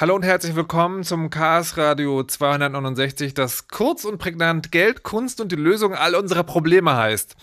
Hallo 0.00 0.14
und 0.14 0.22
herzlich 0.22 0.54
willkommen 0.54 1.02
zum 1.02 1.28
Chaos 1.28 1.76
Radio 1.76 2.22
269, 2.22 3.34
das 3.34 3.66
kurz 3.66 4.04
und 4.04 4.18
prägnant 4.18 4.70
Geld, 4.70 5.02
Kunst 5.02 5.40
und 5.40 5.50
die 5.50 5.56
Lösung 5.56 5.92
all 5.92 6.14
unserer 6.14 6.44
Probleme 6.44 6.94
heißt. 6.94 7.34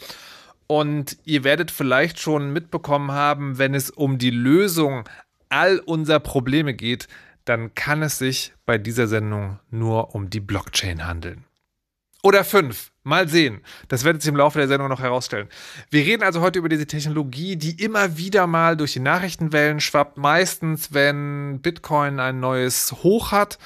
Und 0.65 1.17
ihr 1.25 1.43
werdet 1.43 1.69
vielleicht 1.69 2.17
schon 2.17 2.53
mitbekommen 2.53 3.11
haben, 3.11 3.57
wenn 3.57 3.73
es 3.73 3.89
um 3.89 4.19
die 4.19 4.29
Lösung 4.29 5.03
all 5.49 5.79
unserer 5.79 6.21
Probleme 6.21 6.73
geht, 6.73 7.09
dann 7.43 7.75
kann 7.75 8.01
es 8.01 8.19
sich 8.19 8.53
bei 8.65 8.77
dieser 8.77 9.07
Sendung 9.07 9.59
nur 9.69 10.15
um 10.15 10.29
die 10.29 10.39
Blockchain 10.39 11.05
handeln. 11.05 11.43
Oder 12.25 12.43
fünf. 12.43 12.91
Mal 13.03 13.29
sehen. 13.29 13.61
Das 13.87 14.03
werdet 14.03 14.25
ihr 14.25 14.29
im 14.29 14.35
Laufe 14.37 14.57
der 14.57 14.67
Sendung 14.67 14.89
noch 14.89 14.99
herausstellen. 14.99 15.47
Wir 15.91 16.03
reden 16.03 16.23
also 16.23 16.41
heute 16.41 16.57
über 16.57 16.69
diese 16.69 16.87
Technologie, 16.87 17.55
die 17.55 17.79
immer 17.79 18.17
wieder 18.17 18.47
mal 18.47 18.75
durch 18.75 18.93
die 18.93 18.99
Nachrichtenwellen 18.99 19.79
schwappt. 19.79 20.17
Meistens, 20.17 20.91
wenn 20.91 21.61
Bitcoin 21.61 22.19
ein 22.19 22.39
neues 22.39 22.91
Hoch 23.03 23.31
hat. 23.31 23.59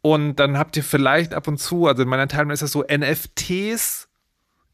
Und 0.00 0.40
dann 0.40 0.58
habt 0.58 0.76
ihr 0.76 0.82
vielleicht 0.82 1.32
ab 1.32 1.46
und 1.46 1.58
zu, 1.58 1.86
also 1.86 2.02
in 2.02 2.08
meiner 2.08 2.26
Teilung 2.26 2.50
ist 2.50 2.62
das 2.62 2.72
so 2.72 2.82
NFTs, 2.82 4.08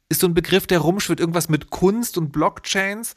ist 0.08 0.20
so 0.20 0.26
ein 0.26 0.32
Begriff, 0.32 0.66
der 0.66 0.78
rumschwirrt, 0.78 1.20
irgendwas 1.20 1.50
mit 1.50 1.68
Kunst 1.68 2.16
und 2.16 2.32
Blockchains. 2.32 3.14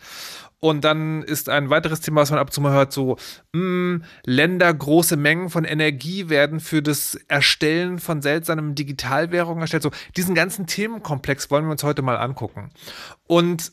Und 0.64 0.86
dann 0.86 1.24
ist 1.24 1.50
ein 1.50 1.72
weiteres 1.72 2.02
Thema, 2.02 2.22
was 2.22 2.30
man 2.30 2.40
ab 2.40 2.48
und 2.48 2.54
zu 2.54 2.62
mal 2.62 2.72
hört, 2.72 2.94
so, 2.94 3.18
mh, 3.52 3.60
hm, 3.60 4.04
Länder 4.26 4.72
große 4.72 5.18
Mengen 5.18 5.50
von 5.50 5.66
Energie 5.66 6.30
werden 6.30 6.60
für 6.60 6.84
das 6.84 7.16
Erstellen 7.28 7.98
von 7.98 8.22
seltsamen 8.22 8.76
Digitalwährungen 8.76 9.62
erstellt. 9.62 9.82
So, 9.82 9.92
diesen 10.16 10.36
ganzen 10.36 10.68
Themenkomplex 10.68 11.50
wollen 11.50 11.66
wir 11.66 11.72
uns 11.72 11.84
heute 11.84 12.04
mal 12.04 12.18
angucken. 12.18 12.70
Und 13.26 13.72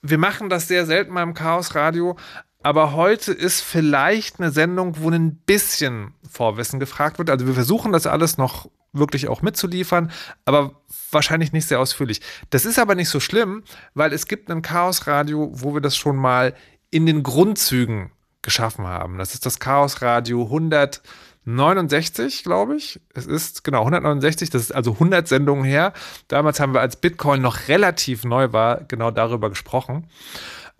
wir 0.00 0.16
machen 0.16 0.48
das 0.48 0.68
sehr 0.68 0.86
selten 0.86 1.12
mal 1.12 1.22
im 1.22 1.34
Chaos 1.34 1.74
Radio, 1.74 2.16
aber 2.62 2.94
heute 2.94 3.32
ist 3.32 3.60
vielleicht 3.60 4.40
eine 4.40 4.50
Sendung, 4.50 4.96
wo 5.00 5.10
ein 5.10 5.36
bisschen 5.36 6.14
Vorwissen 6.30 6.80
gefragt 6.80 7.18
wird. 7.18 7.28
Also 7.28 7.46
wir 7.46 7.54
versuchen 7.54 7.92
das 7.92 8.06
alles 8.06 8.38
noch 8.38 8.70
wirklich 8.92 9.28
auch 9.28 9.42
mitzuliefern, 9.42 10.10
aber 10.44 10.82
wahrscheinlich 11.10 11.52
nicht 11.52 11.68
sehr 11.68 11.80
ausführlich. 11.80 12.20
Das 12.50 12.64
ist 12.64 12.78
aber 12.78 12.94
nicht 12.94 13.08
so 13.08 13.20
schlimm, 13.20 13.64
weil 13.94 14.12
es 14.12 14.26
gibt 14.26 14.50
ein 14.50 14.62
Chaos-Radio, 14.62 15.50
wo 15.52 15.74
wir 15.74 15.80
das 15.80 15.96
schon 15.96 16.16
mal 16.16 16.54
in 16.90 17.06
den 17.06 17.22
Grundzügen 17.22 18.10
geschaffen 18.42 18.86
haben. 18.86 19.18
Das 19.18 19.34
ist 19.34 19.46
das 19.46 19.60
Chaos-Radio 19.60 20.42
169, 20.42 22.44
glaube 22.44 22.76
ich. 22.76 23.00
Es 23.14 23.26
ist 23.26 23.64
genau 23.64 23.80
169, 23.80 24.50
das 24.50 24.62
ist 24.62 24.72
also 24.72 24.92
100 24.92 25.26
Sendungen 25.26 25.64
her. 25.64 25.92
Damals 26.28 26.60
haben 26.60 26.74
wir, 26.74 26.80
als 26.80 26.96
Bitcoin 26.96 27.40
noch 27.40 27.68
relativ 27.68 28.24
neu 28.24 28.52
war, 28.52 28.84
genau 28.84 29.10
darüber 29.10 29.48
gesprochen 29.48 30.08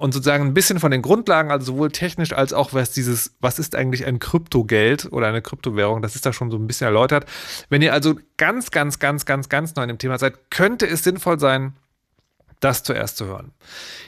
und 0.03 0.11
sozusagen 0.11 0.47
ein 0.47 0.53
bisschen 0.53 0.81
von 0.81 0.91
den 0.91 1.01
Grundlagen, 1.01 1.53
also 1.53 1.75
sowohl 1.75 1.93
technisch 1.93 2.33
als 2.33 2.53
auch 2.53 2.75
was 2.75 2.91
dieses, 2.91 3.37
was 3.39 3.61
ist 3.61 3.77
eigentlich 3.77 4.05
ein 4.05 4.19
Kryptogeld 4.19 5.13
oder 5.13 5.29
eine 5.29 5.43
Kryptowährung, 5.43 6.03
das 6.03 6.17
ist 6.17 6.27
da 6.27 6.33
schon 6.33 6.51
so 6.51 6.57
ein 6.57 6.67
bisschen 6.67 6.87
erläutert. 6.87 7.25
Wenn 7.69 7.83
ihr 7.83 7.93
also 7.93 8.17
ganz, 8.37 8.73
ganz, 8.73 8.99
ganz, 8.99 9.27
ganz, 9.27 9.49
ganz 9.49 9.77
neu 9.77 9.85
in 9.85 9.91
dem 9.91 9.99
Thema 9.99 10.19
seid, 10.19 10.51
könnte 10.51 10.89
es 10.89 11.05
sinnvoll 11.05 11.39
sein, 11.39 11.75
das 12.59 12.83
zuerst 12.83 13.17
zu 13.17 13.27
hören. 13.27 13.53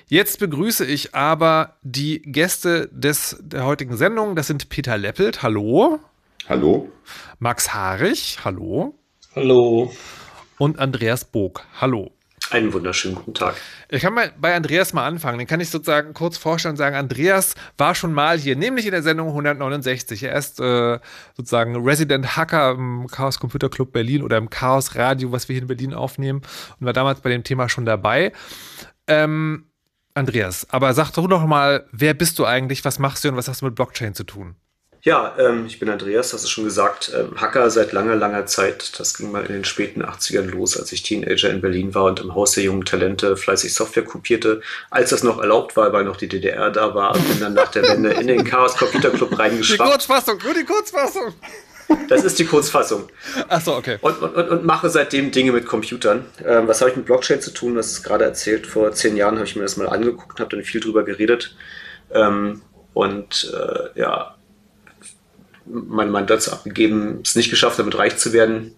Jetzt 0.09 0.41
begrüße 0.41 0.85
ich 0.85 1.15
aber 1.15 1.77
die 1.83 2.23
Gäste 2.23 2.89
des, 2.91 3.37
der 3.41 3.65
heutigen 3.65 3.97
Sendung. 3.97 4.35
Das 4.35 4.49
sind 4.49 4.71
Peter 4.71 4.99
Leppelt, 4.99 5.45
hallo. 5.45 6.01
Hallo. 6.49 6.91
Max 7.39 7.73
Harich, 7.73 8.41
hallo. 8.45 8.99
Hallo. 9.37 9.93
Und 10.59 10.81
Andreas 10.81 11.25
Bog, 11.25 11.65
hallo. 11.81 12.14
Einen 12.51 12.73
wunderschönen 12.73 13.17
guten 13.17 13.35
Tag. 13.35 13.57
Ich 13.89 14.03
kann 14.03 14.13
mal 14.13 14.33
bei 14.39 14.55
Andreas 14.55 14.93
mal 14.93 15.07
anfangen. 15.07 15.39
Den 15.39 15.47
kann 15.47 15.61
ich 15.61 15.71
sozusagen 15.71 16.13
kurz 16.13 16.37
vorstellen 16.37 16.73
und 16.73 16.77
sagen, 16.77 16.95
Andreas 16.95 17.55
war 17.79 17.95
schon 17.95 18.13
mal 18.13 18.39
hier, 18.39 18.55
nämlich 18.55 18.85
in 18.85 18.93
der 18.93 19.03
Sendung 19.03 19.29
169. 19.29 20.23
Er 20.25 20.37
ist 20.37 20.61
äh, 20.61 20.99
sozusagen 21.37 21.77
Resident 21.77 22.37
Hacker 22.37 22.73
im 22.73 23.07
Chaos 23.11 23.41
Computer 23.41 23.69
Club 23.71 23.93
Berlin 23.93 24.23
oder 24.23 24.37
im 24.37 24.51
Chaos 24.51 24.95
Radio, 24.95 25.33
was 25.33 25.49
wir 25.49 25.55
hier 25.55 25.63
in 25.63 25.69
Berlin 25.69 25.95
aufnehmen 25.95 26.43
und 26.79 26.87
war 26.87 26.93
damals 26.93 27.21
bei 27.21 27.31
dem 27.31 27.45
Thema 27.45 27.69
schon 27.69 27.87
dabei. 27.87 28.33
Ähm, 29.07 29.67
Andreas, 30.13 30.67
aber 30.71 30.95
sag 30.95 31.13
doch 31.13 31.27
noch 31.27 31.47
mal, 31.47 31.89
wer 31.91 32.15
bist 32.15 32.39
du 32.39 32.45
eigentlich, 32.45 32.85
was 32.85 32.99
machst 32.99 33.25
du 33.25 33.31
und 33.31 33.37
was 33.37 33.49
hast 33.49 33.63
du 33.63 33.67
mit 33.67 33.75
Blockchain 33.75 34.15
zu 34.15 34.25
tun? 34.25 34.55
Ja, 35.05 35.35
ähm, 35.39 35.67
ich 35.67 35.79
bin 35.79 35.91
Andreas, 35.91 36.33
hast 36.33 36.45
du 36.45 36.49
schon 36.49 36.65
gesagt, 36.65 37.13
ähm, 37.15 37.39
Hacker 37.39 37.69
seit 37.69 37.93
langer, 37.93 38.17
langer 38.17 38.47
Zeit. 38.47 38.99
Das 38.99 39.13
ging 39.13 39.31
mal 39.31 39.45
in 39.45 39.53
den 39.53 39.65
späten 39.67 40.03
80ern 40.03 40.47
los, 40.47 40.79
als 40.79 40.93
ich 40.93 41.03
Teenager 41.03 41.51
in 41.51 41.61
Berlin 41.61 41.95
war 41.95 42.05
und 42.05 42.21
im 42.21 42.35
Haus 42.35 42.53
der 42.53 42.65
jungen 42.65 42.87
Talente 42.87 43.37
fleißig 43.37 43.75
Software 43.75 44.05
kopierte. 44.05 44.63
Als 44.91 45.11
das 45.11 45.23
noch 45.23 45.39
erlaubt 45.39 45.77
war, 45.77 45.93
weil 45.93 46.05
noch 46.05 46.17
die 46.17 46.27
DDR 46.27 46.71
da 46.71 46.95
war, 46.95 47.13
bin 47.13 47.39
dann 47.39 47.53
nach 47.53 47.71
der 47.71 47.83
Wende 47.83 48.13
in 48.13 48.29
den 48.29 48.45
Chaos 48.45 48.79
Computer 48.79 49.11
Club 49.11 49.39
reingeschwappt. 49.39 49.87
Die 49.87 49.93
Kurzfassung, 49.93 50.39
nur 50.43 50.55
die 50.55 50.65
Kurzfassung. 50.65 51.35
Das 52.09 52.25
ist 52.25 52.39
die 52.39 52.47
Kurzfassung. 52.47 53.11
Ach 53.49 53.61
so, 53.61 53.75
okay. 53.75 53.99
Und, 54.01 54.23
und, 54.23 54.49
und 54.49 54.65
mache 54.65 54.89
seitdem 54.89 55.31
Dinge 55.31 55.53
mit 55.53 55.67
Computern. 55.67 56.25
Ähm, 56.47 56.67
was 56.67 56.81
habe 56.81 56.91
ich 56.91 56.97
mit 56.97 57.05
Blockchain 57.05 57.43
zu 57.43 57.51
tun? 57.51 57.75
Das 57.75 57.89
ist 57.89 58.05
gerade 58.05 58.25
erzählt. 58.25 58.67
Vor 58.67 58.91
zehn 58.93 59.19
Jahren 59.19 59.35
habe 59.35 59.45
ich 59.45 59.55
mir 59.55 59.65
das 59.65 59.77
mal 59.77 59.91
angeguckt, 59.91 60.41
habe 60.41 60.57
dann 60.57 60.65
viel 60.65 60.81
drüber 60.81 61.05
geredet. 61.05 61.55
Ähm, 62.11 62.63
und 62.95 63.53
äh, 63.53 64.01
ja, 64.01 64.35
mein 65.67 66.11
Mandat 66.11 66.43
abgegeben, 66.53 67.21
es 67.25 67.35
nicht 67.35 67.51
geschafft, 67.51 67.79
damit 67.79 67.97
reich 67.97 68.17
zu 68.17 68.33
werden. 68.33 68.75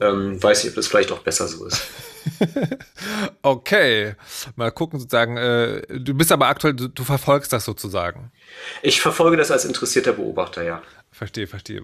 Ähm, 0.00 0.42
weiß 0.42 0.64
ich, 0.64 0.70
ob 0.70 0.76
das 0.76 0.86
vielleicht 0.86 1.12
auch 1.12 1.20
besser 1.20 1.46
so 1.48 1.66
ist. 1.66 1.82
okay, 3.42 4.14
mal 4.56 4.70
gucken 4.70 4.98
sozusagen. 4.98 5.36
Äh, 5.36 5.82
du 5.88 6.14
bist 6.14 6.32
aber 6.32 6.48
aktuell, 6.48 6.74
du, 6.74 6.88
du, 6.88 7.04
verfolgst 7.04 7.52
das 7.52 7.64
sozusagen. 7.64 8.32
Ich 8.82 9.00
verfolge 9.00 9.36
das 9.36 9.50
als 9.50 9.64
interessierter 9.64 10.12
Beobachter, 10.12 10.62
ja. 10.62 10.82
Verstehe, 11.10 11.46
verstehe. 11.46 11.82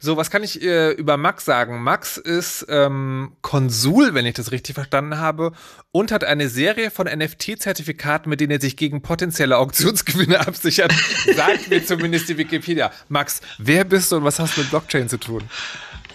So, 0.00 0.16
was 0.16 0.30
kann 0.30 0.44
ich 0.44 0.62
äh, 0.62 0.92
über 0.92 1.16
Max 1.16 1.44
sagen? 1.44 1.82
Max 1.82 2.18
ist 2.18 2.66
ähm, 2.68 3.32
Konsul, 3.42 4.14
wenn 4.14 4.26
ich 4.26 4.34
das 4.34 4.52
richtig 4.52 4.74
verstanden 4.74 5.18
habe, 5.18 5.52
und 5.90 6.12
hat 6.12 6.22
eine 6.22 6.48
Serie 6.48 6.92
von 6.92 7.08
NFT-Zertifikaten, 7.08 8.30
mit 8.30 8.40
denen 8.40 8.52
er 8.52 8.60
sich 8.60 8.76
gegen 8.76 9.02
potenzielle 9.02 9.58
Auktionsgewinne 9.58 10.38
absichert. 10.46 10.92
Sagt 11.34 11.68
mir 11.68 11.84
zumindest 11.84 12.28
die 12.28 12.38
Wikipedia. 12.38 12.92
Max, 13.08 13.40
wer 13.58 13.84
bist 13.84 14.12
du 14.12 14.16
und 14.16 14.24
was 14.24 14.38
hast 14.38 14.56
du 14.56 14.60
mit 14.60 14.70
Blockchain 14.70 15.08
zu 15.08 15.18
tun? 15.18 15.42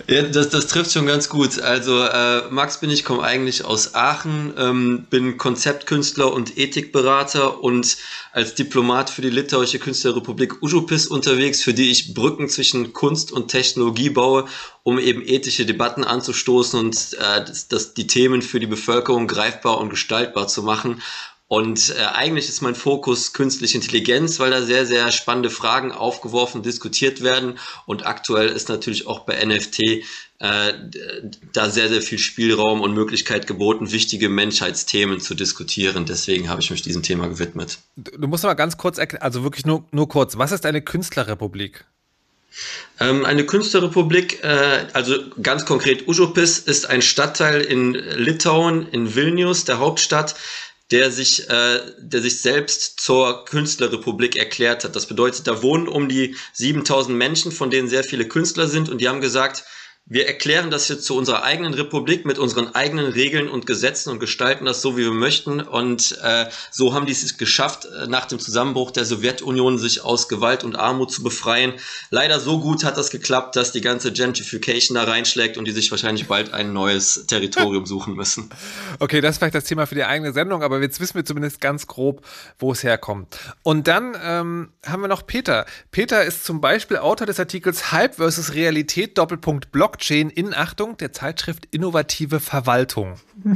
Ja, 0.07 0.23
das, 0.23 0.49
das 0.49 0.67
trifft 0.67 0.91
schon 0.91 1.05
ganz 1.05 1.29
gut. 1.29 1.59
Also 1.61 2.03
äh, 2.03 2.49
Max 2.49 2.79
bin 2.79 2.89
ich, 2.89 3.05
komme 3.05 3.23
eigentlich 3.23 3.63
aus 3.63 3.93
Aachen, 3.93 4.53
ähm, 4.57 5.05
bin 5.09 5.37
Konzeptkünstler 5.37 6.33
und 6.33 6.57
Ethikberater 6.57 7.63
und 7.63 7.97
als 8.31 8.55
Diplomat 8.55 9.09
für 9.09 9.21
die 9.21 9.29
Litauische 9.29 9.79
Künstlerrepublik 9.79 10.61
Ujupis 10.61 11.07
unterwegs, 11.07 11.61
für 11.61 11.73
die 11.73 11.91
ich 11.91 12.13
Brücken 12.13 12.49
zwischen 12.49 12.91
Kunst 12.91 13.31
und 13.31 13.49
Technologie 13.49 14.09
baue, 14.09 14.45
um 14.81 14.99
eben 14.99 15.21
ethische 15.25 15.65
Debatten 15.65 16.03
anzustoßen 16.03 16.79
und 16.79 16.95
äh, 17.13 17.45
das, 17.45 17.67
das, 17.67 17.93
die 17.93 18.07
Themen 18.07 18.41
für 18.41 18.59
die 18.59 18.67
Bevölkerung 18.67 19.27
greifbar 19.27 19.77
und 19.77 19.89
gestaltbar 19.89 20.47
zu 20.47 20.63
machen. 20.63 21.01
Und 21.53 21.93
äh, 21.95 22.05
eigentlich 22.15 22.49
ist 22.49 22.61
mein 22.61 22.73
Fokus 22.73 23.31
künstliche 23.31 23.77
Intelligenz, 23.77 24.39
weil 24.39 24.49
da 24.49 24.63
sehr, 24.63 24.87
sehr 24.87 25.11
spannende 25.11 25.51
Fragen 25.51 25.91
aufgeworfen, 25.91 26.63
diskutiert 26.63 27.21
werden. 27.21 27.59
Und 27.85 28.07
aktuell 28.07 28.49
ist 28.49 28.69
natürlich 28.69 29.05
auch 29.05 29.19
bei 29.19 29.45
NFT 29.45 29.79
äh, 30.39 30.73
da 31.53 31.69
sehr, 31.69 31.89
sehr 31.89 32.01
viel 32.01 32.17
Spielraum 32.17 32.81
und 32.81 32.95
Möglichkeit 32.95 33.45
geboten, 33.45 33.91
wichtige 33.91 34.29
Menschheitsthemen 34.29 35.19
zu 35.19 35.35
diskutieren. 35.35 36.07
Deswegen 36.07 36.49
habe 36.49 36.59
ich 36.59 36.71
mich 36.71 36.81
diesem 36.81 37.03
Thema 37.03 37.27
gewidmet. 37.27 37.77
Du 37.97 38.27
musst 38.27 38.43
mal 38.43 38.55
ganz 38.55 38.77
kurz 38.77 38.97
erklären, 38.97 39.21
also 39.21 39.43
wirklich 39.43 39.67
nur, 39.67 39.85
nur 39.91 40.09
kurz, 40.09 40.39
was 40.39 40.51
ist 40.51 40.65
eine 40.65 40.81
Künstlerrepublik? 40.81 41.85
Ähm, 42.99 43.25
eine 43.25 43.45
Künstlerrepublik, 43.45 44.43
äh, 44.43 44.85
also 44.93 45.15
ganz 45.41 45.65
konkret 45.65 46.07
Užupis, 46.07 46.59
ist 46.59 46.87
ein 46.87 47.01
Stadtteil 47.01 47.61
in 47.61 47.93
Litauen, 47.93 48.87
in 48.89 49.15
Vilnius, 49.15 49.65
der 49.65 49.79
Hauptstadt, 49.79 50.35
der 50.91 51.11
sich, 51.11 51.49
äh, 51.49 51.79
der 51.97 52.21
sich 52.21 52.41
selbst 52.41 52.99
zur 52.99 53.45
Künstlerrepublik 53.45 54.35
erklärt 54.35 54.83
hat. 54.83 54.95
Das 54.95 55.07
bedeutet, 55.07 55.47
da 55.47 55.61
wohnen 55.61 55.87
um 55.87 56.09
die 56.09 56.35
7000 56.53 57.17
Menschen, 57.17 57.51
von 57.51 57.69
denen 57.69 57.87
sehr 57.87 58.03
viele 58.03 58.27
Künstler 58.27 58.67
sind 58.67 58.89
und 58.89 58.99
die 58.99 59.07
haben 59.07 59.21
gesagt, 59.21 59.63
wir 60.05 60.27
erklären 60.27 60.69
das 60.69 60.89
jetzt 60.89 61.05
zu 61.05 61.15
unserer 61.15 61.43
eigenen 61.43 61.73
Republik 61.73 62.25
mit 62.25 62.37
unseren 62.37 62.75
eigenen 62.75 63.05
Regeln 63.05 63.47
und 63.47 63.65
Gesetzen 63.65 64.09
und 64.09 64.19
gestalten 64.19 64.65
das 64.65 64.81
so, 64.81 64.97
wie 64.97 65.03
wir 65.03 65.11
möchten. 65.11 65.61
Und 65.61 66.17
äh, 66.21 66.47
so 66.71 66.93
haben 66.93 67.05
die 67.05 67.13
es 67.13 67.37
geschafft, 67.37 67.85
äh, 67.85 68.07
nach 68.07 68.25
dem 68.25 68.37
Zusammenbruch 68.37 68.91
der 68.91 69.05
Sowjetunion 69.05 69.79
sich 69.79 70.03
aus 70.03 70.27
Gewalt 70.27 70.65
und 70.65 70.75
Armut 70.75 71.11
zu 71.11 71.23
befreien. 71.23 71.73
Leider 72.09 72.41
so 72.41 72.59
gut 72.59 72.83
hat 72.83 72.97
das 72.97 73.11
geklappt, 73.11 73.55
dass 73.55 73.71
die 73.71 73.79
ganze 73.79 74.11
Gentrification 74.11 74.95
da 74.95 75.05
reinschlägt 75.05 75.57
und 75.57 75.65
die 75.65 75.71
sich 75.71 75.89
wahrscheinlich 75.89 76.27
bald 76.27 76.53
ein 76.53 76.73
neues 76.73 77.25
Territorium 77.27 77.85
suchen 77.85 78.15
müssen. 78.15 78.49
Okay, 78.99 79.21
das 79.21 79.35
ist 79.35 79.37
vielleicht 79.39 79.55
das 79.55 79.63
Thema 79.65 79.85
für 79.85 79.95
die 79.95 80.03
eigene 80.03 80.33
Sendung, 80.33 80.61
aber 80.63 80.81
jetzt 80.81 80.99
wissen 80.99 81.15
wir 81.15 81.25
zumindest 81.25 81.59
ganz 81.59 81.87
grob, 81.87 82.25
wo 82.59 82.71
es 82.71 82.83
herkommt. 82.83 83.37
Und 83.63 83.87
dann 83.87 84.15
ähm, 84.23 84.71
haben 84.85 85.01
wir 85.01 85.07
noch 85.07 85.25
Peter. 85.25 85.65
Peter 85.91 86.23
ist 86.23 86.45
zum 86.45 86.61
Beispiel 86.61 86.97
Autor 86.97 87.27
des 87.27 87.39
Artikels 87.39 87.91
Hype 87.91 88.15
versus 88.15 88.53
Realität 88.53 89.17
Doppelpunkt 89.17 89.71
Blog 89.71 89.92
Blockchain 89.93 90.31
in 90.31 90.55
Achtung 90.55 90.97
der 90.97 91.13
Zeitschrift 91.13 91.67
Innovative 91.69 92.39
Verwaltung. 92.39 93.19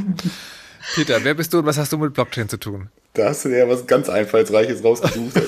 Peter, 0.93 1.23
wer 1.23 1.33
bist 1.33 1.51
du 1.51 1.59
und 1.59 1.65
was 1.65 1.79
hast 1.79 1.91
du 1.91 1.97
mit 1.97 2.13
Blockchain 2.13 2.47
zu 2.47 2.57
tun? 2.57 2.89
Da 3.15 3.29
hast 3.29 3.43
du 3.45 3.49
ja 3.49 3.67
was 3.67 3.87
ganz 3.87 4.07
Einfallsreiches 4.07 4.83
rausgesucht. 4.83 5.33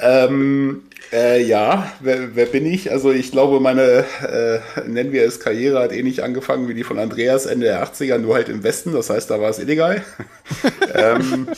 ähm, 0.00 0.82
Äh, 1.12 1.42
ja, 1.42 1.92
wer, 2.00 2.34
wer, 2.34 2.46
bin 2.46 2.66
ich? 2.66 2.90
Also 2.90 3.12
ich 3.12 3.30
glaube, 3.30 3.60
meine, 3.60 4.04
äh, 4.22 4.58
nennen 4.86 5.12
wir 5.12 5.24
es 5.24 5.38
Karriere, 5.38 5.80
hat 5.80 5.92
ähnlich 5.92 6.24
angefangen 6.24 6.68
wie 6.68 6.74
die 6.74 6.84
von 6.84 6.98
Andreas 6.98 7.46
Ende 7.46 7.66
der 7.66 7.84
80er, 7.84 8.18
nur 8.18 8.34
halt 8.34 8.48
im 8.48 8.64
Westen, 8.64 8.92
das 8.92 9.10
heißt, 9.10 9.30
da 9.30 9.40
war 9.40 9.50
es 9.50 9.58
illegal. 9.58 10.04
ähm, 10.94 11.48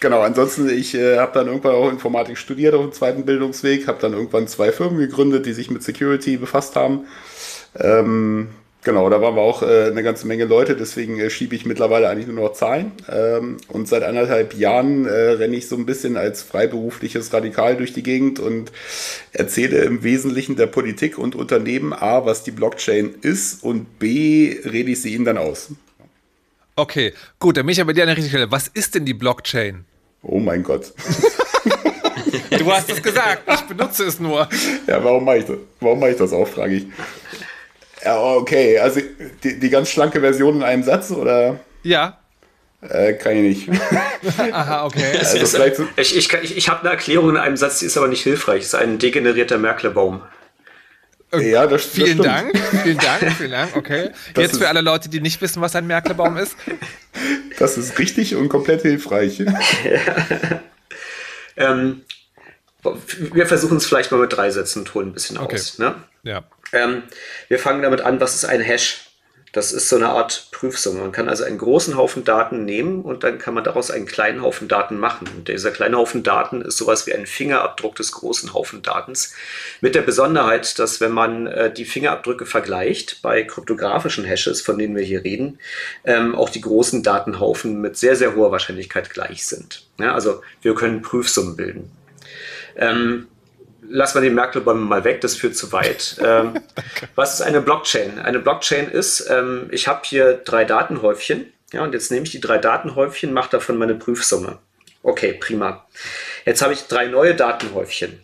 genau, 0.00 0.20
ansonsten, 0.20 0.68
ich 0.68 0.94
äh, 0.94 1.18
habe 1.18 1.32
dann 1.34 1.48
irgendwann 1.48 1.74
auch 1.74 1.90
Informatik 1.90 2.38
studiert 2.38 2.74
auf 2.74 2.82
dem 2.82 2.92
zweiten 2.92 3.24
Bildungsweg, 3.24 3.88
habe 3.88 4.00
dann 4.00 4.12
irgendwann 4.12 4.46
zwei 4.46 4.70
Firmen 4.70 4.98
gegründet, 4.98 5.46
die 5.46 5.54
sich 5.54 5.70
mit 5.70 5.82
Security 5.82 6.36
befasst 6.36 6.76
haben. 6.76 7.06
Ähm, 7.78 8.48
Genau, 8.84 9.08
da 9.08 9.22
waren 9.22 9.34
wir 9.34 9.40
auch 9.40 9.62
äh, 9.62 9.86
eine 9.86 10.02
ganze 10.02 10.26
Menge 10.26 10.44
Leute, 10.44 10.76
deswegen 10.76 11.18
äh, 11.18 11.30
schiebe 11.30 11.56
ich 11.56 11.64
mittlerweile 11.64 12.10
eigentlich 12.10 12.26
nur 12.26 12.44
noch 12.44 12.52
Zahlen. 12.52 12.92
Ähm, 13.10 13.56
und 13.68 13.88
seit 13.88 14.02
anderthalb 14.02 14.54
Jahren 14.54 15.06
äh, 15.06 15.10
renne 15.10 15.56
ich 15.56 15.68
so 15.68 15.76
ein 15.76 15.86
bisschen 15.86 16.18
als 16.18 16.42
freiberufliches 16.42 17.32
Radikal 17.32 17.78
durch 17.78 17.94
die 17.94 18.02
Gegend 18.02 18.40
und 18.40 18.72
erzähle 19.32 19.78
im 19.78 20.02
Wesentlichen 20.02 20.56
der 20.56 20.66
Politik 20.66 21.16
und 21.16 21.34
Unternehmen 21.34 21.94
A, 21.94 22.26
was 22.26 22.44
die 22.44 22.50
Blockchain 22.50 23.14
ist 23.22 23.64
und 23.64 23.98
B, 23.98 24.54
rede 24.66 24.90
ich 24.90 25.00
sie 25.00 25.14
ihnen 25.14 25.24
dann 25.24 25.38
aus. 25.38 25.70
Okay, 26.76 27.14
gut, 27.38 27.56
dann 27.56 27.64
bin 27.64 27.72
ich 27.72 27.80
aber 27.80 27.94
dir 27.94 28.02
an 28.02 28.08
der 28.08 28.18
richtigen 28.18 28.36
Stelle. 28.36 28.52
Was 28.52 28.68
ist 28.68 28.94
denn 28.94 29.06
die 29.06 29.14
Blockchain? 29.14 29.86
Oh 30.20 30.40
mein 30.40 30.62
Gott. 30.62 30.92
du 32.50 32.70
hast 32.70 32.90
es 32.90 33.02
gesagt, 33.02 33.44
ich 33.50 33.60
benutze 33.62 34.04
es 34.04 34.20
nur. 34.20 34.46
Ja, 34.86 35.02
warum 35.02 35.24
mache 35.24 35.38
ich 35.38 35.44
das? 35.46 35.56
Warum 35.80 36.00
mache 36.00 36.10
ich 36.10 36.16
das 36.18 36.34
auch, 36.34 36.48
frage 36.48 36.74
ich. 36.74 36.86
Ja, 38.04 38.22
okay. 38.22 38.78
Also 38.78 39.00
die, 39.42 39.58
die 39.58 39.70
ganz 39.70 39.90
schlanke 39.90 40.20
Version 40.20 40.56
in 40.56 40.62
einem 40.62 40.82
Satz, 40.82 41.10
oder? 41.10 41.60
Ja. 41.82 42.18
Äh, 42.82 43.14
kann 43.14 43.36
ich 43.36 43.66
nicht. 43.68 43.82
Aha, 44.52 44.84
okay. 44.84 45.16
Also 45.18 45.46
vielleicht 45.46 45.76
so 45.76 45.86
ich 45.96 46.16
ich, 46.16 46.32
ich, 46.32 46.56
ich 46.56 46.68
habe 46.68 46.80
eine 46.80 46.90
Erklärung 46.90 47.30
in 47.30 47.36
einem 47.38 47.56
Satz, 47.56 47.78
die 47.78 47.86
ist 47.86 47.96
aber 47.96 48.08
nicht 48.08 48.22
hilfreich. 48.22 48.60
Es 48.60 48.66
ist 48.68 48.74
ein 48.74 48.98
degenerierter 48.98 49.56
Merklebaum. 49.56 50.20
Äh, 51.32 51.50
ja, 51.50 51.66
das, 51.66 51.84
vielen 51.86 52.18
das 52.18 52.26
Dank, 52.26 52.58
vielen 52.82 52.98
Dank, 52.98 53.32
vielen 53.32 53.50
Dank, 53.50 53.76
okay. 53.76 54.10
Das 54.34 54.44
Jetzt 54.44 54.58
für 54.58 54.68
alle 54.68 54.82
Leute, 54.82 55.08
die 55.08 55.20
nicht 55.20 55.40
wissen, 55.40 55.62
was 55.62 55.74
ein 55.74 55.86
Merklebaum 55.86 56.36
ist. 56.36 56.56
Das 57.56 57.78
ist 57.78 58.00
richtig 58.00 58.34
und 58.34 58.48
komplett 58.48 58.82
hilfreich. 58.82 59.38
Ja. 59.38 59.54
ähm, 61.56 62.02
wir 63.32 63.46
versuchen 63.46 63.76
es 63.76 63.86
vielleicht 63.86 64.10
mal 64.10 64.18
mit 64.18 64.32
drei 64.32 64.50
Sätzen 64.50 64.80
und 64.80 64.92
holen 64.92 65.10
ein 65.10 65.12
bisschen 65.12 65.38
okay. 65.38 65.54
aus. 65.54 65.78
Ne? 65.78 65.94
Ja. 66.24 66.44
Ähm, 66.72 67.04
wir 67.48 67.58
fangen 67.58 67.82
damit 67.82 68.00
an, 68.00 68.20
was 68.20 68.34
ist 68.34 68.44
ein 68.44 68.60
Hash? 68.60 69.04
Das 69.54 69.70
ist 69.70 69.88
so 69.88 69.94
eine 69.94 70.08
Art 70.08 70.48
Prüfsumme. 70.50 71.00
Man 71.00 71.12
kann 71.12 71.28
also 71.28 71.44
einen 71.44 71.58
großen 71.58 71.96
Haufen 71.96 72.24
Daten 72.24 72.64
nehmen 72.64 73.02
und 73.02 73.22
dann 73.22 73.38
kann 73.38 73.54
man 73.54 73.62
daraus 73.62 73.92
einen 73.92 74.04
kleinen 74.04 74.42
Haufen 74.42 74.66
Daten 74.66 74.98
machen. 74.98 75.28
Und 75.28 75.46
dieser 75.46 75.70
kleine 75.70 75.96
Haufen 75.96 76.24
Daten 76.24 76.60
ist 76.60 76.76
sowas 76.76 77.06
wie 77.06 77.14
ein 77.14 77.24
Fingerabdruck 77.24 77.94
des 77.94 78.10
großen 78.10 78.52
Haufen 78.52 78.82
Datens. 78.82 79.32
Mit 79.80 79.94
der 79.94 80.02
Besonderheit, 80.02 80.76
dass 80.80 81.00
wenn 81.00 81.12
man 81.12 81.46
äh, 81.46 81.72
die 81.72 81.84
Fingerabdrücke 81.84 82.46
vergleicht 82.46 83.22
bei 83.22 83.44
kryptografischen 83.44 84.24
Hashes, 84.24 84.60
von 84.60 84.76
denen 84.76 84.96
wir 84.96 85.04
hier 85.04 85.22
reden, 85.22 85.60
ähm, 86.02 86.34
auch 86.34 86.48
die 86.48 86.60
großen 86.60 87.04
Datenhaufen 87.04 87.80
mit 87.80 87.96
sehr, 87.96 88.16
sehr 88.16 88.34
hoher 88.34 88.50
Wahrscheinlichkeit 88.50 89.10
gleich 89.10 89.46
sind. 89.46 89.86
Ja, 90.00 90.14
also 90.14 90.42
wir 90.62 90.74
können 90.74 91.00
Prüfsummen 91.00 91.54
bilden. 91.54 91.92
Ähm, 92.76 93.28
lassen 93.88 94.20
wir 94.20 94.28
die 94.28 94.34
Merkel-Bäume 94.34 94.80
mal 94.80 95.04
weg, 95.04 95.20
das 95.20 95.36
führt 95.36 95.56
zu 95.56 95.72
weit. 95.72 96.16
Ähm, 96.24 96.54
was 97.14 97.34
ist 97.34 97.42
eine 97.42 97.60
Blockchain? 97.60 98.18
Eine 98.18 98.38
Blockchain 98.38 98.88
ist, 98.90 99.28
ähm, 99.28 99.68
ich 99.70 99.88
habe 99.88 100.00
hier 100.04 100.34
drei 100.34 100.64
Datenhäufchen, 100.64 101.52
ja, 101.72 101.82
und 101.82 101.92
jetzt 101.92 102.10
nehme 102.10 102.24
ich 102.24 102.30
die 102.30 102.40
drei 102.40 102.58
Datenhäufchen, 102.58 103.32
mache 103.32 103.50
davon 103.50 103.76
meine 103.76 103.94
Prüfsumme. 103.94 104.58
Okay, 105.02 105.34
prima. 105.34 105.86
Jetzt 106.46 106.62
habe 106.62 106.72
ich 106.72 106.86
drei 106.86 107.06
neue 107.06 107.34
Datenhäufchen. 107.34 108.20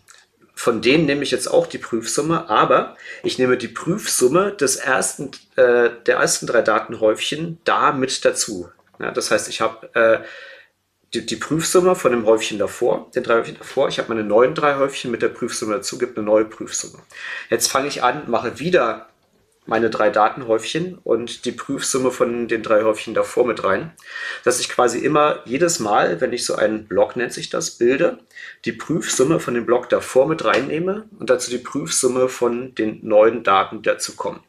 Von 0.54 0.80
denen 0.80 1.06
nehme 1.06 1.22
ich 1.22 1.30
jetzt 1.30 1.46
auch 1.48 1.66
die 1.66 1.78
Prüfsumme, 1.78 2.48
aber 2.48 2.96
ich 3.22 3.38
nehme 3.38 3.56
die 3.56 3.68
Prüfsumme 3.68 4.52
des 4.52 4.76
ersten, 4.76 5.30
äh, 5.56 5.90
der 6.06 6.16
ersten 6.16 6.46
drei 6.46 6.62
Datenhäufchen 6.62 7.58
da 7.64 7.92
mit 7.92 8.24
dazu. 8.24 8.70
Ja, 8.98 9.10
das 9.10 9.30
heißt, 9.30 9.48
ich 9.48 9.60
habe 9.60 9.94
äh, 9.94 10.20
die, 11.14 11.26
die, 11.26 11.36
Prüfsumme 11.36 11.96
von 11.96 12.12
dem 12.12 12.26
Häufchen 12.26 12.58
davor, 12.58 13.10
den 13.14 13.22
drei 13.22 13.38
Häufchen 13.38 13.58
davor. 13.58 13.88
Ich 13.88 13.98
habe 13.98 14.08
meine 14.08 14.24
neuen 14.24 14.54
drei 14.54 14.76
Häufchen 14.76 15.10
mit 15.10 15.22
der 15.22 15.28
Prüfsumme 15.28 15.74
dazu, 15.74 15.98
gibt 15.98 16.16
eine 16.16 16.26
neue 16.26 16.44
Prüfsumme. 16.44 17.02
Jetzt 17.48 17.70
fange 17.70 17.88
ich 17.88 18.02
an, 18.02 18.30
mache 18.30 18.60
wieder 18.60 19.10
meine 19.66 19.90
drei 19.90 20.10
Datenhäufchen 20.10 20.98
und 20.98 21.44
die 21.44 21.52
Prüfsumme 21.52 22.10
von 22.10 22.48
den 22.48 22.62
drei 22.62 22.82
Häufchen 22.82 23.14
davor 23.14 23.46
mit 23.46 23.62
rein, 23.62 23.92
dass 24.42 24.58
ich 24.58 24.68
quasi 24.68 24.98
immer 24.98 25.42
jedes 25.44 25.78
Mal, 25.78 26.20
wenn 26.20 26.32
ich 26.32 26.44
so 26.44 26.56
einen 26.56 26.86
Block 26.86 27.14
nennt 27.16 27.32
sich 27.32 27.50
das, 27.50 27.72
bilde, 27.72 28.18
die 28.64 28.72
Prüfsumme 28.72 29.38
von 29.38 29.54
dem 29.54 29.66
Block 29.66 29.88
davor 29.88 30.26
mit 30.26 30.44
reinnehme 30.44 31.08
und 31.18 31.30
dazu 31.30 31.50
die 31.50 31.58
Prüfsumme 31.58 32.28
von 32.28 32.74
den 32.74 33.00
neuen 33.06 33.44
Daten, 33.44 33.82
die 33.82 33.88
dazu 33.88 34.16
kommen. 34.16 34.40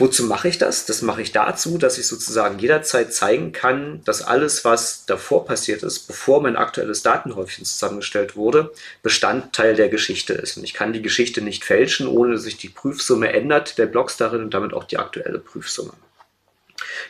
Wozu 0.00 0.24
mache 0.24 0.48
ich 0.48 0.56
das? 0.56 0.86
Das 0.86 1.02
mache 1.02 1.20
ich 1.20 1.30
dazu, 1.30 1.76
dass 1.76 1.98
ich 1.98 2.06
sozusagen 2.06 2.58
jederzeit 2.58 3.12
zeigen 3.12 3.52
kann, 3.52 4.00
dass 4.06 4.22
alles, 4.22 4.64
was 4.64 5.04
davor 5.04 5.44
passiert 5.44 5.82
ist, 5.82 6.06
bevor 6.08 6.40
mein 6.40 6.56
aktuelles 6.56 7.02
Datenhäufchen 7.02 7.66
zusammengestellt 7.66 8.34
wurde, 8.34 8.72
Bestandteil 9.02 9.74
der 9.74 9.90
Geschichte 9.90 10.32
ist. 10.32 10.56
Und 10.56 10.64
ich 10.64 10.72
kann 10.72 10.94
die 10.94 11.02
Geschichte 11.02 11.42
nicht 11.42 11.64
fälschen, 11.64 12.08
ohne 12.08 12.32
dass 12.32 12.44
sich 12.44 12.56
die 12.56 12.70
Prüfsumme 12.70 13.30
ändert, 13.34 13.76
der 13.76 13.86
Blocks 13.86 14.16
darin 14.16 14.42
und 14.44 14.54
damit 14.54 14.72
auch 14.72 14.84
die 14.84 14.96
aktuelle 14.96 15.38
Prüfsumme. 15.38 15.92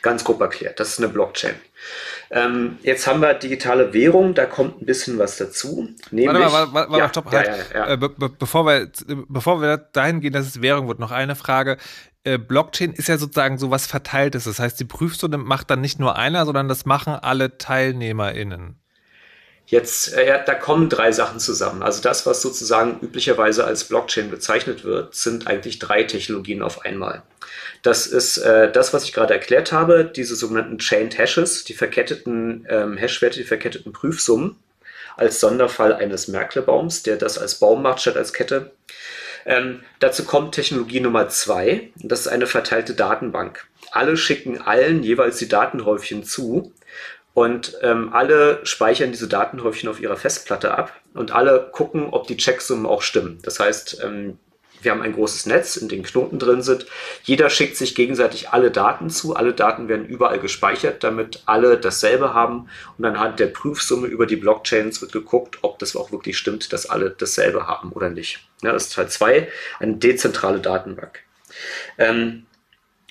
Ganz 0.03 0.25
grob 0.25 0.41
erklärt, 0.41 0.81
das 0.81 0.89
ist 0.89 0.99
eine 0.99 1.09
Blockchain. 1.09 1.55
Ähm, 2.31 2.79
jetzt 2.83 3.07
haben 3.07 3.21
wir 3.21 3.35
digitale 3.35 3.93
Währung, 3.93 4.35
da 4.35 4.47
kommt 4.47 4.83
ein 4.83 4.87
bisschen 4.87 5.19
was 5.19 5.37
dazu. 5.37 5.89
Nämlich, 6.11 6.41
warte 6.41 6.53
mal, 6.53 6.73
warte, 6.73 6.91
warte, 6.91 6.99
ja, 6.99 7.09
stopp, 7.09 7.33
halt. 7.33 7.47
Ja, 7.73 7.87
ja, 7.87 7.93
äh, 7.93 7.97
be 7.97 8.09
bevor, 8.09 8.67
wir, 8.67 8.91
bevor 9.29 9.61
wir 9.61 9.77
dahin 9.77 10.21
gehen, 10.21 10.33
dass 10.33 10.47
es 10.47 10.63
Währung 10.63 10.89
wird, 10.89 10.99
noch 10.99 11.11
eine 11.11 11.37
Frage. 11.37 11.77
Äh, 12.25 12.39
Blockchain 12.39 12.93
ist 12.93 13.09
ja 13.09 13.17
sozusagen 13.17 13.59
so 13.59 13.71
was 13.71 13.87
Verteiltes. 13.87 14.45
Das 14.45 14.59
heißt, 14.59 14.79
die 14.79 14.85
Prüfstunde 14.85 15.39
macht 15.39 15.71
dann 15.71 15.81
nicht 15.81 15.99
nur 15.99 16.17
einer, 16.17 16.45
sondern 16.45 16.69
das 16.69 16.85
machen 16.85 17.15
alle 17.15 17.57
TeilnehmerInnen. 17.59 18.77
Jetzt, 19.71 20.15
äh, 20.15 20.43
da 20.45 20.55
kommen 20.55 20.89
drei 20.89 21.13
Sachen 21.13 21.39
zusammen. 21.39 21.83
Also 21.85 22.03
das, 22.03 22.27
was 22.27 22.43
sozusagen 22.43 22.99
üblicherweise 23.01 23.65
als 23.65 23.85
Blockchain 23.85 24.29
bezeichnet 24.29 24.85
wird, 24.85 25.15
sind 25.15 25.47
eigentlich 25.47 25.79
drei 25.79 26.03
Technologien 26.03 26.63
auf 26.63 26.85
einmal. 26.85 27.23
Das 27.83 28.09
ist 28.09 28.39
äh, 28.39 28.71
das, 28.71 28.93
was 28.93 29.05
ich 29.05 29.13
gerade 29.13 29.33
erklärt 29.33 29.71
habe, 29.71 30.05
diese 30.05 30.35
sogenannten 30.35 30.79
Chained 30.79 31.17
Hashes, 31.17 31.63
die 31.65 31.75
verketteten 31.75 32.67
ähm, 32.69 32.97
Hashwerte, 32.97 33.39
die 33.39 33.47
verketteten 33.47 33.93
Prüfsummen 33.93 34.57
als 35.17 35.39
Sonderfall 35.39 35.95
eines 35.95 36.29
Merkle-Baums, 36.29 37.05
der 37.05 37.17
das 37.17 37.39
als 37.39 37.55
Baum 37.57 37.83
macht 37.83 38.01
statt 38.01 38.17
als 38.17 38.33
Kette. 38.33 38.73
Ähm, 39.51 39.81
dazu 39.99 40.25
kommt 40.25 40.55
Technologie 40.55 41.01
Nummer 41.01 41.29
zwei, 41.29 41.91
das 41.97 42.21
ist 42.21 42.29
eine 42.29 42.47
verteilte 42.47 42.95
Datenbank. 42.95 43.67
Alle 43.91 44.17
schicken 44.17 44.63
allen 44.63 45.03
jeweils 45.03 45.39
die 45.39 45.49
Datenhäufchen 45.49 46.23
zu 46.23 46.73
und 47.35 47.77
ähm, 47.83 48.13
alle 48.13 48.61
speichern 48.65 49.11
diese 49.11 49.27
Datenhäufchen 49.27 49.89
auf 49.89 50.01
ihrer 50.01 50.17
Festplatte 50.17 50.73
ab 50.79 50.93
und 51.15 51.33
alle 51.33 51.69
gucken, 51.73 52.11
ob 52.13 52.29
die 52.29 52.37
Checksummen 52.37 52.87
auch 52.87 53.03
stimmen. 53.03 53.41
Das 53.43 53.59
heißt, 53.59 54.01
ähm, 54.05 54.39
wir 54.83 54.93
haben 54.93 55.03
ein 55.03 55.15
großes 55.15 55.47
Netz, 55.47 55.77
in 55.77 55.89
dem 55.89 56.05
Knoten 56.05 56.39
drin 56.39 56.63
sind. 56.63 56.87
Jeder 57.25 57.51
schickt 57.51 57.77
sich 57.77 57.97
gegenseitig 57.97 58.51
alle 58.51 58.71
Daten 58.71 59.11
zu. 59.11 59.35
Alle 59.35 59.53
Daten 59.53 59.89
werden 59.89 60.07
überall 60.07 60.39
gespeichert, 60.39 61.03
damit 61.03 61.43
alle 61.47 61.77
dasselbe 61.77 62.35
haben. 62.35 62.69
Und 62.97 63.05
anhand 63.05 63.41
der 63.41 63.49
Prüfsumme 63.49 64.07
über 64.07 64.27
die 64.27 64.37
Blockchains 64.37 65.03
wird 65.03 65.11
geguckt, 65.11 65.59
ob 65.63 65.81
das 65.81 65.97
auch 65.97 66.13
wirklich 66.13 66.39
stimmt, 66.39 66.73
dass 66.73 66.89
alle 66.89 67.11
dasselbe 67.11 67.67
haben 67.67 67.91
oder 67.93 68.11
nicht. 68.11 68.50
Ja, 68.63 68.73
das 68.73 68.87
ist 68.87 68.95
Teil 68.95 69.09
2, 69.09 69.49
eine 69.79 69.95
dezentrale 69.95 70.61
Datenbank. 70.61 71.21
Ähm, 71.99 72.47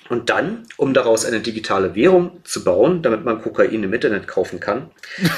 und 0.08 0.28
dann, 0.28 0.66
um 0.76 0.92
daraus 0.92 1.24
eine 1.24 1.40
digitale 1.40 1.94
Währung 1.94 2.40
zu 2.44 2.64
bauen, 2.64 3.02
damit 3.02 3.24
man 3.24 3.40
Kokain 3.40 3.82
im 3.82 3.92
Internet 3.92 4.26
kaufen 4.26 4.58
kann, 4.58 4.90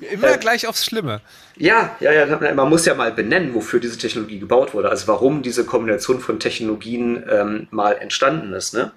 Immer 0.00 0.34
äh, 0.34 0.38
gleich 0.38 0.66
aufs 0.66 0.84
Schlimme. 0.84 1.20
Ja, 1.56 1.96
ja, 2.00 2.12
ja, 2.12 2.54
man 2.54 2.68
muss 2.68 2.86
ja 2.86 2.94
mal 2.94 3.12
benennen, 3.12 3.54
wofür 3.54 3.80
diese 3.80 3.98
Technologie 3.98 4.38
gebaut 4.38 4.74
wurde, 4.74 4.88
also 4.88 5.08
warum 5.08 5.42
diese 5.42 5.64
Kombination 5.64 6.20
von 6.20 6.40
Technologien 6.40 7.24
ähm, 7.28 7.68
mal 7.70 7.92
entstanden 7.92 8.52
ist. 8.52 8.74
Ne? 8.74 8.92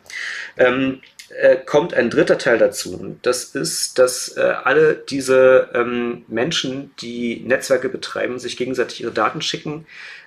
Ähm, 0.58 1.02
äh, 1.40 1.58
kommt 1.58 1.94
ein 1.94 2.10
dritter 2.10 2.38
Teil 2.38 2.58
dazu. 2.58 3.18
Das 3.22 3.44
ist, 3.56 4.00
dass 4.00 4.38
äh, 4.38 4.42
alle 4.42 4.96
diese 4.96 5.70
ähm, 5.74 6.26
Menschen, 6.28 6.92
die 7.00 7.42
Netzwerke 7.46 7.90
betreiben, 7.90 8.40
sich 8.40 8.58
gegenseitig 8.58 9.02
ihre 9.02 9.12
Daten 9.12 9.42
schicken, 9.42 9.86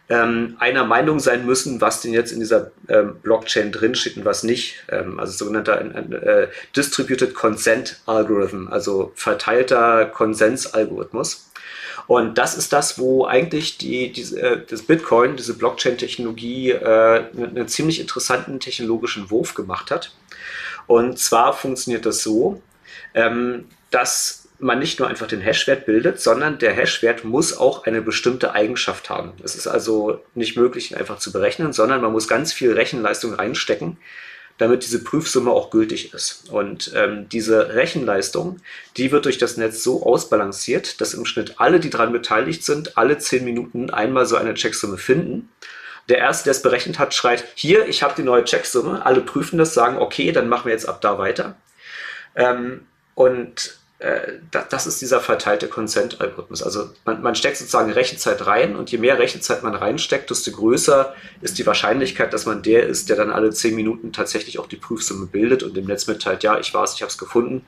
ähm, 0.09 0.57
einer 0.59 0.85
Meinung 0.85 1.19
sein 1.19 1.47
müssen, 1.47 1.81
was 1.81 2.01
denn 2.01 2.13
jetzt 2.13 2.31
in 2.31 2.39
dieser 2.41 2.71
ähm, 2.89 3.17
Blockchain 3.23 3.73
drinsteht 3.73 4.17
und 4.17 4.25
was 4.25 4.43
nicht. 4.43 4.85
Ähm, 4.89 5.19
also 5.19 5.33
sogenannter 5.33 5.81
äh, 5.81 6.49
Distributed 6.77 7.35
Consent 7.35 8.01
Algorithm, 8.07 8.69
also 8.69 9.13
verteilter 9.15 10.07
Konsensalgorithmus. 10.07 11.51
Und 12.07 12.39
das 12.39 12.57
ist 12.57 12.73
das, 12.73 12.99
wo 13.01 13.27
eigentlich 13.27 13.79
die, 13.79 14.13
die, 14.13 14.37
äh, 14.37 14.61
das 14.69 14.83
Bitcoin, 14.83 15.37
diese 15.37 15.55
Blockchain-Technologie, 15.55 16.71
äh, 16.71 17.25
einen, 17.33 17.57
einen 17.57 17.69
ziemlich 17.69 18.01
interessanten 18.01 18.61
technologischen 18.61 19.31
Wurf 19.31 19.55
gemacht 19.55 19.91
hat. 19.91 20.13
Und 20.87 21.19
zwar 21.19 21.53
funktioniert 21.53 22.07
das 22.07 22.23
so, 22.23 22.63
ähm, 23.15 23.67
dass 23.91 24.47
man 24.59 24.79
nicht 24.79 24.99
nur 24.99 25.09
einfach 25.09 25.27
den 25.27 25.41
Hashwert 25.41 25.87
bildet, 25.87 26.21
sondern 26.21 26.59
der 26.59 26.73
Hashwert 26.73 27.25
muss 27.25 27.57
auch 27.57 27.85
eine 27.85 28.01
bestimmte 28.01 28.53
Eigenschaft 28.53 29.11
haben. 29.11 29.33
Es 29.43 29.55
ist 29.55 29.67
also 29.67 30.21
nicht 30.35 30.57
möglich, 30.57 30.91
ihn 30.91 30.97
einfach 30.97 31.19
zu 31.19 31.33
berechnen, 31.33 31.73
sondern 31.73 32.01
man 32.01 32.13
muss 32.13 32.29
ganz 32.29 32.53
viel 32.53 32.73
Rechenleistung 32.73 33.35
reinstecken, 33.35 33.99
damit 34.59 34.85
diese 34.85 35.05
Prüfsumme 35.05 35.51
auch 35.51 35.71
gültig 35.71 36.15
ist. 36.15 36.49
Und 36.51 36.91
ähm, 36.95 37.29
diese 37.29 37.75
Rechenleistung, 37.75 38.61
die 38.97 39.13
wird 39.13 39.27
durch 39.27 39.37
das 39.37 39.59
Netz 39.59 39.83
so 39.83 40.03
ausbalanciert, 40.05 41.01
dass 41.01 41.13
im 41.13 41.27
Schnitt 41.27 41.55
alle, 41.59 41.79
die 41.79 41.91
daran 41.91 42.13
beteiligt 42.13 42.65
sind, 42.65 42.97
alle 42.97 43.19
zehn 43.19 43.45
Minuten 43.45 43.91
einmal 43.91 44.25
so 44.25 44.37
eine 44.37 44.55
Checksumme 44.55 44.97
finden. 44.97 45.51
Der 46.09 46.19
Erste, 46.19 46.45
der 46.45 46.53
es 46.53 46.63
berechnet 46.63 46.99
hat, 46.99 47.15
schreit, 47.15 47.45
hier, 47.55 47.87
ich 47.89 48.03
habe 48.03 48.15
die 48.17 48.23
neue 48.23 48.45
Checksumme. 48.45 49.05
Alle 49.05 49.21
prüfen 49.21 49.59
das, 49.59 49.75
sagen, 49.75 49.99
okay, 49.99 50.33
dann 50.33 50.49
machen 50.49 50.67
wir 50.67 50.73
jetzt 50.73 50.89
ab 50.89 51.01
da 51.01 51.19
weiter. 51.19 51.57
Ähm, 52.37 52.87
und 53.15 53.79
äh, 53.99 54.35
das 54.51 54.87
ist 54.87 55.01
dieser 55.01 55.21
verteilte 55.21 55.69
Consent-Algorithmus. 55.69 56.63
Also 56.63 56.91
man, 57.07 57.23
man, 57.23 57.35
steckt 57.35 57.57
sozusagen 57.57 57.91
Rechenzeit 57.91 58.47
rein 58.47 58.77
und 58.77 58.91
je 58.93 58.99
mehr 58.99 59.19
Rechenzeit 59.19 59.63
man 59.63 59.75
reinsteckt, 59.75 60.29
desto 60.29 60.51
größer 60.51 61.15
ist 61.41 61.57
die 61.57 61.67
Wahrscheinlichkeit, 61.67 62.35
dass 62.35 62.45
man 62.45 62.63
der 62.63 62.87
ist, 62.87 63.09
der 63.09 63.17
dann 63.17 63.31
alle 63.31 63.51
zehn 63.51 63.75
Minuten 63.75 64.13
tatsächlich 64.13 64.59
auch 64.59 64.67
die 64.67 64.77
Prüfsumme 64.77 65.27
bildet 65.27 65.63
und 65.63 65.75
dem 65.75 65.87
Netz 65.87 66.07
mitteilt, 66.07 66.43
ja, 66.43 66.59
ich 66.59 66.75
weiß, 66.75 66.95
ich 66.95 67.01
habe 67.01 67.11
es 67.11 67.17
gefunden. 67.17 67.65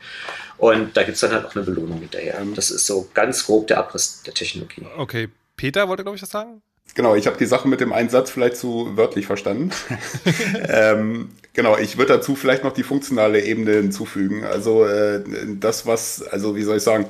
Und 0.58 0.94
da 0.98 1.02
gibt 1.02 1.14
es 1.14 1.20
dann 1.22 1.32
halt 1.32 1.46
auch 1.46 1.56
eine 1.56 1.64
Belohnung 1.64 2.00
hinterher. 2.00 2.42
Das 2.54 2.70
ist 2.70 2.86
so 2.86 3.08
ganz 3.14 3.46
grob 3.46 3.68
der 3.68 3.78
Abriss 3.78 4.22
der 4.22 4.34
Technologie. 4.34 4.86
Okay, 4.98 5.30
Peter 5.56 5.88
wollte, 5.88 6.02
glaube 6.02 6.16
ich, 6.16 6.20
das 6.20 6.30
sagen? 6.30 6.60
Genau, 6.94 7.14
ich 7.14 7.26
habe 7.26 7.38
die 7.38 7.46
Sache 7.46 7.68
mit 7.68 7.80
dem 7.80 7.92
einen 7.92 8.08
Satz 8.08 8.30
vielleicht 8.30 8.56
zu 8.56 8.96
wörtlich 8.96 9.26
verstanden. 9.26 9.70
ähm, 10.68 11.30
genau, 11.52 11.76
ich 11.76 11.96
würde 11.96 12.14
dazu 12.14 12.34
vielleicht 12.34 12.64
noch 12.64 12.72
die 12.72 12.82
funktionale 12.82 13.44
Ebene 13.44 13.74
hinzufügen. 13.74 14.44
Also 14.44 14.84
äh, 14.84 15.22
das, 15.60 15.86
was, 15.86 16.22
also 16.22 16.56
wie 16.56 16.62
soll 16.62 16.78
ich 16.78 16.82
sagen, 16.82 17.06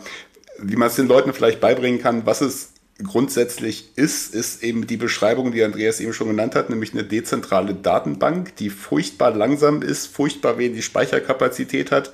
wie 0.59 0.77
man 0.77 0.89
es 0.89 0.97
den 0.97 1.09
Leuten 1.09 1.33
vielleicht 1.33 1.61
beibringen 1.61 2.03
kann, 2.03 2.27
was 2.27 2.41
es 2.41 2.73
grundsätzlich 3.03 3.93
ist, 3.97 4.35
ist 4.35 4.63
eben 4.63 4.87
die 4.87 4.97
Beschreibung, 4.97 5.53
die 5.53 5.63
Andreas 5.63 6.01
eben 6.01 6.13
schon 6.13 6.29
genannt 6.29 6.57
hat, 6.57 6.69
nämlich 6.69 6.93
eine 6.93 7.05
dezentrale 7.05 7.75
Datenbank, 7.75 8.57
die 8.57 8.71
furchtbar 8.71 9.31
langsam 9.35 9.83
ist, 9.83 10.09
furchtbar 10.09 10.59
wenig 10.59 10.85
Speicherkapazität 10.85 11.93
hat, 11.93 12.13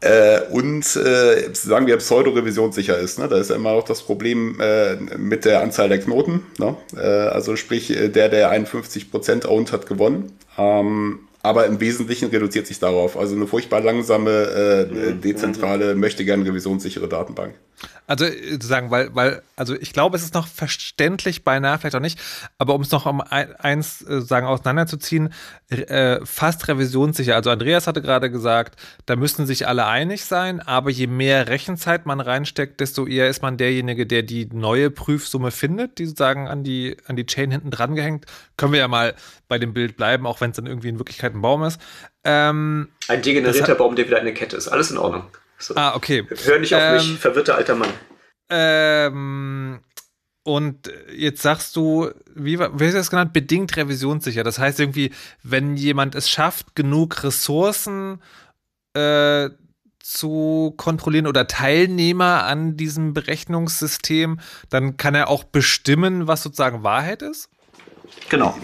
äh, 0.00 0.40
und 0.50 0.84
äh, 0.96 1.54
sagen 1.54 1.86
wir 1.86 1.96
pseudo-revisionssicher 1.96 2.98
ist. 2.98 3.18
Ne? 3.18 3.28
Da 3.28 3.38
ist 3.38 3.50
ja 3.50 3.56
immer 3.56 3.70
auch 3.70 3.84
das 3.84 4.02
Problem 4.02 4.60
äh, 4.60 4.96
mit 5.16 5.44
der 5.44 5.62
Anzahl 5.62 5.88
der 5.88 5.98
Knoten. 6.00 6.42
Ne? 6.58 6.76
Äh, 6.94 7.00
also 7.00 7.56
sprich, 7.56 7.90
äh, 7.90 8.08
der, 8.08 8.28
der 8.28 8.52
51% 8.52 9.46
owned, 9.46 9.72
hat 9.72 9.86
gewonnen. 9.86 10.32
Ähm, 10.58 11.20
aber 11.42 11.66
im 11.66 11.80
Wesentlichen 11.80 12.28
reduziert 12.28 12.66
sich 12.66 12.78
darauf. 12.78 13.16
Also 13.16 13.36
eine 13.36 13.46
furchtbar 13.46 13.80
langsame, 13.80 14.30
äh, 14.30 14.84
mhm. 15.12 15.20
dezentrale, 15.20 15.94
möchte 15.94 16.24
gern 16.24 16.42
revisionssichere 16.42 17.08
Datenbank. 17.08 17.54
Also 18.06 18.26
sozusagen, 18.26 18.90
weil, 18.90 19.14
weil, 19.14 19.42
also 19.56 19.74
ich 19.74 19.92
glaube, 19.92 20.16
es 20.16 20.22
ist 20.22 20.34
noch 20.34 20.46
verständlich, 20.46 21.44
beinahe 21.44 21.78
vielleicht 21.78 21.96
auch 21.96 22.00
nicht, 22.00 22.18
aber 22.58 22.74
um 22.74 22.82
es 22.82 22.90
noch 22.90 23.06
um 23.06 23.20
eins 23.20 24.02
äh, 24.02 24.20
sagen 24.20 24.46
auseinanderzuziehen, 24.46 25.32
äh, 25.68 26.24
fast 26.24 26.68
revisionssicher. 26.68 27.34
Also 27.34 27.50
Andreas 27.50 27.86
hatte 27.86 28.02
gerade 28.02 28.30
gesagt, 28.30 28.78
da 29.06 29.16
müssen 29.16 29.46
sich 29.46 29.66
alle 29.66 29.86
einig 29.86 30.24
sein, 30.24 30.60
aber 30.60 30.90
je 30.90 31.06
mehr 31.06 31.48
Rechenzeit 31.48 32.06
man 32.06 32.20
reinsteckt, 32.20 32.80
desto 32.80 33.06
eher 33.06 33.28
ist 33.28 33.42
man 33.42 33.56
derjenige, 33.56 34.06
der 34.06 34.22
die 34.22 34.46
neue 34.52 34.90
Prüfsumme 34.90 35.50
findet, 35.50 35.98
die 35.98 36.06
sozusagen 36.06 36.46
an 36.48 36.62
die, 36.62 36.96
an 37.06 37.16
die 37.16 37.26
Chain 37.26 37.50
hinten 37.50 37.70
dran 37.70 37.94
gehängt. 37.96 38.26
Können 38.56 38.72
wir 38.72 38.80
ja 38.80 38.88
mal 38.88 39.14
bei 39.48 39.58
dem 39.58 39.74
Bild 39.74 39.96
bleiben, 39.96 40.26
auch 40.26 40.40
wenn 40.40 40.50
es 40.50 40.56
dann 40.56 40.66
irgendwie 40.66 40.88
in 40.88 40.98
Wirklichkeit 40.98 41.34
ein 41.34 41.42
Baum 41.42 41.64
ist. 41.64 41.80
Ähm, 42.24 42.88
ein 43.08 43.22
degenerierter 43.22 43.74
Baum, 43.74 43.96
der 43.96 44.06
wieder 44.06 44.18
eine 44.18 44.32
Kette 44.32 44.56
ist. 44.56 44.68
Alles 44.68 44.90
in 44.90 44.98
Ordnung. 44.98 45.24
So. 45.58 45.74
Ah, 45.76 45.94
okay. 45.94 46.26
Hör 46.44 46.58
nicht 46.58 46.74
auf 46.74 46.82
ähm, 46.82 46.94
mich, 46.94 47.18
verwirrter 47.18 47.56
alter 47.56 47.74
Mann. 47.74 47.90
Ähm, 48.50 49.80
und 50.42 50.90
jetzt 51.12 51.42
sagst 51.42 51.74
du, 51.76 52.10
wie, 52.34 52.58
wie 52.58 52.62
hast 52.62 52.78
du 52.78 52.92
das 52.92 53.10
genannt? 53.10 53.32
Bedingt 53.32 53.76
revisionssicher. 53.76 54.44
Das 54.44 54.58
heißt 54.58 54.78
irgendwie, 54.78 55.12
wenn 55.42 55.76
jemand 55.76 56.14
es 56.14 56.30
schafft, 56.30 56.76
genug 56.76 57.24
Ressourcen 57.24 58.22
äh, 58.94 59.50
zu 59.98 60.72
kontrollieren 60.76 61.26
oder 61.26 61.48
Teilnehmer 61.48 62.44
an 62.44 62.76
diesem 62.76 63.12
Berechnungssystem, 63.12 64.38
dann 64.70 64.96
kann 64.96 65.16
er 65.16 65.28
auch 65.28 65.42
bestimmen, 65.42 66.28
was 66.28 66.44
sozusagen 66.44 66.84
Wahrheit 66.84 67.22
ist? 67.22 67.48
Genau. 68.28 68.56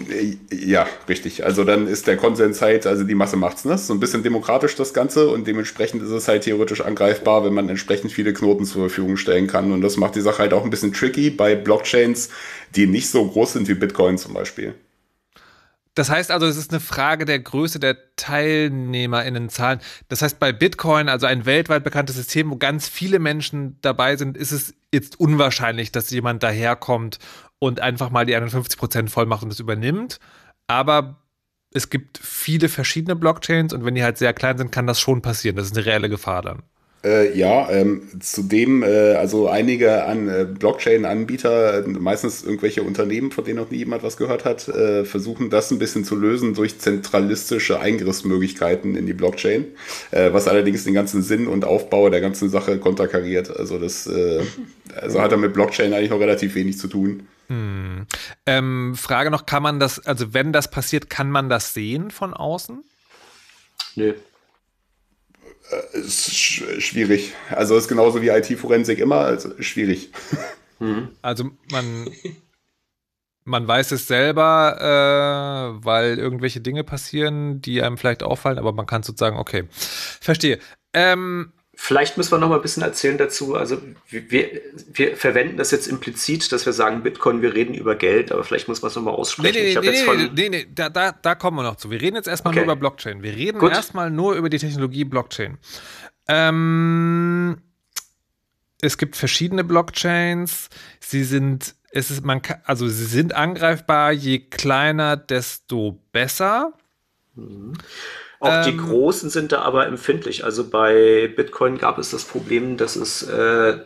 Ja, 0.51 0.87
richtig. 1.07 1.45
Also 1.45 1.63
dann 1.63 1.87
ist 1.87 2.07
der 2.07 2.17
Konsens 2.17 2.61
halt, 2.61 2.85
also 2.85 3.03
die 3.03 3.15
Masse 3.15 3.37
macht's, 3.37 3.65
ne? 3.65 3.77
So 3.77 3.93
ein 3.93 3.99
bisschen 3.99 4.23
demokratisch 4.23 4.75
das 4.75 4.93
Ganze 4.93 5.29
und 5.29 5.47
dementsprechend 5.47 6.03
ist 6.03 6.09
es 6.09 6.27
halt 6.27 6.43
theoretisch 6.43 6.81
angreifbar, 6.81 7.45
wenn 7.45 7.53
man 7.53 7.69
entsprechend 7.69 8.11
viele 8.11 8.33
Knoten 8.33 8.65
zur 8.65 8.89
Verfügung 8.89 9.17
stellen 9.17 9.47
kann. 9.47 9.71
Und 9.71 9.81
das 9.81 9.97
macht 9.97 10.15
die 10.15 10.21
Sache 10.21 10.39
halt 10.39 10.53
auch 10.53 10.63
ein 10.63 10.69
bisschen 10.69 10.93
tricky 10.93 11.29
bei 11.29 11.55
Blockchains, 11.55 12.29
die 12.75 12.87
nicht 12.87 13.09
so 13.09 13.25
groß 13.25 13.53
sind 13.53 13.67
wie 13.67 13.75
Bitcoin 13.75 14.17
zum 14.17 14.33
Beispiel. 14.33 14.75
Das 15.95 16.09
heißt 16.09 16.31
also, 16.31 16.47
es 16.47 16.57
ist 16.57 16.71
eine 16.71 16.79
Frage 16.79 17.25
der 17.25 17.39
Größe 17.39 17.79
der 17.79 18.15
TeilnehmerInnenzahlen. 18.15 19.79
Das 20.09 20.23
heißt, 20.23 20.39
bei 20.39 20.51
Bitcoin, 20.51 21.07
also 21.07 21.27
ein 21.27 21.45
weltweit 21.45 21.83
bekanntes 21.83 22.15
System, 22.15 22.49
wo 22.49 22.55
ganz 22.55 22.87
viele 22.87 23.19
Menschen 23.19 23.77
dabei 23.81 24.15
sind, 24.15 24.35
ist 24.35 24.51
es 24.51 24.73
jetzt 24.93 25.19
unwahrscheinlich, 25.19 25.91
dass 25.91 26.09
jemand 26.09 26.43
daherkommt 26.43 27.19
und 27.59 27.79
einfach 27.79 28.09
mal 28.09 28.25
die 28.25 28.35
51 28.35 28.77
Prozent 28.77 29.09
voll 29.09 29.25
macht 29.25 29.43
und 29.43 29.49
das 29.49 29.59
übernimmt. 29.59 30.19
Aber 30.67 31.21
es 31.71 31.89
gibt 31.89 32.17
viele 32.19 32.69
verschiedene 32.69 33.15
Blockchains 33.15 33.73
und 33.73 33.83
wenn 33.85 33.95
die 33.95 34.03
halt 34.03 34.17
sehr 34.17 34.33
klein 34.33 34.57
sind, 34.57 34.71
kann 34.71 34.87
das 34.87 34.99
schon 34.99 35.21
passieren. 35.21 35.55
Das 35.55 35.65
ist 35.65 35.75
eine 35.75 35.85
reelle 35.85 36.09
Gefahr 36.09 36.41
dann. 36.41 36.63
Äh, 37.03 37.37
ja, 37.37 37.69
ähm, 37.69 38.09
zudem, 38.21 38.81
äh, 38.81 39.15
also 39.15 39.49
einige 39.49 40.05
an 40.05 40.29
äh, 40.29 40.45
Blockchain-Anbieter, 40.45 41.83
meistens 41.87 42.43
irgendwelche 42.43 42.83
Unternehmen, 42.83 43.31
von 43.31 43.43
denen 43.43 43.57
noch 43.57 43.71
nie 43.71 43.79
jemand 43.79 44.03
was 44.03 44.15
gehört 44.15 44.45
hat, 44.45 44.69
äh, 44.69 45.03
versuchen 45.03 45.49
das 45.49 45.69
ein 45.71 45.79
bisschen 45.79 46.05
zu 46.05 46.15
lösen 46.15 46.53
durch 46.53 46.79
zentralistische 46.79 47.79
Eingriffsmöglichkeiten 47.79 48.95
in 48.95 49.05
die 49.05 49.13
Blockchain, 49.13 49.65
äh, 50.11 50.31
was 50.31 50.47
allerdings 50.47 50.85
den 50.85 50.93
ganzen 50.93 51.23
Sinn 51.23 51.47
und 51.47 51.65
Aufbau 51.65 52.09
der 52.09 52.21
ganzen 52.21 52.49
Sache 52.49 52.77
konterkariert. 52.77 53.55
Also 53.55 53.79
das 53.79 54.07
äh, 54.07 54.41
also 54.95 55.21
hat 55.21 55.31
er 55.31 55.37
mit 55.37 55.53
Blockchain 55.53 55.93
eigentlich 55.93 56.09
noch 56.09 56.19
relativ 56.19 56.55
wenig 56.55 56.77
zu 56.77 56.87
tun. 56.87 57.27
Hm. 57.49 58.05
Ähm, 58.45 58.95
Frage 58.95 59.29
noch, 59.29 59.45
kann 59.45 59.63
man 59.63 59.79
das, 59.79 59.99
also 60.05 60.33
wenn 60.33 60.53
das 60.53 60.71
passiert, 60.71 61.09
kann 61.09 61.29
man 61.29 61.49
das 61.49 61.73
sehen 61.73 62.11
von 62.11 62.33
außen? 62.33 62.83
Nö. 63.95 64.09
Äh, 64.09 64.13
ist 65.93 66.33
schwierig. 66.33 67.33
Also 67.49 67.75
ist 67.75 67.87
genauso 67.87 68.21
wie 68.21 68.29
IT-Forensik 68.29 68.99
immer, 68.99 69.17
also 69.17 69.49
schwierig. 69.61 70.11
Mhm. 70.79 71.09
Also 71.21 71.51
man, 71.71 72.09
man 73.45 73.67
weiß 73.67 73.91
es 73.91 74.07
selber, 74.07 74.77
äh, 74.79 75.85
weil 75.85 76.17
irgendwelche 76.17 76.61
Dinge 76.61 76.83
passieren, 76.83 77.61
die 77.61 77.81
einem 77.81 77.97
vielleicht 77.97 78.23
auffallen, 78.23 78.57
aber 78.57 78.73
man 78.73 78.85
kann 78.85 79.03
sozusagen, 79.03 79.37
okay, 79.37 79.65
verstehe. 79.69 80.59
Ähm, 80.93 81.53
Vielleicht 81.75 82.17
müssen 82.17 82.31
wir 82.31 82.37
noch 82.37 82.49
mal 82.49 82.57
ein 82.57 82.61
bisschen 82.61 82.83
erzählen 82.83 83.17
dazu. 83.17 83.55
Also 83.55 83.81
wir, 84.07 84.61
wir 84.93 85.17
verwenden 85.17 85.57
das 85.57 85.71
jetzt 85.71 85.87
implizit, 85.87 86.51
dass 86.51 86.65
wir 86.67 86.73
sagen 86.73 87.01
Bitcoin, 87.01 87.41
wir 87.41 87.55
reden 87.55 87.73
über 87.73 87.95
Geld, 87.95 88.31
aber 88.31 88.43
vielleicht 88.43 88.67
muss 88.67 88.83
man 88.83 88.89
es 88.89 88.95
noch 88.95 89.03
mal 89.03 89.11
aussprechen. 89.11 89.55
Nee, 89.55 89.73
nee, 89.73 90.05
nee, 90.05 90.29
nee, 90.33 90.49
nee, 90.49 90.67
da, 90.73 90.89
da, 90.89 91.11
da 91.11 91.33
kommen 91.33 91.57
wir 91.57 91.63
noch 91.63 91.77
zu. 91.77 91.89
Wir 91.89 91.99
reden 91.99 92.15
jetzt 92.15 92.27
erstmal 92.27 92.53
nur 92.53 92.63
über 92.63 92.75
Blockchain. 92.75 93.23
Wir 93.23 93.35
reden 93.35 93.59
erstmal 93.67 94.11
nur 94.11 94.35
über 94.35 94.49
die 94.49 94.59
Technologie 94.59 95.03
Blockchain. 95.03 95.57
Ähm, 96.27 97.57
es 98.79 98.97
gibt 98.97 99.15
verschiedene 99.15 99.63
Blockchains. 99.63 100.69
Sie 100.99 101.23
sind, 101.23 101.73
es 101.89 102.11
ist, 102.11 102.23
man 102.23 102.43
kann, 102.43 102.61
also 102.65 102.87
sie 102.87 103.05
sind 103.05 103.33
angreifbar. 103.33 104.11
Je 104.11 104.39
kleiner, 104.39 105.17
desto 105.17 105.99
besser. 106.11 106.73
Mhm. 107.33 107.73
Auch 108.43 108.49
ähm, 108.49 108.63
die 108.65 108.77
Großen 108.77 109.29
sind 109.29 109.53
da 109.53 109.61
aber 109.61 109.87
empfindlich. 109.87 110.43
Also 110.43 110.69
bei 110.69 111.31
Bitcoin 111.33 111.77
gab 111.77 111.97
es 111.97 112.11
das 112.11 112.25
Problem, 112.25 112.75
dass 112.75 112.97
es 112.97 113.23
äh, 113.23 113.79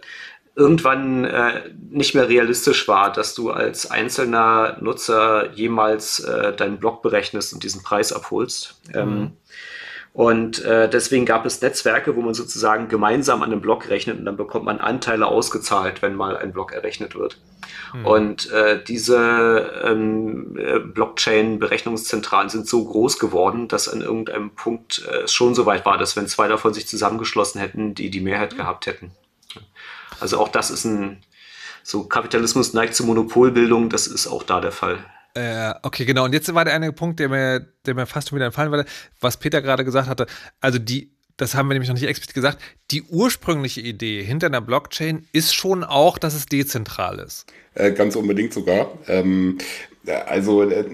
irgendwann 0.56 1.26
äh, 1.26 1.70
nicht 1.92 2.16
mehr 2.16 2.28
realistisch 2.28 2.88
war, 2.88 3.14
dass 3.14 3.36
du 3.36 3.52
als 3.52 3.92
einzelner 3.92 4.78
Nutzer 4.82 5.54
jemals 5.54 6.20
äh, 6.22 6.54
deinen 6.56 6.80
Block 6.80 7.04
berechnest 7.04 7.54
und 7.54 7.64
diesen 7.64 7.84
Preis 7.84 8.12
abholst. 8.12 8.82
Mhm. 8.88 8.96
Ähm, 8.96 9.32
und 10.18 10.66
äh, 10.66 10.90
deswegen 10.90 11.28
gab 11.28 11.46
es 11.46 11.62
Netzwerke, 11.62 12.16
wo 12.16 12.22
man 12.24 12.34
sozusagen 12.34 12.88
gemeinsam 12.88 13.44
an 13.44 13.52
einem 13.52 13.62
Block 13.62 13.88
rechnet 13.88 14.18
und 14.18 14.26
dann 14.26 14.36
bekommt 14.36 14.66
man 14.66 14.80
Anteile 14.80 15.28
ausgezahlt, 15.28 16.02
wenn 16.02 16.16
mal 16.16 16.36
ein 16.36 16.54
Block 16.54 16.72
errechnet 16.72 17.14
wird. 17.14 17.38
Mhm. 17.94 18.06
Und 18.08 18.50
äh, 18.50 18.84
diese 18.84 19.84
ähm, 19.84 20.58
äh, 20.58 20.80
Blockchain-Berechnungszentralen 20.80 22.50
sind 22.50 22.68
so 22.68 22.84
groß 22.84 23.20
geworden, 23.20 23.68
dass 23.68 23.88
an 23.88 24.02
irgendeinem 24.02 24.50
Punkt 24.56 25.08
äh, 25.08 25.26
es 25.26 25.34
schon 25.34 25.54
so 25.54 25.68
weit 25.68 25.86
war, 25.86 26.00
dass 26.00 26.16
wenn 26.16 26.26
zwei 26.26 26.48
davon 26.48 26.74
sich 26.74 26.88
zusammengeschlossen 26.88 27.62
hätten, 27.62 27.94
die 27.94 28.10
die 28.10 28.22
Mehrheit 28.22 28.54
mhm. 28.54 28.58
gehabt 28.58 28.88
hätten. 28.88 29.12
Also 30.20 30.40
auch 30.40 30.48
das 30.48 30.72
ist 30.72 30.84
ein, 30.84 31.22
so 31.84 32.06
Kapitalismus 32.06 32.74
neigt 32.74 32.96
zur 32.96 33.06
Monopolbildung, 33.06 33.92
das 33.92 34.08
ist 34.08 34.26
auch 34.26 34.42
da 34.42 34.62
der 34.62 34.72
Fall. 34.72 34.98
Äh, 35.38 35.76
okay, 35.84 36.06
genau. 36.06 36.26
Und 36.26 36.34
jetzt 36.34 36.52
war 36.56 36.66
der 36.66 36.74
eine 36.74 36.92
Punkt, 36.92 37.20
der 37.20 37.30
mir, 37.30 37.60
der 37.86 37.94
mir 37.94 38.08
fast 38.08 38.30
schon 38.30 38.38
wieder 38.38 38.48
entfallen 38.48 38.72
war, 38.72 38.84
was 39.20 39.38
Peter 39.38 39.62
gerade 39.62 39.86
gesagt 39.86 40.08
hatte. 40.08 40.26
Also 40.62 40.80
die, 40.80 41.16
das 41.38 41.54
haben 41.54 41.68
wir 41.70 41.76
nämlich 41.76 41.90
noch 41.90 41.96
nicht 41.96 42.08
explizit 42.08 42.34
gesagt, 42.34 42.60
die 42.92 43.04
ursprüngliche 43.04 43.82
Idee 43.82 44.24
hinter 44.24 44.48
einer 44.48 44.62
Blockchain 44.62 45.28
ist 45.34 45.54
schon 45.54 45.84
auch, 45.84 46.18
dass 46.18 46.34
es 46.34 46.46
dezentral 46.46 47.20
ist. 47.20 47.46
Äh, 47.74 47.92
ganz 47.92 48.16
unbedingt 48.16 48.54
sogar. 48.54 48.92
Ähm, 49.08 49.58
also 50.28 50.64
äh, 50.64 50.86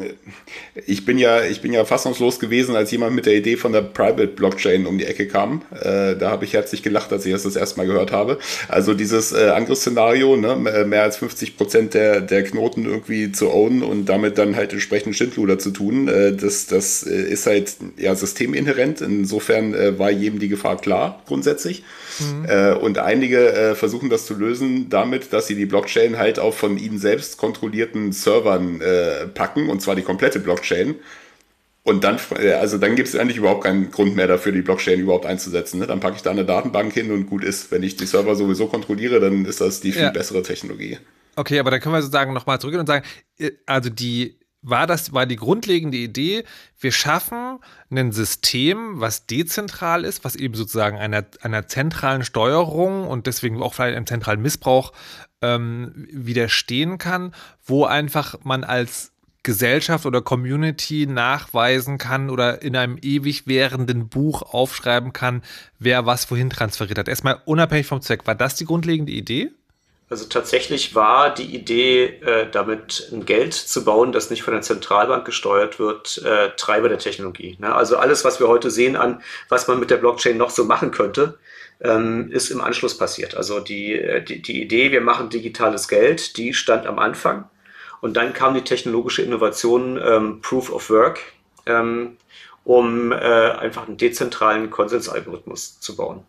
ich 0.86 1.06
bin 1.06 1.18
ja, 1.18 1.44
ich 1.44 1.62
bin 1.62 1.74
ja 1.74 1.86
fassungslos 1.86 2.40
gewesen, 2.40 2.76
als 2.76 2.92
jemand 2.92 3.16
mit 3.16 3.26
der 3.26 3.36
Idee 3.36 3.58
von 3.58 3.72
der 3.72 3.82
Private 3.82 4.28
Blockchain 4.28 4.86
um 4.86 4.98
die 4.98 5.06
Ecke 5.06 5.28
kam. 5.28 5.62
Äh, 5.72 6.16
da 6.16 6.32
habe 6.32 6.46
ich 6.46 6.54
herzlich 6.54 6.84
gelacht, 6.84 7.12
als 7.12 7.26
ich 7.26 7.32
das 7.32 7.44
das 7.44 7.56
erste 7.56 7.78
Mal 7.78 7.86
gehört 7.86 8.12
habe. 8.12 8.40
Also 8.68 8.94
dieses 8.94 9.32
äh, 9.32 9.50
Angriffsszenario, 9.50 10.36
ne, 10.36 10.56
mehr 10.86 11.04
als 11.04 11.18
50 11.18 11.58
Prozent 11.58 11.94
der, 11.94 12.22
der 12.22 12.44
Knoten 12.44 12.86
irgendwie 12.86 13.32
zu 13.32 13.52
ownen 13.52 13.84
und 13.84 14.06
damit 14.06 14.38
dann 14.38 14.56
halt 14.56 14.74
entsprechend 14.74 15.16
Schindluder 15.16 15.60
zu 15.60 15.72
tun, 15.72 16.08
äh, 16.08 16.36
das, 16.36 16.68
das 16.68 17.04
äh, 17.04 17.14
ist 17.14 17.46
halt 17.46 17.76
ja 17.98 18.16
systeminhärent. 18.16 19.02
Insofern 19.02 19.74
äh, 19.74 20.00
war 20.00 20.12
jedem 20.12 20.40
die 20.40 20.50
Gefahr 20.50 20.78
klar, 20.78 21.22
grundsätzlich. 21.28 21.83
Mhm. 22.20 22.46
Äh, 22.46 22.74
und 22.74 22.98
einige 22.98 23.54
äh, 23.54 23.76
versuchen 23.76 24.10
das 24.10 24.26
zu 24.26 24.36
lösen 24.36 24.90
damit, 24.90 25.34
dass 25.34 25.48
sie 25.48 25.56
die 25.56 25.66
Blockchain 25.66 26.18
halt 26.18 26.40
auf 26.40 26.58
von 26.58 26.78
ihnen 26.78 27.00
selbst 27.00 27.38
kontrollierten 27.38 28.12
Servern 28.12 28.82
äh, 28.82 29.28
packen, 29.28 29.70
und 29.70 29.82
zwar 29.82 29.96
die 29.96 30.04
komplette 30.04 30.40
Blockchain. 30.40 30.96
Und 31.84 32.06
dann, 32.06 32.18
äh, 32.40 32.54
also 32.54 32.78
dann 32.78 32.96
gibt 32.96 33.10
es 33.10 33.16
eigentlich 33.16 33.38
überhaupt 33.38 33.66
keinen 33.66 33.92
Grund 33.92 34.16
mehr 34.16 34.28
dafür, 34.28 34.52
die 34.52 34.62
Blockchain 34.62 35.00
überhaupt 35.00 35.26
einzusetzen. 35.26 35.80
Ne? 35.80 35.88
Dann 35.88 36.00
packe 36.00 36.16
ich 36.16 36.22
da 36.22 36.32
eine 36.32 36.46
Datenbank 36.46 36.94
hin 36.94 37.12
und 37.12 37.26
gut 37.26 37.44
ist. 37.44 37.72
Wenn 37.72 37.84
ich 37.84 37.98
die 37.98 38.06
Server 38.06 38.36
sowieso 38.36 38.68
kontrolliere, 38.68 39.20
dann 39.20 39.46
ist 39.46 39.60
das 39.60 39.82
die 39.82 39.92
viel 39.92 40.04
ja. 40.04 40.12
bessere 40.12 40.44
Technologie. 40.44 40.98
Okay, 41.36 41.60
aber 41.60 41.72
dann 41.72 41.82
können 41.82 41.96
wir 41.96 42.02
sozusagen 42.02 42.34
nochmal 42.34 42.60
zurückgehen 42.60 42.82
und 42.82 42.88
sagen, 42.88 43.06
äh, 43.38 43.52
also 43.66 43.90
die 43.90 44.38
war 44.64 44.88
das, 44.88 45.14
war 45.14 45.26
die 45.26 45.36
grundlegende 45.36 45.98
Idee, 45.98 46.46
wir 46.80 46.92
schaffen 46.92 47.60
ein 47.92 48.12
System, 48.12 49.00
was 49.00 49.28
dezentral 49.28 50.06
ist, 50.06 50.24
was 50.24 50.36
eben 50.36 50.56
sozusagen 50.56 50.98
einer, 50.98 51.26
einer 51.42 51.68
zentralen 51.68 52.24
Steuerung 52.24 53.08
und 53.08 53.28
deswegen 53.28 53.62
auch 53.62 53.74
vielleicht 53.74 53.96
einem 53.96 54.08
zentralen 54.08 54.42
Missbrauch 54.42 54.94
ähm, 55.42 56.08
widerstehen 56.12 56.98
kann, 56.98 57.36
wo 57.64 57.86
einfach 57.86 58.38
man 58.44 58.64
als 58.64 59.12
Gesellschaft 59.44 60.06
oder 60.06 60.22
Community 60.22 61.06
nachweisen 61.06 61.98
kann 61.98 62.30
oder 62.30 62.62
in 62.62 62.78
einem 62.78 62.98
ewig 63.02 63.46
währenden 63.46 64.08
Buch 64.08 64.42
aufschreiben 64.42 65.12
kann, 65.12 65.42
wer 65.80 66.06
was 66.06 66.32
wohin 66.32 66.50
transferiert 66.50 66.98
hat. 66.98 67.10
Erstmal 67.10 67.42
unabhängig 67.46 67.86
vom 67.86 68.02
Zweck. 68.02 68.26
War 68.26 68.36
das 68.36 68.56
die 68.56 68.66
grundlegende 68.66 69.12
Idee? 69.12 69.52
Also 70.14 70.26
tatsächlich 70.26 70.94
war 70.94 71.34
die 71.34 71.56
Idee, 71.56 72.04
äh, 72.06 72.48
damit 72.48 73.10
ein 73.12 73.26
Geld 73.26 73.56
zu 73.56 73.84
bauen, 73.84 74.12
das 74.12 74.30
nicht 74.30 74.44
von 74.44 74.54
der 74.54 74.62
Zentralbank 74.62 75.26
gesteuert 75.26 75.80
wird, 75.80 76.22
äh, 76.24 76.52
Treiber 76.56 76.88
der 76.88 77.00
Technologie. 77.00 77.58
Ne? 77.60 77.74
Also 77.74 77.98
alles, 77.98 78.24
was 78.24 78.40
wir 78.40 78.48
heute 78.48 78.70
sehen 78.70 78.96
an, 78.96 79.24
was 79.50 79.68
man 79.68 79.80
mit 79.80 79.90
der 79.90 79.98
Blockchain 79.98 80.38
noch 80.38 80.52
so 80.52 80.66
machen 80.66 80.92
könnte, 80.92 81.40
ähm, 81.82 82.30
ist 82.30 82.52
im 82.52 82.62
Anschluss 82.62 82.96
passiert. 82.96 83.36
Also 83.36 83.60
die, 83.60 83.94
äh, 83.94 84.24
die, 84.24 84.40
die 84.40 84.62
Idee, 84.62 84.92
wir 84.92 85.02
machen 85.02 85.32
digitales 85.32 85.88
Geld, 85.88 86.38
die 86.38 86.54
stand 86.54 86.86
am 86.86 87.00
Anfang. 87.00 87.50
Und 88.00 88.16
dann 88.16 88.34
kam 88.34 88.54
die 88.54 88.62
technologische 88.62 89.24
Innovation 89.24 90.00
ähm, 90.00 90.42
Proof 90.42 90.72
of 90.72 90.92
Work, 90.92 91.22
ähm, 91.66 92.18
um 92.64 93.12
äh, 93.12 93.16
einfach 93.16 93.88
einen 93.88 93.98
dezentralen 93.98 94.70
Konsensalgorithmus 94.70 95.80
zu 95.80 95.96
bauen. 95.96 96.24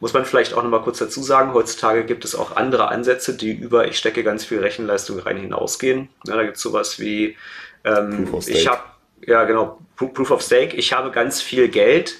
Muss 0.00 0.12
man 0.12 0.24
vielleicht 0.24 0.54
auch 0.54 0.62
noch 0.62 0.70
mal 0.70 0.82
kurz 0.82 0.98
dazu 0.98 1.22
sagen, 1.22 1.54
heutzutage 1.54 2.04
gibt 2.04 2.24
es 2.24 2.34
auch 2.34 2.56
andere 2.56 2.88
Ansätze, 2.88 3.36
die 3.36 3.52
über 3.52 3.86
ich 3.88 3.98
stecke 3.98 4.22
ganz 4.22 4.44
viel 4.44 4.60
Rechenleistung 4.60 5.18
rein 5.18 5.36
hinausgehen. 5.36 6.08
Ja, 6.26 6.36
da 6.36 6.44
gibt 6.44 6.56
es 6.56 6.62
sowas 6.62 6.98
wie 6.98 7.36
ähm, 7.84 8.28
ich 8.46 8.66
habe 8.66 8.82
ja 9.26 9.44
genau 9.44 9.80
Proof 9.96 10.30
of 10.30 10.42
Stake. 10.42 10.76
Ich 10.76 10.92
habe 10.92 11.10
ganz 11.10 11.40
viel 11.40 11.68
Geld 11.68 12.16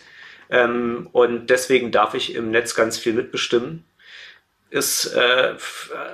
ähm, 0.50 1.08
und 1.12 1.48
deswegen 1.50 1.90
darf 1.90 2.14
ich 2.14 2.34
im 2.34 2.50
Netz 2.50 2.74
ganz 2.74 2.98
viel 2.98 3.12
mitbestimmen 3.12 3.84
ist, 4.74 5.14
äh, 5.14 5.54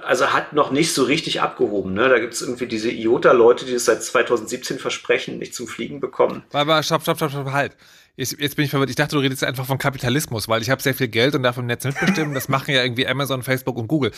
also 0.04 0.34
hat 0.34 0.52
noch 0.52 0.70
nicht 0.70 0.92
so 0.92 1.04
richtig 1.04 1.40
abgehoben. 1.40 1.94
Ne? 1.94 2.10
Da 2.10 2.18
gibt 2.18 2.34
es 2.34 2.42
irgendwie 2.42 2.66
diese 2.66 2.90
IOTA-Leute, 2.90 3.64
die 3.64 3.72
es 3.72 3.86
seit 3.86 4.02
2017 4.02 4.78
versprechen, 4.78 5.38
nicht 5.38 5.54
zum 5.54 5.66
Fliegen 5.66 5.98
bekommen. 5.98 6.42
Aber 6.52 6.82
stopp, 6.82 7.00
stopp, 7.00 7.16
stopp, 7.16 7.30
stopp, 7.30 7.52
halt. 7.52 7.74
Jetzt, 8.20 8.38
jetzt 8.38 8.54
bin 8.54 8.66
ich 8.66 8.70
verwirrt. 8.70 8.90
Ich 8.90 8.96
dachte, 8.96 9.16
du 9.16 9.22
redest 9.22 9.42
einfach 9.44 9.64
von 9.64 9.78
Kapitalismus, 9.78 10.46
weil 10.46 10.60
ich 10.60 10.68
habe 10.68 10.82
sehr 10.82 10.92
viel 10.92 11.08
Geld 11.08 11.34
und 11.34 11.42
darf 11.42 11.56
im 11.56 11.64
Netz 11.64 11.84
mitbestimmen. 11.84 12.34
Das 12.34 12.50
machen 12.50 12.74
ja 12.74 12.82
irgendwie 12.82 13.08
Amazon, 13.08 13.42
Facebook 13.42 13.78
und 13.78 13.88
Google. 13.88 14.12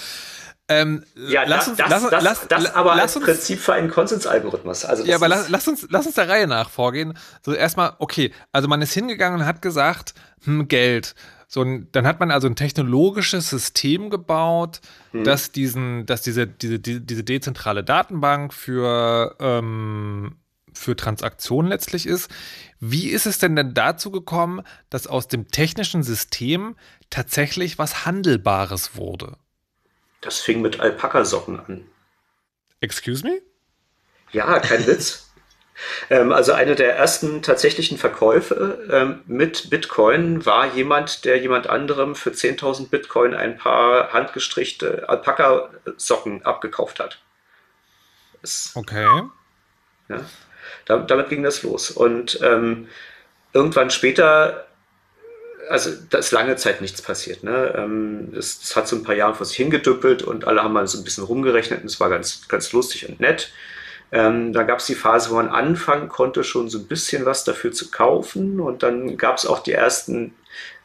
Ähm, 0.67 1.05
ja, 1.15 1.45
lass 1.47 1.69
uns, 1.69 1.77
das, 1.77 1.89
lass, 1.89 2.11
das, 2.11 2.25
lass, 2.25 2.49
das 2.49 2.75
aber 2.75 2.97
lass 2.97 3.15
uns, 3.15 3.25
Prinzip 3.27 3.61
für 3.61 3.75
einen 3.75 3.89
Konsensalgorithmus. 3.89 4.85
Also 4.85 5.05
ja, 5.05 5.15
aber 5.15 5.29
lass, 5.29 5.49
lass, 5.51 5.69
uns, 5.69 5.87
lass 5.89 6.05
uns 6.05 6.17
der 6.17 6.29
Reihe 6.29 6.49
nach 6.49 6.69
vorgehen. 6.69 7.17
So 7.47 7.55
erstmal, 7.55 7.93
okay, 8.01 8.33
also 8.51 8.67
man 8.67 8.83
ist 8.83 8.93
hingegangen 8.93 9.41
und 9.41 9.47
hat 9.47 9.63
gesagt, 9.63 10.15
hm, 10.43 10.67
Geld. 10.67 11.15
So, 11.47 11.65
dann 11.65 12.05
hat 12.05 12.19
man 12.19 12.33
also 12.33 12.49
ein 12.49 12.57
technologisches 12.57 13.51
System 13.51 14.11
gebaut, 14.11 14.81
hm. 15.13 15.23
das 15.23 15.53
diesen, 15.53 16.07
dass 16.07 16.23
diese, 16.23 16.49
diese, 16.49 16.81
diese 16.81 17.23
dezentrale 17.23 17.85
Datenbank 17.85 18.53
für, 18.53 19.37
ähm, 19.39 20.39
für 20.75 20.97
Transaktionen 20.97 21.71
letztlich 21.71 22.07
ist. 22.07 22.31
Wie 22.85 23.11
ist 23.11 23.27
es 23.27 23.39
denn 23.39 23.55
denn 23.55 23.75
dazu 23.75 24.11
gekommen, 24.11 24.65
dass 24.91 25.07
aus 25.07 25.29
dem 25.29 25.47
technischen 25.47 26.03
System 26.03 26.75
tatsächlich 27.11 27.79
was 27.79 28.05
Handelbares 28.05 28.97
wurde? 28.97 29.37
Das 30.21 30.41
fing 30.41 30.63
mit 30.63 30.81
Alpaka-Socken 30.81 31.61
an. 31.61 31.87
Excuse 32.81 33.25
me? 33.25 33.41
Ja, 34.33 34.59
kein 34.59 34.85
Witz. 34.87 35.29
Ähm, 36.11 36.31
also 36.31 36.53
eine 36.53 36.77
der 36.77 36.97
ersten 36.97 37.43
tatsächlichen 37.43 37.99
Verkäufe 37.99 38.87
ähm, 38.93 39.23
mit 39.27 39.69
Bitcoin 39.71 40.45
war 40.47 40.73
jemand, 40.75 41.25
der 41.25 41.39
jemand 41.39 41.67
anderem 41.67 42.15
für 42.15 42.31
10.000 42.31 42.89
Bitcoin 42.89 43.35
ein 43.35 43.57
paar 43.57 44.13
handgestrichte 44.13 45.09
Alpaka-Socken 45.09 46.45
abgekauft 46.45 47.01
hat. 47.01 47.21
Das, 48.43 48.73
okay. 48.75 49.23
Ja, 50.09 50.21
damit 50.87 51.29
ging 51.29 51.43
das 51.43 51.63
los. 51.63 51.91
Und 51.91 52.41
ähm, 52.43 52.89
irgendwann 53.53 53.91
später 53.91 54.67
also 55.69 55.91
da 56.11 56.19
ist 56.19 56.33
lange 56.33 56.57
Zeit 56.57 56.81
nichts 56.81 57.03
passiert. 57.03 57.45
Ne? 57.45 57.75
Ähm, 57.77 58.33
das, 58.35 58.61
das, 58.61 58.77
hat 58.77 58.89
so 58.89 58.97
ein 58.97 59.05
paar 59.05 59.15
Jahre 59.15 59.35
vor 59.35 59.47
sich 59.47 59.57
hingedüppelt 59.57 60.23
und 60.23 60.45
alle 60.45 60.63
haben 60.63 60.73
mal 60.73 60.87
so 60.87 60.99
ein 60.99 61.05
bisschen 61.05 61.25
rumgerechnet 61.25 61.81
und 61.81 61.87
es 61.87 62.01
war 62.01 62.11
ganz, 62.11 62.49
ganz 62.49 62.73
lustig 62.73 63.09
und 63.09 63.21
nett. 63.21 63.53
Ähm, 64.13 64.53
da 64.53 64.63
gab 64.63 64.81
es 64.81 64.87
die 64.87 64.95
Phase, 64.95 65.31
wo 65.31 65.37
man 65.37 65.49
anfangen 65.49 66.09
konnte, 66.09 66.45
schon 66.45 66.69
so 66.69 66.79
ein 66.79 66.87
bisschen 66.87 67.25
was 67.25 67.45
dafür 67.45 67.73
zu 67.73 67.91
kaufen. 67.91 68.61
Und 68.61 68.83
dann 68.83 69.17
gab 69.17 69.39
es 69.39 69.47
auch 69.47 69.61
die 69.61 69.73
ersten 69.73 70.35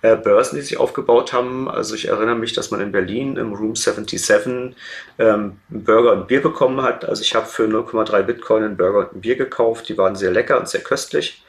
äh, 0.01 0.15
Börsen, 0.15 0.55
die 0.55 0.61
sich 0.61 0.77
aufgebaut 0.77 1.33
haben. 1.33 1.69
Also 1.69 1.95
ich 1.95 2.07
erinnere 2.07 2.35
mich, 2.35 2.53
dass 2.53 2.71
man 2.71 2.81
in 2.81 2.91
Berlin 2.91 3.37
im 3.37 3.53
Room 3.53 3.75
77 3.75 4.53
ähm, 4.53 4.75
einen 5.19 5.57
Burger 5.69 6.13
und 6.13 6.27
Bier 6.27 6.41
bekommen 6.41 6.81
hat. 6.81 7.05
Also 7.05 7.21
ich 7.21 7.33
habe 7.33 7.47
für 7.47 7.63
0,3 7.63 8.21
Bitcoin 8.23 8.63
einen 8.63 8.77
Burger 8.77 8.99
und 8.99 9.13
ein 9.13 9.21
Bier 9.21 9.35
gekauft. 9.35 9.89
Die 9.89 9.97
waren 9.97 10.15
sehr 10.15 10.31
lecker 10.31 10.59
und 10.59 10.69
sehr 10.69 10.81
köstlich. 10.81 11.43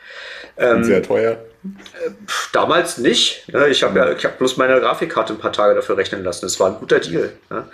Ähm, 0.56 0.82
sehr 0.82 1.02
teuer. 1.02 1.32
Äh, 1.32 2.10
damals 2.52 2.98
nicht. 2.98 3.52
Ne? 3.52 3.68
Ich 3.68 3.82
habe 3.82 3.98
ja, 3.98 4.12
ich 4.12 4.24
habe 4.24 4.34
bloß 4.38 4.56
meine 4.56 4.80
Grafikkarte 4.80 5.34
ein 5.34 5.38
paar 5.38 5.52
Tage 5.52 5.74
dafür 5.74 5.96
rechnen 5.96 6.24
lassen. 6.24 6.46
Es 6.46 6.58
war 6.58 6.68
ein 6.70 6.78
guter 6.78 7.00
Deal. 7.00 7.32
Ne? 7.50 7.64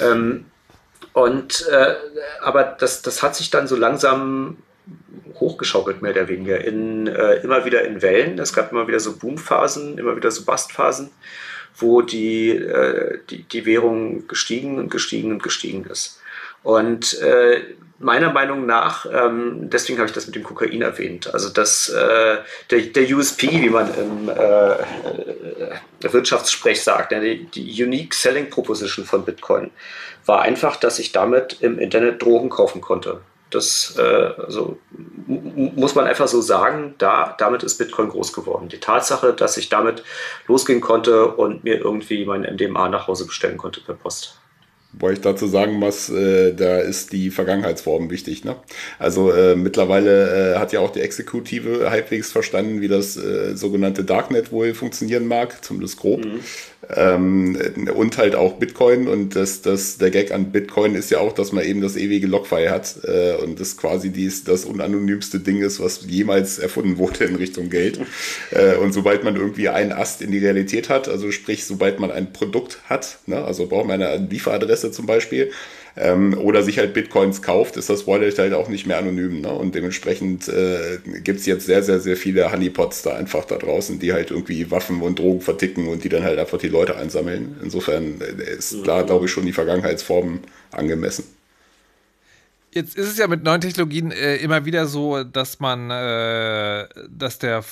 Ähm, 0.00 0.44
und 1.14 1.66
äh, 1.68 1.94
aber 2.42 2.76
das, 2.78 3.02
das 3.02 3.22
hat 3.22 3.34
sich 3.34 3.50
dann 3.50 3.66
so 3.66 3.76
langsam 3.76 4.58
hochgeschaukelt, 5.40 6.02
mehr 6.02 6.12
oder 6.12 6.28
weniger, 6.28 6.62
in, 6.64 7.06
äh, 7.06 7.36
immer 7.36 7.64
wieder 7.64 7.84
in 7.84 8.02
Wellen. 8.02 8.38
Es 8.38 8.52
gab 8.52 8.72
immer 8.72 8.88
wieder 8.88 9.00
so 9.00 9.16
Boomphasen, 9.16 9.98
immer 9.98 10.16
wieder 10.16 10.30
so 10.30 10.44
Bastphasen, 10.44 11.10
wo 11.76 12.02
die, 12.02 12.50
äh, 12.50 13.18
die, 13.30 13.42
die 13.44 13.66
Währung 13.66 14.26
gestiegen 14.26 14.78
und 14.78 14.90
gestiegen 14.90 15.32
und 15.32 15.42
gestiegen 15.42 15.84
ist. 15.84 16.20
Und 16.62 17.20
äh, 17.20 17.62
meiner 17.98 18.32
Meinung 18.32 18.66
nach, 18.66 19.06
ähm, 19.12 19.70
deswegen 19.70 19.98
habe 19.98 20.08
ich 20.08 20.14
das 20.14 20.26
mit 20.26 20.36
dem 20.36 20.44
Kokain 20.44 20.82
erwähnt, 20.82 21.32
also 21.32 21.48
das, 21.48 21.88
äh, 21.88 22.38
der, 22.70 22.80
der 22.80 23.16
USP, 23.16 23.48
wie 23.50 23.70
man 23.70 23.92
im 23.94 24.28
äh, 24.28 24.72
äh, 24.72 26.12
Wirtschaftssprech 26.12 26.82
sagt, 26.82 27.12
ja, 27.12 27.20
die, 27.20 27.44
die 27.46 27.82
Unique 27.82 28.14
Selling 28.14 28.50
Proposition 28.50 29.04
von 29.04 29.24
Bitcoin, 29.24 29.70
war 30.26 30.42
einfach, 30.42 30.76
dass 30.76 30.98
ich 30.98 31.12
damit 31.12 31.58
im 31.60 31.78
Internet 31.78 32.22
Drogen 32.22 32.50
kaufen 32.50 32.80
konnte. 32.80 33.20
Das 33.50 33.94
äh, 33.98 34.02
also, 34.02 34.78
muss 35.26 35.94
man 35.94 36.06
einfach 36.06 36.28
so 36.28 36.40
sagen, 36.40 36.94
da, 36.98 37.34
damit 37.38 37.62
ist 37.62 37.78
Bitcoin 37.78 38.08
groß 38.08 38.32
geworden. 38.32 38.68
Die 38.68 38.78
Tatsache, 38.78 39.32
dass 39.32 39.56
ich 39.56 39.68
damit 39.68 40.02
losgehen 40.46 40.80
konnte 40.80 41.28
und 41.28 41.64
mir 41.64 41.78
irgendwie 41.78 42.26
mein 42.26 42.42
MDMA 42.42 42.88
nach 42.88 43.08
Hause 43.08 43.26
bestellen 43.26 43.56
konnte 43.56 43.80
per 43.80 43.94
Post. 43.94 44.38
weil 44.92 45.14
ich 45.14 45.20
dazu 45.20 45.46
sagen 45.46 45.74
muss, 45.74 46.08
äh, 46.08 46.54
da 46.54 46.78
ist 46.78 47.12
die 47.12 47.30
Vergangenheitsform 47.30 48.10
wichtig. 48.10 48.44
Ne? 48.44 48.56
Also 48.98 49.30
äh, 49.30 49.54
mittlerweile 49.54 50.54
äh, 50.54 50.58
hat 50.58 50.72
ja 50.72 50.80
auch 50.80 50.90
die 50.90 51.00
Exekutive 51.00 51.90
halbwegs 51.90 52.32
verstanden, 52.32 52.80
wie 52.80 52.88
das 52.88 53.16
äh, 53.16 53.54
sogenannte 53.54 54.04
Darknet 54.04 54.50
wohl 54.52 54.74
funktionieren 54.74 55.26
mag, 55.26 55.64
zumindest 55.64 55.98
grob. 55.98 56.24
Mhm. 56.24 56.40
Ähm, 56.94 57.58
und 57.94 58.16
halt 58.18 58.34
auch 58.34 58.54
Bitcoin. 58.54 59.08
Und 59.08 59.34
das, 59.34 59.62
das, 59.62 59.98
der 59.98 60.10
Gag 60.10 60.32
an 60.32 60.52
Bitcoin 60.52 60.94
ist 60.94 61.10
ja 61.10 61.18
auch, 61.18 61.32
dass 61.32 61.52
man 61.52 61.64
eben 61.64 61.80
das 61.80 61.96
ewige 61.96 62.26
Logfile 62.26 62.70
hat 62.70 62.96
äh, 63.04 63.34
und 63.42 63.60
das 63.60 63.76
quasi 63.76 64.10
dies, 64.10 64.44
das 64.44 64.64
unanonymste 64.64 65.40
Ding 65.40 65.60
ist, 65.60 65.80
was 65.80 66.06
jemals 66.06 66.58
erfunden 66.58 66.98
wurde 66.98 67.24
in 67.24 67.34
Richtung 67.34 67.68
Geld. 67.68 68.00
Äh, 68.52 68.76
und 68.76 68.92
sobald 68.92 69.24
man 69.24 69.36
irgendwie 69.36 69.68
einen 69.68 69.92
Ast 69.92 70.22
in 70.22 70.30
die 70.30 70.38
Realität 70.38 70.88
hat, 70.88 71.08
also 71.08 71.32
sprich, 71.32 71.64
sobald 71.64 71.98
man 71.98 72.10
ein 72.10 72.32
Produkt 72.32 72.78
hat, 72.88 73.18
ne, 73.26 73.44
also 73.44 73.66
braucht 73.66 73.86
man 73.86 74.00
eine 74.00 74.24
Lieferadresse 74.24 74.92
zum 74.92 75.06
Beispiel, 75.06 75.50
ähm, 76.00 76.38
oder 76.38 76.62
sich 76.62 76.78
halt 76.78 76.94
Bitcoins 76.94 77.42
kauft, 77.42 77.76
ist 77.76 77.90
das 77.90 78.06
Wallet 78.06 78.38
halt 78.38 78.54
auch 78.54 78.68
nicht 78.68 78.86
mehr 78.86 78.98
anonym. 78.98 79.40
Ne? 79.40 79.52
Und 79.52 79.74
dementsprechend 79.74 80.48
äh, 80.48 80.98
gibt 81.22 81.40
es 81.40 81.46
jetzt 81.46 81.66
sehr, 81.66 81.82
sehr, 81.82 81.98
sehr 81.98 82.16
viele 82.16 82.50
Honeypots 82.52 83.02
da 83.02 83.16
einfach 83.16 83.44
da 83.44 83.56
draußen, 83.56 83.98
die 83.98 84.12
halt 84.12 84.30
irgendwie 84.30 84.70
Waffen 84.70 85.02
und 85.02 85.18
Drogen 85.18 85.40
verticken 85.40 85.88
und 85.88 86.04
die 86.04 86.08
dann 86.08 86.22
halt 86.22 86.38
einfach 86.38 86.58
die 86.58 86.68
Leute 86.68 86.96
einsammeln. 86.96 87.56
Insofern 87.62 88.20
äh, 88.20 88.56
ist 88.56 88.74
mhm. 88.74 88.84
da, 88.84 89.02
glaube 89.02 89.26
ich, 89.26 89.32
schon 89.32 89.44
die 89.44 89.52
Vergangenheitsform 89.52 90.40
angemessen. 90.70 91.24
Jetzt 92.72 92.96
ist 92.96 93.08
es 93.08 93.18
ja 93.18 93.26
mit 93.26 93.42
neuen 93.42 93.60
Technologien 93.60 94.12
äh, 94.12 94.36
immer 94.36 94.64
wieder 94.64 94.86
so, 94.86 95.24
dass 95.24 95.58
man, 95.58 95.90
äh, 95.90 96.86
dass 97.08 97.38
der 97.38 97.64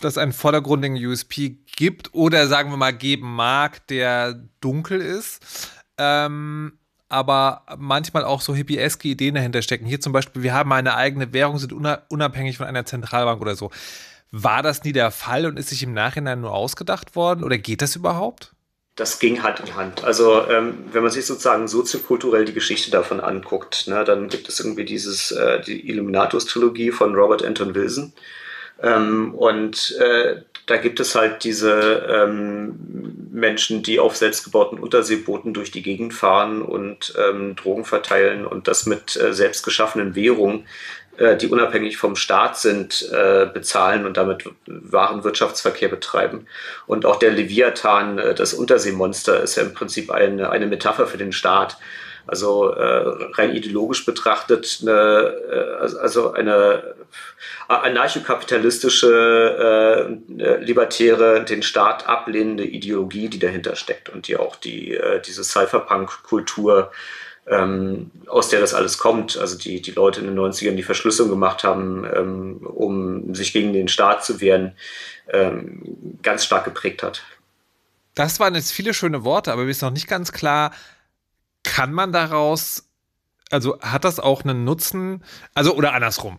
dass 0.00 0.16
einen 0.16 0.32
vordergründigen 0.32 0.96
USP 0.96 1.58
gibt 1.76 2.14
oder 2.14 2.46
sagen 2.46 2.70
wir 2.70 2.78
mal 2.78 2.94
geben 2.94 3.34
mag, 3.34 3.86
der 3.88 4.40
dunkel 4.62 4.98
ist. 4.98 5.70
Ähm, 5.98 6.79
aber 7.10 7.62
manchmal 7.76 8.24
auch 8.24 8.40
so 8.40 8.54
hippieske 8.54 9.08
Ideen 9.08 9.34
dahinter 9.34 9.62
stecken. 9.62 9.84
Hier 9.84 10.00
zum 10.00 10.12
Beispiel, 10.12 10.42
wir 10.42 10.54
haben 10.54 10.72
eine 10.72 10.94
eigene 10.94 11.32
Währung, 11.32 11.58
sind 11.58 11.72
unabhängig 11.72 12.56
von 12.56 12.66
einer 12.66 12.86
Zentralbank 12.86 13.40
oder 13.40 13.56
so. 13.56 13.70
War 14.30 14.62
das 14.62 14.84
nie 14.84 14.92
der 14.92 15.10
Fall 15.10 15.44
und 15.46 15.58
ist 15.58 15.70
sich 15.70 15.82
im 15.82 15.92
Nachhinein 15.92 16.40
nur 16.40 16.52
ausgedacht 16.52 17.16
worden 17.16 17.42
oder 17.42 17.58
geht 17.58 17.82
das 17.82 17.96
überhaupt? 17.96 18.52
Das 18.94 19.18
ging 19.18 19.42
Hand 19.42 19.60
in 19.60 19.74
Hand. 19.76 20.04
Also 20.04 20.46
ähm, 20.48 20.84
wenn 20.92 21.02
man 21.02 21.10
sich 21.10 21.26
sozusagen 21.26 21.68
soziokulturell 21.68 22.44
die 22.44 22.52
Geschichte 22.52 22.90
davon 22.90 23.20
anguckt, 23.20 23.88
ne, 23.88 24.04
dann 24.04 24.28
gibt 24.28 24.48
es 24.48 24.60
irgendwie 24.60 24.84
dieses 24.84 25.32
äh, 25.32 25.60
die 25.60 25.88
Illuminatus-Trilogie 25.88 26.92
von 26.92 27.14
Robert 27.14 27.44
Anton 27.44 27.74
Wilson. 27.74 28.12
Ähm, 28.82 29.34
und 29.34 29.96
äh, 29.98 30.42
da 30.66 30.76
gibt 30.76 31.00
es 31.00 31.14
halt 31.14 31.42
diese 31.44 32.06
ähm, 32.08 32.78
Menschen, 33.32 33.82
die 33.82 33.98
auf 33.98 34.16
selbstgebauten 34.16 34.78
Unterseebooten 34.78 35.52
durch 35.52 35.70
die 35.70 35.82
Gegend 35.82 36.14
fahren 36.14 36.62
und 36.62 37.14
ähm, 37.18 37.56
Drogen 37.56 37.84
verteilen 37.84 38.46
und 38.46 38.68
das 38.68 38.86
mit 38.86 39.16
äh, 39.16 39.32
selbstgeschaffenen 39.32 40.14
Währungen, 40.14 40.66
äh, 41.16 41.36
die 41.36 41.48
unabhängig 41.48 41.96
vom 41.96 42.16
Staat 42.16 42.56
sind, 42.56 43.10
äh, 43.12 43.46
bezahlen 43.52 44.06
und 44.06 44.16
damit 44.16 44.44
wahren 44.66 45.24
Wirtschaftsverkehr 45.24 45.88
betreiben. 45.88 46.46
Und 46.86 47.04
auch 47.04 47.16
der 47.16 47.32
Leviathan, 47.32 48.18
äh, 48.18 48.34
das 48.34 48.54
Unterseemonster, 48.54 49.42
ist 49.42 49.56
ja 49.56 49.64
im 49.64 49.74
Prinzip 49.74 50.10
eine, 50.10 50.50
eine 50.50 50.66
Metapher 50.66 51.06
für 51.06 51.18
den 51.18 51.32
Staat. 51.32 51.78
Also 52.30 52.70
äh, 52.70 53.28
rein 53.32 53.56
ideologisch 53.56 54.06
betrachtet, 54.06 54.78
eine, 54.82 55.34
äh, 55.50 55.98
also 55.98 56.32
eine 56.32 56.94
anarchokapitalistische, 57.66 60.16
äh, 60.38 60.62
libertäre, 60.62 61.44
den 61.44 61.64
Staat 61.64 62.06
ablehnende 62.06 62.62
Ideologie, 62.62 63.28
die 63.28 63.40
dahinter 63.40 63.74
steckt 63.74 64.10
und 64.10 64.28
die 64.28 64.36
auch 64.36 64.54
die, 64.54 64.96
diese 65.26 65.42
Cypherpunk-Kultur, 65.42 66.92
ähm, 67.48 68.12
aus 68.28 68.48
der 68.48 68.60
das 68.60 68.74
alles 68.74 68.98
kommt, 68.98 69.36
also 69.36 69.58
die, 69.58 69.82
die 69.82 69.90
Leute 69.90 70.20
in 70.20 70.26
den 70.26 70.38
90ern, 70.38 70.76
die 70.76 70.84
Verschlüsselung 70.84 71.30
gemacht 71.30 71.64
haben, 71.64 72.06
ähm, 72.14 72.64
um 72.64 73.34
sich 73.34 73.52
gegen 73.52 73.72
den 73.72 73.88
Staat 73.88 74.24
zu 74.24 74.40
wehren, 74.40 74.76
ähm, 75.32 76.18
ganz 76.22 76.44
stark 76.44 76.64
geprägt 76.64 77.02
hat. 77.02 77.24
Das 78.14 78.38
waren 78.38 78.54
jetzt 78.54 78.70
viele 78.70 78.94
schöne 78.94 79.24
Worte, 79.24 79.52
aber 79.52 79.64
mir 79.64 79.70
ist 79.70 79.82
noch 79.82 79.90
nicht 79.90 80.06
ganz 80.06 80.30
klar, 80.30 80.70
kann 81.62 81.92
man 81.92 82.12
daraus, 82.12 82.84
also 83.50 83.80
hat 83.80 84.04
das 84.04 84.18
auch 84.20 84.42
einen 84.42 84.64
Nutzen, 84.64 85.24
also 85.54 85.74
oder 85.74 85.94
andersrum. 85.94 86.38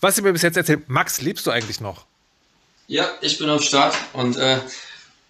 Was 0.00 0.18
ihr 0.18 0.24
mir 0.24 0.32
bis 0.32 0.42
jetzt 0.42 0.56
erzählt, 0.56 0.88
Max, 0.88 1.20
lebst 1.20 1.46
du 1.46 1.50
eigentlich 1.50 1.80
noch? 1.80 2.06
Ja, 2.88 3.08
ich 3.20 3.38
bin 3.38 3.48
am 3.48 3.60
Start 3.60 3.94
und 4.12 4.36
äh, 4.36 4.58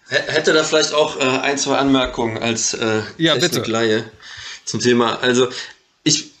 hätte 0.07 0.53
da 0.53 0.63
vielleicht 0.63 0.93
auch 0.93 1.17
äh, 1.17 1.23
ein, 1.23 1.57
zwei 1.57 1.77
Anmerkungen 1.77 2.37
als 2.37 2.73
äh, 2.73 3.01
ja, 3.17 3.37
Technik-Laie 3.37 4.09
zum 4.65 4.79
Thema. 4.79 5.19
Also 5.19 5.49
ich, 6.03 6.32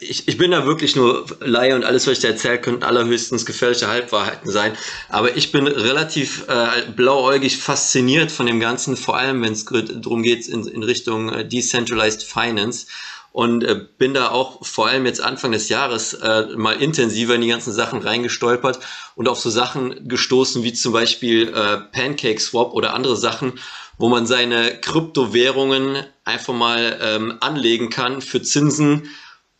ich, 0.00 0.28
ich 0.28 0.36
bin 0.36 0.50
da 0.50 0.66
wirklich 0.66 0.96
nur 0.96 1.26
Laie 1.40 1.74
und 1.74 1.84
alles, 1.84 2.06
was 2.06 2.14
ich 2.14 2.20
da 2.20 2.28
erzähle, 2.28 2.60
könnten 2.60 2.82
allerhöchstens 2.82 3.46
gefährliche 3.46 3.88
Halbwahrheiten 3.88 4.50
sein. 4.50 4.72
Aber 5.08 5.36
ich 5.36 5.52
bin 5.52 5.66
relativ 5.66 6.44
äh, 6.48 6.82
blauäugig 6.94 7.56
fasziniert 7.58 8.30
von 8.30 8.46
dem 8.46 8.60
Ganzen, 8.60 8.96
vor 8.96 9.16
allem 9.16 9.42
wenn 9.42 9.52
es 9.52 9.64
darum 9.64 10.22
geht 10.22 10.48
in, 10.48 10.66
in 10.66 10.82
Richtung 10.82 11.30
äh, 11.30 11.46
Decentralized 11.46 12.22
Finance 12.22 12.86
und 13.36 13.64
äh, 13.64 13.78
bin 13.98 14.14
da 14.14 14.30
auch 14.30 14.64
vor 14.64 14.88
allem 14.88 15.04
jetzt 15.04 15.20
Anfang 15.20 15.52
des 15.52 15.68
Jahres 15.68 16.14
äh, 16.14 16.46
mal 16.56 16.80
intensiver 16.80 17.34
in 17.34 17.42
die 17.42 17.48
ganzen 17.48 17.70
Sachen 17.70 18.00
reingestolpert 18.00 18.80
und 19.14 19.28
auf 19.28 19.38
so 19.38 19.50
Sachen 19.50 20.08
gestoßen 20.08 20.62
wie 20.62 20.72
zum 20.72 20.94
Beispiel 20.94 21.48
äh, 21.48 21.76
Pancake 21.92 22.40
Swap 22.40 22.72
oder 22.72 22.94
andere 22.94 23.14
Sachen, 23.14 23.52
wo 23.98 24.08
man 24.08 24.26
seine 24.26 24.80
Kryptowährungen 24.80 26.04
einfach 26.24 26.54
mal 26.54 26.98
ähm, 27.02 27.36
anlegen 27.40 27.90
kann 27.90 28.22
für 28.22 28.40
Zinsen, 28.40 29.10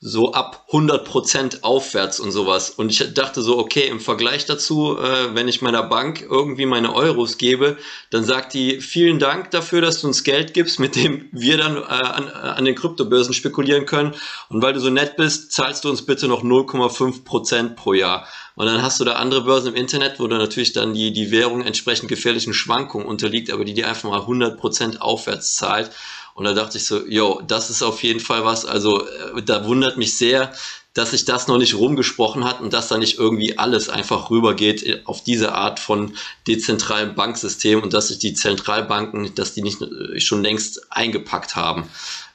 so 0.09 0.33
ab 0.33 0.67
100% 0.71 1.65
aufwärts 1.65 2.21
und 2.21 2.31
sowas. 2.31 2.71
Und 2.71 2.91
ich 2.91 3.13
dachte 3.15 3.43
so, 3.43 3.59
okay, 3.59 3.89
im 3.89 3.99
Vergleich 3.99 4.47
dazu, 4.47 4.97
äh, 4.97 5.35
wenn 5.35 5.49
ich 5.49 5.63
meiner 5.63 5.83
Bank 5.83 6.25
irgendwie 6.31 6.65
meine 6.65 6.95
Euros 6.95 7.39
gebe, 7.39 7.77
dann 8.11 8.23
sagt 8.23 8.55
die, 8.55 8.81
vielen 8.81 9.19
Dank 9.19 9.51
dafür, 9.51 9.81
dass 9.81 10.01
du 10.01 10.07
uns 10.07 10.23
Geld 10.23 10.55
gibst, 10.55 10.79
mit 10.79 10.95
dem 10.95 11.29
wir 11.33 11.59
dann 11.59 11.77
äh, 11.77 11.81
an, 11.81 12.29
an 12.29 12.65
den 12.65 12.77
Kryptobörsen 12.77 13.35
spekulieren 13.35 13.85
können. 13.85 14.15
Und 14.49 14.63
weil 14.63 14.75
du 14.75 14.81
so 14.81 14.91
nett 14.91 15.17
bist, 15.17 15.51
zahlst 15.51 15.85
du 15.85 15.91
uns 15.91 16.07
bitte 16.07 16.29
noch 16.29 16.45
0,5% 16.45 17.75
pro 17.75 17.93
Jahr. 17.93 18.29
Und 18.55 18.67
dann 18.67 18.83
hast 18.83 19.01
du 19.01 19.05
da 19.05 19.15
andere 19.15 19.43
Börsen 19.43 19.69
im 19.69 19.75
Internet, 19.75 20.21
wo 20.21 20.29
du 20.29 20.37
natürlich 20.37 20.73
dann 20.73 20.95
die, 20.95 21.13
die 21.13 21.33
Währung 21.33 21.63
entsprechend 21.63 22.09
gefährlichen 22.09 22.55
Schwankungen 22.55 23.09
unterliegt, 23.09 23.51
aber 23.51 23.65
die 23.65 23.75
dir 23.75 23.89
einfach 23.89 24.09
mal 24.09 24.21
100% 24.21 24.99
aufwärts 24.99 25.57
zahlt. 25.57 25.91
Und 26.37 26.45
da 26.45 26.53
dachte 26.53 26.77
ich 26.77 26.85
so, 26.85 27.07
yo, 27.07 27.41
das 27.47 27.71
ist 27.71 27.83
auf 27.83 28.03
jeden 28.03 28.21
Fall 28.21 28.45
was. 28.45 28.67
Also 28.67 29.07
äh, 29.07 29.43
da 29.43 29.65
wundert 29.65 29.97
mich 29.97 30.19
sehr, 30.19 30.53
dass 30.93 31.13
sich 31.13 31.25
das 31.25 31.49
noch 31.49 31.57
nicht 31.57 31.75
rumgesprochen 31.75 32.45
hat 32.45 32.61
und 32.61 32.75
dass 32.75 32.89
da 32.89 32.99
nicht 32.99 33.19
irgendwie 33.19 33.57
alles 33.57 33.89
einfach 33.89 34.31
rübergeht 34.31 35.07
auf 35.07 35.25
diese 35.25 35.55
Art 35.55 35.81
von 35.81 36.15
dezentralen 36.47 37.15
Banksystem 37.15 37.83
und 37.83 37.95
dass 37.95 38.09
sich 38.09 38.19
die 38.19 38.35
Zentralbanken, 38.35 39.35
dass 39.35 39.55
die 39.55 39.63
nicht 39.63 39.81
äh, 39.81 40.21
schon 40.21 40.43
längst 40.43 40.93
eingepackt 40.93 41.57
haben. 41.57 41.89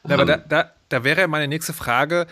Ja, 0.08 0.16
aber 0.16 0.24
ähm, 0.24 0.28
da, 0.28 0.38
da, 0.38 0.72
da 0.90 1.04
wäre 1.04 1.28
meine 1.28 1.48
nächste 1.48 1.74
Frage, 1.74 2.26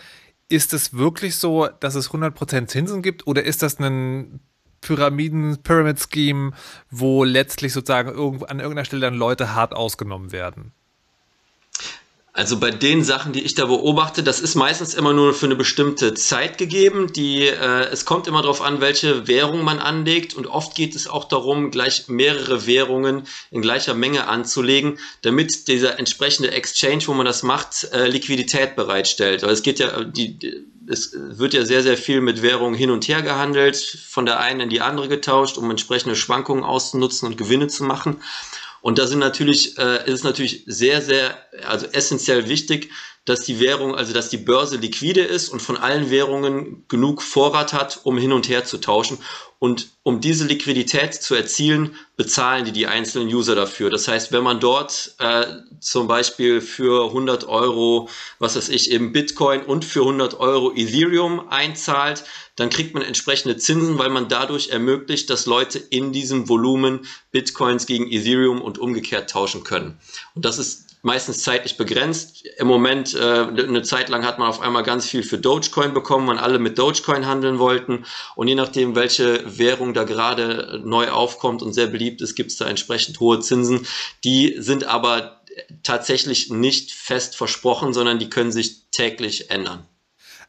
ist 0.48 0.74
es 0.74 0.92
wirklich 0.92 1.36
so, 1.36 1.68
dass 1.78 1.94
es 1.94 2.10
100% 2.10 2.66
Zinsen 2.66 3.00
gibt 3.00 3.28
oder 3.28 3.44
ist 3.44 3.62
das 3.62 3.78
ein 3.78 4.40
Pyramiden, 4.80 5.62
Pyramid 5.62 6.00
Scheme, 6.00 6.50
wo 6.90 7.22
letztlich 7.22 7.72
sozusagen 7.72 8.08
an 8.08 8.58
irgendeiner 8.58 8.84
Stelle 8.84 9.02
dann 9.02 9.14
Leute 9.14 9.54
hart 9.54 9.72
ausgenommen 9.72 10.32
werden? 10.32 10.72
Also 12.40 12.58
bei 12.58 12.70
den 12.70 13.04
Sachen, 13.04 13.34
die 13.34 13.42
ich 13.42 13.54
da 13.54 13.66
beobachte, 13.66 14.22
das 14.22 14.40
ist 14.40 14.54
meistens 14.54 14.94
immer 14.94 15.12
nur 15.12 15.34
für 15.34 15.44
eine 15.44 15.56
bestimmte 15.56 16.14
Zeit 16.14 16.56
gegeben. 16.56 17.12
Die, 17.12 17.46
äh, 17.46 17.84
es 17.92 18.06
kommt 18.06 18.26
immer 18.26 18.40
darauf 18.40 18.62
an, 18.62 18.80
welche 18.80 19.28
Währung 19.28 19.62
man 19.62 19.78
anlegt 19.78 20.32
und 20.32 20.46
oft 20.46 20.74
geht 20.74 20.96
es 20.96 21.06
auch 21.06 21.26
darum, 21.26 21.70
gleich 21.70 22.08
mehrere 22.08 22.66
Währungen 22.66 23.24
in 23.50 23.60
gleicher 23.60 23.92
Menge 23.92 24.26
anzulegen, 24.26 24.98
damit 25.20 25.68
dieser 25.68 25.98
entsprechende 25.98 26.52
Exchange, 26.52 27.02
wo 27.08 27.12
man 27.12 27.26
das 27.26 27.42
macht, 27.42 27.92
äh, 27.92 28.08
Liquidität 28.08 28.74
bereitstellt. 28.74 29.42
Weil 29.42 29.52
es 29.52 29.62
geht 29.62 29.78
ja, 29.78 30.02
die, 30.02 30.64
es 30.88 31.12
wird 31.14 31.52
ja 31.52 31.66
sehr, 31.66 31.82
sehr 31.82 31.98
viel 31.98 32.22
mit 32.22 32.40
Währungen 32.40 32.74
hin 32.74 32.90
und 32.90 33.06
her 33.06 33.20
gehandelt, 33.20 33.76
von 34.08 34.24
der 34.24 34.40
einen 34.40 34.60
in 34.60 34.70
die 34.70 34.80
andere 34.80 35.08
getauscht, 35.08 35.58
um 35.58 35.68
entsprechende 35.68 36.16
Schwankungen 36.16 36.64
auszunutzen 36.64 37.28
und 37.28 37.36
Gewinne 37.36 37.66
zu 37.66 37.84
machen. 37.84 38.22
Und 38.82 38.98
da 38.98 39.06
sind 39.06 39.18
natürlich, 39.18 39.78
äh, 39.78 40.06
ist 40.06 40.20
es 40.20 40.22
natürlich 40.22 40.64
sehr, 40.66 41.02
sehr, 41.02 41.36
also 41.66 41.86
essentiell 41.86 42.48
wichtig, 42.48 42.90
dass 43.26 43.40
die 43.40 43.60
Währung, 43.60 43.94
also 43.94 44.12
dass 44.12 44.30
die 44.30 44.38
Börse 44.38 44.76
liquide 44.76 45.20
ist 45.20 45.50
und 45.50 45.60
von 45.60 45.76
allen 45.76 46.10
Währungen 46.10 46.84
genug 46.88 47.22
Vorrat 47.22 47.72
hat, 47.72 48.00
um 48.04 48.16
hin 48.16 48.32
und 48.32 48.48
her 48.48 48.64
zu 48.64 48.78
tauschen. 48.78 49.18
Und 49.58 49.90
um 50.02 50.22
diese 50.22 50.46
Liquidität 50.46 51.12
zu 51.12 51.34
erzielen, 51.34 51.94
bezahlen 52.16 52.64
die 52.64 52.72
die 52.72 52.86
einzelnen 52.86 53.28
User 53.28 53.54
dafür. 53.54 53.90
Das 53.90 54.08
heißt, 54.08 54.32
wenn 54.32 54.42
man 54.42 54.58
dort 54.58 55.14
äh, 55.18 55.44
zum 55.80 56.08
Beispiel 56.08 56.62
für 56.62 57.08
100 57.08 57.46
Euro, 57.46 58.08
was 58.38 58.56
weiß 58.56 58.70
ich, 58.70 58.90
eben 58.90 59.12
Bitcoin 59.12 59.60
und 59.60 59.84
für 59.84 60.00
100 60.00 60.40
Euro 60.40 60.72
Ethereum 60.74 61.46
einzahlt, 61.50 62.24
dann 62.56 62.70
kriegt 62.70 62.94
man 62.94 63.02
entsprechende 63.02 63.58
Zinsen, 63.58 63.98
weil 63.98 64.08
man 64.08 64.30
dadurch 64.30 64.70
ermöglicht, 64.70 65.28
dass 65.28 65.44
Leute 65.44 65.78
in 65.78 66.12
diesem 66.12 66.48
Volumen 66.48 67.06
Bitcoins 67.30 67.84
gegen 67.84 68.10
Ethereum 68.10 68.62
und 68.62 68.78
umgekehrt 68.78 69.28
tauschen 69.28 69.62
können. 69.62 70.00
Und 70.34 70.46
das 70.46 70.56
ist 70.56 70.89
meistens 71.02 71.42
zeitlich 71.42 71.76
begrenzt. 71.76 72.44
Im 72.58 72.66
Moment, 72.66 73.14
äh, 73.14 73.18
eine 73.18 73.82
Zeit 73.82 74.08
lang 74.08 74.24
hat 74.24 74.38
man 74.38 74.48
auf 74.48 74.60
einmal 74.60 74.82
ganz 74.82 75.06
viel 75.06 75.22
für 75.22 75.38
Dogecoin 75.38 75.94
bekommen, 75.94 76.28
weil 76.28 76.38
alle 76.38 76.58
mit 76.58 76.78
Dogecoin 76.78 77.26
handeln 77.26 77.58
wollten. 77.58 78.04
Und 78.36 78.48
je 78.48 78.54
nachdem, 78.54 78.94
welche 78.94 79.58
Währung 79.58 79.94
da 79.94 80.04
gerade 80.04 80.80
neu 80.84 81.10
aufkommt 81.10 81.62
und 81.62 81.72
sehr 81.72 81.86
beliebt 81.86 82.20
ist, 82.20 82.34
gibt 82.34 82.50
es 82.50 82.56
da 82.56 82.66
entsprechend 82.66 83.20
hohe 83.20 83.40
Zinsen. 83.40 83.86
Die 84.24 84.56
sind 84.58 84.84
aber 84.84 85.40
tatsächlich 85.82 86.50
nicht 86.50 86.92
fest 86.92 87.36
versprochen, 87.36 87.92
sondern 87.92 88.18
die 88.18 88.30
können 88.30 88.52
sich 88.52 88.90
täglich 88.90 89.50
ändern. 89.50 89.86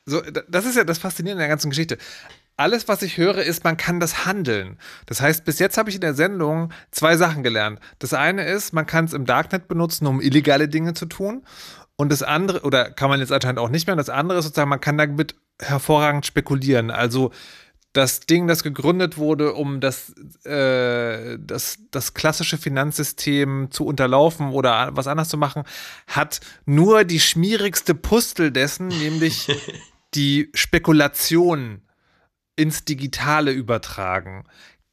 So, 0.05 0.21
das 0.21 0.65
ist 0.65 0.75
ja 0.75 0.83
das 0.83 0.97
Faszinierende 0.97 1.41
der 1.41 1.49
ganzen 1.49 1.69
Geschichte 1.69 1.97
alles, 2.61 2.87
was 2.87 3.01
ich 3.01 3.17
höre, 3.17 3.39
ist, 3.39 3.63
man 3.63 3.75
kann 3.75 3.99
das 3.99 4.25
handeln. 4.25 4.77
Das 5.07 5.19
heißt, 5.19 5.43
bis 5.45 5.57
jetzt 5.57 5.77
habe 5.77 5.89
ich 5.89 5.95
in 5.95 6.01
der 6.01 6.13
Sendung 6.13 6.71
zwei 6.91 7.17
Sachen 7.17 7.41
gelernt. 7.41 7.79
Das 7.97 8.13
eine 8.13 8.45
ist, 8.45 8.71
man 8.71 8.85
kann 8.85 9.05
es 9.05 9.13
im 9.13 9.25
Darknet 9.25 9.67
benutzen, 9.67 10.05
um 10.05 10.21
illegale 10.21 10.69
Dinge 10.69 10.93
zu 10.93 11.07
tun. 11.07 11.43
Und 11.95 12.11
das 12.11 12.21
andere, 12.21 12.61
oder 12.61 12.91
kann 12.91 13.09
man 13.09 13.19
jetzt 13.19 13.31
anscheinend 13.31 13.59
auch 13.59 13.69
nicht 13.69 13.87
mehr, 13.87 13.95
das 13.95 14.09
andere 14.09 14.39
ist 14.39 14.45
sozusagen, 14.45 14.69
man 14.69 14.79
kann 14.79 14.97
damit 14.97 15.35
hervorragend 15.59 16.25
spekulieren. 16.25 16.91
Also 16.91 17.31
das 17.93 18.21
Ding, 18.21 18.47
das 18.47 18.63
gegründet 18.63 19.17
wurde, 19.17 19.53
um 19.53 19.81
das, 19.81 20.13
äh, 20.45 21.37
das, 21.39 21.79
das 21.89 22.13
klassische 22.13 22.57
Finanzsystem 22.57 23.69
zu 23.71 23.85
unterlaufen 23.85 24.51
oder 24.51 24.89
was 24.93 25.07
anders 25.07 25.29
zu 25.29 25.37
machen, 25.37 25.63
hat 26.07 26.39
nur 26.65 27.03
die 27.05 27.19
schmierigste 27.19 27.95
Pustel 27.95 28.51
dessen, 28.51 28.87
nämlich 28.87 29.47
die 30.13 30.49
Spekulation 30.53 31.81
ins 32.55 32.85
Digitale 32.85 33.51
übertragen. 33.51 34.45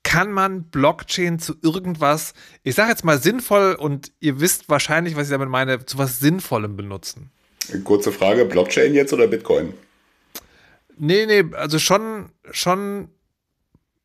Kann 0.02 0.32
man 0.32 0.64
Blockchain 0.64 1.38
zu 1.38 1.56
irgendwas, 1.62 2.32
ich 2.62 2.74
sage 2.74 2.90
jetzt 2.90 3.04
mal 3.04 3.20
sinnvoll 3.20 3.74
und 3.74 4.12
ihr 4.20 4.40
wisst 4.40 4.68
wahrscheinlich, 4.68 5.16
was 5.16 5.24
ich 5.24 5.32
damit 5.32 5.48
meine, 5.48 5.84
zu 5.84 5.98
was 5.98 6.18
Sinnvollem 6.18 6.76
benutzen? 6.76 7.30
Kurze 7.84 8.12
Frage, 8.12 8.46
Blockchain 8.46 8.94
jetzt 8.94 9.12
oder 9.12 9.26
Bitcoin? 9.26 9.74
Nee, 10.96 11.26
nee, 11.26 11.44
also 11.54 11.78
schon, 11.78 12.30
schon, 12.50 13.08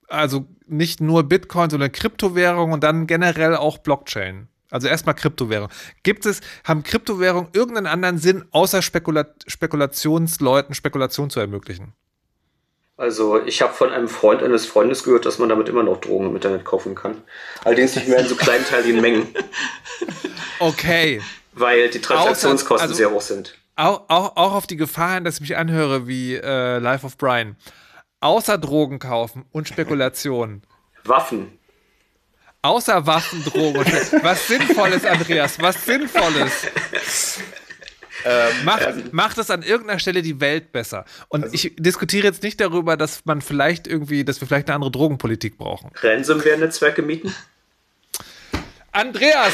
also 0.07 0.45
nicht 0.67 0.99
nur 0.99 1.23
Bitcoin, 1.23 1.69
sondern 1.69 1.91
Kryptowährung 1.91 2.71
und 2.73 2.83
dann 2.83 3.07
generell 3.07 3.55
auch 3.55 3.77
Blockchain. 3.77 4.47
Also 4.69 4.87
erstmal 4.87 5.15
Kryptowährung. 5.15 5.69
Gibt 6.01 6.25
es, 6.25 6.41
haben 6.63 6.83
Kryptowährungen 6.83 7.49
irgendeinen 7.53 7.85
anderen 7.87 8.17
Sinn, 8.17 8.43
außer 8.51 8.81
Spekula 8.81 9.27
Spekulationsleuten 9.45 10.73
Spekulation 10.73 11.29
zu 11.29 11.39
ermöglichen? 11.39 11.93
Also 12.95 13.43
ich 13.43 13.61
habe 13.61 13.73
von 13.73 13.91
einem 13.91 14.07
Freund 14.07 14.43
eines 14.43 14.67
Freundes 14.67 15.03
gehört, 15.03 15.25
dass 15.25 15.39
man 15.39 15.49
damit 15.49 15.67
immer 15.67 15.83
noch 15.83 15.99
Drogen 15.99 16.27
im 16.27 16.35
Internet 16.35 16.63
kaufen 16.63 16.93
kann. 16.93 17.23
Allerdings 17.63 17.95
nicht 17.95 18.07
mehr 18.07 18.19
in 18.19 18.27
so 18.27 18.35
kleinteiligen 18.35 19.01
Mengen. 19.01 19.33
Okay. 20.59 21.21
Weil 21.53 21.89
die 21.89 21.99
Transaktionskosten 21.99 22.83
also, 22.83 22.93
sehr 22.93 23.11
hoch 23.11 23.21
sind. 23.21 23.57
Auch, 23.75 24.03
auch, 24.07 24.37
auch 24.37 24.53
auf 24.53 24.67
die 24.67 24.77
Gefahr 24.77 25.15
hin, 25.15 25.25
dass 25.25 25.35
ich 25.35 25.41
mich 25.41 25.57
anhöre 25.57 26.07
wie 26.07 26.35
äh, 26.35 26.77
Life 26.77 27.05
of 27.05 27.17
Brian. 27.17 27.57
Außer 28.21 28.57
Drogen 28.57 28.99
kaufen 28.99 29.43
und 29.51 29.67
Spekulation. 29.67 30.61
Waffen. 31.03 31.59
Außer 32.61 33.05
Waffen, 33.05 33.43
Drogen 33.43 33.85
Was 34.21 34.47
Sinnvolles, 34.47 35.03
Andreas, 35.05 35.59
was 35.59 35.83
Sinnvolles. 35.83 36.67
Ähm, 38.25 38.65
macht, 38.65 38.87
ähm, 38.87 39.03
macht 39.11 39.37
es 39.37 39.49
an 39.49 39.63
irgendeiner 39.63 39.99
Stelle 39.99 40.21
die 40.21 40.39
Welt 40.39 40.71
besser. 40.71 41.05
Und 41.29 41.43
also, 41.43 41.55
ich 41.55 41.73
diskutiere 41.77 42.27
jetzt 42.27 42.43
nicht 42.43 42.59
darüber, 42.59 42.97
dass 42.97 43.25
man 43.25 43.41
vielleicht 43.41 43.87
irgendwie, 43.87 44.23
dass 44.23 44.39
wir 44.41 44.47
vielleicht 44.47 44.67
eine 44.67 44.75
andere 44.75 44.91
Drogenpolitik 44.91 45.57
brauchen. 45.57 45.91
Ransomware-Netzwerke 46.01 47.01
mieten? 47.01 47.33
Andreas! 48.91 49.53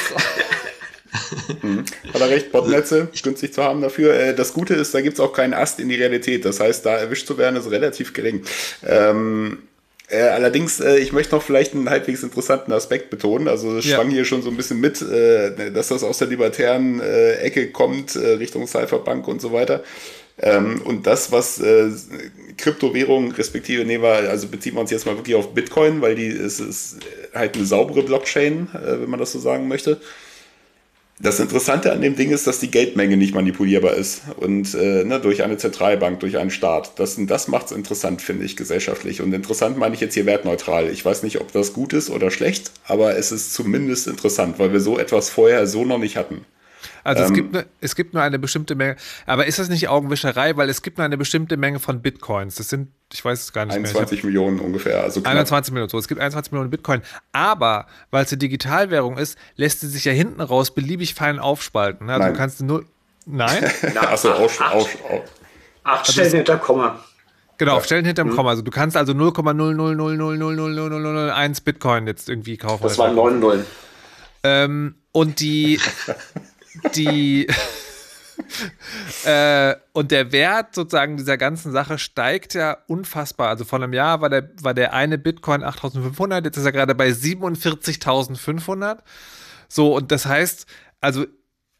hm. 1.61 1.85
Hat 2.13 2.21
er 2.21 2.29
recht, 2.29 2.51
Botnetze 2.51 3.09
günstig 3.23 3.53
zu 3.53 3.63
haben 3.63 3.81
dafür. 3.81 4.13
Äh, 4.13 4.35
das 4.35 4.53
Gute 4.53 4.75
ist, 4.75 4.93
da 4.93 5.01
gibt 5.01 5.15
es 5.15 5.19
auch 5.19 5.33
keinen 5.33 5.53
Ast 5.53 5.79
in 5.79 5.89
die 5.89 5.95
Realität. 5.95 6.45
Das 6.45 6.59
heißt, 6.59 6.85
da 6.85 6.97
erwischt 6.97 7.27
zu 7.27 7.37
werden, 7.37 7.55
ist 7.55 7.71
relativ 7.71 8.13
gering. 8.13 8.43
Ähm, 8.85 9.68
äh, 10.09 10.21
allerdings, 10.21 10.79
äh, 10.79 10.97
ich 10.97 11.11
möchte 11.11 11.35
noch 11.35 11.43
vielleicht 11.43 11.73
einen 11.75 11.89
halbwegs 11.89 12.23
interessanten 12.23 12.71
Aspekt 12.71 13.09
betonen. 13.09 13.47
Also 13.47 13.77
es 13.77 13.85
ja. 13.85 13.95
schwang 13.95 14.09
hier 14.09 14.25
schon 14.25 14.41
so 14.41 14.49
ein 14.49 14.57
bisschen 14.57 14.79
mit, 14.79 15.01
äh, 15.01 15.71
dass 15.71 15.89
das 15.89 16.03
aus 16.03 16.17
der 16.17 16.27
libertären 16.27 16.99
äh, 16.99 17.33
Ecke 17.35 17.71
kommt, 17.71 18.15
äh, 18.15 18.33
Richtung 18.33 18.65
Cypherpunk 18.65 19.27
und 19.27 19.39
so 19.39 19.53
weiter. 19.53 19.83
Ähm, 20.41 20.81
und 20.83 21.05
das, 21.05 21.31
was 21.31 21.59
äh, 21.59 21.89
Kryptowährungen 22.57 23.31
respektive 23.33 23.85
nehmen 23.85 24.03
wir, 24.03 24.29
also 24.29 24.47
beziehen 24.47 24.73
wir 24.75 24.81
uns 24.81 24.89
jetzt 24.89 25.05
mal 25.05 25.15
wirklich 25.15 25.35
auf 25.35 25.53
Bitcoin, 25.53 26.01
weil 26.01 26.15
die 26.15 26.27
es 26.27 26.59
ist 26.59 26.97
halt 27.33 27.55
eine 27.55 27.65
saubere 27.65 28.03
Blockchain, 28.03 28.69
wenn 28.73 29.09
man 29.09 29.19
das 29.19 29.33
so 29.33 29.39
sagen 29.39 29.67
möchte. 29.67 29.99
Das 31.21 31.41
Interessante 31.41 31.91
an 31.91 31.99
dem 31.99 32.15
Ding 32.15 32.31
ist, 32.31 32.47
dass 32.47 32.61
die 32.61 32.71
Geldmenge 32.71 33.17
nicht 33.17 33.35
manipulierbar 33.35 33.93
ist 33.93 34.21
und 34.37 34.73
äh, 34.73 35.03
ne, 35.03 35.19
durch 35.19 35.43
eine 35.43 35.57
Zentralbank, 35.57 36.21
durch 36.21 36.37
einen 36.37 36.49
Staat. 36.49 36.97
Das, 36.97 37.17
das 37.19 37.49
macht 37.49 37.65
es 37.65 37.71
interessant, 37.73 38.21
finde 38.21 38.45
ich, 38.45 38.55
gesellschaftlich. 38.55 39.21
Und 39.21 39.33
interessant 39.33 39.77
meine 39.77 39.93
ich 39.93 39.99
jetzt 39.99 40.13
hier 40.13 40.25
wertneutral. 40.25 40.89
Ich 40.89 41.03
weiß 41.03 41.23
nicht, 41.23 41.41
ob 41.41 41.51
das 41.51 41.73
gut 41.73 41.91
ist 41.91 42.09
oder 42.09 42.31
schlecht, 42.31 42.71
aber 42.85 43.17
es 43.17 43.33
ist 43.33 43.53
zumindest 43.53 44.07
interessant, 44.07 44.59
weil 44.59 44.71
wir 44.71 44.79
so 44.79 44.97
etwas 44.97 45.29
vorher 45.29 45.67
so 45.67 45.83
noch 45.83 45.97
nicht 45.97 46.15
hatten. 46.15 46.45
Also 47.03 47.23
ähm, 47.23 47.29
es, 47.29 47.33
gibt 47.33 47.53
ne, 47.53 47.65
es 47.81 47.95
gibt 47.95 48.13
nur 48.13 48.23
eine 48.23 48.39
bestimmte 48.39 48.75
Menge, 48.75 48.95
aber 49.25 49.45
ist 49.45 49.59
das 49.59 49.69
nicht 49.69 49.87
Augenwischerei, 49.87 50.57
weil 50.57 50.69
es 50.69 50.81
gibt 50.81 50.97
nur 50.97 51.05
eine 51.05 51.17
bestimmte 51.17 51.57
Menge 51.57 51.79
von 51.79 52.01
Bitcoins. 52.01 52.55
Das 52.55 52.69
sind, 52.69 52.89
ich 53.13 53.23
weiß 53.23 53.41
es 53.41 53.53
gar 53.53 53.65
nicht 53.65 53.75
21 53.75 54.23
mehr. 54.23 54.31
Millionen 54.31 54.59
ungefähr. 54.59 55.03
Also 55.03 55.23
21 55.23 55.73
Millionen, 55.73 55.89
so. 55.89 55.97
Es 55.97 56.07
gibt 56.07 56.21
21 56.21 56.51
Millionen 56.51 56.69
Bitcoin. 56.69 57.01
Aber, 57.31 57.87
weil 58.11 58.25
es 58.25 58.31
eine 58.31 58.39
Digitalwährung 58.39 59.17
ist, 59.17 59.37
lässt 59.55 59.81
sie 59.81 59.87
sich 59.87 60.05
ja 60.05 60.11
hinten 60.11 60.41
raus 60.41 60.73
beliebig 60.73 61.15
fein 61.15 61.39
aufspalten. 61.39 62.07
Ne? 62.07 62.13
Also 62.13 62.25
Nein. 62.25 62.33
du 62.33 62.39
kannst 62.39 62.61
nur. 62.61 62.85
Nein? 63.25 63.71
Achso, 63.95 64.31
auf, 64.31 64.59
auf, 64.61 64.97
auf. 65.09 65.23
Acht 65.83 65.99
also 65.99 66.13
Stellen 66.13 66.31
hinter 66.31 66.57
Komma. 66.57 66.99
Genau, 67.59 67.75
auf 67.75 67.85
Stellen 67.85 68.05
hinterm 68.05 68.29
mhm. 68.29 68.35
Komma. 68.35 68.49
Also 68.51 68.61
du 68.61 68.71
kannst 68.71 68.95
also 68.95 69.11
0,000000001 69.11 71.63
Bitcoin 71.63 72.07
jetzt 72.07 72.29
irgendwie 72.29 72.55
kaufen. 72.57 72.83
Das 72.83 72.97
waren 72.97 73.15
9 73.15 73.39
Nullen. 73.39 73.65
Ähm, 74.43 74.95
und 75.11 75.41
die, 75.41 75.81
die 76.95 77.47
äh, 79.25 79.75
und 79.93 80.11
der 80.11 80.31
Wert 80.31 80.75
sozusagen 80.75 81.17
dieser 81.17 81.37
ganzen 81.37 81.71
Sache 81.71 81.97
steigt 81.97 82.53
ja 82.53 82.77
unfassbar. 82.87 83.49
Also 83.49 83.65
vor 83.65 83.81
einem 83.81 83.93
Jahr 83.93 84.21
war 84.21 84.29
der, 84.29 84.49
war 84.61 84.73
der 84.73 84.93
eine 84.93 85.17
Bitcoin 85.17 85.63
8500, 85.63 86.45
jetzt 86.45 86.57
ist 86.57 86.65
er 86.65 86.71
gerade 86.71 86.95
bei 86.95 87.09
47.500. 87.09 88.99
So, 89.67 89.95
und 89.95 90.11
das 90.11 90.25
heißt, 90.25 90.65
also 91.01 91.25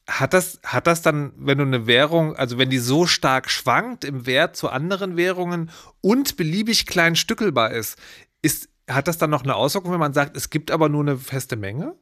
hat 0.07 0.33
das, 0.33 0.59
hat 0.63 0.87
das 0.87 1.01
dann, 1.01 1.33
wenn 1.37 1.59
du 1.59 1.65
eine 1.65 1.85
Währung, 1.85 2.35
also 2.35 2.57
wenn 2.57 2.69
die 2.69 2.79
so 2.79 3.05
stark 3.05 3.49
schwankt 3.49 4.03
im 4.03 4.25
Wert 4.25 4.55
zu 4.55 4.69
anderen 4.69 5.17
Währungen 5.17 5.69
und 6.01 6.35
beliebig 6.35 6.87
klein 6.87 7.15
stückelbar 7.15 7.71
ist, 7.71 7.97
ist, 8.41 8.69
hat 8.89 9.07
das 9.07 9.17
dann 9.17 9.29
noch 9.29 9.43
eine 9.43 9.55
Auswirkung, 9.55 9.91
wenn 9.91 9.99
man 9.99 10.13
sagt, 10.13 10.35
es 10.35 10.49
gibt 10.49 10.71
aber 10.71 10.89
nur 10.89 11.01
eine 11.01 11.17
feste 11.17 11.55
Menge? 11.55 11.95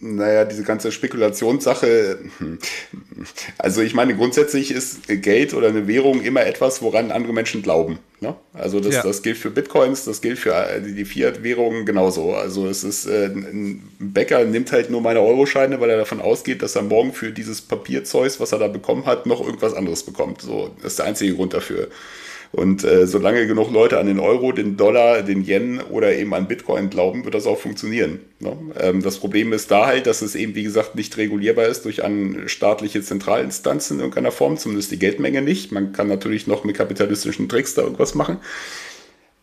Naja, 0.00 0.44
diese 0.44 0.64
ganze 0.64 0.90
Spekulationssache, 0.90 2.18
also 3.58 3.80
ich 3.80 3.94
meine, 3.94 4.16
grundsätzlich 4.16 4.72
ist 4.72 5.06
Geld 5.06 5.54
oder 5.54 5.68
eine 5.68 5.86
Währung 5.86 6.20
immer 6.20 6.44
etwas, 6.44 6.82
woran 6.82 7.12
andere 7.12 7.32
Menschen 7.32 7.62
glauben. 7.62 8.00
Ne? 8.20 8.34
Also 8.52 8.80
das, 8.80 8.96
ja. 8.96 9.02
das 9.02 9.22
gilt 9.22 9.38
für 9.38 9.50
Bitcoins, 9.50 10.04
das 10.04 10.20
gilt 10.20 10.40
für 10.40 10.80
die 10.80 11.04
Fiat-Währungen 11.04 11.86
genauso. 11.86 12.34
Also 12.34 12.66
es 12.66 12.82
ist, 12.82 13.06
äh, 13.06 13.26
ein 13.26 13.88
Bäcker 14.00 14.44
nimmt 14.44 14.72
halt 14.72 14.90
nur 14.90 15.00
meine 15.00 15.20
Euroscheine, 15.20 15.80
weil 15.80 15.90
er 15.90 15.98
davon 15.98 16.20
ausgeht, 16.20 16.62
dass 16.62 16.74
er 16.74 16.82
morgen 16.82 17.12
für 17.12 17.30
dieses 17.30 17.60
Papierzeug, 17.60 18.32
was 18.40 18.50
er 18.50 18.58
da 18.58 18.68
bekommen 18.68 19.06
hat, 19.06 19.26
noch 19.26 19.40
irgendwas 19.40 19.74
anderes 19.74 20.02
bekommt. 20.02 20.42
So, 20.42 20.74
das 20.82 20.92
ist 20.92 20.98
der 20.98 21.06
einzige 21.06 21.34
Grund 21.36 21.54
dafür. 21.54 21.88
Und 22.54 22.84
äh, 22.84 23.06
solange 23.06 23.46
genug 23.46 23.72
Leute 23.72 23.98
an 23.98 24.06
den 24.06 24.20
Euro, 24.20 24.52
den 24.52 24.76
Dollar, 24.76 25.22
den 25.22 25.44
Yen 25.44 25.80
oder 25.80 26.14
eben 26.14 26.32
an 26.34 26.46
Bitcoin 26.46 26.88
glauben, 26.88 27.24
wird 27.24 27.34
das 27.34 27.46
auch 27.46 27.58
funktionieren. 27.58 28.20
Ne? 28.38 28.56
Ähm, 28.78 29.02
das 29.02 29.18
Problem 29.18 29.52
ist 29.52 29.70
da 29.72 29.86
halt, 29.86 30.06
dass 30.06 30.22
es 30.22 30.36
eben, 30.36 30.54
wie 30.54 30.62
gesagt, 30.62 30.94
nicht 30.94 31.16
regulierbar 31.16 31.66
ist 31.66 31.84
durch 31.84 32.04
eine 32.04 32.48
staatliche 32.48 33.02
Zentralinstanz 33.02 33.90
in 33.90 33.98
irgendeiner 33.98 34.30
Form, 34.30 34.56
zumindest 34.56 34.92
die 34.92 34.98
Geldmenge 35.00 35.42
nicht. 35.42 35.72
Man 35.72 35.92
kann 35.92 36.06
natürlich 36.06 36.46
noch 36.46 36.62
mit 36.62 36.76
kapitalistischen 36.76 37.48
Tricks 37.48 37.74
da 37.74 37.82
irgendwas 37.82 38.14
machen. 38.14 38.38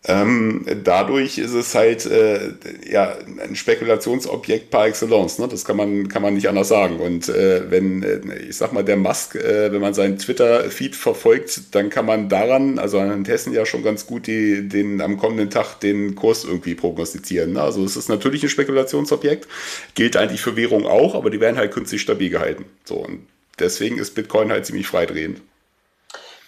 Ähm, 0.04 0.66
dadurch 0.84 1.38
ist 1.38 1.54
es 1.54 1.76
halt 1.76 2.08
äh, 2.08 2.54
ja, 2.90 3.16
ein 3.40 3.56
Spekulationsobjekt 3.56 4.72
par 4.72 4.88
excellence. 4.88 5.38
Ne? 5.38 5.48
Das 5.48 5.64
kann 5.64 5.78
man, 5.78 6.08
kann 6.08 6.24
man 6.24 6.34
nicht 6.34 6.50
anders 6.50 6.70
sagen. 6.70 7.00
Und 7.00 7.30
äh, 7.30 7.70
wenn, 7.70 8.02
äh, 8.02 8.20
ich 8.50 8.58
sag 8.58 8.74
mal, 8.74 8.84
der 8.84 8.98
Musk, 8.98 9.36
äh, 9.36 9.72
wenn 9.72 9.80
man 9.80 9.94
seinen 9.94 10.18
Twitter-Feed 10.18 10.96
verfolgt, 10.96 11.76
dann 11.76 11.92
kann 11.92 12.08
man 12.08 12.30
daran, 12.30 12.80
also 12.80 12.98
an 12.98 13.26
Hessen 13.26 13.54
ja 13.54 13.64
schon 13.68 13.84
ganz 13.84 14.08
gut 14.08 14.26
die, 14.26 14.68
den 14.68 15.02
am 15.02 15.18
kommenden 15.18 15.52
Tag 15.52 15.80
den 15.80 16.16
Kurs 16.16 16.46
irgendwie 16.46 16.74
prognostizieren. 16.74 17.54
Ne? 17.54 17.62
Also 17.62 17.86
es 17.86 17.96
ist 17.96 18.10
natürlich 18.10 18.42
ein 18.42 18.50
Spekulationsobjekt, 18.50 19.48
gilt 19.94 20.18
eigentlich 20.18 20.42
für 20.42 20.56
Währung 20.56 20.88
auch, 20.88 21.14
aber 21.14 21.30
die 21.30 21.40
werden 21.40 21.58
halt 21.58 21.72
künstlich 21.72 22.02
stabil 22.02 22.32
gehalten. 22.32 22.66
So, 22.86 22.96
und 22.96 23.28
deswegen 23.60 24.00
ist 24.00 24.16
Bitcoin 24.16 24.52
halt 24.52 24.66
ziemlich 24.66 24.88
freidrehend. 24.88 25.42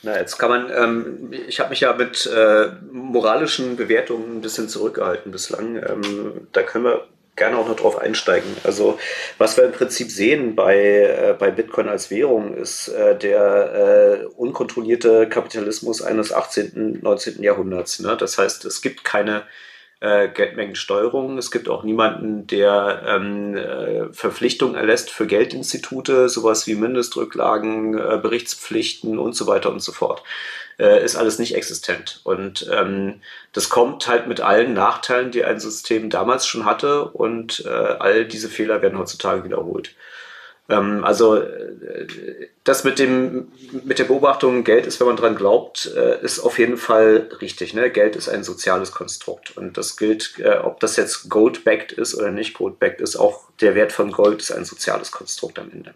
Na, 0.03 0.19
jetzt 0.19 0.37
kann 0.37 0.49
man, 0.49 0.69
ähm, 0.69 1.31
ich 1.47 1.61
habe 1.61 1.69
mich 1.69 1.79
ja 1.79 1.93
mit 1.93 2.25
äh, 2.25 2.67
moralischen 2.91 3.77
Bewertungen 3.77 4.37
ein 4.37 4.41
bisschen 4.41 4.67
zurückgehalten 4.67 5.31
bislang. 5.31 5.77
Ähm, 5.77 6.47
da 6.51 6.61
können 6.61 6.83
wir 6.83 7.07
gerne 7.37 7.57
auch 7.57 7.67
noch 7.67 7.77
drauf 7.77 7.97
einsteigen. 7.97 8.51
Also 8.65 8.99
was 9.37 9.55
wir 9.55 9.63
im 9.63 9.71
Prinzip 9.71 10.11
sehen 10.11 10.55
bei, 10.55 10.77
äh, 10.77 11.35
bei 11.39 11.51
Bitcoin 11.51 11.87
als 11.87 12.11
Währung 12.11 12.53
ist 12.53 12.89
äh, 12.89 13.17
der 13.17 14.19
äh, 14.21 14.25
unkontrollierte 14.35 15.29
Kapitalismus 15.29 16.01
eines 16.01 16.33
18., 16.33 16.99
19. 17.01 17.41
Jahrhunderts. 17.41 17.99
Ne? 17.99 18.17
Das 18.17 18.37
heißt, 18.37 18.65
es 18.65 18.81
gibt 18.81 19.05
keine 19.05 19.43
äh, 20.03 20.27
Geldmengensteuerung. 20.27 21.37
Es 21.37 21.49
gibt 21.49 21.69
auch 21.69 21.83
niemanden, 21.83 22.45
der 22.45 23.03
ähm, 23.07 23.55
äh, 23.55 24.11
Verpflichtungen 24.11 24.75
erlässt 24.75 25.09
für 25.09 25.25
Geldinstitute, 25.25 26.27
sowas 26.27 26.67
wie 26.67 26.75
Mindestrücklagen, 26.75 27.97
äh, 27.97 28.19
Berichtspflichten 28.21 29.17
und 29.17 29.33
so 29.33 29.47
weiter 29.47 29.71
und 29.71 29.81
so 29.81 29.93
fort 29.93 30.21
äh, 30.77 31.03
ist 31.03 31.15
alles 31.15 31.39
nicht 31.39 31.55
existent. 31.55 32.19
Und 32.23 32.69
ähm, 32.71 33.21
das 33.53 33.69
kommt 33.69 34.07
halt 34.07 34.27
mit 34.27 34.41
allen 34.41 34.73
Nachteilen, 34.73 35.31
die 35.31 35.45
ein 35.45 35.59
System 35.59 36.09
damals 36.09 36.45
schon 36.47 36.65
hatte 36.65 37.05
und 37.05 37.63
äh, 37.65 37.69
all 37.69 38.25
diese 38.25 38.49
Fehler 38.49 38.81
werden 38.81 38.99
heutzutage 38.99 39.43
wiederholt. 39.43 39.95
Ähm, 40.69 41.03
also 41.03 41.35
äh, 41.35 42.07
das 42.63 42.85
mit 42.85 42.97
dem 42.97 43.51
mit 43.83 43.99
der 43.99 44.05
Beobachtung, 44.05 44.63
Geld 44.63 44.85
ist, 44.85 44.99
wenn 44.99 45.07
man 45.07 45.17
dran 45.17 45.35
glaubt, 45.35 45.91
äh, 45.97 46.23
ist 46.23 46.39
auf 46.39 46.57
jeden 46.57 46.77
Fall 46.77 47.29
richtig. 47.41 47.73
Ne? 47.73 47.89
Geld 47.89 48.15
ist 48.15 48.29
ein 48.29 48.43
soziales 48.43 48.93
Konstrukt 48.93 49.57
und 49.57 49.77
das 49.77 49.97
gilt, 49.97 50.39
äh, 50.39 50.57
ob 50.59 50.79
das 50.79 50.95
jetzt 50.95 51.29
Gold-backed 51.29 51.91
ist 51.91 52.15
oder 52.15 52.31
nicht 52.31 52.53
Gold-backed 52.53 53.01
ist, 53.01 53.17
auch 53.17 53.49
der 53.59 53.75
Wert 53.75 53.91
von 53.91 54.11
Gold 54.11 54.41
ist 54.41 54.51
ein 54.51 54.63
soziales 54.63 55.11
Konstrukt 55.11 55.59
am 55.59 55.71
Ende. 55.71 55.93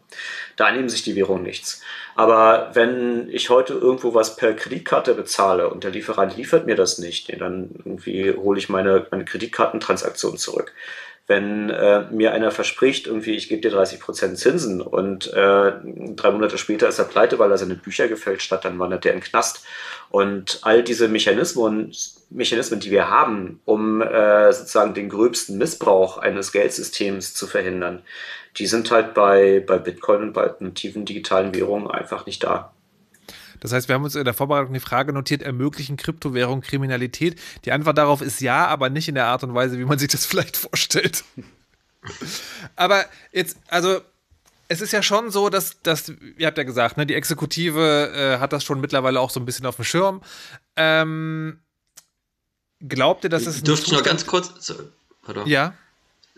Da 0.58 0.70
nehmen 0.72 0.90
sich 0.90 1.04
die 1.04 1.16
Währungen 1.16 1.44
nichts. 1.44 1.82
Aber 2.16 2.72
wenn 2.74 3.30
ich 3.30 3.50
heute 3.50 3.74
irgendwo 3.74 4.14
was 4.14 4.36
per 4.36 4.54
Kreditkarte 4.54 5.14
bezahle 5.14 5.70
und 5.70 5.86
der 5.86 5.92
Lieferant 5.92 6.36
liefert 6.36 6.66
mir 6.66 6.76
das 6.76 6.98
nicht, 6.98 7.32
dann 7.40 7.70
irgendwie 7.86 8.34
hole 8.34 8.60
ich 8.60 8.68
meine, 8.68 9.08
meine 9.12 9.24
Kreditkartentransaktion 9.24 10.38
zurück 10.38 10.74
wenn 11.28 11.70
äh, 11.70 12.06
mir 12.10 12.34
einer 12.34 12.52
verspricht, 12.52 13.06
irgendwie, 13.06 13.36
ich 13.36 13.50
gebe 13.50 13.62
dir 13.62 13.78
30% 13.78 14.36
Zinsen 14.36 14.82
und 14.82 15.28
äh, 15.34 15.74
drei 16.16 16.32
Monate 16.32 16.58
später 16.58 16.88
ist 16.88 17.00
er 17.00 17.06
pleite, 17.06 17.38
weil 17.38 17.52
er 17.52 17.58
seine 17.58 17.76
Bücher 17.76 18.08
gefälscht 18.08 18.50
hat, 18.52 18.64
dann 18.64 18.80
wandert 18.80 19.04
der 19.04 19.14
in 19.14 19.20
den 19.20 19.26
Knast. 19.26 19.66
Und 20.10 20.60
all 20.62 20.84
diese 20.84 21.10
Mechanismen, 21.10 21.92
Mechanismen, 22.30 22.80
die 22.80 22.92
wir 22.92 23.10
haben, 23.10 23.60
um 23.66 24.02
äh, 24.02 24.54
sozusagen 24.54 24.94
den 24.94 25.10
gröbsten 25.10 25.58
Missbrauch 25.58 26.18
eines 26.18 26.54
Geldsystems 26.54 27.34
zu 27.34 27.46
verhindern, 27.46 28.04
die 28.56 28.66
sind 28.66 28.90
halt 28.90 29.14
bei, 29.14 29.62
bei 29.66 29.78
Bitcoin 29.78 30.22
und 30.22 30.34
bei 30.34 30.44
alternativen 30.44 31.04
digitalen 31.04 31.54
Währungen 31.54 31.92
einfach 31.92 32.26
nicht 32.26 32.44
da. 32.44 32.72
Das 33.60 33.74
heißt, 33.74 33.88
wir 33.88 33.96
haben 33.96 34.04
uns 34.04 34.16
in 34.16 34.26
der 34.26 34.34
Vorbereitung 34.34 34.74
die 34.74 34.80
Frage 34.80 35.14
notiert, 35.14 35.42
ermöglichen 35.42 35.98
Kryptowährungen 35.98 36.62
Kriminalität? 36.62 37.40
Die 37.66 37.72
Antwort 37.72 37.98
darauf 37.98 38.22
ist 38.22 38.42
ja, 38.42 38.68
aber 38.68 38.90
nicht 38.90 39.08
in 39.08 39.16
der 39.16 39.28
Art 39.28 39.44
und 39.44 39.54
Weise, 39.54 39.78
wie 39.78 39.86
man 39.86 40.00
sich 40.00 40.10
das 40.10 40.26
vielleicht 40.28 40.58
vorstellt. 40.58 41.24
aber 42.76 43.06
jetzt, 43.32 43.58
also 43.68 44.02
es 44.70 44.82
ist 44.82 44.92
ja 44.92 45.02
schon 45.02 45.32
so, 45.32 45.50
dass, 45.50 45.82
dass 45.82 46.12
ihr 46.38 46.48
habt 46.48 46.58
ja 46.58 46.64
gesagt, 46.64 46.98
ne, 46.98 47.06
die 47.06 47.16
Exekutive 47.16 48.12
äh, 48.14 48.40
hat 48.40 48.54
das 48.54 48.64
schon 48.64 48.82
mittlerweile 48.82 49.20
auch 49.20 49.30
so 49.30 49.40
ein 49.40 49.46
bisschen 49.46 49.66
auf 49.66 49.78
dem 49.78 49.86
Schirm. 49.86 50.22
Ähm, 50.76 51.60
glaubt 52.82 53.24
ihr, 53.24 53.30
dass 53.30 53.46
es. 53.46 53.64
Dürfte 53.64 53.88
ich 53.88 53.94
noch 53.94 54.04
ganz 54.04 54.26
kurz. 54.26 54.54
So, 54.60 54.76
ja. 55.46 55.74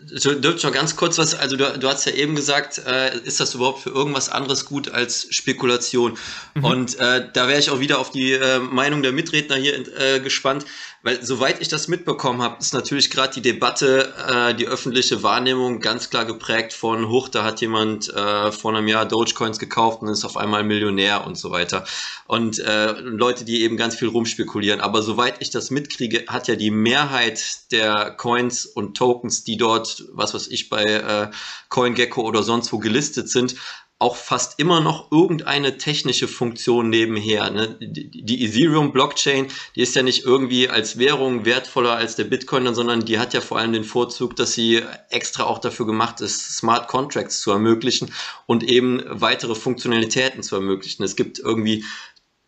Dürft 0.02 0.64
noch 0.64 0.72
ganz 0.72 0.96
kurz 0.96 1.18
was, 1.18 1.34
also 1.34 1.56
du, 1.56 1.78
du 1.78 1.88
hast 1.88 2.06
ja 2.06 2.12
eben 2.12 2.34
gesagt, 2.34 2.80
äh, 2.86 3.18
ist 3.18 3.38
das 3.38 3.54
überhaupt 3.54 3.82
für 3.82 3.90
irgendwas 3.90 4.30
anderes 4.30 4.64
gut 4.64 4.88
als 4.90 5.26
Spekulation? 5.30 6.16
Mhm. 6.54 6.64
Und 6.64 6.98
äh, 6.98 7.28
da 7.32 7.48
wäre 7.48 7.58
ich 7.58 7.70
auch 7.70 7.80
wieder 7.80 7.98
auf 7.98 8.10
die 8.10 8.32
äh, 8.32 8.58
Meinung 8.60 9.02
der 9.02 9.12
Mitredner 9.12 9.56
hier 9.56 9.74
äh, 9.98 10.20
gespannt. 10.20 10.64
Weil 11.02 11.24
soweit 11.24 11.62
ich 11.62 11.68
das 11.68 11.88
mitbekommen 11.88 12.42
habe, 12.42 12.56
ist 12.60 12.74
natürlich 12.74 13.10
gerade 13.10 13.32
die 13.32 13.40
Debatte, 13.40 14.12
äh, 14.28 14.54
die 14.54 14.66
öffentliche 14.66 15.22
Wahrnehmung 15.22 15.80
ganz 15.80 16.10
klar 16.10 16.26
geprägt 16.26 16.74
von, 16.74 17.08
hoch, 17.08 17.28
da 17.28 17.42
hat 17.42 17.62
jemand 17.62 18.12
äh, 18.12 18.52
vor 18.52 18.74
einem 18.74 18.86
Jahr 18.86 19.06
Dogecoins 19.06 19.58
gekauft 19.58 20.02
und 20.02 20.08
ist 20.08 20.26
auf 20.26 20.36
einmal 20.36 20.62
Millionär 20.62 21.26
und 21.26 21.38
so 21.38 21.50
weiter. 21.50 21.86
Und 22.26 22.58
äh, 22.58 22.92
Leute, 23.00 23.46
die 23.46 23.62
eben 23.62 23.78
ganz 23.78 23.96
viel 23.96 24.08
rumspekulieren. 24.08 24.82
Aber 24.82 25.00
soweit 25.00 25.40
ich 25.40 25.48
das 25.48 25.70
mitkriege, 25.70 26.24
hat 26.28 26.48
ja 26.48 26.56
die 26.56 26.70
Mehrheit 26.70 27.72
der 27.72 28.10
Coins 28.10 28.66
und 28.66 28.94
Tokens, 28.94 29.42
die 29.42 29.56
dort, 29.56 30.04
was 30.12 30.34
weiß 30.34 30.48
ich, 30.48 30.68
bei 30.68 30.84
äh, 30.84 31.30
CoinGecko 31.70 32.20
oder 32.20 32.42
sonst 32.42 32.72
wo 32.74 32.78
gelistet 32.78 33.30
sind, 33.30 33.54
auch 34.00 34.16
fast 34.16 34.58
immer 34.58 34.80
noch 34.80 35.12
irgendeine 35.12 35.76
technische 35.76 36.26
Funktion 36.26 36.88
nebenher. 36.88 37.50
Ne? 37.50 37.76
Die, 37.80 38.44
Ethereum-Blockchain, 38.46 39.48
die 39.76 39.82
ist 39.82 39.94
ja 39.94 40.02
nicht 40.02 40.24
irgendwie 40.24 40.70
als 40.70 40.98
Währung 40.98 41.44
wertvoller 41.44 41.96
als 41.96 42.16
der 42.16 42.24
Bitcoin, 42.24 42.74
sondern 42.74 43.04
die 43.04 43.18
hat 43.18 43.34
ja 43.34 43.42
vor 43.42 43.58
allem 43.58 43.74
den 43.74 43.84
Vorzug, 43.84 44.36
dass 44.36 44.54
sie 44.54 44.82
extra 45.10 45.44
auch 45.44 45.58
dafür 45.58 45.84
gemacht 45.84 46.22
ist, 46.22 46.56
Smart 46.56 46.88
Contracts 46.88 47.42
zu 47.42 47.50
ermöglichen 47.50 48.10
und 48.46 48.62
eben 48.64 49.02
weitere 49.06 49.54
Funktionalitäten 49.54 50.42
zu 50.42 50.56
ermöglichen. 50.56 51.02
Es 51.02 51.14
gibt 51.14 51.38
irgendwie 51.38 51.84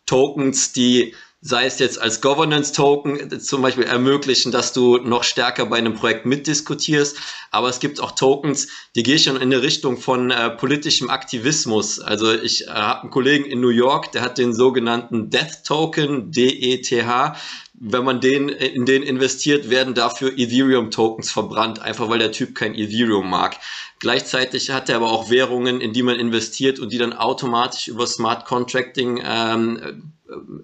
Tokens, 0.07 0.73
die 0.73 1.13
sei 1.45 1.65
es 1.65 1.77
jetzt 1.79 2.01
als 2.01 2.21
Governance-Token 2.21 3.41
zum 3.41 3.61
Beispiel 3.61 3.83
ermöglichen, 3.83 4.53
dass 4.53 4.71
du 4.71 4.97
noch 4.97 5.25
stärker 5.25 5.65
bei 5.65 5.77
einem 5.77 5.93
Projekt 5.93 6.25
mitdiskutierst. 6.25 7.17
Aber 7.51 7.67
es 7.67 7.81
gibt 7.81 7.99
auch 7.99 8.11
Tokens, 8.11 8.69
die 8.95 9.03
gehen 9.03 9.19
schon 9.19 9.35
in 9.35 9.41
eine 9.41 9.61
Richtung 9.61 9.97
von 9.97 10.31
äh, 10.31 10.51
politischem 10.51 11.09
Aktivismus. 11.09 11.99
Also 11.99 12.33
ich 12.33 12.67
äh, 12.67 12.71
habe 12.71 13.01
einen 13.01 13.11
Kollegen 13.11 13.43
in 13.43 13.59
New 13.59 13.69
York, 13.69 14.13
der 14.13 14.21
hat 14.21 14.37
den 14.37 14.53
sogenannten 14.53 15.29
Death 15.29 15.65
Token, 15.65 16.31
D-E-T-H. 16.31 17.35
Wenn 17.73 18.05
man 18.05 18.21
den 18.21 18.47
in 18.47 18.85
den 18.85 19.03
investiert, 19.03 19.69
werden 19.69 19.93
dafür 19.93 20.31
Ethereum-Tokens 20.37 21.29
verbrannt, 21.29 21.81
einfach 21.81 22.07
weil 22.07 22.19
der 22.19 22.31
Typ 22.31 22.55
kein 22.55 22.73
Ethereum 22.73 23.29
mag. 23.29 23.57
Gleichzeitig 24.03 24.69
hat 24.69 24.89
er 24.89 24.97
aber 24.97 25.13
auch 25.13 25.29
Währungen, 25.29 25.79
in 25.79 25.93
die 25.93 26.03
man 26.03 26.19
investiert 26.19 26.77
und 26.77 26.91
die 26.91 26.97
dann 26.97 27.13
automatisch 27.13 27.87
über 27.87 28.05
Smart 28.05 28.43
Contracting 28.43 29.23
ähm, 29.25 30.11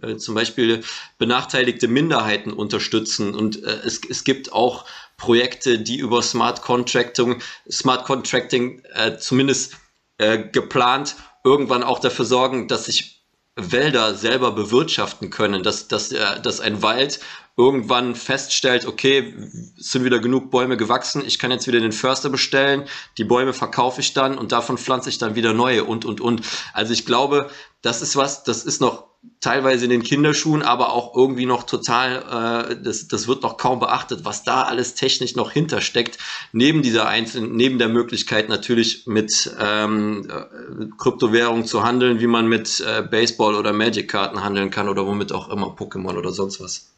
äh, 0.01 0.17
zum 0.17 0.35
Beispiel 0.35 0.83
benachteiligte 1.19 1.87
Minderheiten 1.87 2.51
unterstützen. 2.51 3.33
Und 3.33 3.63
äh, 3.63 3.79
es, 3.85 4.01
es 4.09 4.25
gibt 4.25 4.51
auch 4.51 4.83
Projekte, 5.15 5.79
die 5.79 5.99
über 5.99 6.21
Smart 6.21 6.61
Contracting, 6.61 7.41
Smart 7.71 8.03
Contracting 8.03 8.83
äh, 8.93 9.15
zumindest 9.17 9.77
äh, 10.17 10.39
geplant 10.39 11.15
irgendwann 11.45 11.83
auch 11.83 11.99
dafür 11.99 12.25
sorgen, 12.25 12.67
dass 12.67 12.87
sich 12.87 13.21
Wälder 13.55 14.15
selber 14.15 14.51
bewirtschaften 14.51 15.29
können, 15.29 15.63
dass, 15.63 15.87
dass, 15.87 16.11
äh, 16.11 16.41
dass 16.41 16.59
ein 16.59 16.81
Wald 16.81 17.21
irgendwann 17.59 18.15
feststellt, 18.15 18.85
okay, 18.85 19.33
es 19.77 19.91
sind 19.91 20.05
wieder 20.05 20.19
genug 20.19 20.49
Bäume 20.49 20.77
gewachsen, 20.77 21.21
ich 21.25 21.39
kann 21.39 21.51
jetzt 21.51 21.67
wieder 21.67 21.81
den 21.81 21.91
Förster 21.91 22.29
bestellen, 22.29 22.85
die 23.17 23.25
Bäume 23.25 23.51
verkaufe 23.51 23.99
ich 23.99 24.13
dann 24.13 24.37
und 24.37 24.53
davon 24.53 24.77
pflanze 24.77 25.09
ich 25.09 25.17
dann 25.17 25.35
wieder 25.35 25.53
neue 25.53 25.83
und, 25.83 26.05
und, 26.05 26.21
und. 26.21 26.41
Also 26.73 26.93
ich 26.93 27.05
glaube, 27.05 27.49
das 27.81 28.01
ist 28.01 28.15
was, 28.15 28.45
das 28.45 28.63
ist 28.63 28.79
noch 28.79 29.09
teilweise 29.41 29.83
in 29.83 29.89
den 29.89 30.03
Kinderschuhen, 30.03 30.61
aber 30.61 30.93
auch 30.93 31.13
irgendwie 31.13 31.45
noch 31.45 31.63
total, 31.63 32.69
äh, 32.71 32.81
das, 32.81 33.09
das 33.09 33.27
wird 33.27 33.43
noch 33.43 33.57
kaum 33.57 33.79
beachtet, 33.79 34.23
was 34.23 34.45
da 34.45 34.63
alles 34.63 34.95
technisch 34.95 35.35
noch 35.35 35.51
hintersteckt, 35.51 36.17
neben 36.53 36.81
dieser 36.81 37.09
einzelnen, 37.09 37.57
neben 37.57 37.77
der 37.77 37.89
Möglichkeit 37.89 38.47
natürlich 38.47 39.05
mit 39.05 39.53
ähm, 39.59 40.29
äh, 40.29 40.85
Kryptowährung 40.97 41.65
zu 41.65 41.83
handeln, 41.83 42.21
wie 42.21 42.27
man 42.27 42.47
mit 42.47 42.79
äh, 42.79 43.01
Baseball 43.01 43.55
oder 43.55 43.73
Magic-Karten 43.73 44.41
handeln 44.41 44.69
kann 44.69 44.87
oder 44.87 45.05
womit 45.05 45.33
auch 45.33 45.49
immer 45.49 45.67
Pokémon 45.67 46.17
oder 46.17 46.31
sonst 46.31 46.61
was. 46.61 46.89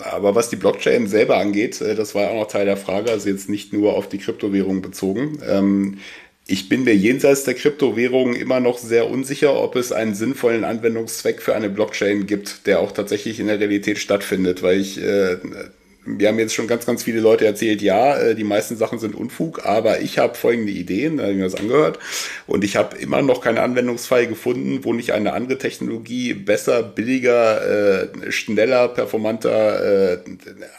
Aber 0.00 0.34
was 0.34 0.50
die 0.50 0.56
Blockchain 0.56 1.06
selber 1.06 1.38
angeht, 1.38 1.80
äh, 1.80 1.94
das 1.94 2.14
war 2.14 2.22
ja 2.22 2.28
auch 2.30 2.40
noch 2.40 2.48
Teil 2.48 2.66
der 2.66 2.76
Frage, 2.76 3.10
also 3.10 3.28
jetzt 3.28 3.48
nicht 3.48 3.72
nur 3.72 3.94
auf 3.94 4.08
die 4.08 4.18
Kryptowährung 4.18 4.82
bezogen. 4.82 5.38
Ähm, 5.48 5.98
ich 6.48 6.68
bin 6.68 6.84
mir 6.84 6.94
jenseits 6.94 7.44
der 7.44 7.54
Kryptowährungen 7.54 8.36
immer 8.36 8.60
noch 8.60 8.78
sehr 8.78 9.10
unsicher, 9.10 9.60
ob 9.60 9.74
es 9.74 9.90
einen 9.90 10.14
sinnvollen 10.14 10.64
Anwendungszweck 10.64 11.42
für 11.42 11.54
eine 11.56 11.68
Blockchain 11.68 12.26
gibt, 12.26 12.66
der 12.66 12.80
auch 12.80 12.92
tatsächlich 12.92 13.40
in 13.40 13.48
der 13.48 13.58
Realität 13.58 13.98
stattfindet, 13.98 14.62
weil 14.62 14.80
ich 14.80 15.00
äh, 15.02 15.38
wir 16.06 16.28
haben 16.28 16.38
jetzt 16.38 16.54
schon 16.54 16.66
ganz, 16.66 16.86
ganz 16.86 17.02
viele 17.02 17.20
Leute 17.20 17.44
erzählt, 17.44 17.82
ja, 17.82 18.16
äh, 18.16 18.34
die 18.34 18.44
meisten 18.44 18.76
Sachen 18.76 18.98
sind 18.98 19.14
Unfug, 19.14 19.66
aber 19.66 20.00
ich 20.00 20.18
habe 20.18 20.34
folgende 20.34 20.72
Ideen, 20.72 21.16
da 21.16 21.24
habe 21.24 21.32
ich 21.32 21.38
mir 21.38 21.44
das 21.44 21.56
angehört, 21.56 21.98
und 22.46 22.64
ich 22.64 22.76
habe 22.76 22.96
immer 22.96 23.22
noch 23.22 23.40
keinen 23.40 23.58
Anwendungsfall 23.58 24.26
gefunden, 24.26 24.84
wo 24.84 24.92
nicht 24.92 25.12
eine 25.12 25.32
andere 25.32 25.58
Technologie 25.58 26.34
besser, 26.34 26.82
billiger, 26.82 28.04
äh, 28.04 28.32
schneller, 28.32 28.88
performanter, 28.88 30.14
äh, 30.14 30.18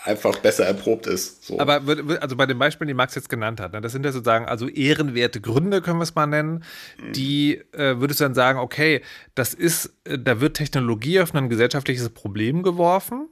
einfach 0.04 0.40
besser 0.40 0.66
erprobt 0.66 1.08
ist. 1.08 1.44
So. 1.44 1.60
Aber 1.60 1.82
also 2.22 2.36
bei 2.36 2.46
den 2.46 2.58
Beispielen, 2.58 2.88
die 2.88 2.94
Max 2.94 3.16
jetzt 3.16 3.30
genannt 3.30 3.60
hat, 3.60 3.74
ne, 3.74 3.82
das 3.82 3.92
sind 3.92 4.06
ja 4.06 4.12
sozusagen 4.12 4.46
also 4.46 4.68
ehrenwerte 4.68 5.42
Gründe, 5.42 5.82
können 5.82 6.00
wir 6.00 6.04
es 6.04 6.16
mal 6.16 6.28
nennen, 6.28 6.64
mhm. 7.02 7.14
die 7.14 7.62
äh, 7.74 8.00
würdest 8.00 8.22
du 8.22 8.24
dann 8.24 8.34
sagen, 8.34 8.60
okay, 8.60 9.02
das 9.36 9.54
ist, 9.54 9.94
äh, 10.06 10.18
da 10.18 10.40
wird 10.40 10.56
Technologie 10.56 11.20
auf 11.20 11.36
ein 11.36 11.50
gesellschaftliches 11.50 12.10
Problem 12.10 12.64
geworfen 12.64 13.28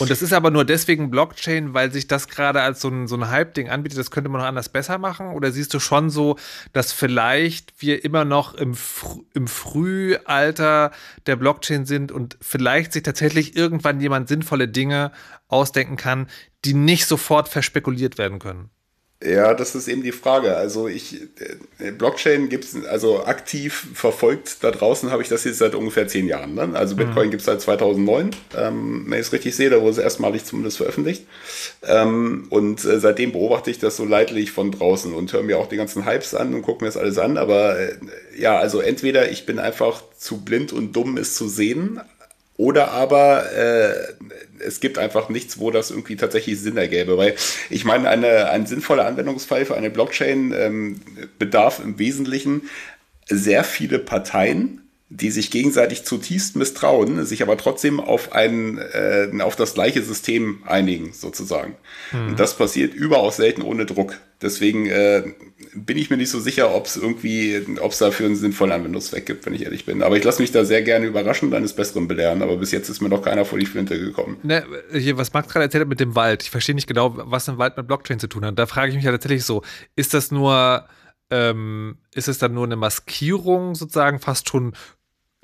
Und 0.00 0.10
das 0.10 0.22
ist 0.22 0.32
aber 0.32 0.50
nur 0.50 0.64
deswegen 0.64 1.10
Blockchain, 1.10 1.74
weil 1.74 1.92
sich 1.92 2.06
das 2.08 2.28
gerade 2.28 2.62
als 2.62 2.80
so 2.80 2.88
ein, 2.88 3.06
so 3.06 3.16
ein 3.16 3.28
Hype-Ding 3.28 3.68
anbietet. 3.68 3.98
Das 3.98 4.10
könnte 4.10 4.30
man 4.30 4.40
noch 4.40 4.48
anders 4.48 4.68
besser 4.68 4.98
machen? 4.98 5.28
Oder 5.28 5.52
siehst 5.52 5.74
du 5.74 5.80
schon 5.80 6.10
so, 6.10 6.36
dass 6.72 6.92
vielleicht 6.92 7.74
wir 7.78 8.04
immer 8.04 8.24
noch 8.24 8.54
im, 8.54 8.74
Fr 8.74 9.20
im 9.34 9.46
Frühalter 9.46 10.90
der 11.26 11.36
Blockchain 11.36 11.84
sind 11.84 12.12
und 12.12 12.36
vielleicht 12.40 12.92
sich 12.92 13.02
tatsächlich 13.02 13.56
irgendwann 13.56 14.00
jemand 14.00 14.28
sinnvolle 14.28 14.68
Dinge 14.68 15.12
ausdenken 15.48 15.96
kann, 15.96 16.28
die 16.64 16.74
nicht 16.74 17.06
sofort 17.06 17.48
verspekuliert 17.48 18.18
werden 18.18 18.38
können? 18.38 18.70
Ja, 19.22 19.52
das 19.52 19.74
ist 19.74 19.86
eben 19.86 20.02
die 20.02 20.12
Frage. 20.12 20.56
Also 20.56 20.88
ich, 20.88 21.20
äh, 21.78 21.90
Blockchain 21.90 22.48
gibt 22.48 22.64
es, 22.64 22.86
also 22.86 23.24
aktiv 23.26 23.88
verfolgt 23.92 24.64
da 24.64 24.70
draußen 24.70 25.10
habe 25.10 25.22
ich 25.22 25.28
das 25.28 25.44
jetzt 25.44 25.58
seit 25.58 25.74
ungefähr 25.74 26.08
zehn 26.08 26.26
Jahren. 26.26 26.54
Ne? 26.54 26.70
Also 26.72 26.96
Bitcoin 26.96 27.26
mhm. 27.26 27.30
gibt 27.30 27.40
es 27.40 27.46
seit 27.46 27.60
2009, 27.60 28.30
ähm, 28.56 29.04
wenn 29.08 29.20
ich 29.20 29.26
es 29.26 29.32
richtig 29.34 29.54
sehe, 29.54 29.68
da 29.68 29.80
wurde 29.80 29.90
es 29.90 29.98
erstmalig 29.98 30.46
zumindest 30.46 30.78
veröffentlicht. 30.78 31.26
Ähm, 31.82 32.46
und 32.48 32.82
äh, 32.86 32.98
seitdem 32.98 33.32
beobachte 33.32 33.70
ich 33.70 33.78
das 33.78 33.98
so 33.98 34.06
leidlich 34.06 34.52
von 34.52 34.70
draußen 34.70 35.12
und 35.12 35.30
höre 35.34 35.42
mir 35.42 35.58
auch 35.58 35.68
die 35.68 35.76
ganzen 35.76 36.06
Hypes 36.06 36.34
an 36.34 36.54
und 36.54 36.62
gucke 36.62 36.82
mir 36.82 36.88
das 36.88 36.96
alles 36.96 37.18
an. 37.18 37.36
Aber 37.36 37.78
äh, 37.78 37.96
ja, 38.38 38.58
also 38.58 38.80
entweder 38.80 39.30
ich 39.30 39.44
bin 39.44 39.58
einfach 39.58 40.02
zu 40.16 40.42
blind 40.42 40.72
und 40.72 40.96
dumm, 40.96 41.18
es 41.18 41.34
zu 41.34 41.46
sehen, 41.46 42.00
oder 42.60 42.90
aber 42.90 43.50
äh, 43.52 43.94
es 44.58 44.80
gibt 44.80 44.98
einfach 44.98 45.30
nichts, 45.30 45.58
wo 45.58 45.70
das 45.70 45.90
irgendwie 45.90 46.16
tatsächlich 46.16 46.60
Sinn 46.60 46.76
ergäbe. 46.76 47.16
Weil 47.16 47.34
ich 47.70 47.86
meine, 47.86 48.10
eine, 48.10 48.50
ein 48.50 48.66
sinnvoller 48.66 49.06
Anwendungsfall 49.06 49.64
für 49.64 49.76
eine 49.76 49.88
Blockchain 49.88 50.52
ähm, 50.54 51.00
bedarf 51.38 51.80
im 51.82 51.98
Wesentlichen 51.98 52.68
sehr 53.26 53.64
viele 53.64 53.98
Parteien, 53.98 54.89
die 55.12 55.32
sich 55.32 55.50
gegenseitig 55.50 56.04
zutiefst 56.04 56.54
misstrauen, 56.54 57.24
sich 57.26 57.42
aber 57.42 57.56
trotzdem 57.56 57.98
auf 57.98 58.32
ein, 58.32 58.78
äh, 58.78 59.28
auf 59.40 59.56
das 59.56 59.74
gleiche 59.74 60.02
System 60.02 60.62
einigen, 60.64 61.12
sozusagen. 61.12 61.74
Mhm. 62.12 62.28
Und 62.28 62.40
das 62.40 62.56
passiert 62.56 62.94
überaus 62.94 63.36
selten 63.36 63.62
ohne 63.62 63.86
Druck. 63.86 64.18
Deswegen 64.40 64.86
äh, 64.86 65.34
bin 65.74 65.98
ich 65.98 66.10
mir 66.10 66.16
nicht 66.16 66.30
so 66.30 66.38
sicher, 66.38 66.72
ob 66.74 66.86
es 66.86 66.96
irgendwie, 66.96 67.60
ob 67.80 67.90
es 67.90 67.98
dafür 67.98 68.26
einen 68.26 68.36
sinnvollen 68.36 68.72
Anwendungszweck 68.72 69.26
gibt, 69.26 69.44
wenn 69.44 69.52
ich 69.52 69.64
ehrlich 69.64 69.84
bin. 69.84 70.04
Aber 70.04 70.16
ich 70.16 70.22
lasse 70.22 70.40
mich 70.40 70.52
da 70.52 70.64
sehr 70.64 70.82
gerne 70.82 71.06
überraschen, 71.06 71.50
deines 71.50 71.72
Besseren 71.72 72.06
belehren. 72.06 72.40
Aber 72.40 72.56
bis 72.56 72.70
jetzt 72.70 72.88
ist 72.88 73.02
mir 73.02 73.08
noch 73.08 73.22
keiner 73.22 73.44
vor 73.44 73.58
die 73.58 73.66
Flinte 73.66 73.98
gekommen. 73.98 74.36
Ne, 74.44 74.64
hier, 74.92 75.18
was 75.18 75.32
Max 75.32 75.48
gerade 75.48 75.64
erzählt 75.64 75.82
hat 75.82 75.88
mit 75.88 76.00
dem 76.00 76.14
Wald. 76.14 76.44
Ich 76.44 76.50
verstehe 76.50 76.76
nicht 76.76 76.86
genau, 76.86 77.14
was 77.16 77.48
ein 77.48 77.58
Wald 77.58 77.76
mit 77.76 77.88
Blockchain 77.88 78.20
zu 78.20 78.28
tun 78.28 78.44
hat. 78.44 78.56
Da 78.58 78.66
frage 78.66 78.90
ich 78.90 78.94
mich 78.94 79.04
ja 79.04 79.10
tatsächlich 79.10 79.44
so, 79.44 79.62
ist 79.96 80.14
das 80.14 80.30
nur, 80.30 80.86
ähm, 81.30 81.98
ist 82.14 82.28
es 82.28 82.38
dann 82.38 82.54
nur 82.54 82.64
eine 82.64 82.76
Maskierung 82.76 83.74
sozusagen, 83.74 84.20
fast 84.20 84.48
schon 84.48 84.72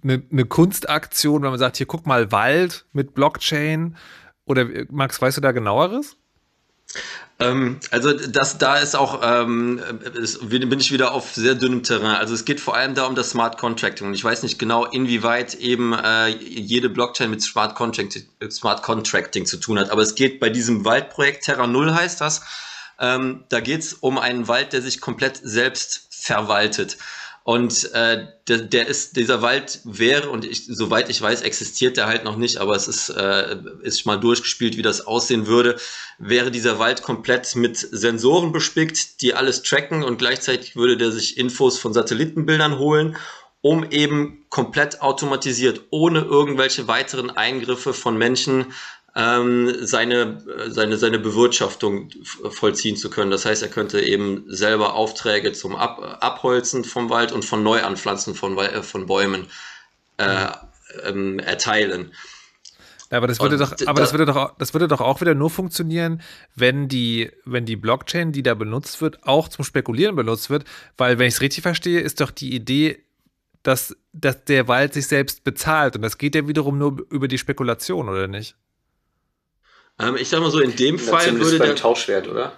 eine, 0.02 0.22
eine 0.30 0.44
Kunstaktion, 0.44 1.42
wenn 1.42 1.50
man 1.50 1.58
sagt, 1.58 1.76
hier 1.76 1.86
guck 1.86 2.06
mal 2.06 2.32
Wald 2.32 2.84
mit 2.92 3.14
Blockchain? 3.14 3.96
Oder 4.44 4.66
Max, 4.90 5.20
weißt 5.20 5.36
du 5.36 5.40
da 5.40 5.52
genaueres? 5.52 6.16
Ähm, 7.38 7.80
also 7.90 8.12
das, 8.12 8.56
da 8.58 8.76
ist 8.76 8.96
auch, 8.96 9.20
ähm, 9.22 9.80
ist, 10.14 10.48
bin 10.48 10.80
ich 10.80 10.92
wieder 10.92 11.12
auf 11.12 11.34
sehr 11.34 11.54
dünnem 11.54 11.82
Terrain. 11.82 12.16
Also 12.16 12.32
es 12.32 12.44
geht 12.44 12.60
vor 12.60 12.74
allem 12.74 12.94
da 12.94 13.06
um 13.06 13.14
das 13.14 13.30
Smart 13.30 13.58
Contracting 13.58 14.06
und 14.06 14.14
ich 14.14 14.24
weiß 14.24 14.42
nicht 14.42 14.58
genau, 14.58 14.86
inwieweit 14.86 15.54
eben 15.54 15.92
äh, 15.92 16.28
jede 16.28 16.88
Blockchain 16.88 17.28
mit 17.28 17.42
Smart 17.42 17.74
Contracting, 17.74 18.22
Smart 18.50 18.82
Contracting 18.82 19.44
zu 19.44 19.58
tun 19.58 19.78
hat. 19.78 19.90
Aber 19.90 20.02
es 20.02 20.14
geht 20.14 20.40
bei 20.40 20.48
diesem 20.48 20.84
Waldprojekt 20.84 21.44
Terra 21.44 21.66
Null 21.66 21.92
heißt 21.92 22.20
das. 22.20 22.42
Ähm, 22.98 23.44
da 23.50 23.60
geht 23.60 23.80
es 23.80 23.92
um 23.92 24.18
einen 24.18 24.48
Wald, 24.48 24.72
der 24.72 24.80
sich 24.80 25.02
komplett 25.02 25.38
selbst 25.42 26.06
verwaltet. 26.10 26.96
Und 27.46 27.92
äh, 27.92 28.26
der, 28.48 28.58
der 28.58 28.88
ist, 28.88 29.16
dieser 29.16 29.40
Wald 29.40 29.78
wäre, 29.84 30.30
und 30.30 30.44
ich, 30.44 30.66
soweit 30.66 31.08
ich 31.08 31.22
weiß, 31.22 31.42
existiert 31.42 31.96
der 31.96 32.08
halt 32.08 32.24
noch 32.24 32.36
nicht, 32.36 32.56
aber 32.56 32.74
es 32.74 32.88
ist, 32.88 33.08
äh, 33.08 33.56
ist 33.82 34.04
mal 34.04 34.16
durchgespielt, 34.16 34.76
wie 34.76 34.82
das 34.82 35.06
aussehen 35.06 35.46
würde, 35.46 35.76
wäre 36.18 36.50
dieser 36.50 36.80
Wald 36.80 37.02
komplett 37.02 37.54
mit 37.54 37.76
Sensoren 37.76 38.50
bespickt, 38.50 39.22
die 39.22 39.34
alles 39.34 39.62
tracken 39.62 40.02
und 40.02 40.18
gleichzeitig 40.18 40.74
würde 40.74 40.96
der 40.96 41.12
sich 41.12 41.38
Infos 41.38 41.78
von 41.78 41.92
Satellitenbildern 41.92 42.80
holen, 42.80 43.16
um 43.60 43.88
eben 43.92 44.44
komplett 44.48 45.00
automatisiert, 45.00 45.82
ohne 45.90 46.22
irgendwelche 46.22 46.88
weiteren 46.88 47.30
Eingriffe 47.30 47.94
von 47.94 48.18
Menschen 48.18 48.72
ähm, 49.16 49.74
seine, 49.80 50.38
seine, 50.68 50.98
seine 50.98 51.18
Bewirtschaftung 51.18 52.10
vollziehen 52.50 52.96
zu 52.96 53.08
können. 53.08 53.30
Das 53.30 53.46
heißt, 53.46 53.62
er 53.62 53.70
könnte 53.70 54.00
eben 54.00 54.44
selber 54.46 54.94
Aufträge 54.94 55.52
zum 55.52 55.74
Ab, 55.74 56.18
Abholzen 56.20 56.84
vom 56.84 57.08
Wald 57.08 57.32
und 57.32 57.44
von 57.44 57.62
Neuanpflanzen 57.62 58.34
von, 58.34 58.58
äh, 58.58 58.82
von 58.82 59.06
Bäumen 59.06 59.46
äh, 60.18 60.48
ähm, 61.04 61.38
erteilen. 61.38 62.12
Aber 63.08 63.26
das 63.26 63.40
würde 63.40 63.56
doch, 63.56 63.72
aber 63.86 64.00
das 64.00 64.12
würde 64.12 64.26
doch, 64.26 64.54
das 64.58 64.74
würde 64.74 64.88
doch 64.88 65.00
auch 65.00 65.20
wieder 65.20 65.34
nur 65.34 65.48
funktionieren, 65.48 66.20
wenn 66.54 66.88
die, 66.88 67.30
wenn 67.44 67.64
die 67.64 67.76
Blockchain, 67.76 68.32
die 68.32 68.42
da 68.42 68.54
benutzt 68.54 69.00
wird, 69.00 69.22
auch 69.22 69.48
zum 69.48 69.64
Spekulieren 69.64 70.16
benutzt 70.16 70.50
wird, 70.50 70.64
weil 70.96 71.18
wenn 71.18 71.28
ich 71.28 71.34
es 71.34 71.40
richtig 71.40 71.62
verstehe, 71.62 72.00
ist 72.00 72.20
doch 72.20 72.32
die 72.32 72.54
Idee, 72.54 72.98
dass, 73.62 73.96
dass 74.12 74.44
der 74.44 74.68
Wald 74.68 74.92
sich 74.92 75.06
selbst 75.06 75.44
bezahlt 75.44 75.96
und 75.96 76.02
das 76.02 76.18
geht 76.18 76.34
ja 76.34 76.48
wiederum 76.48 76.78
nur 76.78 77.06
über 77.10 77.28
die 77.28 77.38
Spekulation, 77.38 78.08
oder 78.08 78.26
nicht? 78.26 78.56
Ähm, 79.98 80.16
ich 80.16 80.28
sag 80.28 80.40
mal 80.40 80.50
so, 80.50 80.60
in 80.60 80.76
dem 80.76 80.98
Fall 80.98 81.22
Zumindest 81.22 81.52
würde 81.52 81.66
der 81.66 81.76
Tauschwert, 81.76 82.28
oder? 82.28 82.52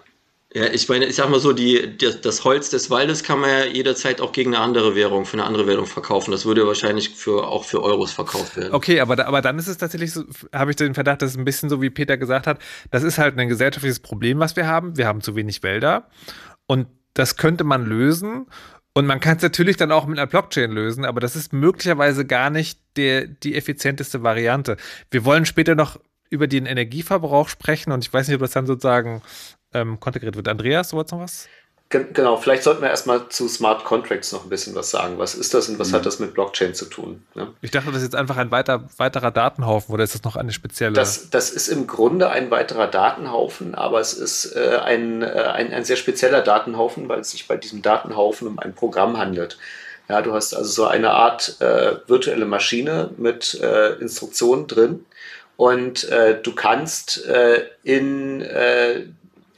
Ja, 0.55 0.65
ich 0.65 0.89
meine, 0.89 1.05
ich 1.05 1.17
sag 1.17 1.29
mal 1.29 1.41
so, 1.41 1.53
die, 1.53 1.99
die, 1.99 2.11
das 2.23 2.43
Holz 2.43 2.71
des 2.71 2.89
Waldes 2.89 3.23
kann 3.23 3.39
man 3.39 3.51
ja 3.51 3.65
jederzeit 3.67 4.23
auch 4.23 4.33
gegen 4.33 4.55
eine 4.55 4.65
andere 4.65 4.95
Währung, 4.95 5.27
für 5.27 5.35
eine 5.35 5.45
andere 5.45 5.67
Währung 5.67 5.85
verkaufen. 5.85 6.31
Das 6.31 6.47
würde 6.47 6.67
wahrscheinlich 6.67 7.11
für, 7.11 7.47
auch 7.47 7.65
für 7.65 7.83
Euros 7.83 8.13
verkauft 8.13 8.57
werden. 8.57 8.73
Okay, 8.73 9.01
aber, 9.01 9.27
aber 9.27 9.43
dann 9.43 9.59
ist 9.59 9.69
es 9.69 9.77
tatsächlich 9.77 10.11
so, 10.11 10.25
habe 10.55 10.71
ich 10.71 10.77
den 10.77 10.95
Verdacht, 10.95 11.21
dass 11.21 11.33
es 11.33 11.37
ein 11.37 11.45
bisschen 11.45 11.69
so, 11.69 11.83
wie 11.83 11.91
Peter 11.91 12.17
gesagt 12.17 12.47
hat, 12.47 12.61
das 12.91 13.03
ist 13.03 13.19
halt 13.19 13.39
ein 13.39 13.49
gesellschaftliches 13.49 14.01
Problem, 14.01 14.39
was 14.39 14.57
wir 14.57 14.67
haben. 14.67 14.97
Wir 14.97 15.07
haben 15.07 15.21
zu 15.21 15.37
wenig 15.37 15.63
Wälder 15.63 16.09
und 16.67 16.87
das 17.13 17.37
könnte 17.37 17.65
man 17.65 17.85
lösen. 17.85 18.47
Und 18.95 19.07
man 19.07 19.21
kann 19.21 19.37
es 19.37 19.43
natürlich 19.43 19.77
dann 19.77 19.93
auch 19.93 20.07
mit 20.07 20.19
einer 20.19 20.27
Blockchain 20.27 20.73
lösen, 20.73 21.05
aber 21.05 21.21
das 21.21 21.37
ist 21.37 21.53
möglicherweise 21.53 22.25
gar 22.25 22.49
nicht 22.49 22.81
der, 22.97 23.27
die 23.27 23.55
effizienteste 23.55 24.23
Variante. 24.23 24.77
Wir 25.11 25.25
wollen 25.25 25.45
später 25.45 25.75
noch 25.75 26.01
über 26.31 26.47
den 26.47 26.67
Energieverbrauch 26.67 27.49
sprechen 27.49 27.93
und 27.93 28.05
ich 28.05 28.13
weiß 28.13 28.29
nicht, 28.29 28.35
ob 28.35 28.43
das 28.43 28.53
dann 28.53 28.67
sozusagen 28.67 29.23
ähm, 29.73 30.01
kontegriert 30.01 30.37
wird. 30.37 30.49
Andreas, 30.49 30.91
du 30.91 30.97
wolltest 30.97 31.13
noch 31.13 31.21
was? 31.21 31.49
Genau, 31.91 32.37
vielleicht 32.37 32.65
sollten 32.65 32.83
wir 32.83 32.91
erstmal 32.91 33.31
zu 33.31 33.49
Smart 33.49 33.83
Contracts 33.83 34.31
noch 34.33 34.45
ein 34.45 34.51
bisschen 34.51 34.75
was 34.75 34.91
sagen. 34.91 35.19
Was 35.19 35.35
ist 35.35 35.55
das 35.55 35.71
und 35.71 35.79
was 35.79 35.91
mhm. 35.91 35.95
hat 35.95 36.07
das 36.07 36.19
mit 36.19 36.35
Blockchain 36.35 36.75
zu 36.75 36.85
tun? 36.85 37.23
Ne? 37.35 37.55
Ich 37.63 37.71
dachte, 37.71 37.87
das 37.87 37.99
ist 37.99 38.03
jetzt 38.03 38.15
einfach 38.15 38.37
ein 38.37 38.51
weiter, 38.51 38.85
weiterer 38.99 39.31
Datenhaufen 39.31 39.95
oder 39.95 40.05
ist 40.05 40.15
das 40.15 40.23
noch 40.23 40.37
eine 40.37 40.53
spezielle? 40.53 40.93
Das, 40.93 41.31
das 41.31 41.49
ist 41.49 41.69
im 41.69 41.87
Grunde 41.87 42.29
ein 42.29 42.51
weiterer 42.51 42.89
Datenhaufen, 42.89 43.75
aber 43.75 44.01
es 44.01 44.13
ist 44.13 44.55
äh, 44.55 44.81
ein, 44.85 45.23
äh, 45.23 45.27
ein, 45.27 45.73
ein 45.73 45.85
sehr 45.85 45.97
spezieller 45.97 46.43
Datenhaufen, 46.43 47.09
weil 47.09 47.21
es 47.21 47.31
sich 47.31 47.49
bei 47.49 47.57
diesem 47.57 47.81
Datenhaufen 47.81 48.49
um 48.49 48.59
ein 48.59 48.75
Programm 48.75 49.17
handelt. 49.17 49.57
Ja, 50.11 50.21
du 50.21 50.35
hast 50.35 50.55
also 50.55 50.71
so 50.71 50.87
eine 50.87 51.13
Art 51.13 51.59
äh, 51.61 51.97
virtuelle 52.07 52.45
Maschine 52.45 53.11
mit 53.17 53.59
äh, 53.63 53.95
Instruktionen 53.95 54.67
drin 54.67 55.07
und 55.59 56.09
äh, 56.09 56.41
du 56.41 56.55
kannst 56.55 57.27
äh, 57.27 57.65
in, 57.83 58.43
äh, 58.43 59.03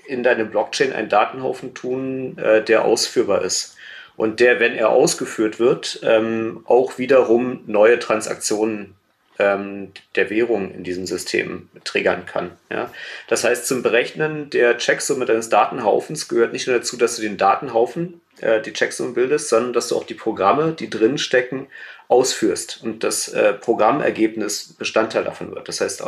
in 0.06 0.22
deine 0.22 0.46
Blockchain 0.46 0.94
einen 0.94 1.10
Datenhaufen 1.10 1.74
tun, 1.74 2.38
äh, 2.38 2.64
der 2.64 2.86
ausführbar 2.86 3.42
ist. 3.42 3.76
Und 4.16 4.40
der, 4.40 4.60
wenn 4.60 4.74
er 4.74 4.88
ausgeführt 4.88 5.60
wird, 5.60 6.00
ähm, 6.02 6.62
auch 6.64 6.96
wiederum 6.96 7.64
neue 7.66 7.98
Transaktionen 7.98 8.94
ähm, 9.38 9.92
der 10.14 10.30
Währung 10.30 10.72
in 10.72 10.84
diesem 10.84 11.04
System 11.04 11.68
triggern 11.84 12.24
kann. 12.24 12.52
Ja? 12.70 12.90
Das 13.28 13.44
heißt, 13.44 13.66
zum 13.66 13.82
Berechnen 13.82 14.48
der 14.48 14.78
Checksumme 14.78 15.26
deines 15.26 15.50
Datenhaufens 15.50 16.28
gehört 16.28 16.54
nicht 16.54 16.66
nur 16.66 16.78
dazu, 16.78 16.96
dass 16.96 17.16
du 17.16 17.22
den 17.22 17.36
Datenhaufen, 17.36 18.22
äh, 18.40 18.62
die 18.62 18.72
Checksumme 18.72 19.12
bildest, 19.12 19.50
sondern 19.50 19.74
dass 19.74 19.88
du 19.88 19.96
auch 19.96 20.04
die 20.04 20.14
Programme, 20.14 20.72
die 20.72 20.88
drin 20.88 21.18
stecken, 21.18 21.66
ausführst 22.10 22.80
und 22.82 23.04
das 23.04 23.28
äh, 23.28 23.52
Programmergebnis 23.52 24.74
Bestandteil 24.76 25.22
davon 25.22 25.54
wird. 25.54 25.68
Das 25.68 25.80
heißt 25.80 26.02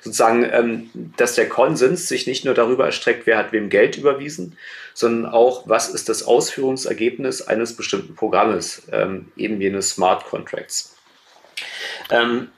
sozusagen, 0.00 0.48
ähm, 0.50 0.90
dass 1.18 1.34
der 1.34 1.50
Konsens 1.50 2.08
sich 2.08 2.26
nicht 2.26 2.46
nur 2.46 2.54
darüber 2.54 2.86
erstreckt, 2.86 3.26
wer 3.26 3.36
hat 3.36 3.52
wem 3.52 3.68
Geld 3.68 3.98
überwiesen, 3.98 4.56
sondern 4.94 5.30
auch, 5.30 5.68
was 5.68 5.90
ist 5.90 6.08
das 6.08 6.22
Ausführungsergebnis 6.22 7.42
eines 7.42 7.76
bestimmten 7.76 8.14
Programmes, 8.14 8.84
ähm, 8.90 9.30
eben 9.36 9.60
jenes 9.60 9.90
Smart 9.90 10.24
Contracts. 10.24 10.96
Ähm, 12.10 12.48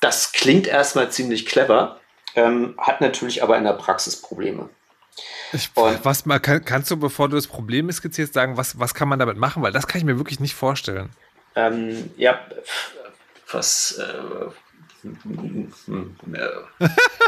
das 0.00 0.32
klingt 0.32 0.66
erstmal 0.66 1.10
ziemlich 1.10 1.46
clever, 1.46 1.98
ähm, 2.34 2.74
hat 2.76 3.00
natürlich 3.00 3.42
aber 3.42 3.56
in 3.56 3.64
der 3.64 3.72
Praxis 3.72 4.20
Probleme. 4.20 4.68
Ich, 5.52 5.70
was 5.74 6.26
mal, 6.26 6.40
kann, 6.40 6.62
kannst 6.62 6.90
du, 6.90 6.98
bevor 6.98 7.30
du 7.30 7.36
das 7.36 7.46
Problem 7.46 7.90
skizzierst, 7.90 8.34
sagen, 8.34 8.58
was, 8.58 8.78
was 8.78 8.92
kann 8.92 9.08
man 9.08 9.18
damit 9.18 9.38
machen? 9.38 9.62
Weil 9.62 9.72
das 9.72 9.86
kann 9.86 9.98
ich 10.00 10.04
mir 10.04 10.18
wirklich 10.18 10.40
nicht 10.40 10.54
vorstellen. 10.54 11.08
Ähm, 11.56 12.10
ja, 12.16 12.40
was. 13.50 13.98
Äh, 13.98 14.50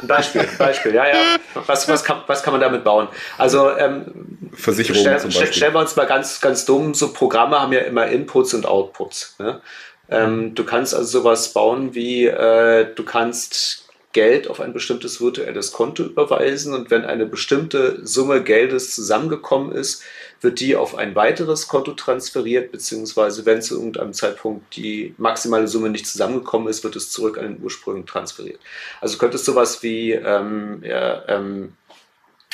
Beispiel, 0.06 0.48
Beispiel, 0.56 0.94
ja, 0.94 1.06
ja. 1.08 1.36
Was, 1.66 1.86
was, 1.88 2.02
kann, 2.02 2.22
was 2.26 2.42
kann 2.42 2.54
man 2.54 2.60
damit 2.60 2.84
bauen? 2.84 3.08
Also, 3.36 3.70
ähm, 3.76 4.50
Versicherung 4.54 5.02
stell, 5.02 5.18
zum 5.18 5.28
Beispiel. 5.28 5.52
Stellen 5.52 5.74
wir 5.74 5.80
uns 5.80 5.94
mal 5.94 6.06
ganz, 6.06 6.40
ganz 6.40 6.64
dumm, 6.64 6.94
so 6.94 7.12
Programme 7.12 7.60
haben 7.60 7.72
ja 7.74 7.80
immer 7.80 8.06
Inputs 8.06 8.54
und 8.54 8.64
Outputs. 8.64 9.36
Ne? 9.38 9.60
Ähm, 10.08 10.54
du 10.54 10.64
kannst 10.64 10.94
also 10.94 11.20
sowas 11.20 11.52
bauen 11.52 11.94
wie, 11.94 12.26
äh, 12.26 12.94
du 12.94 13.04
kannst 13.04 13.85
Geld 14.12 14.48
auf 14.48 14.60
ein 14.60 14.72
bestimmtes 14.72 15.20
virtuelles 15.20 15.72
Konto 15.72 16.02
überweisen 16.02 16.72
und 16.72 16.90
wenn 16.90 17.04
eine 17.04 17.26
bestimmte 17.26 18.00
Summe 18.06 18.42
Geldes 18.42 18.94
zusammengekommen 18.94 19.72
ist, 19.72 20.02
wird 20.40 20.60
die 20.60 20.76
auf 20.76 20.96
ein 20.96 21.14
weiteres 21.14 21.68
Konto 21.68 21.92
transferiert, 21.92 22.72
beziehungsweise 22.72 23.44
wenn 23.44 23.60
zu 23.60 23.76
irgendeinem 23.76 24.12
Zeitpunkt 24.12 24.76
die 24.76 25.14
maximale 25.18 25.68
Summe 25.68 25.90
nicht 25.90 26.06
zusammengekommen 26.06 26.68
ist, 26.68 26.82
wird 26.84 26.96
es 26.96 27.10
zurück 27.10 27.36
an 27.36 27.44
den 27.44 27.62
Ursprung 27.62 28.06
transferiert. 28.06 28.60
Also 29.00 29.18
könnte 29.18 29.36
es 29.36 29.44
sowas 29.44 29.82
wie 29.82 30.12
ähm, 30.12 30.82
ja, 30.82 31.22
ähm, 31.28 31.74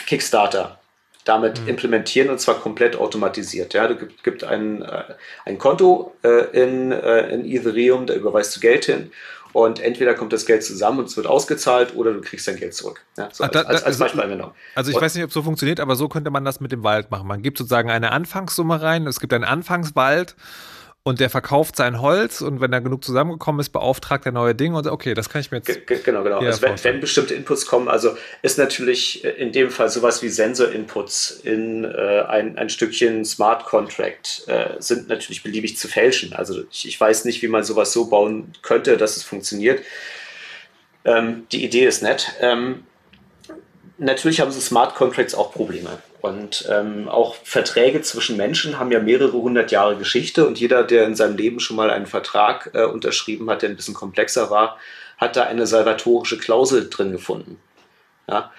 Kickstarter 0.07 0.80
damit 1.24 1.61
mhm. 1.61 1.68
implementieren 1.68 2.30
und 2.30 2.40
zwar 2.40 2.61
komplett 2.61 2.96
automatisiert. 2.96 3.74
Ja, 3.74 3.86
du 3.86 3.96
gibt, 3.96 4.24
gibt 4.24 4.44
ein, 4.44 4.82
äh, 4.82 5.05
ein 5.44 5.59
Konto 5.59 6.14
äh, 6.24 6.50
in, 6.61 6.90
äh, 6.90 7.28
in 7.28 7.44
Ethereum, 7.44 8.07
da 8.07 8.14
überweist 8.14 8.57
du 8.57 8.61
Geld 8.61 8.86
hin 8.86 9.12
und 9.53 9.80
entweder 9.80 10.14
kommt 10.14 10.32
das 10.32 10.46
Geld 10.46 10.64
zusammen 10.64 11.00
und 11.00 11.07
es 11.07 11.16
wird 11.16 11.26
ausgezahlt 11.26 11.94
oder 11.94 12.12
du 12.12 12.20
kriegst 12.20 12.48
dein 12.48 12.57
Geld 12.57 12.74
zurück. 12.74 13.05
Ja, 13.16 13.28
so 13.32 13.44
Ach, 13.44 13.48
da, 13.48 13.61
als, 13.61 13.68
als, 13.68 13.84
als 13.84 13.98
Beispielanwendung. 13.98 14.53
Also 14.74 14.90
ich 14.90 14.96
und, 14.96 15.03
weiß 15.03 15.14
nicht, 15.14 15.24
ob 15.24 15.28
es 15.28 15.34
so 15.34 15.42
funktioniert, 15.42 15.80
aber 15.80 15.96
so 15.96 16.09
könnte 16.09 16.30
man 16.30 16.44
das 16.44 16.61
mit 16.61 16.72
dem 16.72 16.82
Wald 16.82 17.11
machen. 17.11 17.26
Man 17.26 17.42
gibt 17.42 17.59
sozusagen 17.59 17.90
eine 17.90 18.12
Anfangssumme 18.12 18.80
rein, 18.80 19.07
es 19.07 19.20
gibt 19.20 19.32
einen 19.32 19.44
Anfangswald 19.44 20.36
und 21.05 21.18
der 21.18 21.30
verkauft 21.30 21.74
sein 21.74 22.00
Holz 22.00 22.40
und 22.42 22.61
wenn 22.61 22.70
da 22.70 22.78
genug 22.78 23.03
zusammengekommen 23.03 23.61
ist, 23.61 23.70
beauftragt 23.70 24.24
er 24.24 24.30
neue 24.30 24.55
Dinge 24.55 24.76
und 24.76 24.86
okay, 24.86 25.14
das 25.14 25.28
kann 25.28 25.40
ich 25.40 25.50
mir 25.50 25.59
jetzt. 25.59 25.86
G 25.86 25.96
genau, 26.05 26.22
genau. 26.22 26.38
Also 26.38 26.62
wenn, 26.62 26.82
wenn, 26.84 27.00
bestimmte 27.00 27.34
Inputs 27.34 27.66
kommen, 27.66 27.88
also 27.88 28.16
ist 28.42 28.57
natürlich 28.57 29.24
in 29.24 29.50
dem 29.50 29.70
Fall 29.70 29.88
sowas 29.88 30.22
wie 30.22 30.28
Sensor-Inputs 30.28 31.40
in 31.42 31.84
äh, 31.84 32.22
ein, 32.28 32.57
ein 32.57 32.68
Stückchen 32.68 33.24
Smart 33.24 33.64
Contract 33.64 34.44
äh, 34.46 34.74
sind 34.78 35.09
natürlich 35.09 35.42
beliebig 35.42 35.76
zu 35.76 35.88
fälschen. 35.88 36.34
Also 36.34 36.62
ich, 36.70 36.86
ich, 36.86 37.00
weiß 37.00 37.24
nicht, 37.24 37.42
wie 37.42 37.48
man 37.48 37.64
sowas 37.64 37.92
so 37.92 38.09
bauen 38.09 38.53
könnte, 38.62 38.96
dass 38.96 39.16
es 39.16 39.24
funktioniert. 39.24 39.82
Ähm, 41.05 41.48
die 41.50 41.64
Idee 41.64 41.86
ist 41.86 42.05
nett. 42.05 42.32
Ähm, 42.40 42.84
natürlich 43.98 44.40
haben 44.40 44.53
so 44.53 44.61
Smart 44.61 44.94
Contracts 44.94 45.34
auch 45.34 45.53
Probleme. 45.53 45.98
Und 46.22 46.68
ähm, 46.70 47.08
auch 47.08 47.34
Verträge 47.42 48.00
zwischen 48.00 48.36
Menschen 48.36 48.78
haben 48.78 48.92
ja 48.92 49.00
mehrere 49.00 49.32
hundert 49.32 49.72
Jahre 49.72 49.96
Geschichte 49.96 50.46
und 50.46 50.58
jeder, 50.58 50.84
der 50.84 51.04
in 51.04 51.16
seinem 51.16 51.36
Leben 51.36 51.58
schon 51.58 51.76
mal 51.76 51.90
einen 51.90 52.06
Vertrag 52.06 52.70
äh, 52.74 52.84
unterschrieben 52.84 53.50
hat, 53.50 53.62
der 53.62 53.70
ein 53.70 53.76
bisschen 53.76 53.92
komplexer 53.92 54.48
war, 54.48 54.78
hat 55.18 55.34
da 55.34 55.42
eine 55.42 55.66
salvatorische 55.66 56.38
Klausel 56.38 56.88
drin 56.88 57.10
gefunden. 57.10 57.60
Ja? 58.28 58.52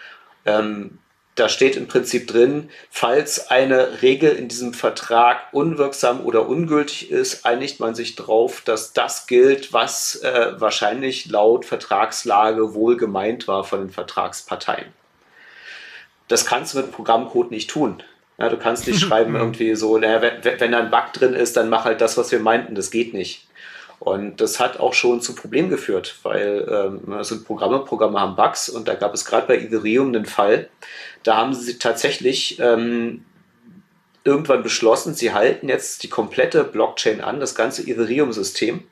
Ähm, 0.45 0.99
da 1.35 1.47
steht 1.47 1.77
im 1.77 1.87
Prinzip 1.87 2.27
drin, 2.27 2.69
falls 2.91 3.49
eine 3.49 4.01
Regel 4.01 4.31
in 4.31 4.49
diesem 4.49 4.73
Vertrag 4.73 5.53
unwirksam 5.53 6.19
oder 6.19 6.49
ungültig 6.49 7.11
ist, 7.11 7.45
einigt 7.45 7.79
man 7.79 7.95
sich 7.95 8.15
darauf, 8.15 8.59
dass 8.59 8.91
das 8.91 9.25
gilt, 9.25 9.71
was 9.71 10.17
äh, 10.17 10.51
wahrscheinlich 10.57 11.27
laut 11.27 11.63
Vertragslage 11.63 12.73
wohl 12.73 12.97
gemeint 12.97 13.47
war 13.47 13.63
von 13.63 13.79
den 13.79 13.89
Vertragsparteien. 13.89 14.91
Das 16.33 16.47
kannst 16.47 16.73
du 16.73 16.79
mit 16.79 16.91
Programmcode 16.91 17.51
nicht 17.51 17.69
tun. 17.69 18.01
Ja, 18.39 18.49
du 18.49 18.57
kannst 18.57 18.87
nicht 18.87 18.99
schreiben 19.07 19.35
irgendwie 19.35 19.75
so, 19.75 19.99
naja, 19.99 20.19
wenn, 20.19 20.59
wenn 20.59 20.71
da 20.71 20.79
ein 20.79 20.89
Bug 20.89 21.13
drin 21.13 21.35
ist, 21.35 21.55
dann 21.55 21.69
mach 21.69 21.85
halt 21.85 22.01
das, 22.01 22.17
was 22.17 22.31
wir 22.31 22.39
meinten. 22.39 22.73
Das 22.73 22.89
geht 22.89 23.13
nicht. 23.13 23.47
Und 23.99 24.41
das 24.41 24.59
hat 24.59 24.79
auch 24.79 24.95
schon 24.95 25.21
zu 25.21 25.35
Problemen 25.35 25.69
geführt, 25.69 26.15
weil 26.23 26.67
ähm, 26.67 27.23
sind 27.23 27.45
Programme, 27.45 27.85
Programme 27.85 28.19
haben 28.19 28.35
Bugs 28.35 28.67
und 28.67 28.87
da 28.87 28.95
gab 28.95 29.13
es 29.13 29.25
gerade 29.25 29.45
bei 29.45 29.59
Ethereum 29.59 30.07
einen 30.07 30.25
Fall, 30.25 30.69
da 31.21 31.37
haben 31.37 31.53
sie 31.53 31.77
tatsächlich 31.77 32.59
ähm, 32.59 33.23
irgendwann 34.23 34.63
beschlossen, 34.63 35.13
sie 35.13 35.33
halten 35.33 35.69
jetzt 35.69 36.01
die 36.01 36.09
komplette 36.09 36.63
Blockchain 36.63 37.21
an, 37.21 37.39
das 37.39 37.53
ganze 37.53 37.83
Ethereum-System 37.83 38.83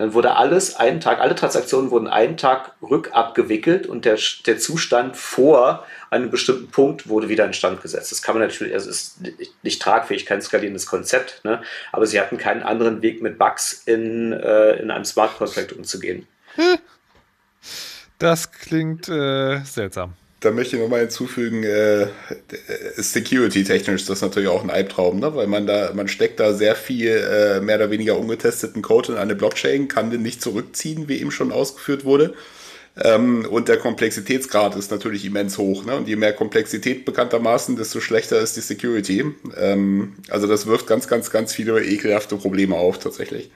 dann 0.00 0.14
wurde 0.14 0.36
alles 0.36 0.76
einen 0.76 1.00
Tag, 1.00 1.20
alle 1.20 1.34
Transaktionen 1.34 1.90
wurden 1.90 2.08
einen 2.08 2.38
Tag 2.38 2.72
rückabgewickelt 2.80 3.86
und 3.86 4.06
der, 4.06 4.18
der 4.46 4.56
Zustand 4.56 5.14
vor 5.14 5.84
einem 6.10 6.30
bestimmten 6.30 6.68
Punkt 6.68 7.08
wurde 7.08 7.28
wieder 7.28 7.44
in 7.46 7.52
Stand 7.52 7.82
gesetzt. 7.82 8.10
Das 8.10 8.20
kann 8.20 8.36
man 8.36 8.46
natürlich, 8.46 8.74
also 8.74 8.90
es 8.90 9.00
ist 9.00 9.20
nicht, 9.20 9.64
nicht 9.64 9.80
tragfähig, 9.80 10.26
kein 10.26 10.42
skalierendes 10.42 10.86
Konzept, 10.86 11.40
ne? 11.44 11.62
aber 11.92 12.06
sie 12.06 12.20
hatten 12.20 12.36
keinen 12.36 12.62
anderen 12.62 13.00
Weg 13.02 13.22
mit 13.22 13.38
Bugs 13.38 13.82
in, 13.86 14.32
äh, 14.32 14.72
in 14.80 14.90
einem 14.90 15.04
Smart 15.04 15.36
Contract 15.36 15.72
umzugehen. 15.72 16.26
Das 18.18 18.52
klingt 18.52 19.08
äh, 19.08 19.60
seltsam 19.64 20.14
da 20.40 20.50
möchte 20.50 20.76
ich 20.76 20.82
nochmal 20.82 21.00
hinzufügen, 21.00 21.64
äh, 21.64 22.06
security-technisch 22.96 24.02
ist 24.02 24.10
das 24.10 24.22
natürlich 24.22 24.48
auch 24.48 24.64
ein 24.64 24.70
Albtraum, 24.70 25.20
ne? 25.20 25.34
weil 25.34 25.46
man 25.46 25.66
da, 25.66 25.92
man 25.94 26.08
steckt 26.08 26.40
da 26.40 26.54
sehr 26.54 26.74
viel 26.74 27.10
äh, 27.10 27.60
mehr 27.60 27.76
oder 27.76 27.90
weniger 27.90 28.18
ungetesteten 28.18 28.80
Code 28.80 29.12
in 29.12 29.18
eine 29.18 29.34
Blockchain, 29.34 29.88
kann 29.88 30.10
den 30.10 30.22
nicht 30.22 30.40
zurückziehen, 30.42 31.08
wie 31.08 31.20
eben 31.20 31.30
schon 31.30 31.52
ausgeführt 31.52 32.04
wurde. 32.04 32.34
Ähm, 33.02 33.46
und 33.48 33.68
der 33.68 33.78
Komplexitätsgrad 33.78 34.76
ist 34.76 34.90
natürlich 34.90 35.24
immens 35.24 35.58
hoch. 35.58 35.84
Ne? 35.84 35.96
Und 35.96 36.08
je 36.08 36.16
mehr 36.16 36.32
Komplexität 36.32 37.04
bekanntermaßen, 37.04 37.76
desto 37.76 38.00
schlechter 38.00 38.38
ist 38.40 38.56
die 38.56 38.60
Security. 38.60 39.24
Ähm, 39.56 40.14
also 40.28 40.46
das 40.46 40.66
wirft 40.66 40.86
ganz, 40.86 41.08
ganz, 41.08 41.30
ganz 41.30 41.54
viele 41.54 41.82
ekelhafte 41.84 42.36
Probleme 42.36 42.76
auf, 42.76 42.98
tatsächlich. 42.98 43.50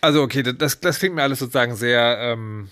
Also 0.00 0.22
okay, 0.22 0.42
das, 0.42 0.80
das 0.80 0.98
klingt 0.98 1.14
mir 1.14 1.22
alles 1.22 1.38
sozusagen 1.38 1.76
sehr... 1.76 2.18
Ähm 2.20 2.68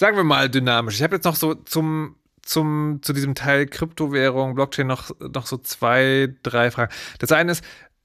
sagen 0.00 0.16
wir 0.16 0.24
mal 0.24 0.48
dynamisch. 0.48 0.94
Ich 0.94 1.02
habe 1.02 1.16
jetzt 1.16 1.24
noch 1.24 1.36
so 1.36 1.54
zum, 1.54 2.16
zum, 2.42 3.00
zu 3.02 3.12
diesem 3.12 3.34
Teil 3.34 3.66
Kryptowährung, 3.66 4.54
Blockchain 4.54 4.86
noch, 4.86 5.10
noch 5.20 5.46
so 5.46 5.58
zwei, 5.58 6.34
drei 6.42 6.70
Fragen. 6.70 6.90
Das 7.18 7.32
eine 7.32 7.52
ist, 7.52 7.62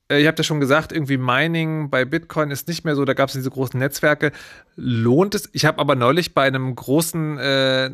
äh, 0.10 0.22
ihr 0.22 0.28
habt 0.28 0.40
ja 0.40 0.44
schon 0.44 0.60
gesagt, 0.60 0.92
irgendwie 0.92 1.18
Mining 1.18 1.90
bei 1.90 2.06
Bitcoin 2.06 2.52
ist 2.52 2.68
nicht 2.68 2.86
mehr 2.86 2.96
so, 2.96 3.06
da 3.06 3.14
gab 3.14 3.30
es 3.30 3.34
diese 3.34 3.50
großen 3.50 3.80
Netzwerke. 3.80 4.32
Lohnt 4.76 5.36
es? 5.36 5.50
Ich 5.54 5.66
habe 5.66 5.80
aber 5.80 5.96
neulich 5.96 6.34
bei 6.34 6.44
einem 6.44 6.76
großen 6.76 7.38
äh, 7.40 7.92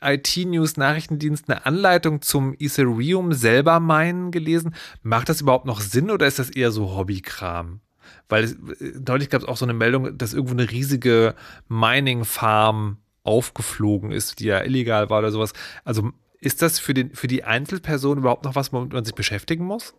IT-News-Nachrichtendienst 0.00 1.48
eine 1.48 1.66
Anleitung 1.66 2.22
zum 2.22 2.54
Ethereum 2.58 3.32
selber 3.32 3.80
meinen 3.80 4.30
gelesen. 4.30 4.74
Macht 5.02 5.28
das 5.28 5.40
überhaupt 5.40 5.66
noch 5.66 5.80
Sinn 5.80 6.10
oder 6.10 6.26
ist 6.26 6.38
das 6.38 6.50
eher 6.50 6.70
so 6.70 6.96
Hobbykram? 6.96 7.80
Weil 8.28 8.44
es, 8.44 8.56
deutlich 9.00 9.30
gab 9.30 9.42
es 9.42 9.48
auch 9.48 9.56
so 9.56 9.64
eine 9.64 9.74
Meldung, 9.74 10.16
dass 10.16 10.34
irgendwo 10.34 10.54
eine 10.54 10.70
riesige 10.70 11.34
Mining-Farm 11.68 12.98
aufgeflogen 13.24 14.12
ist, 14.12 14.40
die 14.40 14.46
ja 14.46 14.62
illegal 14.62 15.10
war 15.10 15.18
oder 15.18 15.30
sowas. 15.30 15.52
Also 15.84 16.10
ist 16.40 16.62
das 16.62 16.78
für, 16.78 16.94
den, 16.94 17.14
für 17.14 17.26
die 17.26 17.44
Einzelperson 17.44 18.18
überhaupt 18.18 18.44
noch 18.44 18.54
was, 18.54 18.72
womit 18.72 18.92
man 18.92 19.04
sich 19.04 19.14
beschäftigen 19.14 19.64
muss? 19.64 19.94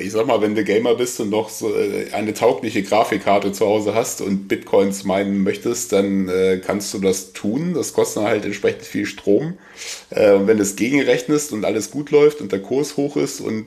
Ich 0.00 0.12
sag 0.12 0.26
mal, 0.26 0.40
wenn 0.40 0.54
du 0.54 0.62
Gamer 0.62 0.94
bist 0.94 1.18
und 1.20 1.30
noch 1.30 1.48
so 1.48 1.74
äh, 1.74 2.12
eine 2.12 2.32
taugliche 2.32 2.82
Grafikkarte 2.82 3.52
zu 3.52 3.66
Hause 3.66 3.94
hast 3.94 4.20
und 4.20 4.46
Bitcoins 4.46 5.04
meinen 5.04 5.42
möchtest, 5.42 5.92
dann 5.92 6.28
äh, 6.28 6.60
kannst 6.64 6.94
du 6.94 6.98
das 6.98 7.32
tun. 7.32 7.74
Das 7.74 7.92
kostet 7.92 8.22
halt 8.22 8.44
entsprechend 8.44 8.84
viel 8.84 9.06
Strom. 9.06 9.58
Äh, 10.10 10.38
wenn 10.44 10.58
du 10.58 10.62
es 10.62 10.76
gegenrechnest 10.76 11.52
und 11.52 11.64
alles 11.64 11.90
gut 11.90 12.10
läuft 12.10 12.40
und 12.40 12.52
der 12.52 12.60
Kurs 12.60 12.96
hoch 12.96 13.16
ist 13.16 13.40
und 13.40 13.66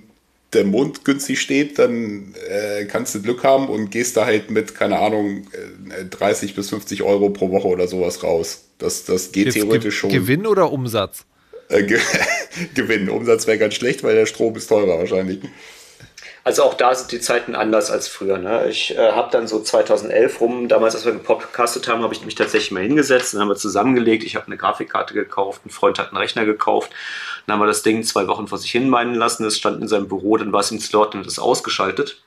der 0.54 0.66
Mond 0.66 1.06
günstig 1.06 1.40
steht, 1.40 1.80
dann 1.80 2.34
äh, 2.50 2.86
kannst 2.86 3.16
du 3.16 3.22
Glück 3.22 3.44
haben 3.44 3.70
und 3.70 3.90
gehst 3.90 4.18
da 4.18 4.26
halt 4.26 4.52
mit, 4.52 4.76
keine 4.76 5.00
Ahnung, 5.00 5.48
30 6.10 6.52
äh, 6.52 6.54
bis 6.54 6.70
50 6.70 7.04
Euro 7.04 7.30
pro 7.30 7.52
Woche 7.52 7.68
oder 7.68 7.88
sowas 7.88 8.24
raus. 8.24 8.66
Das, 8.78 9.06
das 9.06 9.32
geht 9.32 9.46
Jetzt 9.46 9.56
theoretisch 9.56 9.98
schon. 9.98 10.10
Gewinn 10.10 10.46
oder 10.46 10.72
Umsatz? 10.72 11.26
Äh, 11.70 11.84
Ge 11.84 12.00
Gewinn. 12.76 13.10
Umsatz 13.10 13.48
wäre 13.48 13.58
ganz 13.58 13.76
schlecht, 13.76 14.04
weil 14.04 14.16
der 14.16 14.26
Strom 14.26 14.56
ist 14.56 14.68
teurer 14.68 15.00
wahrscheinlich. 15.00 15.40
Also 16.44 16.64
auch 16.64 16.74
da 16.74 16.96
sind 16.96 17.12
die 17.12 17.20
Zeiten 17.20 17.56
anders 17.56 17.92
als 17.92 18.08
früher. 18.08 18.40
Ne? 18.40 18.68
Ich 18.68 18.98
äh, 18.98 19.12
habe 19.12 19.30
dann 19.32 19.48
so 19.48 19.62
2011 19.62 20.42
rum, 20.42 20.68
damals 20.68 20.96
als 20.96 21.06
wir 21.06 21.12
gepodcastet 21.12 21.88
haben, 21.88 22.02
habe 22.02 22.16
ich 22.16 22.26
mich 22.26 22.34
tatsächlich 22.34 22.72
mal 22.72 22.82
hingesetzt, 22.82 23.34
dann 23.34 23.42
haben 23.42 23.50
wir 23.50 23.56
zusammengelegt. 23.56 24.24
Ich 24.24 24.36
habe 24.36 24.48
eine 24.48 24.58
Grafikkarte 24.58 25.14
gekauft, 25.14 25.66
ein 25.66 25.70
Freund 25.70 26.00
hat 26.00 26.08
einen 26.08 26.18
Rechner 26.18 26.46
gekauft. 26.46 26.92
Dann 27.46 27.54
haben 27.54 27.62
wir 27.62 27.68
das 27.68 27.84
Ding 27.84 28.04
zwei 28.04 28.28
Wochen 28.28 28.48
vor 28.48 28.58
sich 28.58 28.72
hin 28.72 28.90
meinen 28.90 29.14
lassen. 29.14 29.46
Es 29.46 29.58
stand 29.58 29.82
in 29.82 29.88
seinem 29.88 30.08
Büro, 30.08 30.38
dann 30.38 30.52
war 30.52 30.62
es 30.62 30.72
im 30.72 30.80
Slot 30.80 31.14
und 31.14 31.28
ist 31.28 31.40
ausgeschaltet. 31.40 32.24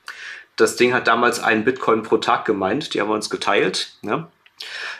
Das 0.55 0.77
Ding 0.77 0.93
hat 0.93 1.07
damals 1.07 1.41
einen 1.41 1.65
Bitcoin 1.65 2.03
pro 2.03 2.17
Tag 2.17 2.45
gemeint, 2.45 2.93
die 2.93 3.01
haben 3.01 3.09
wir 3.09 3.15
uns 3.15 3.29
geteilt. 3.29 3.97
Ne? 4.01 4.27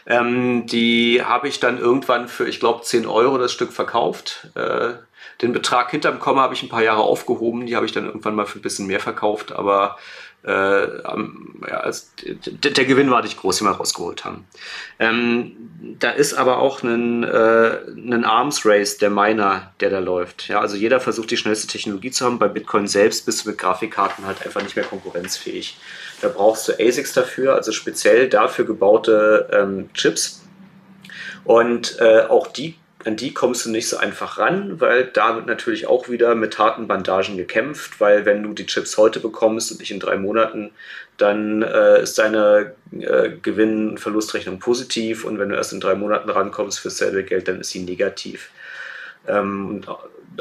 Ähm, 0.05 0.65
die 0.67 1.23
habe 1.23 1.47
ich 1.47 1.61
dann 1.61 1.79
irgendwann 1.79 2.27
für, 2.27 2.47
ich 2.47 2.59
glaube, 2.59 2.83
10 2.83 3.05
Euro 3.05 3.37
das 3.37 3.53
Stück 3.53 3.71
verkauft. 3.71 4.47
Äh, 4.55 4.95
den 5.41 5.53
Betrag 5.53 5.91
hinterm 5.91 6.19
Komma 6.19 6.41
habe 6.41 6.53
ich 6.53 6.63
ein 6.63 6.69
paar 6.69 6.83
Jahre 6.83 7.01
aufgehoben, 7.01 7.65
die 7.65 7.75
habe 7.75 7.85
ich 7.85 7.91
dann 7.91 8.05
irgendwann 8.05 8.35
mal 8.35 8.45
für 8.45 8.59
ein 8.59 8.61
bisschen 8.61 8.87
mehr 8.87 8.99
verkauft, 8.99 9.51
aber 9.51 9.97
äh, 10.45 11.01
ja, 11.01 11.77
also, 11.79 12.05
der, 12.23 12.71
der, 12.71 12.85
Gewinn 12.85 13.09
war 13.09 13.23
nicht 13.23 13.39
groß, 13.39 13.57
den 13.57 13.67
wir 13.67 13.71
rausgeholt 13.71 14.25
haben. 14.25 14.45
Ähm, 14.99 15.53
da 15.97 16.11
ist 16.11 16.35
aber 16.35 16.59
auch 16.59 16.83
ein, 16.83 17.23
äh, 17.23 18.23
Arms 18.23 18.63
Race 18.63 18.99
der 18.99 19.09
Miner, 19.09 19.73
der 19.79 19.89
da 19.89 19.99
läuft. 19.99 20.47
Ja, 20.47 20.59
also 20.59 20.75
jeder 20.75 20.99
versucht 20.99 21.31
die 21.31 21.37
schnellste 21.37 21.65
Technologie 21.65 22.11
zu 22.11 22.25
haben. 22.25 22.37
Bei 22.37 22.47
Bitcoin 22.47 22.85
selbst 22.85 23.25
bist 23.25 23.43
du 23.43 23.49
mit 23.49 23.57
Grafikkarten 23.57 24.27
halt 24.27 24.45
einfach 24.45 24.61
nicht 24.61 24.75
mehr 24.75 24.85
konkurrenzfähig. 24.85 25.77
Da 26.21 26.27
brauchst 26.27 26.67
du 26.67 26.73
ASICs 26.73 27.13
dafür, 27.13 27.55
also 27.55 27.71
speziell 27.71 28.29
dafür 28.29 28.65
gebaute 28.65 29.49
ähm, 29.51 29.89
Chips. 29.95 30.43
Und 31.43 31.97
äh, 31.99 32.21
auch 32.29 32.47
die 32.47 32.75
an 33.05 33.15
die 33.15 33.33
kommst 33.33 33.65
du 33.65 33.69
nicht 33.69 33.87
so 33.87 33.97
einfach 33.97 34.39
ran, 34.39 34.81
weil 34.81 35.05
da 35.05 35.35
wird 35.35 35.45
natürlich 35.45 35.85
auch 35.85 36.09
wieder 36.09 36.33
mit 36.33 36.57
harten 36.57 36.87
Bandagen 36.87 37.37
gekämpft, 37.37 38.01
weil 38.01 38.25
wenn 38.25 38.41
du 38.41 38.53
die 38.53 38.65
Chips 38.65 38.97
heute 38.97 39.19
bekommst 39.19 39.71
und 39.71 39.79
nicht 39.79 39.91
in 39.91 39.99
drei 39.99 40.17
Monaten, 40.17 40.71
dann 41.17 41.61
äh, 41.61 42.01
ist 42.01 42.17
deine 42.17 42.73
äh, 42.91 43.29
Gewinn- 43.41 43.89
und 43.91 43.99
Verlustrechnung 43.99 44.59
positiv 44.59 45.23
und 45.23 45.37
wenn 45.37 45.49
du 45.49 45.55
erst 45.55 45.71
in 45.71 45.79
drei 45.79 45.93
Monaten 45.93 46.29
rankommst 46.29 46.79
für 46.79 46.89
dasselbe 46.89 47.23
Geld, 47.23 47.47
dann 47.47 47.61
ist 47.61 47.69
sie 47.69 47.83
negativ. 47.83 48.49
Ähm, 49.27 49.81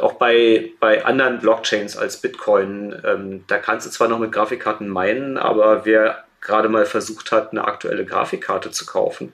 auch 0.01 0.15
bei, 0.15 0.71
bei 0.81 1.05
anderen 1.05 1.41
Blockchains 1.41 1.99
als 1.99 2.17
Bitcoin, 2.17 2.97
ähm, 3.05 3.45
da 3.47 3.59
kannst 3.59 3.87
du 3.87 3.91
zwar 3.91 4.09
noch 4.09 4.19
mit 4.19 4.33
Grafikkarten 4.33 4.89
meinen, 4.89 5.37
aber 5.37 5.85
wer 5.85 6.25
gerade 6.41 6.69
mal 6.69 6.87
versucht 6.87 7.31
hat, 7.31 7.53
eine 7.53 7.65
aktuelle 7.65 8.05
Grafikkarte 8.05 8.71
zu 8.71 8.87
kaufen, 8.87 9.33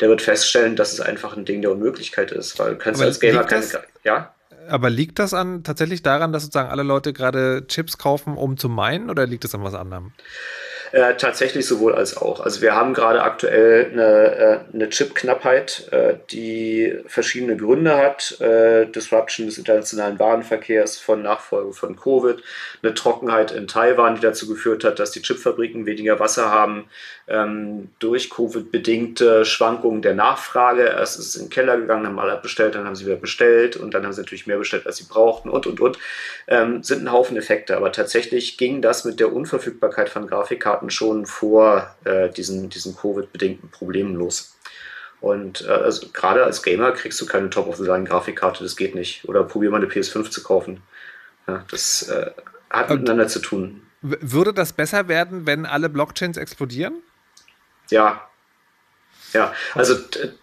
der 0.00 0.08
wird 0.08 0.22
feststellen, 0.22 0.76
dass 0.76 0.92
es 0.92 1.00
einfach 1.00 1.36
ein 1.36 1.44
Ding 1.44 1.62
der 1.62 1.72
Unmöglichkeit 1.72 2.30
ist, 2.32 2.58
weil 2.58 2.72
du 2.72 2.78
kannst 2.78 3.02
als 3.02 3.20
Gamer 3.20 3.44
keine. 3.44 3.64
Ja? 4.04 4.34
Aber 4.68 4.90
liegt 4.90 5.18
das 5.18 5.34
an 5.34 5.64
tatsächlich 5.64 6.02
daran, 6.02 6.32
dass 6.32 6.42
sozusagen 6.42 6.68
alle 6.68 6.82
Leute 6.82 7.12
gerade 7.12 7.66
Chips 7.68 7.98
kaufen, 7.98 8.36
um 8.36 8.56
zu 8.58 8.68
meinen, 8.68 9.10
oder 9.10 9.26
liegt 9.26 9.44
es 9.44 9.54
an 9.54 9.64
was 9.64 9.74
anderem? 9.74 10.12
Äh, 10.92 11.16
tatsächlich 11.16 11.66
sowohl 11.66 11.94
als 11.94 12.16
auch. 12.16 12.40
Also 12.40 12.62
wir 12.62 12.74
haben 12.74 12.94
gerade 12.94 13.22
aktuell 13.22 13.90
eine, 13.92 14.36
äh, 14.36 14.74
eine 14.74 14.88
Chip-Knappheit, 14.88 15.88
äh, 15.92 16.14
die 16.30 16.98
verschiedene 17.06 17.56
Gründe 17.56 17.96
hat. 17.96 18.36
Disruption 18.38 19.46
des 19.46 19.58
internationalen 19.58 20.18
Warenverkehrs 20.18 20.98
von 20.98 21.22
Nachfolge 21.22 21.72
von 21.72 21.96
Covid, 21.96 22.42
eine 22.82 22.94
Trockenheit 22.94 23.50
in 23.50 23.66
Taiwan, 23.66 24.14
die 24.16 24.20
dazu 24.20 24.48
geführt 24.48 24.84
hat, 24.84 24.98
dass 24.98 25.10
die 25.10 25.22
Chipfabriken 25.22 25.86
weniger 25.86 26.18
Wasser 26.20 26.50
haben, 26.50 26.88
ähm, 27.28 27.90
durch 27.98 28.30
Covid 28.30 28.70
bedingte 28.70 29.44
Schwankungen 29.44 30.02
der 30.02 30.14
Nachfrage. 30.14 30.84
Erst 30.84 31.18
ist 31.18 31.26
es 31.26 31.36
in 31.36 31.44
den 31.44 31.50
Keller 31.50 31.76
gegangen, 31.76 32.06
haben 32.06 32.18
alle 32.18 32.38
bestellt, 32.40 32.74
dann 32.74 32.86
haben 32.86 32.94
sie 32.94 33.06
wieder 33.06 33.16
bestellt 33.16 33.76
und 33.76 33.92
dann 33.92 34.04
haben 34.04 34.12
sie 34.12 34.22
natürlich 34.22 34.46
mehr 34.46 34.58
bestellt, 34.58 34.86
als 34.86 34.96
sie 34.96 35.04
brauchten 35.08 35.50
und 35.50 35.66
und 35.66 35.80
und. 35.80 35.98
Ähm, 36.46 36.82
sind 36.82 37.02
ein 37.02 37.12
Haufen 37.12 37.36
Effekte. 37.36 37.76
Aber 37.76 37.92
tatsächlich 37.92 38.56
ging 38.56 38.80
das 38.80 39.04
mit 39.04 39.20
der 39.20 39.32
Unverfügbarkeit 39.32 40.08
von 40.08 40.26
Grafikkarten 40.26 40.77
schon 40.88 41.26
vor 41.26 41.94
äh, 42.04 42.28
diesen, 42.30 42.68
diesen 42.70 42.96
Covid-bedingten 42.96 43.70
Problemen 43.70 44.14
los. 44.14 44.56
Und 45.20 45.66
äh, 45.66 45.70
also, 45.70 46.08
gerade 46.12 46.44
als 46.44 46.62
Gamer 46.62 46.92
kriegst 46.92 47.20
du 47.20 47.26
keine 47.26 47.50
Top-of-the-Line-Grafikkarte, 47.50 48.62
das 48.62 48.76
geht 48.76 48.94
nicht. 48.94 49.28
Oder 49.28 49.44
probier 49.44 49.70
mal 49.70 49.78
eine 49.78 49.86
PS5 49.90 50.30
zu 50.30 50.42
kaufen. 50.42 50.82
Ja, 51.46 51.64
das 51.70 52.08
äh, 52.08 52.30
hat 52.70 52.90
miteinander 52.90 53.26
zu 53.26 53.40
tun. 53.40 53.82
Würde 54.00 54.52
das 54.52 54.72
besser 54.72 55.08
werden, 55.08 55.46
wenn 55.46 55.66
alle 55.66 55.88
Blockchains 55.88 56.36
explodieren? 56.36 57.02
Ja. 57.90 58.27
Ja, 59.34 59.52
also 59.74 59.94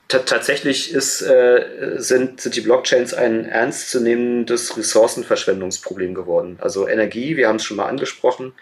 tatsächlich 0.07 0.93
ist, 0.93 1.21
äh, 1.21 1.95
sind, 1.97 2.41
sind 2.41 2.55
die 2.55 2.61
Blockchains 2.61 3.13
ein 3.15 3.45
ernstzunehmendes 3.45 4.77
Ressourcenverschwendungsproblem 4.77 6.13
geworden. 6.13 6.59
Also 6.61 6.87
Energie, 6.87 7.35
wir 7.35 7.47
haben 7.47 7.55
es 7.55 7.63
schon 7.63 7.77
mal 7.77 7.87
angesprochen. 7.87 8.53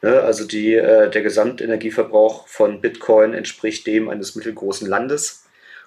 Ne? 0.00 0.20
Also 0.20 0.46
die, 0.46 0.74
äh, 0.74 1.10
der 1.10 1.22
Gesamtenergieverbrauch 1.22 2.46
von 2.46 2.80
Bitcoin 2.80 3.34
entspricht 3.34 3.86
dem 3.86 4.08
eines 4.08 4.36
mittelgroßen 4.36 4.88
Landes. 4.88 5.44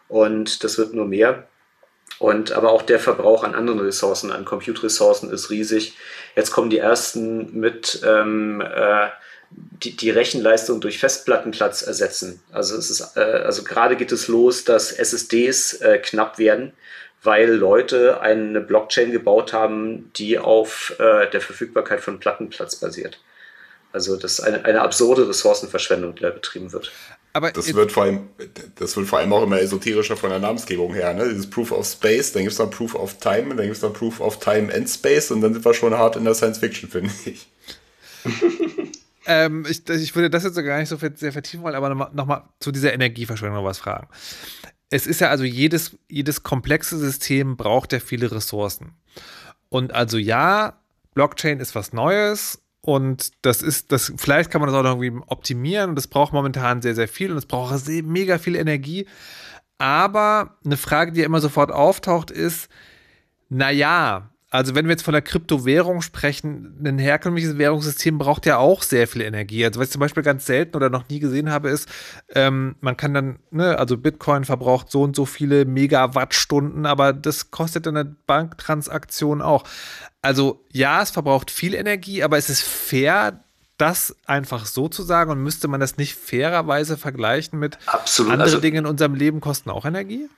Und 0.09 0.63
das 0.63 0.77
wird 0.77 0.93
nur 0.93 1.05
mehr. 1.05 1.47
Und 2.19 2.51
aber 2.51 2.71
auch 2.71 2.81
der 2.81 2.99
Verbrauch 2.99 3.43
an 3.43 3.53
anderen 3.53 3.79
Ressourcen, 3.79 4.31
an 4.31 4.43
Compute-Ressourcen 4.43 5.31
ist 5.31 5.49
riesig. 5.49 5.95
Jetzt 6.35 6.51
kommen 6.51 6.69
die 6.69 6.79
ersten 6.79 7.57
mit 7.59 8.01
ähm, 8.05 8.61
äh, 8.61 9.07
die, 9.49 9.95
die 9.95 10.09
Rechenleistung 10.09 10.81
durch 10.81 10.99
Festplattenplatz 10.99 11.81
ersetzen. 11.81 12.41
Also 12.51 12.75
es 12.75 12.89
ist, 12.89 13.15
äh, 13.15 13.19
also 13.19 13.63
gerade 13.63 13.95
geht 13.95 14.11
es 14.11 14.27
los, 14.27 14.63
dass 14.63 14.91
SSDs 14.91 15.75
äh, 15.75 15.99
knapp 15.99 16.37
werden, 16.37 16.73
weil 17.23 17.51
Leute 17.51 18.21
eine 18.21 18.61
Blockchain 18.61 19.11
gebaut 19.11 19.53
haben, 19.53 20.11
die 20.15 20.37
auf 20.39 20.93
äh, 20.99 21.29
der 21.29 21.41
Verfügbarkeit 21.41 22.01
von 22.01 22.19
Plattenplatz 22.19 22.75
basiert. 22.75 23.19
Also 23.93 24.17
das 24.17 24.33
ist 24.33 24.39
eine, 24.41 24.65
eine 24.65 24.81
absurde 24.81 25.27
Ressourcenverschwendung, 25.27 26.15
die 26.15 26.21
da 26.21 26.29
betrieben 26.29 26.71
wird. 26.73 26.91
Aber 27.33 27.51
das 27.51 27.73
wird 27.73 27.91
vor 27.91 28.03
allem, 28.03 28.29
das 28.75 28.97
wird 28.97 29.07
vor 29.07 29.19
allem 29.19 29.31
auch 29.31 29.43
immer 29.43 29.61
esoterischer 29.61 30.17
von 30.17 30.31
der 30.31 30.39
Namensgebung 30.39 30.93
her, 30.93 31.13
ne? 31.13 31.29
Dieses 31.29 31.49
Proof 31.49 31.71
of 31.71 31.85
Space, 31.85 32.31
dann 32.31 32.41
gibt 32.41 32.51
es 32.51 32.57
dann 32.57 32.71
Proof 32.71 32.95
of 32.95 33.19
Time, 33.19 33.49
dann 33.49 33.65
gibt 33.65 33.75
es 33.75 33.81
dann 33.81 33.93
Proof 33.93 34.19
of 34.19 34.39
Time 34.39 34.73
and 34.73 34.89
Space 34.89 35.29
und 35.29 35.41
dann 35.41 35.53
sind 35.53 35.63
wir 35.63 35.73
schon 35.73 35.95
hart 35.95 36.15
in 36.15 36.25
der 36.25 36.33
Science 36.33 36.57
Fiction, 36.57 36.89
finde 36.89 37.11
ich. 37.25 37.47
ähm, 39.28 39.65
ich, 39.69 39.88
ich 39.89 40.15
würde 40.15 40.30
das 40.30 40.43
jetzt 40.43 40.55
gar 40.55 40.80
nicht 40.80 40.89
so 40.89 40.97
sehr 40.97 41.32
vertiefen 41.32 41.63
wollen, 41.63 41.75
aber 41.75 41.89
nochmal 41.89 42.09
noch 42.13 42.25
mal 42.25 42.49
zu 42.59 42.71
dieser 42.71 42.93
Energieverschwendung 42.93 43.63
was 43.63 43.78
fragen. 43.78 44.07
Es 44.89 45.05
ist 45.05 45.19
ja 45.19 45.30
also 45.30 45.43
jedes, 45.43 45.97
jedes 46.09 46.43
komplexe 46.43 46.97
System 46.97 47.57
braucht 47.57 47.91
ja 47.91 47.99
viele 47.99 48.32
Ressourcen. 48.32 48.93
Und 49.69 49.93
also 49.93 50.17
ja, 50.17 50.80
Blockchain 51.13 51.59
ist 51.59 51.75
was 51.75 51.91
Neues 51.91 52.61
und 52.82 53.32
das 53.41 53.61
ist, 53.61 53.91
das, 53.91 54.13
vielleicht 54.15 54.49
kann 54.49 54.61
man 54.61 54.69
das 54.69 54.80
auch 54.80 54.84
noch 54.84 55.01
irgendwie 55.01 55.21
optimieren 55.28 55.89
und 55.89 55.95
das 55.97 56.07
braucht 56.07 56.32
momentan 56.32 56.82
sehr, 56.82 56.95
sehr 56.95 57.09
viel 57.09 57.32
und 57.32 57.38
es 57.38 57.45
braucht 57.45 57.78
sehr, 57.80 58.03
mega 58.03 58.38
viel 58.38 58.55
Energie. 58.55 59.07
Aber 59.78 60.57
eine 60.63 60.78
Frage, 60.78 61.11
die 61.11 61.19
ja 61.19 61.25
immer 61.25 61.41
sofort 61.41 61.71
auftaucht, 61.71 62.32
ist, 62.32 62.69
naja, 63.49 64.30
also 64.49 64.75
wenn 64.75 64.85
wir 64.85 64.91
jetzt 64.91 65.03
von 65.03 65.11
der 65.11 65.21
Kryptowährung 65.21 66.01
sprechen, 66.01 66.79
ein 66.85 66.99
herkömmliches 66.99 67.57
Währungssystem 67.57 68.17
braucht 68.17 68.45
ja 68.45 68.57
auch 68.57 68.81
sehr 68.81 69.07
viel 69.07 69.21
Energie. 69.21 69.65
Also 69.65 69.79
was 69.79 69.87
ich 69.87 69.91
zum 69.91 69.99
Beispiel 69.99 70.23
ganz 70.23 70.45
selten 70.45 70.77
oder 70.77 70.89
noch 70.89 71.09
nie 71.09 71.19
gesehen 71.19 71.49
habe, 71.51 71.69
ist, 71.69 71.89
ähm, 72.33 72.75
man 72.79 72.95
kann 72.95 73.13
dann, 73.13 73.39
ne, 73.51 73.77
also 73.77 73.97
Bitcoin 73.97 74.45
verbraucht 74.45 74.89
so 74.89 75.01
und 75.01 75.17
so 75.17 75.25
viele 75.25 75.65
Megawattstunden, 75.65 76.85
aber 76.85 77.11
das 77.11 77.51
kostet 77.51 77.87
eine 77.87 78.05
Banktransaktion 78.05 79.41
auch. 79.41 79.65
Also 80.21 80.63
ja, 80.71 81.01
es 81.01 81.09
verbraucht 81.09 81.51
viel 81.51 81.73
Energie, 81.73 82.23
aber 82.23 82.37
es 82.37 82.49
ist 82.49 82.61
fair, 82.61 83.43
das 83.77 84.15
einfach 84.25 84.65
so 84.65 84.87
zu 84.87 85.03
sagen 85.03 85.29
und 85.29 85.43
müsste 85.43 85.67
man 85.67 85.79
das 85.79 85.97
nicht 85.97 86.15
fairerweise 86.15 86.97
vergleichen 86.97 87.59
mit 87.59 87.77
Absolut. 87.85 88.31
andere 88.31 88.45
also, 88.45 88.59
Dinge 88.59 88.79
in 88.79 88.85
unserem 88.85 89.13
Leben 89.13 89.39
kosten 89.41 89.69
auch 89.69 89.85
Energie? 89.85 90.29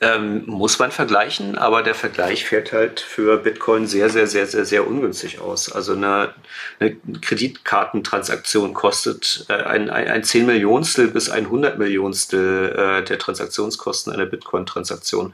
Ähm, 0.00 0.44
muss 0.46 0.80
man 0.80 0.90
vergleichen, 0.90 1.56
aber 1.56 1.84
der 1.84 1.94
Vergleich 1.94 2.44
fällt 2.44 2.72
halt 2.72 2.98
für 2.98 3.38
Bitcoin 3.38 3.86
sehr, 3.86 4.10
sehr, 4.10 4.26
sehr, 4.26 4.46
sehr, 4.46 4.64
sehr 4.64 4.88
ungünstig 4.88 5.40
aus. 5.40 5.70
Also 5.70 5.92
eine, 5.92 6.34
eine 6.80 6.96
Kreditkartentransaktion 7.20 8.74
kostet 8.74 9.46
äh, 9.48 9.52
ein, 9.52 9.90
ein, 9.90 10.08
ein 10.08 10.24
10 10.24 10.46
Millionstel 10.46 11.08
bis 11.08 11.30
ein 11.30 11.44
100 11.44 11.78
Millionstel 11.78 12.74
äh, 12.76 13.04
der 13.04 13.18
Transaktionskosten 13.20 14.12
einer 14.12 14.26
Bitcoin-Transaktion. 14.26 15.32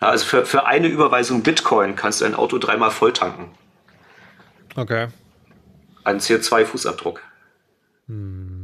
Ja, 0.00 0.08
also 0.08 0.24
für, 0.24 0.46
für 0.46 0.66
eine 0.66 0.86
Überweisung 0.86 1.42
Bitcoin 1.42 1.96
kannst 1.96 2.20
du 2.20 2.24
ein 2.24 2.36
Auto 2.36 2.58
dreimal 2.58 2.92
voll 2.92 3.12
tanken. 3.12 3.50
Okay. 4.76 5.08
Ein 6.04 6.20
CO2-Fußabdruck. 6.20 7.18
Hm. 8.06 8.55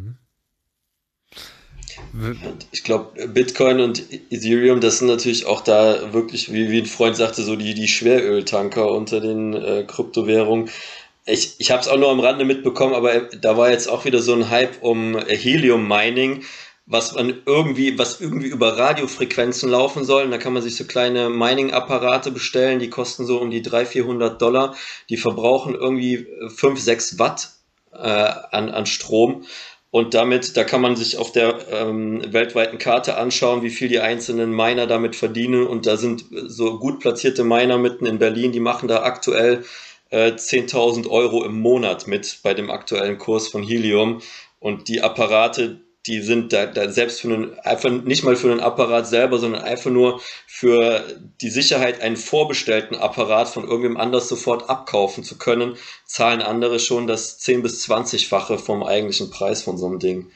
Ich 2.72 2.84
glaube, 2.84 3.26
Bitcoin 3.28 3.80
und 3.80 4.04
Ethereum, 4.30 4.80
das 4.80 4.98
sind 4.98 5.08
natürlich 5.08 5.46
auch 5.46 5.62
da 5.62 6.12
wirklich, 6.12 6.52
wie, 6.52 6.70
wie 6.70 6.80
ein 6.80 6.86
Freund 6.86 7.16
sagte, 7.16 7.42
so 7.42 7.56
die, 7.56 7.74
die 7.74 7.88
Schweröltanker 7.88 8.90
unter 8.90 9.20
den 9.20 9.54
äh, 9.54 9.84
Kryptowährungen. 9.84 10.68
Ich, 11.24 11.54
ich 11.58 11.70
habe 11.70 11.80
es 11.80 11.88
auch 11.88 11.96
nur 11.96 12.10
am 12.10 12.20
Rande 12.20 12.44
mitbekommen, 12.44 12.94
aber 12.94 13.20
da 13.20 13.56
war 13.56 13.70
jetzt 13.70 13.88
auch 13.88 14.04
wieder 14.04 14.20
so 14.20 14.34
ein 14.34 14.50
Hype 14.50 14.82
um 14.82 15.18
Helium-Mining 15.18 16.42
was 16.86 17.14
man 17.14 17.42
irgendwie, 17.46 17.98
was 17.98 18.20
irgendwie 18.20 18.48
über 18.48 18.76
Radiofrequenzen 18.76 19.70
laufen 19.70 20.04
soll. 20.04 20.24
Und 20.24 20.30
da 20.30 20.38
kann 20.38 20.52
man 20.52 20.62
sich 20.62 20.76
so 20.76 20.84
kleine 20.84 21.30
Mining-Apparate 21.30 22.30
bestellen, 22.32 22.80
die 22.80 22.90
kosten 22.90 23.24
so 23.24 23.40
um 23.40 23.50
die 23.50 23.62
300, 23.62 23.88
400 23.88 24.42
Dollar. 24.42 24.74
Die 25.08 25.16
verbrauchen 25.16 25.74
irgendwie 25.74 26.26
5, 26.48 26.80
6 26.80 27.18
Watt 27.18 27.50
äh, 27.92 27.98
an, 27.98 28.70
an 28.70 28.86
Strom. 28.86 29.44
Und 29.92 30.14
damit, 30.14 30.56
da 30.56 30.64
kann 30.64 30.80
man 30.80 30.96
sich 30.96 31.18
auf 31.18 31.32
der 31.32 31.66
ähm, 31.70 32.22
weltweiten 32.32 32.78
Karte 32.78 33.18
anschauen, 33.18 33.62
wie 33.62 33.68
viel 33.68 33.88
die 33.88 34.00
einzelnen 34.00 34.50
Miner 34.50 34.86
damit 34.86 35.14
verdienen. 35.14 35.66
Und 35.66 35.84
da 35.84 35.98
sind 35.98 36.24
so 36.30 36.78
gut 36.78 36.98
platzierte 36.98 37.44
Miner 37.44 37.76
mitten 37.76 38.06
in 38.06 38.18
Berlin, 38.18 38.52
die 38.52 38.60
machen 38.60 38.88
da 38.88 39.02
aktuell 39.02 39.64
äh, 40.08 40.30
10.000 40.30 41.10
Euro 41.10 41.44
im 41.44 41.60
Monat 41.60 42.06
mit 42.06 42.38
bei 42.42 42.54
dem 42.54 42.70
aktuellen 42.70 43.18
Kurs 43.18 43.48
von 43.48 43.62
Helium. 43.62 44.22
Und 44.60 44.88
die 44.88 45.02
Apparate, 45.02 45.82
die 46.06 46.20
sind 46.20 46.52
da, 46.52 46.66
da 46.66 46.90
selbst 46.90 47.20
für 47.20 47.28
einen, 47.28 47.58
einfach 47.60 47.90
nicht 47.90 48.24
mal 48.24 48.34
für 48.34 48.50
einen 48.50 48.60
Apparat 48.60 49.06
selber, 49.06 49.38
sondern 49.38 49.62
einfach 49.62 49.90
nur 49.90 50.20
für 50.46 51.04
die 51.40 51.50
Sicherheit, 51.50 52.00
einen 52.00 52.16
vorbestellten 52.16 52.96
Apparat 52.96 53.48
von 53.48 53.64
irgendwem 53.64 53.96
anders 53.96 54.28
sofort 54.28 54.68
abkaufen 54.68 55.22
zu 55.22 55.38
können, 55.38 55.76
zahlen 56.04 56.42
andere 56.42 56.80
schon 56.80 57.06
das 57.06 57.38
10 57.38 57.62
bis 57.62 57.84
20-fache 57.86 58.58
vom 58.58 58.82
eigentlichen 58.82 59.30
Preis 59.30 59.62
von 59.62 59.78
so 59.78 59.86
einem 59.86 60.00
Ding. 60.00 60.30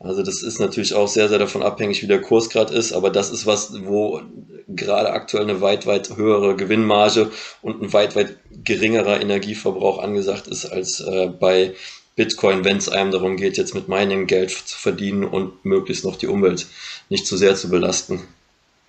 Also 0.00 0.22
das 0.22 0.42
ist 0.42 0.60
natürlich 0.60 0.94
auch 0.94 1.08
sehr, 1.08 1.28
sehr 1.28 1.40
davon 1.40 1.62
abhängig, 1.62 2.02
wie 2.02 2.06
der 2.06 2.20
Kurs 2.20 2.50
gerade 2.50 2.72
ist, 2.72 2.92
aber 2.92 3.10
das 3.10 3.30
ist 3.30 3.46
was, 3.46 3.84
wo 3.84 4.20
gerade 4.68 5.10
aktuell 5.10 5.44
eine 5.44 5.60
weit, 5.60 5.86
weit 5.86 6.16
höhere 6.16 6.54
Gewinnmarge 6.54 7.30
und 7.62 7.82
ein 7.82 7.92
weit, 7.92 8.14
weit 8.14 8.36
geringerer 8.64 9.20
Energieverbrauch 9.20 9.98
angesagt 9.98 10.46
ist 10.46 10.66
als 10.66 11.00
äh, 11.00 11.26
bei 11.26 11.74
Bitcoin, 12.18 12.64
wenn 12.64 12.78
es 12.78 12.88
einem 12.88 13.12
darum 13.12 13.36
geht, 13.36 13.56
jetzt 13.56 13.76
mit 13.76 13.88
Mining 13.88 14.26
Geld 14.26 14.50
zu 14.50 14.76
verdienen 14.76 15.24
und 15.24 15.64
möglichst 15.64 16.04
noch 16.04 16.16
die 16.16 16.26
Umwelt 16.26 16.66
nicht 17.08 17.28
zu 17.28 17.36
sehr 17.36 17.54
zu 17.54 17.70
belasten. 17.70 18.20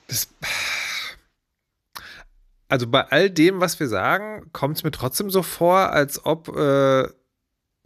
Das, 0.08 0.28
also 2.68 2.88
bei 2.88 3.04
all 3.04 3.30
dem, 3.30 3.62
was 3.62 3.80
wir 3.80 3.88
sagen, 3.88 4.50
kommt 4.52 4.78
es 4.78 4.84
mir 4.84 4.90
trotzdem 4.90 5.30
so 5.30 5.44
vor, 5.44 5.92
als 5.92 6.26
ob 6.26 6.58
äh, 6.58 7.08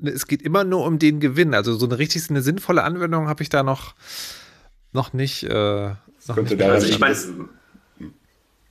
es 0.02 0.28
geht 0.28 0.41
immer 0.41 0.64
nur 0.64 0.86
um 0.86 0.98
den 0.98 1.20
Gewinn. 1.20 1.54
Also 1.54 1.76
so 1.76 1.86
eine 1.86 2.00
richtig 2.00 2.30
eine 2.30 2.41
sinnvolle 2.41 2.84
Anwendung 2.84 3.28
habe 3.28 3.44
ich 3.44 3.50
da 3.50 3.64
noch, 3.64 3.96
noch 4.94 5.12
nicht. 5.12 5.44
Äh, 5.44 5.89
noch 6.28 6.38
nicht 6.38 6.62
also 6.62 6.88
ich 6.88 7.00
meine, 7.00 7.18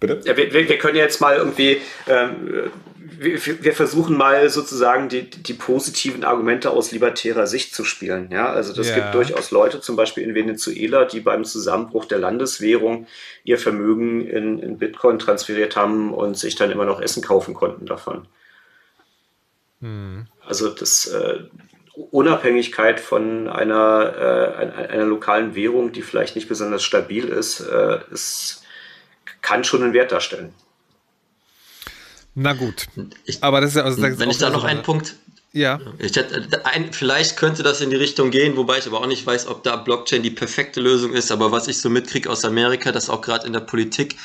Bitte? 0.03 0.21
Ja, 0.25 0.37
wir, 0.37 0.53
wir, 0.53 0.79
können 0.79 0.97
jetzt 0.97 1.21
mal 1.21 1.37
irgendwie, 1.37 1.81
ähm, 2.09 2.71
wir, 2.97 3.63
wir, 3.63 3.73
versuchen 3.73 4.17
mal 4.17 4.49
sozusagen 4.51 5.09
die, 5.09 5.31
die 5.31 5.55
positiven 5.55 6.25
Argumente 6.25 6.71
aus 6.71 6.91
libertärer 6.91 7.47
Sicht 7.47 7.73
zu 7.73 7.85
spielen. 7.85 8.29
Ja, 8.33 8.53
also 8.53 8.73
das 8.73 8.89
ja. 8.89 8.97
gibt 8.97 9.15
durchaus 9.15 9.53
Leute, 9.53 9.81
zum 9.81 9.95
Beispiel 9.95 10.25
in 10.25 10.35
Venezuela, 10.35 11.05
die 11.05 11.21
beim 11.21 11.45
Zusammenbruch 11.45 12.05
der 12.07 12.19
Landeswährung 12.19 13.07
ihr 13.45 13.59
Vermögen 13.59 14.27
in, 14.27 14.59
in 14.59 14.79
Bitcoin 14.79 15.21
transferiert 15.21 15.77
haben 15.77 16.13
und 16.13 16.37
sich 16.37 16.57
dann 16.57 16.73
immer 16.73 16.85
noch 16.85 17.01
Essen 17.01 17.23
kaufen 17.23 17.55
konnten 17.55 17.87
davon. 17.87 18.27
Hm. 19.81 20.27
Also 20.45 20.69
das 20.69 21.07
äh, 21.07 21.45
Unabhängigkeit 21.95 22.99
von 22.99 23.49
einer, 23.49 24.15
äh, 24.19 24.57
einer, 24.57 24.91
einer, 24.91 25.05
lokalen 25.05 25.55
Währung, 25.55 25.93
die 25.93 26.03
vielleicht 26.03 26.35
nicht 26.35 26.49
besonders 26.49 26.83
stabil 26.83 27.29
ist, 27.29 27.61
äh, 27.61 28.01
ist 28.11 28.62
kann 29.43 29.65
schon 29.65 29.83
einen 29.83 29.93
Wert 29.93 30.13
darstellen. 30.13 30.55
Na 32.35 32.55
gut. 32.55 32.87
Ich, 33.25 33.43
aber 33.43 33.61
das 33.61 33.71
ist 33.71 33.77
ja 33.77 33.85
also, 33.85 34.01
das 34.01 34.19
Wenn 34.19 34.31
ich 34.31 34.39
da 34.39 34.51
noch 34.51 34.65
einen 34.65 34.83
Punkt. 34.83 35.17
Ja. 35.53 35.81
Ich 35.99 36.17
hätte, 36.17 36.65
ein, 36.65 36.95
vielleicht 36.95 37.37
könnte 37.37 37.63
das 37.63 37.83
in 37.83 37.91
die 37.91 37.97
Richtung 37.97 38.31
gehen, 38.31 38.57
wobei 38.57 38.79
ich 38.79 38.87
aber 38.87 39.01
auch 39.01 39.07
nicht 39.07 39.27
weiß, 39.27 39.49
ob 39.49 39.63
da 39.63 39.77
Blockchain 39.77 40.23
die 40.23 40.31
perfekte 40.31 40.81
Lösung 40.81 41.13
ist. 41.13 41.31
Aber 41.31 41.53
was 41.53 41.69
ich 41.69 41.79
so 41.79 41.91
mitkriege 41.91 42.31
aus 42.31 42.45
Amerika, 42.47 42.91
dass 42.91 43.11
auch 43.11 43.21
gerade 43.21 43.47
in 43.47 43.53
der 43.53 43.61
Politik 43.61 44.17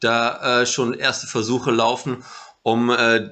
da 0.00 0.60
äh, 0.60 0.66
schon 0.66 0.92
erste 0.92 1.26
Versuche 1.26 1.70
laufen, 1.70 2.22
um 2.62 2.90
äh, 2.90 3.30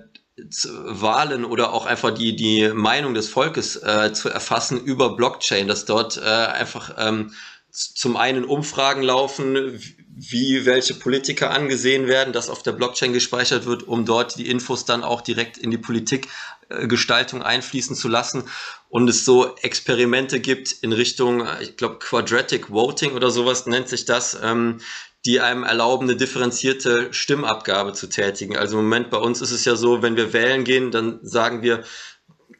Wahlen 0.64 1.44
oder 1.44 1.74
auch 1.74 1.84
einfach 1.84 2.12
die, 2.12 2.34
die 2.34 2.70
Meinung 2.72 3.12
des 3.12 3.28
Volkes 3.28 3.76
äh, 3.76 4.14
zu 4.14 4.30
erfassen 4.30 4.82
über 4.82 5.14
Blockchain, 5.14 5.68
dass 5.68 5.84
dort 5.84 6.16
äh, 6.16 6.22
einfach 6.22 6.94
ähm, 6.96 7.34
zum 7.70 8.16
einen 8.16 8.44
Umfragen 8.44 9.02
laufen, 9.02 9.78
wie 10.14 10.66
welche 10.66 10.94
Politiker 10.94 11.50
angesehen 11.50 12.06
werden, 12.06 12.32
das 12.32 12.50
auf 12.50 12.62
der 12.62 12.72
Blockchain 12.72 13.12
gespeichert 13.14 13.64
wird, 13.64 13.84
um 13.84 14.04
dort 14.04 14.36
die 14.36 14.50
Infos 14.50 14.84
dann 14.84 15.04
auch 15.04 15.22
direkt 15.22 15.56
in 15.56 15.70
die 15.70 15.78
Politikgestaltung 15.78 17.42
einfließen 17.42 17.96
zu 17.96 18.08
lassen 18.08 18.44
und 18.90 19.08
es 19.08 19.24
so 19.24 19.56
Experimente 19.56 20.40
gibt 20.40 20.72
in 20.82 20.92
Richtung, 20.92 21.46
ich 21.62 21.76
glaube, 21.78 21.98
Quadratic 21.98 22.70
Voting 22.70 23.12
oder 23.12 23.30
sowas 23.30 23.66
nennt 23.66 23.88
sich 23.88 24.04
das, 24.04 24.38
ähm, 24.42 24.80
die 25.24 25.40
einem 25.40 25.62
erlauben, 25.62 26.08
eine 26.08 26.16
differenzierte 26.16 27.12
Stimmabgabe 27.12 27.92
zu 27.92 28.08
tätigen. 28.08 28.56
Also 28.56 28.78
im 28.78 28.84
Moment 28.84 29.08
bei 29.08 29.18
uns 29.18 29.40
ist 29.40 29.52
es 29.52 29.64
ja 29.64 29.76
so, 29.76 30.02
wenn 30.02 30.16
wir 30.16 30.32
wählen 30.32 30.64
gehen, 30.64 30.90
dann 30.90 31.20
sagen 31.22 31.62
wir, 31.62 31.84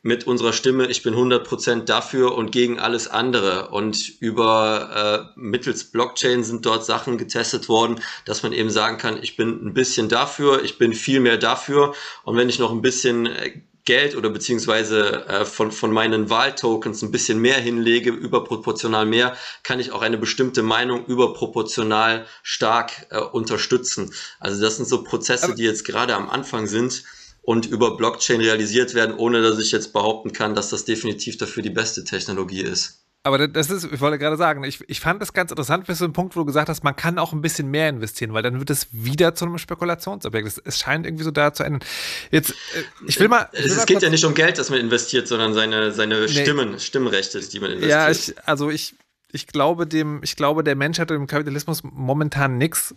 mit 0.03 0.27
unserer 0.27 0.53
Stimme, 0.53 0.89
ich 0.89 1.03
bin 1.05 1.15
100% 1.15 1.85
dafür 1.85 2.35
und 2.35 2.51
gegen 2.51 2.81
alles 2.81 3.07
andere. 3.07 3.69
Und 3.69 4.21
über 4.21 5.33
äh, 5.37 5.41
mittels 5.41 5.85
Blockchain 5.85 6.43
sind 6.43 6.67
dort 6.67 6.85
Sachen 6.85 7.19
getestet 7.19 7.69
worden, 7.69 8.01
dass 8.25 8.43
man 8.43 8.53
eben 8.53 8.71
sagen 8.71 8.99
kann, 8.99 9.23
ich 9.23 9.37
bin 9.37 9.65
ein 9.65 9.75
bisschen 9.75 10.09
dafür, 10.09 10.65
ich 10.65 10.77
bin 10.77 10.93
viel 10.93 11.21
mehr 11.21 11.39
dafür. 11.39 11.95
Und 12.25 12.37
wenn 12.37 12.49
ich 12.49 12.59
noch 12.59 12.73
ein 12.73 12.83
bisschen 12.83 13.27
äh, 13.27 13.61
Geld 13.85 14.17
oder 14.17 14.31
beziehungsweise 14.31 15.27
äh, 15.27 15.45
von, 15.45 15.71
von 15.71 15.93
meinen 15.93 16.31
Wahltokens 16.31 17.03
ein 17.03 17.13
bisschen 17.13 17.39
mehr 17.39 17.59
hinlege, 17.59 18.11
überproportional 18.11 19.07
mehr, 19.07 19.37
kann 19.63 19.79
ich 19.79 19.93
auch 19.93 20.03
eine 20.03 20.19
bestimmte 20.19 20.63
Meinung 20.63 21.07
überproportional 21.07 22.27
stark 22.43 23.07
äh, 23.11 23.19
unterstützen. 23.19 24.13
Also 24.41 24.61
das 24.61 24.77
sind 24.77 24.89
so 24.89 25.05
Prozesse, 25.05 25.55
die 25.55 25.65
jetzt 25.65 25.85
gerade 25.85 26.15
am 26.15 26.29
Anfang 26.29 26.67
sind 26.67 27.05
und 27.43 27.67
über 27.67 27.97
Blockchain 27.97 28.41
realisiert 28.41 28.95
werden, 28.95 29.17
ohne 29.17 29.43
dass 29.43 29.59
ich 29.59 29.73
jetzt 29.73 29.93
behaupten 29.93 30.33
kann, 30.33 30.55
dass 30.55 30.71
das 30.71 30.85
definitiv 30.85 31.37
dafür 31.37 31.63
die 31.63 31.71
beste 31.71 32.05
Technologie 32.05 32.63
ist. 32.63 33.03
Aber 33.25 33.47
das 33.47 33.71
ist, 33.71 33.85
ich 33.85 34.01
wollte 34.01 34.19
gerade 34.19 34.37
sagen, 34.37 34.65
ich, 34.65 34.81
ich 34.89 34.99
fand 34.99 35.23
das 35.23 35.33
ganz 35.33 35.53
interessant 35.53 35.87
bis 35.87 35.99
zu 35.99 36.05
dem 36.05 36.13
Punkt, 36.13 36.35
wo 36.35 36.41
du 36.41 36.47
gesagt 36.47 36.69
hast, 36.69 36.83
man 36.83 36.97
kann 36.97 37.21
auch 37.21 37.33
ein 37.33 37.41
bisschen 37.41 37.71
mehr 37.71 37.89
investieren, 37.89 38.33
weil 38.33 38.43
dann 38.43 38.59
wird 38.59 38.69
es 38.69 38.89
wieder 38.91 39.37
zu 39.37 39.45
einem 39.45 39.59
Spekulationsobjekt. 39.59 40.49
Es, 40.49 40.59
es 40.59 40.81
scheint 40.81 41.07
irgendwie 41.07 41.23
so 41.23 41.31
da 41.31 41.53
zu 41.53 41.63
enden. 41.63 41.87
Jetzt, 42.33 42.51
äh, 42.51 42.83
ich 43.07 43.21
will 43.21 43.29
mal. 43.29 43.49
es 43.53 43.77
mal 43.77 43.87
geht 43.87 44.03
ja 44.03 44.11
nicht 44.11 44.25
um 44.25 44.35
Geld, 44.35 44.59
das 44.59 44.71
man 44.71 44.81
investiert, 44.81 45.29
sondern 45.29 45.55
seine, 45.55 45.93
seine 45.93 46.23
nee. 46.23 46.29
Stimmen, 46.29 46.81
Stimmrechte, 46.81 47.39
die 47.39 47.61
man 47.61 47.71
investiert. 47.71 47.93
Ja, 47.93 48.11
ich, 48.11 48.35
also 48.45 48.71
ich, 48.71 48.97
ich 49.31 49.47
glaube 49.47 49.87
dem, 49.87 50.21
ich 50.25 50.35
glaube, 50.35 50.65
der 50.65 50.75
Mensch 50.75 50.99
hat 50.99 51.13
im 51.13 51.29
Kapitalismus 51.29 51.83
momentan 51.85 52.59
nichts 52.59 52.93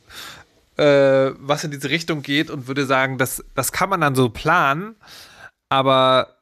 äh, 0.77 1.31
was 1.37 1.63
in 1.63 1.71
diese 1.71 1.89
Richtung 1.89 2.21
geht 2.21 2.49
und 2.49 2.67
würde 2.67 2.85
sagen, 2.85 3.17
das, 3.17 3.43
das 3.53 3.71
kann 3.71 3.89
man 3.89 4.01
dann 4.01 4.15
so 4.15 4.29
planen, 4.29 4.95
aber 5.69 6.35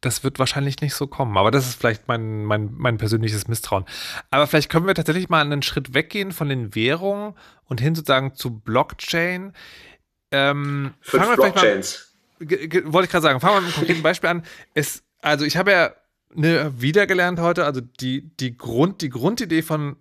das 0.00 0.22
wird 0.22 0.38
wahrscheinlich 0.38 0.80
nicht 0.80 0.94
so 0.94 1.06
kommen. 1.06 1.36
Aber 1.36 1.50
das 1.50 1.66
ist 1.66 1.80
vielleicht 1.80 2.06
mein, 2.06 2.44
mein, 2.44 2.70
mein 2.72 2.98
persönliches 2.98 3.48
Misstrauen. 3.48 3.84
Aber 4.30 4.46
vielleicht 4.46 4.70
können 4.70 4.86
wir 4.86 4.94
tatsächlich 4.94 5.28
mal 5.28 5.40
einen 5.40 5.62
Schritt 5.62 5.94
weggehen 5.94 6.32
von 6.32 6.48
den 6.48 6.74
Währungen 6.74 7.34
und 7.64 7.80
hin 7.80 7.94
sozusagen 7.94 8.34
zu 8.34 8.60
Blockchain. 8.60 9.52
Ähm, 10.30 10.94
Fünf 11.00 11.34
Blockchains. 11.34 12.14
Mal, 12.38 12.92
wollte 12.92 13.06
ich 13.06 13.10
gerade 13.10 13.22
sagen, 13.22 13.40
fangen 13.40 13.56
wir 13.56 13.60
mit 13.62 13.68
einem 13.68 13.74
konkreten 13.74 14.02
Beispiel 14.02 14.30
an. 14.30 14.42
Es, 14.74 15.02
also 15.22 15.44
ich 15.44 15.56
habe 15.56 15.72
ja 15.72 15.90
ne, 16.34 16.72
wiedergelernt 16.76 17.40
heute, 17.40 17.64
also 17.64 17.80
die, 17.80 18.30
die, 18.36 18.56
Grund, 18.56 19.00
die 19.00 19.08
Grundidee 19.08 19.62
von 19.62 19.96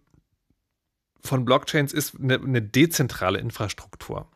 von 1.26 1.45
Blockchains 1.45 1.93
ist 1.93 2.15
eine, 2.19 2.36
eine 2.36 2.61
dezentrale 2.61 3.39
Infrastruktur. 3.39 4.30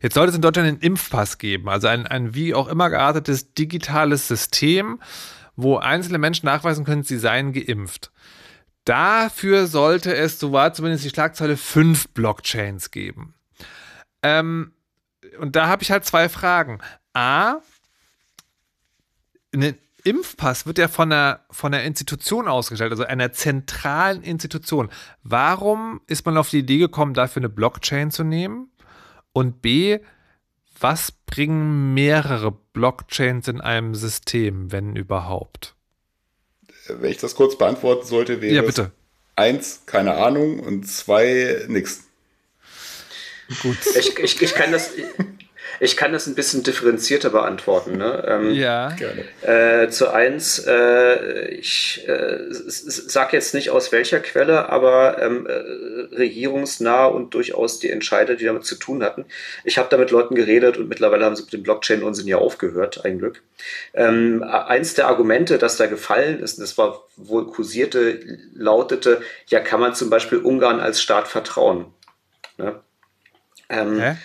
Jetzt 0.00 0.14
sollte 0.14 0.30
es 0.30 0.36
in 0.36 0.42
Deutschland 0.42 0.68
einen 0.68 0.80
Impfpass 0.80 1.38
geben, 1.38 1.68
also 1.68 1.88
ein, 1.88 2.06
ein 2.06 2.34
wie 2.34 2.54
auch 2.54 2.68
immer 2.68 2.90
geartetes 2.90 3.54
digitales 3.54 4.28
System, 4.28 5.00
wo 5.56 5.76
einzelne 5.76 6.18
Menschen 6.18 6.46
nachweisen 6.46 6.84
können, 6.84 7.04
sie 7.04 7.18
seien 7.18 7.52
geimpft. 7.52 8.10
Dafür 8.84 9.66
sollte 9.66 10.14
es, 10.14 10.38
so 10.38 10.52
war 10.52 10.74
zumindest 10.74 11.04
die 11.04 11.10
Schlagzeile, 11.10 11.56
fünf 11.56 12.08
Blockchains 12.08 12.90
geben. 12.90 13.34
Ähm, 14.22 14.72
und 15.38 15.56
da 15.56 15.68
habe 15.68 15.82
ich 15.82 15.90
halt 15.90 16.04
zwei 16.04 16.28
Fragen. 16.28 16.80
A, 17.14 17.60
eine 19.54 19.74
Impfpass 20.04 20.66
wird 20.66 20.78
ja 20.78 20.88
von 20.88 21.10
einer, 21.10 21.40
von 21.50 21.72
einer 21.72 21.82
Institution 21.84 22.46
ausgestellt, 22.46 22.92
also 22.92 23.04
einer 23.04 23.32
zentralen 23.32 24.22
Institution. 24.22 24.90
Warum 25.22 26.02
ist 26.06 26.26
man 26.26 26.36
auf 26.36 26.50
die 26.50 26.58
Idee 26.58 26.78
gekommen, 26.78 27.14
dafür 27.14 27.40
eine 27.40 27.48
Blockchain 27.48 28.10
zu 28.10 28.22
nehmen? 28.22 28.70
Und 29.32 29.62
B, 29.62 29.98
was 30.78 31.10
bringen 31.10 31.94
mehrere 31.94 32.52
Blockchains 32.52 33.48
in 33.48 33.62
einem 33.62 33.94
System, 33.94 34.70
wenn 34.70 34.94
überhaupt? 34.94 35.74
Wenn 36.86 37.10
ich 37.10 37.18
das 37.18 37.34
kurz 37.34 37.56
beantworten 37.56 38.06
sollte, 38.06 38.42
wäre 38.42 38.54
ja, 38.54 38.62
bitte. 38.62 38.92
eins, 39.36 39.82
keine 39.86 40.16
Ahnung, 40.16 40.60
und 40.60 40.86
zwei, 40.86 41.64
nix. 41.68 42.04
Gut. 43.62 43.78
Ich, 43.98 44.18
ich, 44.18 44.42
ich 44.42 44.54
kann 44.54 44.72
das, 44.72 44.90
ich 45.80 45.96
kann 45.96 46.12
das 46.12 46.26
ein 46.26 46.34
bisschen 46.34 46.62
differenzierter 46.62 47.30
beantworten. 47.30 47.96
Ne? 47.96 48.24
Ähm, 48.26 48.50
ja, 48.54 48.90
gerne. 48.90 49.24
Äh, 49.42 49.88
zu 49.90 50.10
eins, 50.12 50.58
äh, 50.66 51.48
ich 51.48 52.06
äh, 52.06 52.38
sage 52.48 53.36
jetzt 53.36 53.54
nicht 53.54 53.70
aus 53.70 53.92
welcher 53.92 54.20
Quelle, 54.20 54.68
aber 54.68 55.20
ähm, 55.20 55.46
äh, 55.46 56.14
regierungsnah 56.14 57.06
und 57.06 57.34
durchaus 57.34 57.78
die 57.78 57.90
Entscheider, 57.90 58.36
die 58.36 58.44
damit 58.44 58.64
zu 58.64 58.76
tun 58.76 59.02
hatten. 59.02 59.24
Ich 59.64 59.78
habe 59.78 59.88
da 59.90 59.96
mit 59.96 60.10
Leuten 60.10 60.34
geredet 60.34 60.76
und 60.76 60.88
mittlerweile 60.88 61.24
haben 61.24 61.36
sie 61.36 61.42
mit 61.42 61.52
dem 61.52 61.62
Blockchain-Unsinn 61.62 62.26
ja 62.26 62.38
aufgehört, 62.38 63.04
ein 63.04 63.18
Glück. 63.18 63.42
Ähm, 63.94 64.42
eins 64.42 64.94
der 64.94 65.08
Argumente, 65.08 65.58
das 65.58 65.76
da 65.76 65.86
gefallen 65.86 66.40
ist, 66.40 66.60
das 66.60 66.78
war 66.78 67.04
wohl 67.16 67.46
kursierte, 67.46 68.38
lautete, 68.54 69.22
ja, 69.46 69.60
kann 69.60 69.80
man 69.80 69.94
zum 69.94 70.10
Beispiel 70.10 70.38
Ungarn 70.38 70.80
als 70.80 71.00
Staat 71.00 71.28
vertrauen? 71.28 71.86
Ne? 72.56 72.80
Ähm, 73.68 74.00
Hä? 74.00 74.16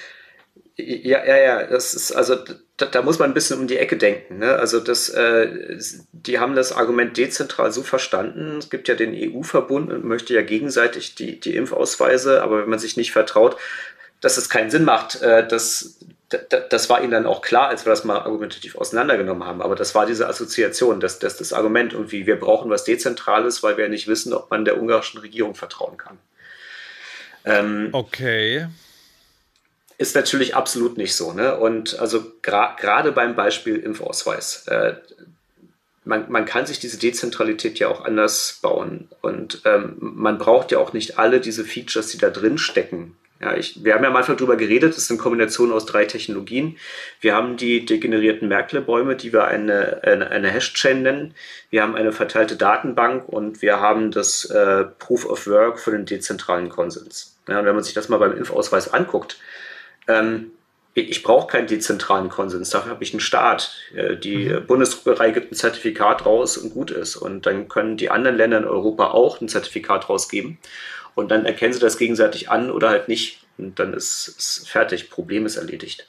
Ja, 0.79 1.25
ja, 1.25 1.37
ja, 1.37 1.63
das 1.67 1.93
ist, 1.93 2.11
also 2.11 2.35
da, 2.77 2.85
da, 2.85 3.01
muss 3.01 3.19
man 3.19 3.29
ein 3.31 3.33
bisschen 3.33 3.59
um 3.59 3.67
die 3.67 3.77
Ecke 3.77 3.97
denken. 3.97 4.39
Ne? 4.39 4.55
Also 4.55 4.79
das, 4.79 5.09
äh, 5.09 5.77
die 6.13 6.39
haben 6.39 6.55
das 6.55 6.71
Argument 6.71 7.17
dezentral 7.17 7.71
so 7.71 7.83
verstanden. 7.83 8.57
Es 8.59 8.69
gibt 8.69 8.87
ja 8.87 8.95
den 8.95 9.13
EU-Verbund 9.13 9.91
und 9.91 10.05
möchte 10.05 10.33
ja 10.33 10.41
gegenseitig 10.41 11.15
die, 11.15 11.39
die 11.39 11.55
Impfausweise, 11.55 12.41
aber 12.41 12.61
wenn 12.61 12.69
man 12.69 12.79
sich 12.79 12.95
nicht 12.95 13.11
vertraut, 13.11 13.57
dass 14.21 14.37
es 14.37 14.49
keinen 14.49 14.69
Sinn 14.69 14.85
macht, 14.85 15.21
äh, 15.21 15.45
das, 15.45 15.99
das 16.69 16.89
war 16.89 17.01
ihnen 17.01 17.11
dann 17.11 17.25
auch 17.25 17.41
klar, 17.41 17.67
als 17.67 17.85
wir 17.85 17.89
das 17.89 18.05
mal 18.05 18.19
argumentativ 18.19 18.75
auseinandergenommen 18.75 19.45
haben. 19.45 19.61
Aber 19.61 19.75
das 19.75 19.95
war 19.95 20.05
diese 20.05 20.27
Assoziation, 20.27 21.01
das, 21.01 21.19
das, 21.19 21.37
das 21.37 21.51
Argument 21.51 21.93
irgendwie, 21.93 22.25
wir 22.25 22.39
brauchen 22.39 22.69
was 22.69 22.85
Dezentrales, 22.85 23.63
weil 23.63 23.77
wir 23.77 23.89
nicht 23.89 24.07
wissen, 24.07 24.33
ob 24.33 24.49
man 24.49 24.63
der 24.63 24.79
ungarischen 24.79 25.19
Regierung 25.19 25.55
vertrauen 25.55 25.97
kann. 25.97 26.17
Ähm, 27.45 27.89
okay 27.91 28.67
ist 29.99 30.15
natürlich 30.15 30.55
absolut 30.55 30.97
nicht 30.97 31.13
so. 31.13 31.33
Ne? 31.33 31.57
Und 31.57 31.99
also 31.99 32.31
gerade 32.41 33.11
beim 33.11 33.35
Beispiel 33.35 33.75
Impfausweis, 33.75 34.65
äh, 34.67 34.95
man, 36.05 36.31
man, 36.31 36.45
kann 36.45 36.65
sich 36.65 36.79
diese 36.79 36.97
Dezentralität 36.97 37.77
ja 37.79 37.89
auch 37.89 38.05
anders 38.05 38.59
bauen. 38.61 39.09
Und 39.21 39.61
ähm, 39.65 39.97
man 39.99 40.37
braucht 40.37 40.71
ja 40.71 40.79
auch 40.79 40.93
nicht 40.93 41.19
alle 41.19 41.41
diese 41.41 41.65
Features, 41.65 42.07
die 42.07 42.17
da 42.17 42.29
drin 42.29 42.57
stecken, 42.57 43.17
Ja, 43.41 43.57
ich, 43.57 43.83
wir 43.83 43.93
haben 43.93 44.03
ja 44.03 44.09
am 44.09 44.15
Anfang 44.15 44.37
darüber 44.37 44.55
geredet, 44.55 44.93
es 44.93 44.99
ist 44.99 45.11
eine 45.11 45.19
Kombination 45.19 45.73
aus 45.73 45.85
drei 45.85 46.05
Technologien. 46.05 46.77
Wir 47.19 47.35
haben 47.35 47.57
die 47.57 47.85
degenerierten 47.85 48.47
Merkle-Bäume, 48.47 49.17
die 49.17 49.33
wir 49.33 49.45
eine, 49.45 49.99
eine, 50.03 50.29
eine 50.29 50.49
Hash-Chain 50.49 51.01
nennen. 51.01 51.35
Wir 51.71 51.83
haben 51.83 51.95
eine 51.95 52.13
verteilte 52.13 52.55
Datenbank 52.55 53.27
und 53.27 53.61
wir 53.61 53.81
haben 53.81 54.11
das 54.11 54.45
äh, 54.45 54.85
Proof 54.97 55.25
of 55.25 55.45
Work 55.47 55.77
für 55.77 55.91
den 55.91 56.05
dezentralen 56.05 56.69
Konsens. 56.69 57.35
Ja, 57.49 57.59
und 57.59 57.65
wenn 57.65 57.75
man 57.75 57.83
sich 57.83 57.93
das 57.93 58.07
mal 58.07 58.17
beim 58.17 58.37
Impfausweis 58.37 58.93
anguckt, 58.93 59.37
ähm, 60.09 60.51
ich 60.93 61.23
brauche 61.23 61.47
keinen 61.47 61.67
dezentralen 61.67 62.29
Konsens, 62.29 62.71
dafür 62.71 62.91
habe 62.91 63.03
ich 63.03 63.13
einen 63.13 63.19
Staat. 63.19 63.73
Äh, 63.95 64.17
die 64.17 64.49
mhm. 64.49 64.65
Bundesdruckerei 64.65 65.31
gibt 65.31 65.51
ein 65.51 65.55
Zertifikat 65.55 66.25
raus 66.25 66.57
und 66.57 66.73
gut 66.73 66.91
ist. 66.91 67.15
Und 67.15 67.45
dann 67.45 67.67
können 67.67 67.97
die 67.97 68.09
anderen 68.09 68.35
Länder 68.37 68.57
in 68.57 68.65
Europa 68.65 69.11
auch 69.11 69.39
ein 69.39 69.47
Zertifikat 69.47 70.09
rausgeben. 70.09 70.57
Und 71.15 71.29
dann 71.29 71.45
erkennen 71.45 71.73
sie 71.73 71.79
das 71.79 71.97
gegenseitig 71.97 72.49
an 72.49 72.71
oder 72.71 72.89
halt 72.89 73.07
nicht. 73.07 73.45
Und 73.57 73.79
dann 73.79 73.93
ist 73.93 74.35
es 74.37 74.67
fertig, 74.67 75.09
Problem 75.09 75.45
ist 75.45 75.57
erledigt. 75.57 76.07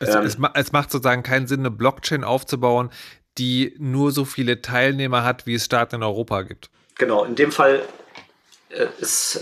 Es, 0.00 0.14
ähm, 0.14 0.22
es, 0.22 0.36
es 0.54 0.72
macht 0.72 0.90
sozusagen 0.90 1.22
keinen 1.22 1.46
Sinn, 1.46 1.60
eine 1.60 1.70
Blockchain 1.70 2.24
aufzubauen, 2.24 2.90
die 3.38 3.74
nur 3.78 4.10
so 4.10 4.24
viele 4.24 4.62
Teilnehmer 4.62 5.24
hat, 5.24 5.46
wie 5.46 5.54
es 5.54 5.64
Staaten 5.64 5.96
in 5.96 6.02
Europa 6.02 6.42
gibt. 6.42 6.70
Genau, 6.96 7.24
in 7.24 7.36
dem 7.36 7.52
Fall 7.52 7.82
äh, 8.70 8.86
ist 9.00 9.40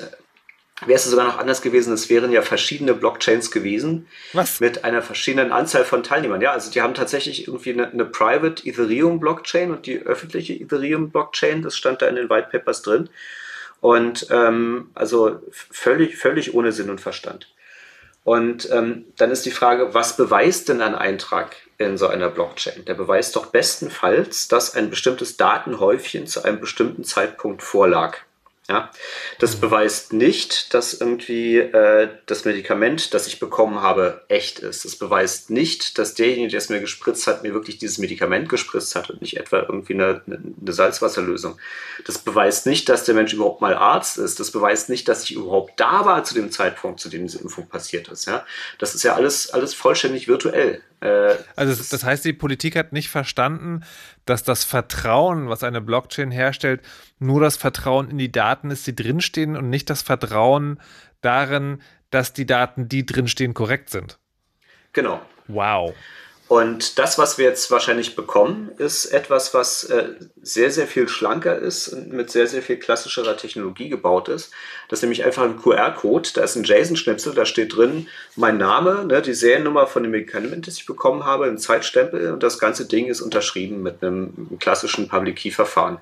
wäre 0.84 0.96
es 0.96 1.04
sogar 1.04 1.26
noch 1.26 1.38
anders 1.38 1.62
gewesen, 1.62 1.94
es 1.94 2.10
wären 2.10 2.32
ja 2.32 2.42
verschiedene 2.42 2.92
Blockchains 2.92 3.50
gewesen. 3.50 4.06
Was? 4.34 4.60
Mit 4.60 4.84
einer 4.84 5.00
verschiedenen 5.00 5.52
Anzahl 5.52 5.84
von 5.84 6.02
Teilnehmern. 6.02 6.42
Ja, 6.42 6.52
also 6.52 6.70
die 6.70 6.82
haben 6.82 6.94
tatsächlich 6.94 7.48
irgendwie 7.48 7.72
eine, 7.72 7.90
eine 7.90 8.04
Private 8.04 8.66
Ethereum 8.66 9.18
Blockchain 9.18 9.70
und 9.70 9.86
die 9.86 10.00
öffentliche 10.00 10.52
Ethereum 10.52 11.10
Blockchain, 11.10 11.62
das 11.62 11.76
stand 11.76 12.02
da 12.02 12.08
in 12.08 12.16
den 12.16 12.28
White 12.28 12.48
Papers 12.50 12.82
drin. 12.82 13.08
Und 13.80 14.26
ähm, 14.30 14.90
also 14.94 15.40
völlig, 15.50 16.16
völlig 16.16 16.54
ohne 16.54 16.72
Sinn 16.72 16.90
und 16.90 17.00
Verstand. 17.00 17.48
Und 18.24 18.68
ähm, 18.72 19.04
dann 19.16 19.30
ist 19.30 19.46
die 19.46 19.52
Frage, 19.52 19.94
was 19.94 20.16
beweist 20.16 20.68
denn 20.68 20.82
ein 20.82 20.96
Eintrag 20.96 21.54
in 21.78 21.96
so 21.96 22.08
einer 22.08 22.28
Blockchain? 22.28 22.84
Der 22.84 22.94
beweist 22.94 23.36
doch 23.36 23.46
bestenfalls, 23.46 24.48
dass 24.48 24.74
ein 24.74 24.90
bestimmtes 24.90 25.36
Datenhäufchen 25.36 26.26
zu 26.26 26.42
einem 26.42 26.58
bestimmten 26.58 27.04
Zeitpunkt 27.04 27.62
vorlag. 27.62 28.18
Ja, 28.68 28.90
das 29.38 29.56
mhm. 29.56 29.60
beweist 29.60 30.12
nicht, 30.12 30.74
dass 30.74 30.94
irgendwie 30.94 31.58
äh, 31.58 32.08
das 32.26 32.44
Medikament, 32.44 33.14
das 33.14 33.28
ich 33.28 33.38
bekommen 33.38 33.80
habe, 33.80 34.24
echt 34.26 34.58
ist. 34.58 34.84
Das 34.84 34.96
beweist 34.96 35.50
nicht, 35.50 35.98
dass 35.98 36.14
derjenige, 36.14 36.48
der 36.48 36.58
es 36.58 36.68
mir 36.68 36.80
gespritzt 36.80 37.28
hat, 37.28 37.44
mir 37.44 37.54
wirklich 37.54 37.78
dieses 37.78 37.98
Medikament 37.98 38.48
gespritzt 38.48 38.96
hat 38.96 39.08
und 39.08 39.20
nicht 39.20 39.36
etwa 39.36 39.60
irgendwie 39.60 39.94
eine, 39.94 40.20
eine 40.26 40.72
Salzwasserlösung. 40.72 41.58
Das 42.06 42.18
beweist 42.18 42.66
nicht, 42.66 42.88
dass 42.88 43.04
der 43.04 43.14
Mensch 43.14 43.32
überhaupt 43.34 43.60
mal 43.60 43.74
Arzt 43.74 44.18
ist. 44.18 44.40
Das 44.40 44.50
beweist 44.50 44.88
nicht, 44.88 45.06
dass 45.08 45.22
ich 45.22 45.32
überhaupt 45.36 45.78
da 45.78 46.04
war 46.04 46.24
zu 46.24 46.34
dem 46.34 46.50
Zeitpunkt, 46.50 46.98
zu 46.98 47.08
dem 47.08 47.22
diese 47.22 47.38
Impfung 47.38 47.68
passiert 47.68 48.08
ist. 48.08 48.26
Ja, 48.26 48.44
das 48.78 48.96
ist 48.96 49.04
ja 49.04 49.14
alles, 49.14 49.50
alles 49.50 49.74
vollständig 49.74 50.26
virtuell. 50.26 50.82
Äh, 51.06 51.36
also 51.54 51.82
das 51.90 52.04
heißt, 52.04 52.24
die 52.24 52.32
Politik 52.32 52.76
hat 52.76 52.92
nicht 52.92 53.08
verstanden, 53.08 53.84
dass 54.24 54.42
das 54.42 54.64
Vertrauen, 54.64 55.48
was 55.48 55.62
eine 55.62 55.80
Blockchain 55.80 56.30
herstellt, 56.30 56.82
nur 57.18 57.40
das 57.40 57.56
Vertrauen 57.56 58.10
in 58.10 58.18
die 58.18 58.32
Daten 58.32 58.70
ist, 58.70 58.86
die 58.86 58.96
drinstehen 58.96 59.56
und 59.56 59.70
nicht 59.70 59.88
das 59.90 60.02
Vertrauen 60.02 60.80
darin, 61.20 61.80
dass 62.10 62.32
die 62.32 62.46
Daten, 62.46 62.88
die 62.88 63.06
drinstehen, 63.06 63.54
korrekt 63.54 63.90
sind. 63.90 64.18
Genau. 64.92 65.20
Wow. 65.48 65.94
Und 66.48 67.00
das, 67.00 67.18
was 67.18 67.38
wir 67.38 67.46
jetzt 67.46 67.72
wahrscheinlich 67.72 68.14
bekommen, 68.14 68.70
ist 68.78 69.06
etwas, 69.06 69.52
was 69.52 69.82
äh, 69.84 70.10
sehr, 70.40 70.70
sehr 70.70 70.86
viel 70.86 71.08
schlanker 71.08 71.58
ist 71.58 71.88
und 71.88 72.12
mit 72.12 72.30
sehr, 72.30 72.46
sehr 72.46 72.62
viel 72.62 72.76
klassischerer 72.76 73.36
Technologie 73.36 73.88
gebaut 73.88 74.28
ist. 74.28 74.52
Das 74.88 75.00
ist 75.00 75.02
nämlich 75.02 75.24
einfach 75.24 75.42
ein 75.42 75.56
QR-Code. 75.56 76.28
Da 76.34 76.44
ist 76.44 76.54
ein 76.54 76.62
JSON-Schnipsel, 76.62 77.34
da 77.34 77.46
steht 77.46 77.74
drin 77.74 78.06
mein 78.36 78.58
Name, 78.58 79.04
ne, 79.04 79.22
die 79.22 79.34
Seriennummer 79.34 79.88
von 79.88 80.04
dem 80.04 80.12
Medikament, 80.12 80.68
das 80.68 80.76
ich 80.76 80.86
bekommen 80.86 81.24
habe, 81.24 81.46
ein 81.46 81.58
Zeitstempel 81.58 82.30
und 82.32 82.44
das 82.44 82.60
ganze 82.60 82.86
Ding 82.86 83.06
ist 83.06 83.22
unterschrieben 83.22 83.82
mit 83.82 84.02
einem 84.02 84.56
klassischen 84.60 85.08
Public 85.08 85.36
Key-Verfahren. 85.36 85.98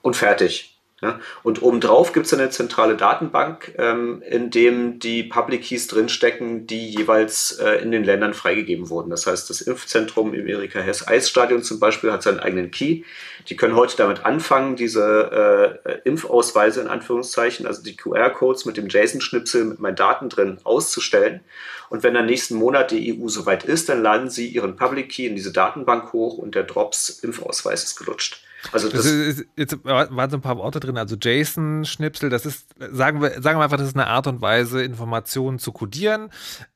Und 0.00 0.16
fertig. 0.16 0.79
Ja? 1.02 1.18
Und 1.42 1.62
obendrauf 1.62 2.12
gibt 2.12 2.26
es 2.26 2.34
eine 2.34 2.50
zentrale 2.50 2.96
Datenbank, 2.96 3.74
ähm, 3.78 4.22
in 4.28 4.50
dem 4.50 4.98
die 4.98 5.22
Public 5.22 5.62
Keys 5.62 5.86
drinstecken, 5.86 6.66
die 6.66 6.90
jeweils 6.90 7.52
äh, 7.52 7.76
in 7.82 7.90
den 7.90 8.04
Ländern 8.04 8.34
freigegeben 8.34 8.90
wurden. 8.90 9.08
Das 9.08 9.26
heißt, 9.26 9.48
das 9.48 9.62
Impfzentrum 9.62 10.34
im 10.34 10.46
Erika 10.46 10.80
Hess 10.80 11.06
Eisstadion 11.06 11.62
zum 11.62 11.80
Beispiel 11.80 12.12
hat 12.12 12.22
seinen 12.22 12.40
eigenen 12.40 12.70
Key. 12.70 13.02
Die 13.48 13.56
können 13.56 13.76
heute 13.76 13.96
damit 13.96 14.26
anfangen, 14.26 14.76
diese 14.76 15.80
äh, 15.84 15.98
Impfausweise 16.04 16.82
in 16.82 16.88
Anführungszeichen, 16.88 17.66
also 17.66 17.82
die 17.82 17.96
QR-Codes 17.96 18.66
mit 18.66 18.76
dem 18.76 18.88
JSON-Schnipsel 18.88 19.64
mit 19.64 19.80
meinen 19.80 19.96
Daten 19.96 20.28
drin 20.28 20.58
auszustellen. 20.64 21.40
Und 21.88 22.02
wenn 22.02 22.12
dann 22.12 22.26
nächsten 22.26 22.56
Monat 22.56 22.90
die 22.90 23.18
EU 23.18 23.28
soweit 23.28 23.64
ist, 23.64 23.88
dann 23.88 24.02
laden 24.02 24.28
sie 24.28 24.48
ihren 24.48 24.76
Public 24.76 25.08
Key 25.08 25.26
in 25.26 25.34
diese 25.34 25.52
Datenbank 25.52 26.12
hoch 26.12 26.36
und 26.36 26.54
der 26.54 26.64
Drops 26.64 27.08
Impfausweis 27.08 27.84
ist 27.84 27.96
gelutscht. 27.96 28.44
Also 28.72 28.88
das, 28.88 29.06
ist, 29.06 29.46
jetzt 29.56 29.84
waren 29.84 30.30
so 30.30 30.36
ein 30.36 30.42
paar 30.42 30.58
Worte 30.58 30.80
drin. 30.80 30.96
Also 30.96 31.16
JSON-Schnipsel, 31.16 32.30
das 32.30 32.46
ist, 32.46 32.68
sagen 32.92 33.22
wir, 33.22 33.42
sagen 33.42 33.58
wir 33.58 33.64
einfach, 33.64 33.78
das 33.78 33.88
ist 33.88 33.96
eine 33.96 34.06
Art 34.06 34.26
und 34.26 34.40
Weise, 34.40 34.82
Informationen 34.82 35.58
zu 35.58 35.72
codieren. 35.72 36.30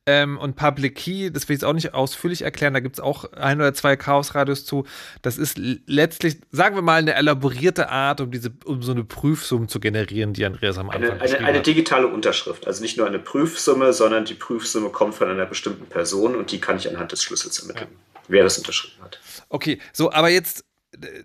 Ähm, 0.07 0.39
und 0.39 0.57
Public 0.57 0.97
Key, 0.97 1.31
das 1.31 1.49
will 1.49 1.55
ich 1.55 1.63
jetzt 1.63 1.65
auch 1.65 1.73
nicht 1.73 1.95
ausführlich 1.95 2.43
erklären, 2.43 2.75
da 2.75 2.81
gibt 2.81 2.97
es 2.97 3.01
auch 3.01 3.33
ein 3.33 3.59
oder 3.59 3.73
zwei 3.73 3.97
Chaos-Radios 3.97 4.67
zu. 4.67 4.85
Das 5.23 5.39
ist 5.39 5.59
letztlich, 5.59 6.37
sagen 6.51 6.75
wir 6.75 6.83
mal, 6.83 6.99
eine 6.99 7.15
elaborierte 7.15 7.89
Art, 7.89 8.21
um 8.21 8.31
diese, 8.31 8.53
um 8.67 8.83
so 8.83 8.93
eine 8.93 9.05
Prüfsumme 9.05 9.67
zu 9.67 9.81
generieren, 9.81 10.35
die 10.35 10.45
Andreas 10.45 10.77
am 10.77 10.91
Anfang 10.91 11.21
eine, 11.21 11.37
eine, 11.37 11.47
eine 11.47 11.63
digitale 11.63 12.07
Unterschrift. 12.07 12.67
Also 12.67 12.83
nicht 12.83 12.99
nur 12.99 13.07
eine 13.07 13.19
Prüfsumme, 13.19 13.93
sondern 13.95 14.27
die 14.27 14.35
Prüfsumme 14.35 14.91
kommt 14.91 15.15
von 15.15 15.31
einer 15.31 15.47
bestimmten 15.47 15.87
Person 15.87 16.35
und 16.35 16.53
die 16.53 16.61
kann 16.61 16.77
ich 16.77 16.89
anhand 16.89 17.13
des 17.13 17.23
Schlüssels 17.23 17.61
ermitteln, 17.61 17.89
ja. 17.91 18.21
wer 18.29 18.45
das 18.45 18.59
unterschrieben 18.59 19.03
hat. 19.03 19.21
Okay, 19.49 19.81
so, 19.93 20.13
aber 20.13 20.29
jetzt 20.29 20.65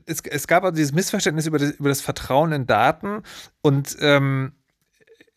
es, 0.05 0.21
es 0.21 0.47
gab 0.47 0.63
also 0.63 0.75
dieses 0.75 0.93
Missverständnis 0.93 1.45
über 1.45 1.59
das, 1.59 1.71
über 1.71 1.89
das 1.89 2.01
Vertrauen 2.01 2.51
in 2.51 2.67
Daten 2.67 3.23
und 3.61 3.97
ähm, 3.99 4.53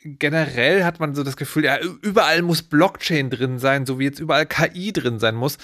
generell 0.04 0.84
hat 0.84 1.00
man 1.00 1.14
so 1.14 1.22
das 1.22 1.36
Gefühl, 1.36 1.64
ja, 1.64 1.78
überall 1.80 2.42
muss 2.42 2.62
Blockchain 2.62 3.30
drin 3.30 3.58
sein, 3.58 3.86
so 3.86 3.98
wie 3.98 4.04
jetzt 4.04 4.20
überall 4.20 4.46
KI 4.46 4.92
drin 4.92 5.18
sein 5.18 5.34
muss. 5.34 5.58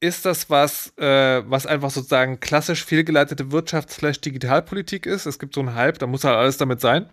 Ist 0.00 0.24
das 0.24 0.48
was, 0.48 0.96
äh, 0.96 1.42
was 1.46 1.66
einfach 1.66 1.90
sozusagen 1.90 2.40
klassisch 2.40 2.84
fehlgeleitete 2.84 3.52
Wirtschafts-Digitalpolitik 3.52 5.04
ist? 5.06 5.26
Es 5.26 5.38
gibt 5.38 5.54
so 5.54 5.60
einen 5.60 5.74
Hype, 5.74 5.98
da 5.98 6.06
muss 6.06 6.24
halt 6.24 6.36
alles 6.36 6.56
damit 6.56 6.80
sein? 6.80 7.10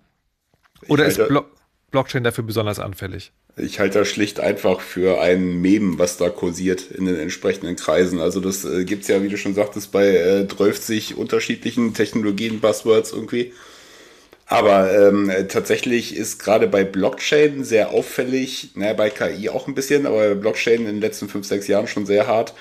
Oder 0.87 1.05
ist 1.05 1.27
Blo 1.27 1.45
Blockchain 1.91 2.23
dafür 2.23 2.43
besonders 2.43 2.79
anfällig? 2.79 3.31
Ich 3.55 3.79
halte 3.79 3.99
das 3.99 4.07
schlicht 4.07 4.39
einfach 4.39 4.81
für 4.81 5.19
ein 5.19 5.61
Mem, 5.61 5.97
was 5.97 6.17
da 6.17 6.29
kursiert 6.29 6.91
in 6.91 7.05
den 7.05 7.15
entsprechenden 7.15 7.75
Kreisen. 7.75 8.19
Also 8.19 8.39
das 8.39 8.65
äh, 8.65 8.85
gibt 8.85 9.03
es 9.03 9.07
ja, 9.07 9.23
wie 9.23 9.29
du 9.29 9.37
schon 9.37 9.55
sagtest, 9.55 9.91
bei 9.91 10.07
äh, 10.07 10.47
12 10.47 11.15
unterschiedlichen 11.17 11.93
Technologien, 11.93 12.59
Buzzwords 12.59 13.13
irgendwie. 13.13 13.53
Aber 14.45 14.93
ähm, 14.93 15.29
tatsächlich 15.49 16.15
ist 16.15 16.39
gerade 16.39 16.67
bei 16.67 16.85
Blockchain 16.85 17.65
sehr 17.65 17.91
auffällig, 17.91 18.71
naja, 18.75 18.93
bei 18.93 19.09
KI 19.09 19.49
auch 19.49 19.67
ein 19.67 19.75
bisschen, 19.75 20.05
aber 20.05 20.35
Blockchain 20.35 20.81
in 20.81 20.85
den 20.85 21.01
letzten 21.01 21.27
fünf, 21.27 21.45
sechs 21.45 21.67
Jahren 21.67 21.87
schon 21.87 22.05
sehr 22.05 22.27
hart. 22.27 22.53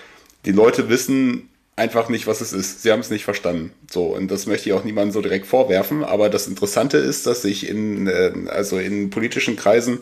Die 0.46 0.52
Leute 0.52 0.88
wissen 0.88 1.48
einfach 1.76 2.08
nicht, 2.08 2.26
was 2.26 2.40
es 2.40 2.52
ist. 2.52 2.82
Sie 2.82 2.90
haben 2.90 3.00
es 3.00 3.10
nicht 3.10 3.24
verstanden. 3.24 3.72
So, 3.90 4.06
und 4.06 4.30
das 4.30 4.46
möchte 4.46 4.68
ich 4.68 4.72
auch 4.72 4.84
niemandem 4.84 5.12
so 5.12 5.20
direkt 5.20 5.46
vorwerfen. 5.46 6.02
Aber 6.02 6.28
das 6.30 6.48
Interessante 6.48 6.96
ist, 6.96 7.26
dass 7.26 7.42
sich 7.42 7.68
in, 7.68 8.06
äh, 8.06 8.32
also 8.48 8.78
in 8.78 9.10
politischen 9.10 9.56
Kreisen 9.56 10.00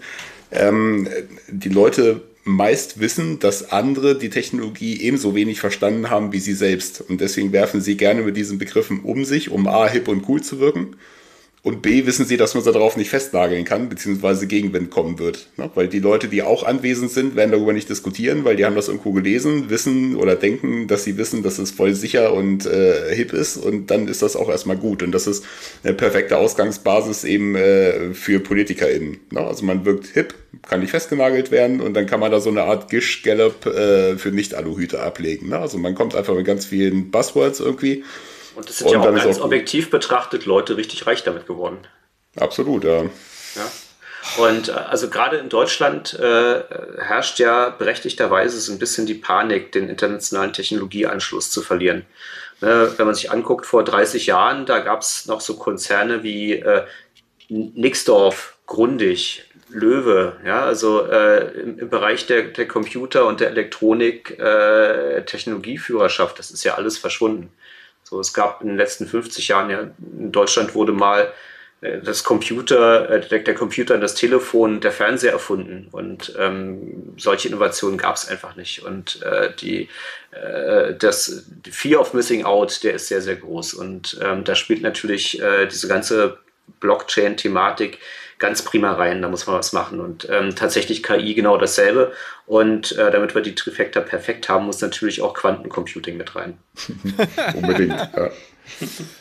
ähm, 0.52 1.08
die 1.48 1.68
Leute 1.68 2.22
meist 2.44 3.00
wissen, 3.00 3.38
dass 3.38 3.72
andere 3.72 4.16
die 4.16 4.30
Technologie 4.30 5.00
ebenso 5.00 5.34
wenig 5.34 5.60
verstanden 5.60 6.10
haben 6.10 6.32
wie 6.32 6.40
sie 6.40 6.52
selbst. 6.52 7.00
Und 7.00 7.20
deswegen 7.20 7.52
werfen 7.52 7.80
sie 7.80 7.96
gerne 7.96 8.22
mit 8.22 8.36
diesen 8.36 8.58
Begriffen 8.58 9.00
um 9.00 9.24
sich, 9.24 9.50
um 9.50 9.66
A, 9.66 9.88
hip 9.88 10.08
und 10.08 10.28
cool 10.28 10.42
zu 10.42 10.60
wirken 10.60 10.96
und 11.64 11.80
B, 11.80 12.04
wissen 12.04 12.26
sie, 12.26 12.36
dass 12.36 12.54
man 12.54 12.62
sie 12.62 12.72
darauf 12.72 12.98
nicht 12.98 13.08
festnageln 13.08 13.64
kann, 13.64 13.88
beziehungsweise 13.88 14.46
Gegenwind 14.46 14.90
kommen 14.90 15.18
wird. 15.18 15.48
Ne? 15.56 15.70
Weil 15.74 15.88
die 15.88 15.98
Leute, 15.98 16.28
die 16.28 16.42
auch 16.42 16.62
anwesend 16.62 17.10
sind, 17.10 17.36
werden 17.36 17.52
darüber 17.52 17.72
nicht 17.72 17.88
diskutieren, 17.88 18.44
weil 18.44 18.56
die 18.56 18.66
haben 18.66 18.76
das 18.76 18.88
irgendwo 18.88 19.12
gelesen, 19.12 19.70
wissen 19.70 20.14
oder 20.14 20.36
denken, 20.36 20.88
dass 20.88 21.04
sie 21.04 21.16
wissen, 21.16 21.42
dass 21.42 21.58
es 21.58 21.70
voll 21.70 21.94
sicher 21.94 22.34
und 22.34 22.66
äh, 22.66 23.14
hip 23.14 23.32
ist 23.32 23.56
und 23.56 23.90
dann 23.90 24.08
ist 24.08 24.20
das 24.20 24.36
auch 24.36 24.50
erstmal 24.50 24.76
gut. 24.76 25.02
Und 25.02 25.12
das 25.12 25.26
ist 25.26 25.46
eine 25.82 25.94
perfekte 25.94 26.36
Ausgangsbasis 26.36 27.24
eben 27.24 27.56
äh, 27.56 28.12
für 28.12 28.40
PolitikerInnen. 28.40 29.20
Ne? 29.30 29.40
Also 29.40 29.64
man 29.64 29.86
wirkt 29.86 30.08
hip, 30.08 30.34
kann 30.68 30.80
nicht 30.80 30.90
festgenagelt 30.90 31.50
werden 31.50 31.80
und 31.80 31.94
dann 31.94 32.04
kann 32.04 32.20
man 32.20 32.30
da 32.30 32.40
so 32.40 32.50
eine 32.50 32.64
Art 32.64 32.90
Gish-Gallop 32.90 33.64
äh, 33.64 34.18
für 34.18 34.32
Nicht-Aluhüte 34.32 35.00
ablegen. 35.00 35.48
Ne? 35.48 35.58
Also 35.58 35.78
man 35.78 35.94
kommt 35.94 36.14
einfach 36.14 36.34
mit 36.34 36.44
ganz 36.44 36.66
vielen 36.66 37.10
Buzzwords 37.10 37.60
irgendwie 37.60 38.04
und 38.56 38.68
es 38.70 38.78
sind 38.78 38.88
und 38.88 38.92
ja 38.92 39.00
auch 39.00 39.14
ganz 39.14 39.38
auch 39.38 39.44
objektiv 39.44 39.90
betrachtet 39.90 40.46
Leute 40.46 40.76
richtig 40.76 41.06
reich 41.06 41.22
damit 41.22 41.46
geworden. 41.46 41.78
Absolut, 42.36 42.84
ja. 42.84 43.02
ja. 43.02 43.10
Und 44.38 44.68
äh, 44.68 44.72
also 44.72 45.08
gerade 45.08 45.36
in 45.36 45.48
Deutschland 45.48 46.14
äh, 46.14 46.62
herrscht 46.98 47.38
ja 47.38 47.70
berechtigterweise 47.70 48.58
so 48.58 48.72
ein 48.72 48.78
bisschen 48.78 49.06
die 49.06 49.14
Panik, 49.14 49.72
den 49.72 49.88
internationalen 49.88 50.52
Technologieanschluss 50.52 51.50
zu 51.50 51.62
verlieren. 51.62 52.06
Ne, 52.60 52.92
wenn 52.96 53.06
man 53.06 53.14
sich 53.14 53.30
anguckt, 53.30 53.66
vor 53.66 53.84
30 53.84 54.26
Jahren, 54.26 54.64
da 54.64 54.78
gab 54.78 55.00
es 55.00 55.26
noch 55.26 55.40
so 55.40 55.56
Konzerne 55.56 56.22
wie 56.22 56.54
äh, 56.54 56.84
Nixdorf, 57.48 58.56
Grundig, 58.66 59.44
Löwe. 59.68 60.36
Ja, 60.46 60.64
also 60.64 61.06
äh, 61.06 61.50
im, 61.60 61.78
im, 61.78 61.90
Bereich 61.90 62.26
der, 62.26 62.44
der 62.44 62.68
Computer 62.68 63.26
und 63.26 63.40
der 63.40 63.50
Elektronik 63.50 64.38
äh, 64.38 65.24
Technologieführerschaft, 65.24 66.38
das 66.38 66.50
ist 66.50 66.64
ja 66.64 66.74
alles 66.74 66.96
verschwunden. 66.96 67.52
So, 68.04 68.20
es 68.20 68.32
gab 68.32 68.60
in 68.60 68.68
den 68.68 68.76
letzten 68.76 69.06
50 69.06 69.48
Jahren 69.48 69.70
ja 69.70 69.80
in 70.18 70.30
Deutschland 70.30 70.74
wurde 70.74 70.92
mal 70.92 71.32
äh, 71.80 72.00
das 72.00 72.22
Computer, 72.24 73.10
äh, 73.10 73.28
der, 73.28 73.40
der, 73.40 73.54
Computer, 73.54 73.98
das 73.98 74.14
Telefon, 74.14 74.80
der 74.80 74.92
Fernseher 74.92 75.32
erfunden 75.32 75.88
und 75.90 76.34
ähm, 76.38 77.14
solche 77.16 77.48
Innovationen 77.48 77.98
gab 77.98 78.16
es 78.16 78.28
einfach 78.28 78.56
nicht. 78.56 78.84
Und 78.84 79.22
äh, 79.22 79.52
die, 79.54 79.88
äh, 80.30 80.94
das 80.94 81.44
die 81.48 81.70
Fear 81.70 82.00
of 82.00 82.14
Missing 82.14 82.44
Out, 82.44 82.82
der 82.84 82.94
ist 82.94 83.08
sehr, 83.08 83.20
sehr 83.20 83.36
groß. 83.36 83.74
Und 83.74 84.18
ähm, 84.22 84.44
da 84.44 84.54
spielt 84.54 84.82
natürlich 84.82 85.40
äh, 85.40 85.66
diese 85.66 85.88
ganze 85.88 86.38
Blockchain-Thematik 86.80 87.98
ganz 88.44 88.60
prima 88.62 88.92
rein. 88.92 89.22
Da 89.22 89.28
muss 89.28 89.46
man 89.46 89.56
was 89.56 89.72
machen. 89.72 90.00
Und 90.00 90.28
ähm, 90.30 90.54
tatsächlich 90.54 91.02
KI 91.02 91.32
genau 91.32 91.56
dasselbe. 91.56 92.12
Und 92.44 92.92
äh, 92.92 93.10
damit 93.10 93.34
wir 93.34 93.40
die 93.40 93.54
Trifecta 93.54 94.00
perfekt 94.00 94.50
haben, 94.50 94.66
muss 94.66 94.82
natürlich 94.82 95.22
auch 95.22 95.32
Quantencomputing 95.32 96.18
mit 96.18 96.36
rein. 96.36 96.58
Unbedingt, 97.54 97.92
ja. 97.92 98.30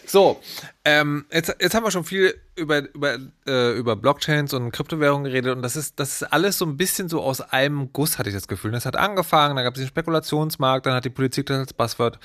So, 0.06 0.40
ähm, 0.86 1.26
jetzt, 1.32 1.54
jetzt 1.60 1.76
haben 1.76 1.84
wir 1.84 1.92
schon 1.92 2.06
viel 2.06 2.34
über, 2.56 2.80
über, 2.94 3.18
äh, 3.46 3.78
über 3.78 3.98
Blockchains 3.98 4.54
und 4.54 4.72
Kryptowährungen 4.72 5.26
geredet 5.26 5.54
und 5.54 5.62
das 5.62 5.76
ist, 5.76 6.00
das 6.00 6.22
ist 6.22 6.24
alles 6.32 6.58
so 6.58 6.66
ein 6.66 6.78
bisschen 6.78 7.10
so 7.10 7.22
aus 7.22 7.42
einem 7.42 7.92
Guss, 7.92 8.18
hatte 8.18 8.30
ich 8.30 8.36
das 8.36 8.48
Gefühl. 8.48 8.72
Das 8.72 8.86
hat 8.86 8.96
angefangen, 8.96 9.58
dann 9.58 9.66
gab 9.66 9.74
es 9.74 9.82
den 9.82 9.88
Spekulationsmarkt, 9.88 10.86
dann 10.86 10.94
hat 10.94 11.04
die 11.04 11.10
Politik 11.10 11.48
das 11.48 11.58
als 11.58 11.74
Buzzword 11.74 12.20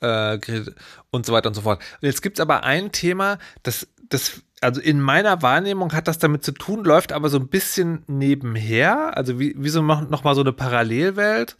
äh, 0.00 0.38
geredet 0.38 0.76
und 1.10 1.26
so 1.26 1.34
weiter 1.34 1.48
und 1.48 1.54
so 1.54 1.60
fort. 1.60 1.80
Und 2.00 2.06
jetzt 2.06 2.22
gibt 2.22 2.38
es 2.38 2.40
aber 2.40 2.62
ein 2.62 2.90
Thema, 2.90 3.38
das, 3.62 3.86
das, 4.08 4.40
also 4.60 4.80
in 4.80 5.00
meiner 5.00 5.42
Wahrnehmung 5.42 5.92
hat 5.92 6.08
das 6.08 6.18
damit 6.18 6.44
zu 6.44 6.52
tun, 6.52 6.84
läuft 6.84 7.12
aber 7.12 7.28
so 7.28 7.38
ein 7.38 7.48
bisschen 7.48 8.02
nebenher, 8.06 9.16
also 9.16 9.38
wie, 9.38 9.54
wie 9.56 9.68
so 9.68 9.82
nochmal 9.82 10.34
so 10.34 10.40
eine 10.40 10.52
Parallelwelt. 10.52 11.56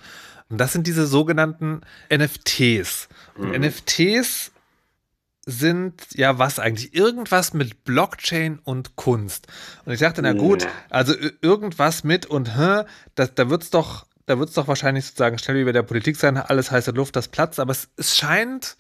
Und 0.49 0.59
das 0.59 0.73
sind 0.73 0.87
diese 0.87 1.07
sogenannten 1.07 1.81
NFTs. 2.11 3.09
Und 3.37 3.51
mhm. 3.51 3.65
NFTs 3.65 4.53
sind 5.47 6.03
ja 6.15 6.39
was 6.39 6.59
eigentlich? 6.59 6.95
Irgendwas 6.95 7.55
mit 7.55 7.85
Blockchain 7.85 8.59
und 8.65 8.97
Kunst. 8.97 9.47
Und 9.85 9.93
ich 9.93 10.01
dachte, 10.01 10.21
na 10.21 10.33
gut, 10.33 10.67
also 10.91 11.15
irgendwas 11.41 12.03
mit 12.03 12.27
und 12.27 12.57
hä, 12.57 12.83
das, 13.15 13.35
da 13.35 13.49
wird's 13.49 13.71
doch, 13.71 14.07
da 14.27 14.39
wird's 14.41 14.55
doch 14.55 14.67
wahrscheinlich 14.67 15.07
sozusagen 15.07 15.39
schnell 15.39 15.57
wie 15.59 15.65
bei 15.65 15.73
der 15.73 15.85
Politik 15.85 16.17
sein, 16.17 16.37
alles 16.37 16.73
heiße 16.73 16.91
Luft, 16.91 17.15
das 17.15 17.29
Platz, 17.29 17.61
aber 17.61 17.71
es, 17.71 17.89
es 17.97 18.17
scheint, 18.17 18.77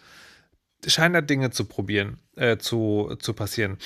scheint 0.85 1.15
da 1.15 1.21
Dinge 1.21 1.51
zu 1.51 1.67
probieren, 1.67 2.19
äh, 2.37 2.59
zu, 2.59 3.17
zu 3.19 3.35
passieren. 3.35 3.79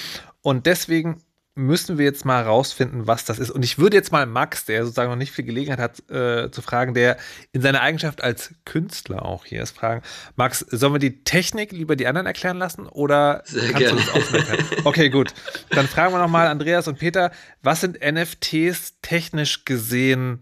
Und 0.42 0.66
deswegen 0.66 1.22
müssen 1.56 1.98
wir 1.98 2.04
jetzt 2.04 2.24
mal 2.24 2.42
rausfinden, 2.42 3.06
was 3.06 3.24
das 3.24 3.38
ist. 3.38 3.50
Und 3.50 3.64
ich 3.64 3.78
würde 3.78 3.96
jetzt 3.96 4.12
mal 4.12 4.24
Max, 4.24 4.64
der 4.64 4.84
sozusagen 4.84 5.10
noch 5.10 5.16
nicht 5.16 5.32
viel 5.32 5.44
Gelegenheit 5.44 5.78
hat, 5.78 6.10
äh, 6.10 6.50
zu 6.50 6.62
fragen, 6.62 6.94
der 6.94 7.16
in 7.52 7.60
seiner 7.60 7.80
Eigenschaft 7.80 8.22
als 8.22 8.54
Künstler 8.64 9.24
auch 9.24 9.44
hier 9.44 9.62
ist, 9.62 9.76
fragen. 9.76 10.02
Max, 10.36 10.60
sollen 10.60 10.94
wir 10.94 10.98
die 10.98 11.24
Technik 11.24 11.72
lieber 11.72 11.96
die 11.96 12.06
anderen 12.06 12.26
erklären 12.26 12.56
lassen 12.56 12.86
oder 12.86 13.42
Sehr 13.44 13.72
kannst 13.72 13.78
gerne. 13.78 14.00
du 14.00 14.38
das 14.38 14.78
auch 14.80 14.86
Okay, 14.86 15.10
gut. 15.10 15.34
Dann 15.70 15.86
fragen 15.88 16.14
wir 16.14 16.18
nochmal 16.18 16.46
Andreas 16.46 16.88
und 16.88 16.98
Peter, 16.98 17.32
was 17.62 17.80
sind 17.80 17.98
NFTs 18.00 19.00
technisch 19.02 19.64
gesehen 19.64 20.40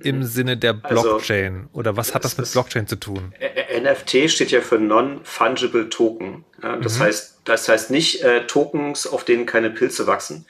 im 0.00 0.24
Sinne 0.24 0.56
der 0.56 0.78
also, 0.82 1.02
Blockchain? 1.02 1.54
Also, 1.54 1.68
oder 1.72 1.96
was 1.96 2.14
hat 2.14 2.24
das 2.24 2.36
mit 2.36 2.50
Blockchain 2.50 2.86
zu 2.86 2.96
tun? 2.96 3.32
NFT 3.80 4.30
steht 4.30 4.50
ja 4.50 4.60
für 4.60 4.78
Non-Fungible 4.78 5.88
Token. 5.88 6.44
Ja, 6.62 6.76
das, 6.76 6.98
mhm. 6.98 7.04
heißt, 7.04 7.40
das 7.44 7.68
heißt 7.68 7.90
nicht 7.90 8.22
äh, 8.22 8.46
Tokens, 8.46 9.06
auf 9.06 9.24
denen 9.24 9.46
keine 9.46 9.70
Pilze 9.70 10.06
wachsen, 10.06 10.46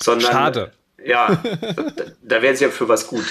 sondern. 0.00 0.32
Schade. 0.32 0.72
Ja, 1.02 1.34
da, 1.96 2.04
da 2.22 2.42
wären 2.42 2.56
sie 2.56 2.64
ja 2.64 2.70
für 2.70 2.88
was 2.88 3.06
gut. 3.06 3.24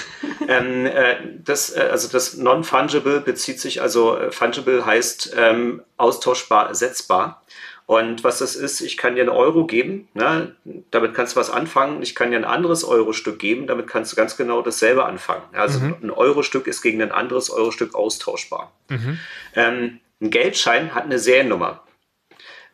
Ähm, 0.48 0.86
äh, 0.86 1.16
das, 1.44 1.76
äh, 1.76 1.80
also 1.90 2.08
das 2.08 2.34
Non-Fungible 2.34 3.20
bezieht 3.20 3.60
sich, 3.60 3.80
also 3.80 4.16
äh, 4.16 4.32
Fungible 4.32 4.84
heißt 4.84 5.34
ähm, 5.36 5.82
austauschbar, 5.96 6.68
ersetzbar. 6.68 7.44
Und 7.90 8.22
was 8.22 8.38
das 8.38 8.54
ist, 8.54 8.82
ich 8.82 8.96
kann 8.96 9.16
dir 9.16 9.22
einen 9.22 9.30
Euro 9.30 9.66
geben, 9.66 10.06
ne? 10.14 10.54
damit 10.92 11.12
kannst 11.12 11.34
du 11.34 11.40
was 11.40 11.50
anfangen. 11.50 12.02
Ich 12.02 12.14
kann 12.14 12.30
dir 12.30 12.36
ein 12.36 12.44
anderes 12.44 12.84
Euro-Stück 12.84 13.40
geben, 13.40 13.66
damit 13.66 13.88
kannst 13.88 14.12
du 14.12 14.16
ganz 14.16 14.36
genau 14.36 14.62
dasselbe 14.62 15.06
anfangen. 15.06 15.42
Also 15.50 15.80
mhm. 15.80 15.96
ein 16.00 16.10
Euro-Stück 16.12 16.68
ist 16.68 16.82
gegen 16.82 17.02
ein 17.02 17.10
anderes 17.10 17.50
Euro-Stück 17.50 17.96
austauschbar. 17.96 18.70
Mhm. 18.90 19.18
Ähm, 19.56 19.98
ein 20.20 20.30
Geldschein 20.30 20.94
hat 20.94 21.06
eine 21.06 21.18
Seriennummer. 21.18 21.82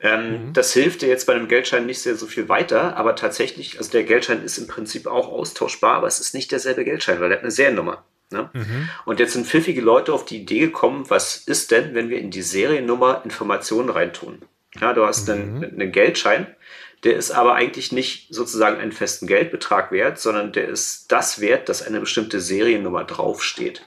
Ähm, 0.00 0.48
mhm. 0.48 0.52
Das 0.52 0.74
hilft 0.74 1.00
dir 1.00 1.08
jetzt 1.08 1.26
bei 1.26 1.32
einem 1.32 1.48
Geldschein 1.48 1.86
nicht 1.86 2.02
sehr 2.02 2.16
so 2.16 2.26
viel 2.26 2.50
weiter, 2.50 2.98
aber 2.98 3.16
tatsächlich, 3.16 3.78
also 3.78 3.90
der 3.90 4.04
Geldschein 4.04 4.42
ist 4.42 4.58
im 4.58 4.66
Prinzip 4.66 5.06
auch 5.06 5.28
austauschbar, 5.28 5.94
aber 5.94 6.08
es 6.08 6.20
ist 6.20 6.34
nicht 6.34 6.52
derselbe 6.52 6.84
Geldschein, 6.84 7.20
weil 7.20 7.30
er 7.30 7.38
hat 7.38 7.42
eine 7.42 7.50
Seriennummer. 7.50 8.04
Ne? 8.30 8.50
Mhm. 8.52 8.90
Und 9.06 9.18
jetzt 9.18 9.32
sind 9.32 9.46
pfiffige 9.46 9.80
Leute 9.80 10.12
auf 10.12 10.26
die 10.26 10.42
Idee 10.42 10.60
gekommen, 10.60 11.08
was 11.08 11.38
ist 11.38 11.70
denn, 11.70 11.94
wenn 11.94 12.10
wir 12.10 12.18
in 12.18 12.30
die 12.30 12.42
Seriennummer 12.42 13.22
Informationen 13.24 13.88
reintun? 13.88 14.42
Ja, 14.80 14.92
du 14.92 15.04
hast 15.06 15.28
einen, 15.30 15.58
mhm. 15.58 15.64
einen 15.64 15.92
Geldschein, 15.92 16.46
der 17.04 17.16
ist 17.16 17.30
aber 17.30 17.54
eigentlich 17.54 17.92
nicht 17.92 18.34
sozusagen 18.34 18.78
einen 18.78 18.92
festen 18.92 19.26
Geldbetrag 19.26 19.92
wert, 19.92 20.18
sondern 20.18 20.52
der 20.52 20.68
ist 20.68 21.12
das 21.12 21.40
wert, 21.40 21.68
dass 21.68 21.86
eine 21.86 22.00
bestimmte 22.00 22.40
Seriennummer 22.40 23.04
draufsteht. 23.04 23.82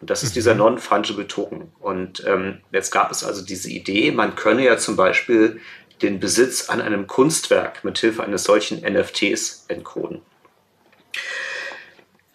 Und 0.00 0.10
das 0.10 0.22
ist 0.22 0.30
mhm. 0.30 0.34
dieser 0.34 0.54
Non-Fungible 0.54 1.26
Token. 1.26 1.72
Und 1.78 2.24
ähm, 2.26 2.60
jetzt 2.72 2.90
gab 2.90 3.10
es 3.10 3.24
also 3.24 3.44
diese 3.44 3.70
Idee, 3.70 4.10
man 4.10 4.34
könne 4.34 4.64
ja 4.64 4.76
zum 4.76 4.96
Beispiel 4.96 5.60
den 6.02 6.20
Besitz 6.20 6.68
an 6.68 6.80
einem 6.80 7.06
Kunstwerk 7.06 7.84
mit 7.84 7.98
Hilfe 7.98 8.24
eines 8.24 8.44
solchen 8.44 8.80
NFTs 8.80 9.66
entkoden. 9.68 10.20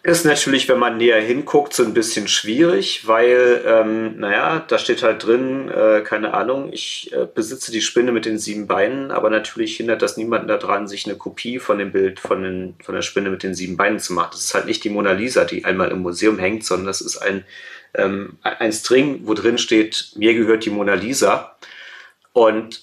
Ist 0.08 0.24
natürlich, 0.24 0.70
wenn 0.70 0.80
man 0.80 0.96
näher 0.96 1.20
hinguckt, 1.20 1.74
so 1.74 1.84
ein 1.84 1.94
bisschen 1.94 2.30
schwierig, 2.30 3.08
weil, 3.08 3.62
ähm, 3.68 4.18
naja, 4.18 4.64
da 4.66 4.80
steht 4.80 5.04
halt 5.04 5.26
drin, 5.26 5.68
äh, 5.68 6.00
keine 6.02 6.34
Ahnung, 6.34 6.72
ich 6.72 7.12
äh, 7.12 7.26
besitze 7.26 7.74
die 7.74 7.82
Spinne 7.82 8.14
mit 8.14 8.24
den 8.24 8.40
sieben 8.40 8.68
Beinen, 8.68 9.12
aber 9.12 9.30
natürlich 9.30 9.76
hindert 9.76 10.02
das 10.02 10.16
niemanden 10.16 10.48
daran, 10.48 10.88
sich 10.88 11.06
eine 11.08 11.18
Kopie 11.18 11.60
von 11.60 11.78
dem 11.78 11.92
Bild 11.92 12.22
von, 12.22 12.42
den, 12.42 12.76
von 12.82 12.96
der 12.96 13.02
Spinne 13.02 13.30
mit 13.30 13.44
den 13.44 13.54
sieben 13.54 13.76
Beinen 13.76 14.00
zu 14.00 14.14
machen. 14.14 14.30
Das 14.32 14.46
ist 14.46 14.54
halt 14.54 14.66
nicht 14.66 14.82
die 14.86 14.90
Mona 14.90 15.12
Lisa, 15.12 15.44
die 15.44 15.66
einmal 15.66 15.92
im 15.92 16.04
Museum 16.04 16.40
hängt, 16.40 16.64
sondern 16.64 16.88
das 16.88 17.02
ist 17.02 17.18
ein, 17.18 17.44
ähm, 17.94 18.38
ein 18.44 18.72
String, 18.72 19.24
wo 19.24 19.34
drin 19.34 19.58
steht, 19.58 20.14
mir 20.16 20.34
gehört 20.36 20.64
die 20.64 20.70
Mona 20.70 20.94
Lisa. 20.94 21.58
Und 22.32 22.82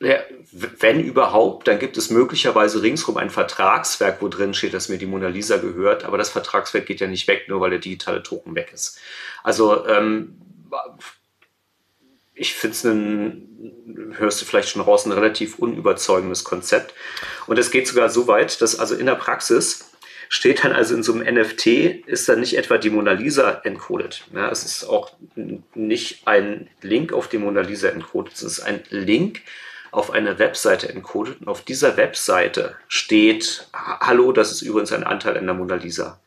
ja, 0.00 0.18
wenn 0.52 1.00
überhaupt, 1.00 1.68
dann 1.68 1.78
gibt 1.78 1.96
es 1.96 2.10
möglicherweise 2.10 2.82
ringsherum 2.82 3.16
ein 3.16 3.30
Vertragswerk, 3.30 4.22
wo 4.22 4.28
drin 4.28 4.54
steht, 4.54 4.74
dass 4.74 4.88
mir 4.88 4.98
die 4.98 5.06
Mona 5.06 5.28
Lisa 5.28 5.56
gehört, 5.56 6.04
aber 6.04 6.18
das 6.18 6.30
Vertragswerk 6.30 6.86
geht 6.86 7.00
ja 7.00 7.06
nicht 7.06 7.26
weg, 7.28 7.46
nur 7.48 7.60
weil 7.60 7.70
der 7.70 7.78
digitale 7.78 8.22
Token 8.22 8.54
weg 8.54 8.70
ist. 8.72 8.98
Also 9.42 9.86
ähm, 9.86 10.36
ich 12.34 12.54
finde 12.54 12.76
es 12.76 12.84
ein, 12.84 14.12
hörst 14.18 14.40
du 14.40 14.44
vielleicht 14.44 14.68
schon 14.68 14.82
raus, 14.82 15.06
ein 15.06 15.12
relativ 15.12 15.58
unüberzeugendes 15.58 16.44
Konzept. 16.44 16.94
Und 17.46 17.58
es 17.58 17.70
geht 17.70 17.88
sogar 17.88 18.10
so 18.10 18.28
weit, 18.28 18.60
dass 18.60 18.78
also 18.78 18.94
in 18.94 19.06
der 19.06 19.14
Praxis 19.14 19.90
steht 20.28 20.64
dann 20.64 20.72
also 20.72 20.94
in 20.94 21.02
so 21.02 21.12
einem 21.12 21.34
NFT, 21.34 21.66
ist 22.06 22.28
dann 22.28 22.40
nicht 22.40 22.56
etwa 22.56 22.78
die 22.78 22.90
Mona 22.90 23.12
Lisa 23.12 23.60
encoded. 23.64 24.24
Ja, 24.34 24.50
es 24.50 24.64
ist 24.64 24.84
auch 24.84 25.12
nicht 25.74 26.26
ein 26.26 26.68
Link 26.82 27.12
auf 27.12 27.28
die 27.28 27.38
Mona 27.38 27.62
Lisa 27.62 27.88
encoded, 27.88 28.34
es 28.34 28.42
ist 28.42 28.60
ein 28.60 28.82
Link 28.90 29.42
auf 29.96 30.10
eine 30.10 30.38
Webseite 30.38 30.90
encoded 30.90 31.40
und 31.40 31.48
auf 31.48 31.62
dieser 31.62 31.96
Webseite 31.96 32.76
steht, 32.86 33.66
hallo, 33.72 34.30
das 34.30 34.52
ist 34.52 34.60
übrigens 34.60 34.92
ein 34.92 35.04
Anteil 35.04 35.38
an 35.38 35.46
der 35.46 35.54
Mona 35.54 35.76
Lisa. 35.76 36.20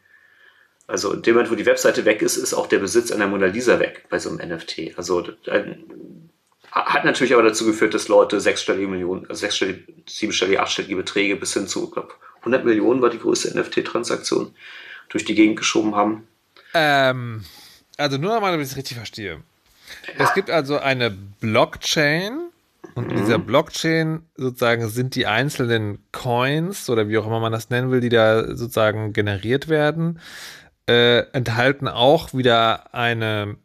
Also 0.88 1.14
in 1.14 1.22
dem 1.22 1.36
Moment, 1.36 1.52
wo 1.52 1.56
die 1.56 1.68
Webseite 1.68 2.04
weg 2.04 2.24
ist, 2.24 2.38
ist 2.38 2.56
auch 2.56 2.66
der 2.66 2.80
Besitz 2.80 3.12
an 3.12 3.20
der 3.20 3.28
Mona 3.28 3.46
Lisa 3.46 3.80
weg 3.80 4.06
bei 4.10 4.18
so 4.18 4.32
einem 4.32 4.56
NFT. 4.56 4.98
Also 4.98 5.24
ein, 5.48 6.32
hat 6.72 7.06
natürlich 7.06 7.34
aber 7.34 7.44
dazu 7.44 7.64
geführt, 7.64 7.94
dass 7.94 8.08
Leute 8.08 8.42
sechsstellige 8.42 8.88
Millionen, 8.88 9.28
also 9.30 9.40
sechsstellige, 9.40 9.84
siebenstellige, 10.08 10.62
achtstellige 10.62 10.96
Beträge 10.96 11.36
bis 11.36 11.54
hin 11.54 11.68
zu, 11.68 11.86
ich 11.86 11.92
glaube, 11.92 12.14
100 12.40 12.66
Millionen 12.66 13.04
war 13.04 13.12
die 13.12 13.20
größte 13.20 13.56
NFT-Transaktion, 13.56 14.56
durch 15.10 15.26
die 15.26 15.36
Gegend 15.36 15.58
geschoben 15.58 15.96
haben. 15.96 16.28
Ähm, 16.74 17.46
also 17.98 18.18
nur 18.18 18.34
nochmal, 18.34 18.52
damit 18.52 18.66
ich 18.66 18.72
es 18.72 18.78
richtig 18.78 18.98
verstehe. 18.98 19.44
Ja. 20.08 20.26
Es 20.26 20.34
gibt 20.34 20.50
also 20.50 20.80
eine 20.80 21.12
Blockchain, 21.12 22.50
und 22.96 23.12
in 23.12 23.18
dieser 23.18 23.38
mhm. 23.38 23.46
Blockchain 23.46 24.24
sozusagen 24.36 24.90
sind 24.90 25.16
die 25.16 25.28
einzelnen 25.28 26.00
Coins 26.12 26.90
oder 26.90 27.08
wie 27.08 27.18
auch 27.18 27.26
immer 27.26 27.40
man 27.40 27.52
das 27.52 27.70
nennen 27.70 27.92
will, 27.92 28.02
die 28.02 28.10
da 28.10 28.56
sozusagen 28.56 29.14
generiert 29.14 29.68
werden, 29.68 30.20
äh, 30.88 31.20
enthalten 31.34 31.88
auch 31.88 32.34
wieder 32.34 32.94
eine, 32.94 33.58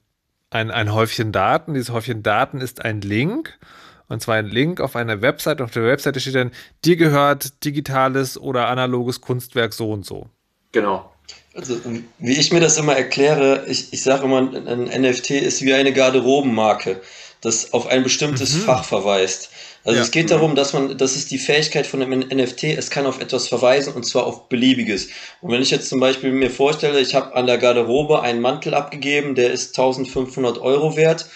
ein, 0.50 0.70
ein 0.70 0.92
Häufchen 0.92 1.32
Daten. 1.32 1.74
Dieses 1.74 1.90
Häufchen 1.90 2.22
Daten 2.22 2.60
ist 2.60 2.84
ein 2.84 3.00
Link. 3.00 3.58
Und 4.06 4.20
zwar 4.20 4.34
ein 4.36 4.46
Link 4.46 4.80
auf 4.80 4.96
eine 4.96 5.22
Website. 5.22 5.62
Auf 5.62 5.70
der 5.70 5.84
Webseite 5.84 6.20
steht 6.20 6.34
dann, 6.34 6.52
dir 6.84 6.96
gehört 6.96 7.64
digitales 7.64 8.38
oder 8.38 8.68
analoges 8.68 9.22
Kunstwerk 9.22 9.72
so 9.72 9.90
und 9.90 10.04
so. 10.04 10.28
Genau. 10.72 11.10
Also, 11.54 11.80
wie 12.18 12.32
ich 12.32 12.52
mir 12.52 12.60
das 12.60 12.76
immer 12.76 12.94
erkläre, 12.94 13.64
ich, 13.66 13.92
ich 13.92 14.02
sage 14.02 14.24
immer, 14.24 14.38
ein 14.38 15.02
NFT 15.02 15.30
ist 15.30 15.62
wie 15.62 15.72
eine 15.72 15.92
Garderobenmarke 15.92 17.00
das 17.44 17.74
auf 17.74 17.86
ein 17.86 18.02
bestimmtes 18.02 18.54
mhm. 18.54 18.60
Fach 18.60 18.84
verweist. 18.84 19.50
Also 19.84 19.98
ja. 19.98 20.02
es 20.02 20.10
geht 20.10 20.30
darum, 20.30 20.54
dass 20.54 20.72
man, 20.72 20.96
das 20.96 21.14
ist 21.14 21.30
die 21.30 21.38
Fähigkeit 21.38 21.86
von 21.86 22.00
einem 22.00 22.20
NFT, 22.20 22.64
es 22.64 22.88
kann 22.88 23.04
auf 23.04 23.20
etwas 23.20 23.48
verweisen 23.48 23.92
und 23.92 24.04
zwar 24.04 24.24
auf 24.24 24.48
beliebiges. 24.48 25.08
Und 25.42 25.52
wenn 25.52 25.60
ich 25.60 25.70
jetzt 25.70 25.90
zum 25.90 26.00
Beispiel 26.00 26.32
mir 26.32 26.50
vorstelle, 26.50 27.00
ich 27.00 27.14
habe 27.14 27.34
an 27.34 27.46
der 27.46 27.58
Garderobe 27.58 28.22
einen 28.22 28.40
Mantel 28.40 28.72
abgegeben, 28.72 29.34
der 29.34 29.52
ist 29.52 29.78
1500 29.78 30.56
Euro 30.58 30.96
wert 30.96 31.26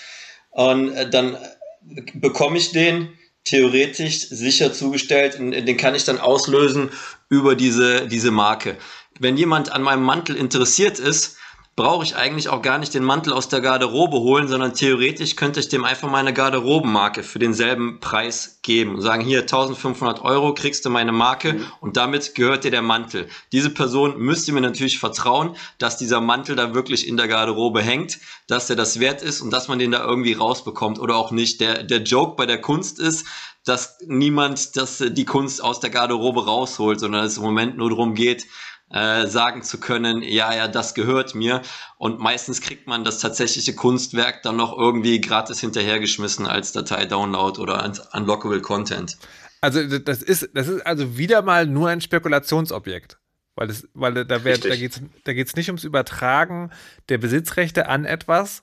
und 0.50 0.94
äh, 0.94 1.10
dann 1.10 1.36
bekomme 2.14 2.56
ich 2.56 2.72
den 2.72 3.10
theoretisch 3.44 4.28
sicher 4.28 4.72
zugestellt, 4.72 5.38
den 5.38 5.76
kann 5.76 5.94
ich 5.94 6.04
dann 6.04 6.18
auslösen 6.18 6.90
über 7.28 7.54
diese, 7.54 8.06
diese 8.06 8.30
Marke. 8.30 8.76
Wenn 9.20 9.36
jemand 9.36 9.72
an 9.72 9.82
meinem 9.82 10.02
Mantel 10.02 10.36
interessiert 10.36 10.98
ist, 10.98 11.37
brauche 11.78 12.02
ich 12.02 12.16
eigentlich 12.16 12.48
auch 12.48 12.60
gar 12.60 12.78
nicht 12.78 12.92
den 12.92 13.04
Mantel 13.04 13.32
aus 13.32 13.48
der 13.48 13.60
Garderobe 13.60 14.18
holen, 14.18 14.48
sondern 14.48 14.74
theoretisch 14.74 15.36
könnte 15.36 15.60
ich 15.60 15.68
dem 15.68 15.84
einfach 15.84 16.10
meine 16.10 16.32
Garderobenmarke 16.34 17.22
für 17.22 17.38
denselben 17.38 18.00
Preis 18.00 18.58
geben 18.62 18.96
und 18.96 19.00
sagen, 19.00 19.22
hier 19.22 19.42
1500 19.42 20.20
Euro 20.22 20.54
kriegst 20.54 20.84
du 20.84 20.90
meine 20.90 21.12
Marke 21.12 21.52
mhm. 21.52 21.66
und 21.80 21.96
damit 21.96 22.34
gehört 22.34 22.64
dir 22.64 22.72
der 22.72 22.82
Mantel. 22.82 23.28
Diese 23.52 23.70
Person 23.70 24.18
müsste 24.18 24.50
mir 24.50 24.60
natürlich 24.60 24.98
vertrauen, 24.98 25.54
dass 25.78 25.96
dieser 25.96 26.20
Mantel 26.20 26.56
da 26.56 26.74
wirklich 26.74 27.06
in 27.06 27.16
der 27.16 27.28
Garderobe 27.28 27.80
hängt, 27.80 28.18
dass 28.48 28.68
er 28.68 28.74
das 28.74 28.98
wert 28.98 29.22
ist 29.22 29.40
und 29.40 29.52
dass 29.52 29.68
man 29.68 29.78
den 29.78 29.92
da 29.92 30.04
irgendwie 30.04 30.32
rausbekommt 30.32 30.98
oder 30.98 31.14
auch 31.14 31.30
nicht. 31.30 31.60
Der, 31.60 31.84
der 31.84 32.02
Joke 32.02 32.34
bei 32.34 32.46
der 32.46 32.60
Kunst 32.60 32.98
ist, 32.98 33.24
dass 33.64 33.98
niemand 34.04 34.76
das, 34.76 35.04
die 35.10 35.24
Kunst 35.24 35.62
aus 35.62 35.78
der 35.78 35.90
Garderobe 35.90 36.44
rausholt, 36.44 36.98
sondern 36.98 37.24
es 37.24 37.36
im 37.36 37.44
Moment 37.44 37.76
nur 37.76 37.90
darum 37.90 38.14
geht, 38.14 38.46
äh, 38.90 39.26
sagen 39.26 39.62
zu 39.62 39.78
können, 39.78 40.22
ja, 40.22 40.54
ja, 40.54 40.68
das 40.68 40.94
gehört 40.94 41.34
mir. 41.34 41.62
Und 41.98 42.18
meistens 42.20 42.60
kriegt 42.60 42.86
man 42.86 43.04
das 43.04 43.18
tatsächliche 43.18 43.74
Kunstwerk 43.74 44.42
dann 44.42 44.56
noch 44.56 44.76
irgendwie 44.76 45.20
gratis 45.20 45.60
hinterhergeschmissen 45.60 46.46
als 46.46 46.72
Datei-Download 46.72 47.60
oder 47.60 47.82
als 47.82 48.00
Unlockable 48.14 48.60
Content. 48.60 49.18
Also 49.60 49.98
das 49.98 50.22
ist, 50.22 50.50
das 50.54 50.68
ist 50.68 50.86
also 50.86 51.18
wieder 51.18 51.42
mal 51.42 51.66
nur 51.66 51.88
ein 51.88 52.00
Spekulationsobjekt. 52.00 53.18
Weil, 53.56 53.66
das, 53.66 53.88
weil 53.92 54.14
da, 54.14 54.22
da 54.24 54.38
geht 54.38 54.64
es 54.64 55.02
da 55.24 55.32
geht's 55.32 55.56
nicht 55.56 55.68
ums 55.68 55.82
Übertragen 55.82 56.70
der 57.08 57.18
Besitzrechte 57.18 57.88
an 57.88 58.04
etwas, 58.04 58.62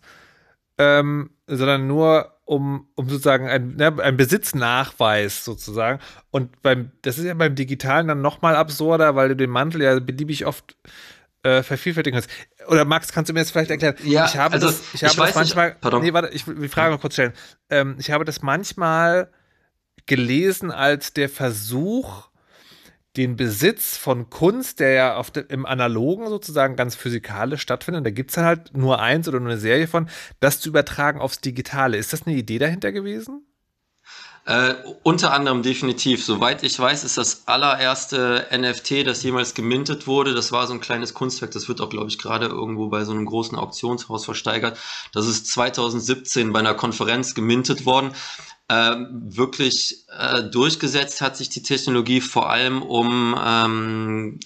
ähm, 0.78 1.32
sondern 1.48 1.86
nur 1.86 2.35
um, 2.46 2.88
um 2.96 3.10
sozusagen 3.10 3.48
ein, 3.48 3.76
ne, 3.76 3.96
ein 4.02 4.18
Besitznachweis 4.18 5.44
sozusagen. 5.44 6.00
Und 6.32 6.62
beim, 6.62 6.92
das 7.02 7.18
ist 7.18 7.26
ja 7.26 7.34
beim 7.34 7.56
Digitalen 7.56 8.08
dann 8.08 8.22
nochmal 8.22 8.56
absurder, 8.56 9.16
weil 9.16 9.30
du 9.30 9.36
den 9.36 9.50
Mantel 9.50 9.82
ja 9.82 10.00
beliebig 10.00 10.46
oft 10.46 10.78
äh, 11.44 11.64
vervielfältigen 11.64 12.20
kannst. 12.20 12.30
Oder 12.68 12.86
Max, 12.86 13.12
kannst 13.12 13.30
du 13.30 13.34
mir 13.34 13.40
das 13.40 13.52
vielleicht 13.52 13.72
erklären? 13.72 13.96
Ja, 14.04 14.26
ich 14.26 14.38
habe 14.38 14.54
also, 14.54 14.68
das, 14.68 14.82
ich 14.94 15.04
habe 15.04 15.14
ich 15.14 15.20
das 15.20 15.36
manchmal. 15.36 15.70
Nicht, 15.70 15.82
pardon. 15.82 16.04
Nee, 16.04 16.14
warte, 16.14 16.30
ich 16.30 16.48
will 16.48 16.56
die 16.56 16.68
Frage 16.68 16.94
noch 16.94 17.02
kurz 17.02 17.14
stellen. 17.14 17.34
Ähm, 17.70 17.96
ich 18.00 18.12
habe 18.12 18.26
das 18.26 18.42
manchmal 18.42 19.32
gelesen 20.06 20.72
als 20.72 21.14
der 21.14 21.30
Versuch, 21.30 22.30
den 23.18 23.36
Besitz 23.36 23.98
von 23.98 24.30
Kunst, 24.30 24.80
der 24.80 24.92
ja 24.92 25.16
auf 25.18 25.32
de, 25.32 25.46
im 25.50 25.66
Analogen 25.66 26.28
sozusagen 26.28 26.76
ganz 26.76 26.96
physikalisch 26.96 27.62
stattfindet, 27.62 28.06
da 28.06 28.12
gibt 28.12 28.32
es 28.32 28.36
dann 28.36 28.46
halt 28.46 28.76
nur 28.76 29.02
eins 29.02 29.28
oder 29.28 29.40
nur 29.40 29.50
eine 29.50 29.60
Serie 29.60 29.88
von, 29.88 30.10
das 30.40 30.60
zu 30.60 30.70
übertragen 30.70 31.20
aufs 31.20 31.42
Digitale. 31.42 31.98
Ist 31.98 32.14
das 32.14 32.28
eine 32.28 32.36
Idee 32.36 32.60
dahinter 32.60 32.92
gewesen? 32.92 33.46
Äh, 34.46 34.76
unter 35.02 35.34
anderem 35.34 35.64
definitiv. 35.64 36.24
Soweit 36.24 36.62
ich 36.64 36.78
weiß, 36.78 37.04
ist 37.04 37.18
das 37.18 37.48
allererste 37.48 38.48
NFT, 38.52 39.06
das 39.06 39.24
jemals 39.24 39.56
gemintet 39.56 40.06
wurde. 40.06 40.36
Das 40.36 40.52
war 40.52 40.68
so 40.68 40.74
ein 40.74 40.82
kleines 40.82 41.16
Kunstwerk. 41.16 41.52
Das 41.52 41.68
wird 41.68 41.82
auch, 41.82 41.90
glaube 41.90 42.10
ich, 42.10 42.20
gerade 42.20 42.46
irgendwo 42.46 42.90
bei 42.90 43.04
so 43.06 43.12
einem 43.12 43.26
großen 43.26 43.58
Auktionshaus 43.58 44.26
versteigert. 44.26 44.78
Das 45.14 45.26
ist 45.26 45.48
2017 45.48 46.54
bei 46.54 46.60
einer 46.60 46.76
Konferenz 46.76 47.34
gemintet 47.34 47.86
worden 47.86 48.12
ähm, 48.68 49.22
wirklich 49.24 50.06
äh, 50.18 50.44
durchgesetzt 50.44 51.22
hat 51.22 51.38
sich 51.38 51.50
die 51.50 51.62
Technologie 51.62 52.20
vor 52.20 52.50
allem 52.50 52.82
um 52.82 53.36
ähm, 53.40 54.40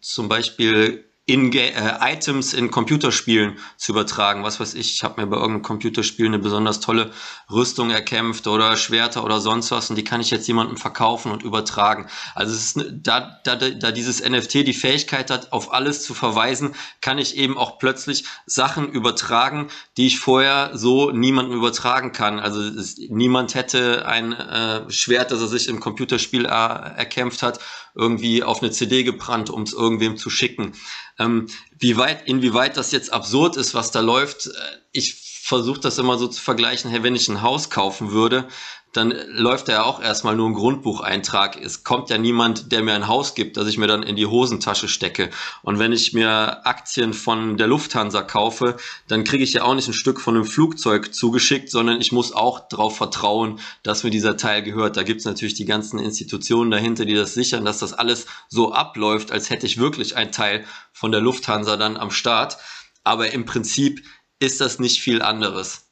zum 0.00 0.28
Beispiel 0.28 1.04
in 1.30 1.52
äh, 1.52 1.72
Items 2.00 2.52
in 2.54 2.72
Computerspielen 2.72 3.58
zu 3.76 3.92
übertragen. 3.92 4.42
Was 4.42 4.58
weiß 4.58 4.74
ich, 4.74 4.94
ich 4.94 5.04
habe 5.04 5.20
mir 5.20 5.28
bei 5.28 5.36
irgendeinem 5.36 5.62
Computerspiel 5.62 6.26
eine 6.26 6.40
besonders 6.40 6.80
tolle 6.80 7.12
Rüstung 7.48 7.90
erkämpft 7.90 8.48
oder 8.48 8.76
Schwerter 8.76 9.22
oder 9.22 9.40
sonst 9.40 9.70
was 9.70 9.90
und 9.90 9.96
die 9.96 10.02
kann 10.02 10.20
ich 10.20 10.30
jetzt 10.30 10.48
jemandem 10.48 10.76
verkaufen 10.76 11.30
und 11.30 11.44
übertragen. 11.44 12.08
Also 12.34 12.52
es 12.52 12.76
ist 12.76 12.84
da, 12.92 13.38
da, 13.44 13.54
da 13.54 13.92
dieses 13.92 14.28
NFT 14.28 14.66
die 14.66 14.74
Fähigkeit 14.74 15.30
hat, 15.30 15.52
auf 15.52 15.72
alles 15.72 16.02
zu 16.02 16.14
verweisen, 16.14 16.74
kann 17.00 17.18
ich 17.18 17.36
eben 17.36 17.56
auch 17.56 17.78
plötzlich 17.78 18.24
Sachen 18.46 18.88
übertragen, 18.90 19.68
die 19.96 20.08
ich 20.08 20.18
vorher 20.18 20.72
so 20.74 21.12
niemandem 21.12 21.56
übertragen 21.56 22.10
kann. 22.10 22.40
Also 22.40 22.60
es, 22.60 22.98
niemand 23.08 23.54
hätte 23.54 24.04
ein 24.06 24.32
äh, 24.32 24.90
Schwert, 24.90 25.30
das 25.30 25.40
er 25.40 25.48
sich 25.48 25.68
im 25.68 25.78
Computerspiel 25.78 26.44
äh, 26.44 26.48
erkämpft 26.48 27.44
hat, 27.44 27.60
irgendwie 27.94 28.42
auf 28.42 28.62
eine 28.62 28.70
CD 28.70 29.04
gebrannt, 29.04 29.50
um 29.50 29.62
es 29.62 29.72
irgendwem 29.72 30.16
zu 30.16 30.30
schicken. 30.30 30.72
Ähm, 31.20 31.46
wie 31.78 31.96
weit, 31.98 32.26
inwieweit 32.26 32.76
das 32.76 32.90
jetzt 32.90 33.12
absurd 33.12 33.56
ist, 33.56 33.74
was 33.74 33.90
da 33.90 34.00
läuft, 34.00 34.46
äh, 34.46 34.50
ich 34.90 35.14
versuche 35.14 35.80
das 35.80 35.98
immer 35.98 36.18
so 36.18 36.28
zu 36.28 36.40
vergleichen, 36.40 36.90
hey, 36.90 37.02
wenn 37.02 37.14
ich 37.14 37.28
ein 37.28 37.42
Haus 37.42 37.70
kaufen 37.70 38.10
würde, 38.10 38.48
dann 38.92 39.14
läuft 39.28 39.68
da 39.68 39.72
ja 39.72 39.82
auch 39.84 40.02
erstmal 40.02 40.34
nur 40.34 40.48
ein 40.48 40.54
Grundbucheintrag. 40.54 41.60
Es 41.62 41.84
kommt 41.84 42.10
ja 42.10 42.18
niemand, 42.18 42.72
der 42.72 42.82
mir 42.82 42.94
ein 42.94 43.06
Haus 43.06 43.36
gibt, 43.36 43.56
das 43.56 43.68
ich 43.68 43.78
mir 43.78 43.86
dann 43.86 44.02
in 44.02 44.16
die 44.16 44.26
Hosentasche 44.26 44.88
stecke. 44.88 45.30
Und 45.62 45.78
wenn 45.78 45.92
ich 45.92 46.12
mir 46.12 46.66
Aktien 46.66 47.14
von 47.14 47.56
der 47.56 47.68
Lufthansa 47.68 48.22
kaufe, 48.22 48.76
dann 49.06 49.22
kriege 49.22 49.44
ich 49.44 49.52
ja 49.52 49.62
auch 49.62 49.74
nicht 49.74 49.86
ein 49.86 49.94
Stück 49.94 50.20
von 50.20 50.34
einem 50.34 50.44
Flugzeug 50.44 51.14
zugeschickt, 51.14 51.70
sondern 51.70 52.00
ich 52.00 52.10
muss 52.10 52.32
auch 52.32 52.68
darauf 52.68 52.96
vertrauen, 52.96 53.60
dass 53.84 54.02
mir 54.02 54.10
dieser 54.10 54.36
Teil 54.36 54.62
gehört. 54.62 54.96
Da 54.96 55.04
gibt 55.04 55.20
es 55.20 55.26
natürlich 55.26 55.54
die 55.54 55.66
ganzen 55.66 56.00
Institutionen 56.00 56.72
dahinter, 56.72 57.04
die 57.04 57.14
das 57.14 57.34
sichern, 57.34 57.64
dass 57.64 57.78
das 57.78 57.92
alles 57.92 58.26
so 58.48 58.72
abläuft, 58.72 59.30
als 59.30 59.50
hätte 59.50 59.66
ich 59.66 59.78
wirklich 59.78 60.16
ein 60.16 60.32
Teil 60.32 60.64
von 60.92 61.12
der 61.12 61.20
Lufthansa 61.20 61.76
dann 61.76 61.96
am 61.96 62.10
Start. 62.10 62.58
Aber 63.04 63.30
im 63.30 63.44
Prinzip 63.44 64.04
ist 64.40 64.60
das 64.60 64.80
nicht 64.80 65.00
viel 65.00 65.22
anderes. 65.22 65.89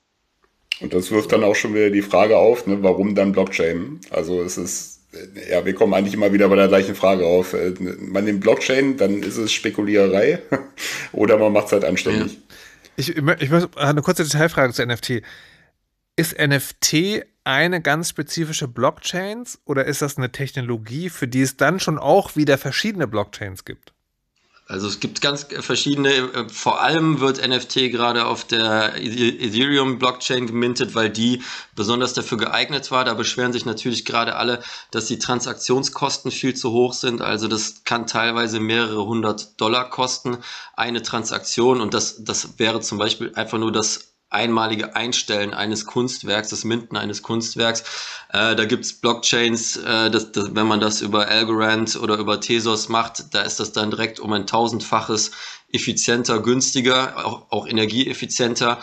Und 0.80 0.94
das 0.94 1.10
wirft 1.10 1.32
dann 1.32 1.44
auch 1.44 1.54
schon 1.54 1.74
wieder 1.74 1.90
die 1.90 2.02
Frage 2.02 2.36
auf, 2.36 2.66
ne, 2.66 2.82
warum 2.82 3.14
dann 3.14 3.32
Blockchain? 3.32 4.00
Also 4.10 4.42
es 4.42 4.56
ist, 4.56 5.00
ja, 5.50 5.64
wir 5.64 5.74
kommen 5.74 5.94
eigentlich 5.94 6.14
immer 6.14 6.32
wieder 6.32 6.48
bei 6.48 6.56
der 6.56 6.68
gleichen 6.68 6.94
Frage 6.94 7.26
auf. 7.26 7.52
Äh, 7.54 7.74
man 8.00 8.24
nimmt 8.24 8.40
Blockchain, 8.40 8.96
dann 8.96 9.22
ist 9.22 9.36
es 9.36 9.52
Spekuliererei 9.52 10.40
oder 11.12 11.36
man 11.38 11.52
macht 11.52 11.66
es 11.66 11.72
halt 11.72 11.84
anständig. 11.84 12.34
Ja. 12.34 12.38
Ich, 12.96 13.16
ich 13.16 13.22
möchte 13.22 13.68
eine 13.76 14.02
kurze 14.02 14.24
Detailfrage 14.24 14.72
zu 14.72 14.84
NFT. 14.84 15.22
Ist 16.16 16.36
NFT 16.38 17.24
eine 17.44 17.80
ganz 17.80 18.10
spezifische 18.10 18.68
Blockchains 18.68 19.60
oder 19.64 19.84
ist 19.84 20.02
das 20.02 20.18
eine 20.18 20.32
Technologie, 20.32 21.08
für 21.08 21.28
die 21.28 21.42
es 21.42 21.56
dann 21.56 21.80
schon 21.80 21.98
auch 21.98 22.36
wieder 22.36 22.58
verschiedene 22.58 23.06
Blockchains 23.06 23.64
gibt? 23.64 23.92
Also 24.70 24.86
es 24.86 25.00
gibt 25.00 25.22
ganz 25.22 25.46
verschiedene, 25.60 26.10
äh, 26.14 26.48
vor 26.50 26.82
allem 26.82 27.20
wird 27.20 27.40
NFT 27.46 27.90
gerade 27.90 28.26
auf 28.26 28.44
der 28.44 28.96
Ethereum-Blockchain 28.96 30.46
gemintet, 30.46 30.94
weil 30.94 31.08
die 31.08 31.42
besonders 31.74 32.12
dafür 32.12 32.36
geeignet 32.36 32.90
war. 32.90 33.06
Da 33.06 33.14
beschweren 33.14 33.54
sich 33.54 33.64
natürlich 33.64 34.04
gerade 34.04 34.36
alle, 34.36 34.62
dass 34.90 35.06
die 35.06 35.18
Transaktionskosten 35.18 36.30
viel 36.30 36.54
zu 36.54 36.70
hoch 36.72 36.92
sind. 36.92 37.22
Also 37.22 37.48
das 37.48 37.82
kann 37.84 38.06
teilweise 38.06 38.60
mehrere 38.60 39.06
hundert 39.06 39.58
Dollar 39.58 39.88
kosten, 39.88 40.36
eine 40.76 41.00
Transaktion. 41.00 41.80
Und 41.80 41.94
das, 41.94 42.22
das 42.22 42.58
wäre 42.58 42.80
zum 42.80 42.98
Beispiel 42.98 43.32
einfach 43.34 43.56
nur 43.56 43.72
das 43.72 44.17
einmalige 44.30 44.94
Einstellen 44.94 45.54
eines 45.54 45.86
Kunstwerks, 45.86 46.48
das 46.48 46.64
Minden 46.64 46.96
eines 46.96 47.22
Kunstwerks. 47.22 47.82
Äh, 48.32 48.56
da 48.56 48.64
gibt's 48.64 48.92
Blockchains, 48.92 49.76
äh, 49.76 50.10
das, 50.10 50.32
das, 50.32 50.54
wenn 50.54 50.66
man 50.66 50.80
das 50.80 51.00
über 51.00 51.28
Algorand 51.28 51.96
oder 51.96 52.16
über 52.16 52.40
Tezos 52.40 52.88
macht, 52.88 53.34
da 53.34 53.42
ist 53.42 53.60
das 53.60 53.72
dann 53.72 53.90
direkt 53.90 54.20
um 54.20 54.32
ein 54.32 54.46
tausendfaches 54.46 55.30
effizienter, 55.72 56.40
günstiger, 56.40 57.24
auch, 57.24 57.50
auch 57.50 57.66
energieeffizienter. 57.66 58.78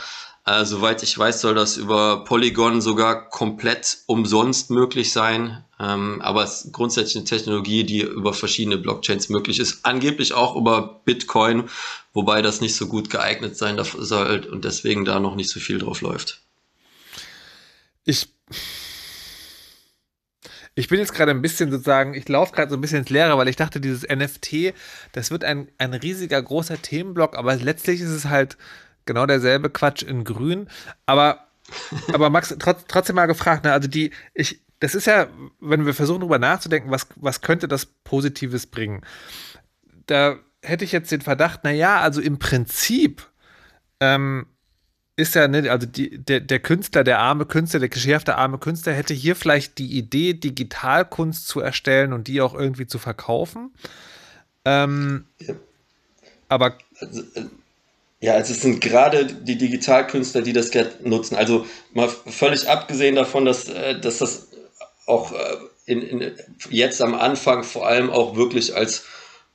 Äh, 0.45 0.63
soweit 0.65 1.01
ich 1.01 1.17
weiß, 1.17 1.41
soll 1.41 1.55
das 1.55 1.77
über 1.77 2.23
Polygon 2.23 2.81
sogar 2.81 3.29
komplett 3.29 3.97
umsonst 4.05 4.69
möglich 4.69 5.11
sein. 5.11 5.64
Ähm, 5.79 6.21
aber 6.21 6.43
es 6.43 6.65
ist 6.65 6.73
grundsätzlich 6.73 7.17
eine 7.17 7.25
Technologie, 7.25 7.83
die 7.83 8.01
über 8.01 8.33
verschiedene 8.33 8.77
Blockchains 8.77 9.29
möglich 9.29 9.59
ist. 9.59 9.83
Angeblich 9.83 10.33
auch 10.33 10.55
über 10.55 11.01
Bitcoin, 11.03 11.69
wobei 12.13 12.41
das 12.41 12.61
nicht 12.61 12.75
so 12.75 12.87
gut 12.87 13.09
geeignet 13.09 13.57
sein 13.57 13.77
soll 13.83 14.47
und 14.51 14.63
deswegen 14.63 15.03
da 15.03 15.19
noch 15.19 15.35
nicht 15.35 15.49
so 15.49 15.59
viel 15.59 15.79
drauf 15.79 16.01
läuft. 16.01 16.41
Ich. 18.05 18.29
Ich 20.77 20.89
bin 20.89 20.99
jetzt 20.99 21.13
gerade 21.13 21.31
ein 21.31 21.41
bisschen 21.41 21.71
sozusagen, 21.71 22.13
ich 22.15 22.27
laufe 22.27 22.51
gerade 22.51 22.69
so 22.69 22.75
ein 22.75 22.81
bisschen 22.81 22.99
ins 22.99 23.09
Leere, 23.09 23.37
weil 23.37 23.47
ich 23.47 23.55
dachte, 23.55 23.79
dieses 23.79 24.03
NFT, 24.03 24.73
das 25.13 25.31
wird 25.31 25.45
ein, 25.45 25.69
ein 25.77 25.93
riesiger, 25.93 26.41
großer 26.41 26.81
Themenblock, 26.81 27.37
aber 27.37 27.55
letztlich 27.55 28.01
ist 28.01 28.09
es 28.09 28.25
halt 28.25 28.57
genau 29.05 29.25
derselbe 29.25 29.69
Quatsch 29.69 30.03
in 30.03 30.25
Grün. 30.25 30.67
Aber, 31.05 31.47
aber 32.11 32.29
Max, 32.29 32.53
trotz, 32.59 32.83
trotzdem 32.89 33.15
mal 33.15 33.25
gefragt, 33.25 33.63
ne? 33.63 33.71
also 33.71 33.87
die, 33.87 34.11
ich, 34.33 34.64
das 34.79 34.95
ist 34.95 35.05
ja, 35.05 35.27
wenn 35.59 35.85
wir 35.85 35.93
versuchen 35.93 36.21
darüber 36.21 36.39
nachzudenken, 36.39 36.91
was, 36.91 37.07
was 37.15 37.41
könnte 37.41 37.67
das 37.67 37.85
Positives 37.85 38.67
bringen? 38.67 39.01
Da 40.07 40.37
hätte 40.61 40.85
ich 40.85 40.91
jetzt 40.91 41.11
den 41.11 41.21
Verdacht, 41.21 41.63
naja, 41.63 41.99
also 42.01 42.21
im 42.21 42.39
Prinzip 42.39 43.27
ähm, 43.99 44.47
ist 45.15 45.35
ja, 45.35 45.47
ne, 45.47 45.69
also 45.71 45.87
die, 45.87 46.17
der, 46.17 46.41
der 46.41 46.59
Künstler, 46.59 47.03
der 47.03 47.19
arme 47.19 47.45
Künstler, 47.45 47.79
der 47.79 47.89
geschärfte 47.89 48.35
arme 48.35 48.57
Künstler 48.57 48.93
hätte 48.93 49.13
hier 49.13 49.35
vielleicht 49.35 49.77
die 49.77 49.97
Idee, 49.97 50.33
Digitalkunst 50.33 51.47
zu 51.47 51.61
erstellen 51.61 52.11
und 52.11 52.27
die 52.27 52.41
auch 52.41 52.53
irgendwie 52.53 52.87
zu 52.87 52.99
verkaufen. 52.99 53.73
Ähm, 54.65 55.25
ja. 55.39 55.55
Aber. 56.49 56.77
Also, 56.99 57.21
äh, 57.21 57.45
ja, 58.19 58.33
also 58.33 58.53
es 58.53 58.61
sind 58.61 58.81
gerade 58.81 59.25
die 59.25 59.57
Digitalkünstler, 59.57 60.41
die 60.41 60.53
das 60.53 60.71
nutzen. 61.03 61.35
Also 61.35 61.65
mal 61.93 62.09
völlig 62.09 62.67
abgesehen 62.69 63.15
davon, 63.15 63.45
dass, 63.45 63.69
äh, 63.69 63.99
dass 63.99 64.17
das 64.17 64.47
auch 65.05 65.31
äh, 65.31 65.57
in, 65.85 66.01
in, 66.01 66.31
jetzt 66.69 67.01
am 67.01 67.13
Anfang 67.13 67.63
vor 67.63 67.87
allem 67.87 68.09
auch 68.09 68.35
wirklich 68.35 68.75
als 68.75 69.05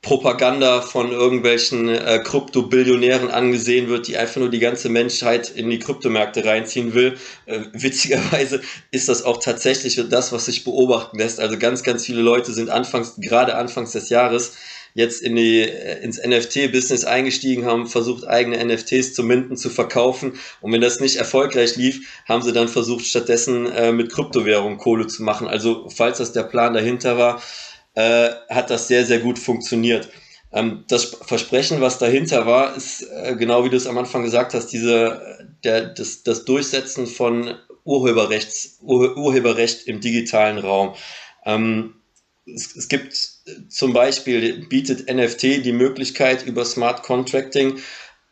Propaganda 0.01 0.81
von 0.81 1.11
irgendwelchen 1.11 1.87
äh, 1.87 2.19
Krypto-Billionären 2.23 3.29
angesehen 3.29 3.87
wird, 3.87 4.07
die 4.07 4.17
einfach 4.17 4.37
nur 4.37 4.49
die 4.49 4.59
ganze 4.59 4.89
Menschheit 4.89 5.49
in 5.49 5.69
die 5.69 5.77
Kryptomärkte 5.77 6.43
reinziehen 6.43 6.95
will. 6.95 7.17
Äh, 7.45 7.59
witzigerweise 7.73 8.61
ist 8.89 9.09
das 9.09 9.23
auch 9.23 9.37
tatsächlich 9.37 10.01
das, 10.09 10.31
was 10.31 10.45
sich 10.45 10.63
beobachten 10.63 11.19
lässt. 11.19 11.39
Also 11.39 11.59
ganz, 11.59 11.83
ganz 11.83 12.05
viele 12.05 12.21
Leute 12.21 12.51
sind 12.51 12.71
anfangs, 12.71 13.15
gerade 13.17 13.55
anfangs 13.55 13.91
des 13.91 14.09
Jahres, 14.09 14.53
jetzt 14.93 15.21
in 15.21 15.35
die, 15.35 15.61
äh, 15.61 16.03
ins 16.03 16.17
NFT-Business 16.17 17.05
eingestiegen, 17.05 17.65
haben 17.65 17.87
versucht, 17.87 18.27
eigene 18.27 18.63
NFTs 18.63 19.13
zu 19.13 19.23
minden, 19.23 19.57
zu 19.57 19.69
verkaufen. 19.69 20.33
Und 20.61 20.71
wenn 20.71 20.81
das 20.81 20.99
nicht 20.99 21.17
erfolgreich 21.17 21.75
lief, 21.75 22.21
haben 22.27 22.41
sie 22.41 22.53
dann 22.53 22.67
versucht, 22.67 23.05
stattdessen 23.05 23.71
äh, 23.71 23.91
mit 23.91 24.11
Kryptowährung 24.11 24.77
Kohle 24.77 25.07
zu 25.07 25.23
machen. 25.23 25.47
Also 25.47 25.89
falls 25.89 26.17
das 26.17 26.33
der 26.33 26.43
Plan 26.43 26.73
dahinter 26.73 27.17
war, 27.17 27.41
äh, 27.95 28.29
hat 28.49 28.69
das 28.69 28.87
sehr, 28.87 29.05
sehr 29.05 29.19
gut 29.19 29.39
funktioniert. 29.39 30.09
Ähm, 30.53 30.83
das 30.87 31.05
Versprechen, 31.05 31.81
was 31.81 31.97
dahinter 31.97 32.45
war, 32.45 32.75
ist 32.75 33.03
äh, 33.03 33.35
genau 33.35 33.63
wie 33.63 33.69
du 33.69 33.77
es 33.77 33.87
am 33.87 33.97
Anfang 33.97 34.23
gesagt 34.23 34.53
hast, 34.53 34.67
diese, 34.67 35.47
der, 35.63 35.87
das, 35.87 36.23
das 36.23 36.45
Durchsetzen 36.45 37.07
von 37.07 37.55
Urheberrechts, 37.83 38.79
Ur, 38.81 39.17
Urheberrecht 39.17 39.87
im 39.87 40.01
digitalen 40.01 40.57
Raum. 40.57 40.93
Ähm, 41.45 41.95
es, 42.45 42.75
es, 42.75 42.87
gibt 42.87 43.15
zum 43.69 43.93
Beispiel, 43.93 44.65
bietet 44.67 45.13
NFT 45.13 45.63
die 45.63 45.73
Möglichkeit, 45.73 46.45
über 46.45 46.65
Smart 46.65 47.03
Contracting 47.03 47.79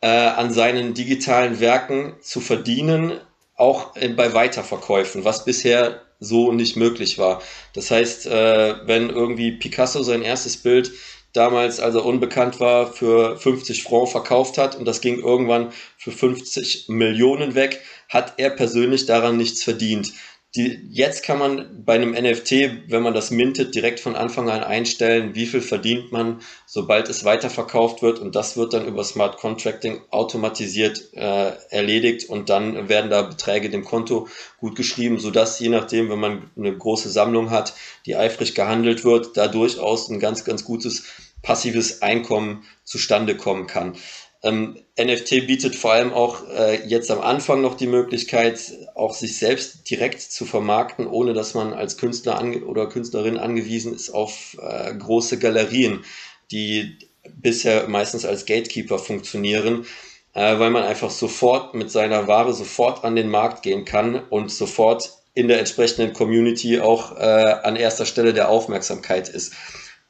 äh, 0.00 0.06
an 0.08 0.52
seinen 0.52 0.94
digitalen 0.94 1.60
Werken 1.60 2.14
zu 2.20 2.40
verdienen, 2.40 3.20
auch 3.56 3.92
bei 4.16 4.32
Weiterverkäufen, 4.32 5.24
was 5.24 5.44
bisher 5.44 6.00
so 6.18 6.52
nicht 6.52 6.76
möglich 6.76 7.18
war. 7.18 7.42
Das 7.74 7.90
heißt, 7.90 8.26
äh, 8.26 8.86
wenn 8.86 9.10
irgendwie 9.10 9.52
Picasso 9.52 10.02
sein 10.02 10.22
erstes 10.22 10.56
Bild 10.56 10.92
damals, 11.32 11.80
als 11.80 11.94
er 11.94 12.04
unbekannt 12.04 12.60
war, 12.60 12.92
für 12.92 13.36
50 13.36 13.82
Francs 13.82 14.12
verkauft 14.12 14.58
hat 14.58 14.76
und 14.76 14.84
das 14.84 15.00
ging 15.00 15.20
irgendwann 15.20 15.72
für 15.96 16.10
50 16.10 16.86
Millionen 16.88 17.54
weg, 17.54 17.80
hat 18.08 18.34
er 18.38 18.50
persönlich 18.50 19.06
daran 19.06 19.36
nichts 19.36 19.62
verdient. 19.62 20.12
Die, 20.56 20.84
jetzt 20.90 21.22
kann 21.22 21.38
man 21.38 21.84
bei 21.84 21.94
einem 21.94 22.10
NFT, 22.10 22.88
wenn 22.88 23.04
man 23.04 23.14
das 23.14 23.30
mintet, 23.30 23.72
direkt 23.72 24.00
von 24.00 24.16
Anfang 24.16 24.50
an 24.50 24.64
einstellen, 24.64 25.36
wie 25.36 25.46
viel 25.46 25.60
verdient 25.60 26.10
man, 26.10 26.40
sobald 26.66 27.08
es 27.08 27.24
weiterverkauft 27.24 28.02
wird 28.02 28.18
und 28.18 28.34
das 28.34 28.56
wird 28.56 28.72
dann 28.72 28.84
über 28.84 29.04
Smart 29.04 29.36
Contracting 29.36 30.00
automatisiert 30.10 31.14
äh, 31.14 31.52
erledigt 31.70 32.28
und 32.28 32.48
dann 32.48 32.88
werden 32.88 33.10
da 33.10 33.22
Beträge 33.22 33.70
dem 33.70 33.84
Konto 33.84 34.26
gut 34.58 34.74
geschrieben, 34.74 35.20
sodass 35.20 35.60
je 35.60 35.68
nachdem, 35.68 36.10
wenn 36.10 36.18
man 36.18 36.50
eine 36.56 36.76
große 36.76 37.10
Sammlung 37.10 37.50
hat, 37.50 37.74
die 38.04 38.16
eifrig 38.16 38.56
gehandelt 38.56 39.04
wird, 39.04 39.36
da 39.36 39.46
durchaus 39.46 40.08
ein 40.08 40.18
ganz, 40.18 40.44
ganz 40.44 40.64
gutes 40.64 41.04
passives 41.42 42.02
Einkommen 42.02 42.64
zustande 42.84 43.36
kommen 43.36 43.66
kann. 43.66 43.96
Ähm, 44.42 44.78
NFT 44.98 45.46
bietet 45.46 45.76
vor 45.76 45.92
allem 45.92 46.12
auch 46.14 46.48
äh, 46.48 46.86
jetzt 46.86 47.10
am 47.10 47.20
Anfang 47.20 47.60
noch 47.60 47.74
die 47.74 47.86
Möglichkeit, 47.86 48.72
auch 48.94 49.12
sich 49.12 49.38
selbst 49.38 49.90
direkt 49.90 50.22
zu 50.22 50.46
vermarkten, 50.46 51.06
ohne 51.06 51.34
dass 51.34 51.52
man 51.54 51.74
als 51.74 51.98
Künstler 51.98 52.42
oder 52.66 52.88
Künstlerin 52.88 53.36
angewiesen 53.36 53.94
ist 53.94 54.10
auf 54.10 54.56
äh, 54.62 54.94
große 54.94 55.38
Galerien, 55.38 56.04
die 56.50 56.96
bisher 57.28 57.86
meistens 57.88 58.24
als 58.24 58.46
Gatekeeper 58.46 58.98
funktionieren, 58.98 59.84
äh, 60.32 60.58
weil 60.58 60.70
man 60.70 60.84
einfach 60.84 61.10
sofort 61.10 61.74
mit 61.74 61.90
seiner 61.90 62.26
Ware 62.26 62.54
sofort 62.54 63.04
an 63.04 63.16
den 63.16 63.28
Markt 63.28 63.62
gehen 63.62 63.84
kann 63.84 64.14
und 64.30 64.50
sofort 64.50 65.12
in 65.34 65.48
der 65.48 65.58
entsprechenden 65.58 66.14
Community 66.14 66.80
auch 66.80 67.16
äh, 67.16 67.20
an 67.20 67.76
erster 67.76 68.06
Stelle 68.06 68.32
der 68.32 68.48
Aufmerksamkeit 68.48 69.28
ist. 69.28 69.52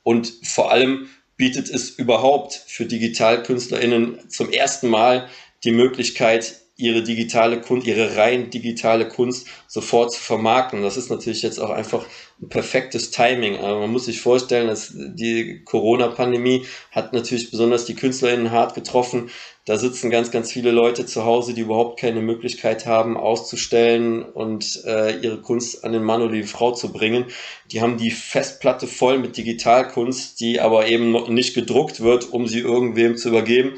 Und 0.03 0.33
vor 0.45 0.71
allem 0.71 1.09
bietet 1.41 1.71
es 1.71 1.89
überhaupt 1.89 2.53
für 2.53 2.85
DigitalkünstlerInnen 2.85 4.29
zum 4.29 4.53
ersten 4.53 4.89
Mal 4.91 5.27
die 5.65 5.73
Möglichkeit, 5.73 6.60
ihre 6.81 7.03
digitale 7.03 7.61
Kunst, 7.61 7.87
ihre 7.87 8.17
rein 8.17 8.51
digitale 8.51 9.09
Kunst 9.09 9.47
sofort 9.67 10.13
zu 10.13 10.21
vermarkten. 10.21 10.83
Das 10.83 10.97
ist 10.97 11.11
natürlich 11.11 11.43
jetzt 11.43 11.59
auch 11.59 11.71
einfach 11.71 12.05
ein 12.41 12.49
perfektes 12.49 13.11
Timing. 13.11 13.59
Aber 13.59 13.81
man 13.81 13.91
muss 13.91 14.07
sich 14.07 14.21
vorstellen, 14.21 14.69
dass 14.69 14.93
die 14.95 15.63
Corona-Pandemie 15.65 16.65
hat 16.91 17.13
natürlich 17.13 17.51
besonders 17.51 17.85
die 17.85 17.95
KünstlerInnen 17.95 18.51
hart 18.51 18.75
getroffen. 18.75 19.31
Da 19.67 19.77
sitzen 19.77 20.11
ganz, 20.11 20.31
ganz 20.31 20.51
viele 20.51 20.71
Leute 20.71 21.05
zu 21.07 21.25
Hause, 21.25 21.53
die 21.55 21.61
überhaupt 21.61 22.01
keine 22.01 22.23
Möglichkeit 22.23 22.87
haben, 22.87 23.17
auszustellen 23.17 24.23
und 24.23 24.83
äh, 24.87 25.19
ihre 25.21 25.43
Kunst 25.43 25.85
an 25.85 25.93
den 25.93 26.03
Mann 26.03 26.23
oder 26.23 26.33
die 26.33 26.43
Frau 26.45 26.73
zu 26.73 26.93
bringen. 26.93 27.27
Die 27.71 27.83
haben 27.83 27.99
die 27.99 28.11
Festplatte 28.11 28.87
voll 28.87 29.19
mit 29.19 29.37
Digitalkunst, 29.37 30.41
die 30.41 30.61
aber 30.61 30.89
eben 30.89 31.13
nicht 31.33 31.55
gedruckt 31.55 32.01
wird, 32.01 32.33
um 32.33 32.49
sie 32.49 32.61
irgendwem 32.61 33.17
zu 33.17 33.29
übergeben. 33.29 33.75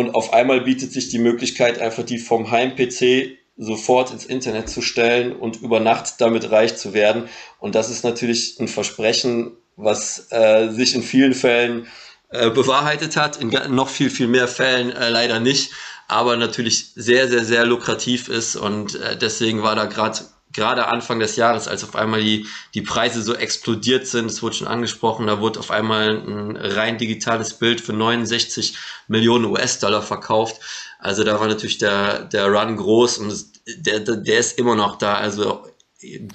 Und 0.00 0.14
auf 0.14 0.32
einmal 0.32 0.62
bietet 0.62 0.92
sich 0.92 1.10
die 1.10 1.18
Möglichkeit, 1.18 1.78
einfach 1.78 2.04
die 2.04 2.16
vom 2.16 2.50
Heim-PC 2.50 3.36
sofort 3.58 4.10
ins 4.10 4.24
Internet 4.24 4.70
zu 4.70 4.80
stellen 4.80 5.36
und 5.36 5.60
über 5.60 5.78
Nacht 5.78 6.22
damit 6.22 6.50
reich 6.50 6.74
zu 6.78 6.94
werden. 6.94 7.28
Und 7.58 7.74
das 7.74 7.90
ist 7.90 8.02
natürlich 8.02 8.58
ein 8.58 8.68
Versprechen, 8.68 9.58
was 9.76 10.28
äh, 10.30 10.70
sich 10.70 10.94
in 10.94 11.02
vielen 11.02 11.34
Fällen 11.34 11.86
äh, 12.30 12.48
bewahrheitet 12.48 13.18
hat, 13.18 13.36
in 13.36 13.50
noch 13.74 13.90
viel, 13.90 14.08
viel 14.08 14.26
mehr 14.26 14.48
Fällen 14.48 14.90
äh, 14.90 15.10
leider 15.10 15.38
nicht, 15.38 15.70
aber 16.08 16.38
natürlich 16.38 16.92
sehr, 16.94 17.28
sehr, 17.28 17.44
sehr 17.44 17.66
lukrativ 17.66 18.30
ist. 18.30 18.56
Und 18.56 18.94
äh, 18.94 19.18
deswegen 19.18 19.62
war 19.62 19.76
da 19.76 19.84
gerade 19.84 20.20
gerade 20.52 20.88
Anfang 20.88 21.20
des 21.20 21.36
Jahres, 21.36 21.68
als 21.68 21.84
auf 21.84 21.94
einmal 21.94 22.20
die, 22.20 22.46
die 22.74 22.82
Preise 22.82 23.22
so 23.22 23.34
explodiert 23.34 24.06
sind, 24.06 24.26
es 24.26 24.42
wurde 24.42 24.56
schon 24.56 24.66
angesprochen, 24.66 25.26
da 25.26 25.40
wurde 25.40 25.60
auf 25.60 25.70
einmal 25.70 26.10
ein 26.10 26.56
rein 26.56 26.98
digitales 26.98 27.54
Bild 27.54 27.80
für 27.80 27.92
69 27.92 28.76
Millionen 29.08 29.44
US-Dollar 29.46 30.02
verkauft. 30.02 30.60
Also 30.98 31.24
da 31.24 31.40
war 31.40 31.48
natürlich 31.48 31.78
der, 31.78 32.24
der 32.24 32.46
Run 32.46 32.76
groß 32.76 33.18
und 33.18 33.46
der, 33.66 34.00
der 34.00 34.38
ist 34.38 34.58
immer 34.58 34.74
noch 34.74 34.96
da. 34.96 35.14
Also 35.14 35.66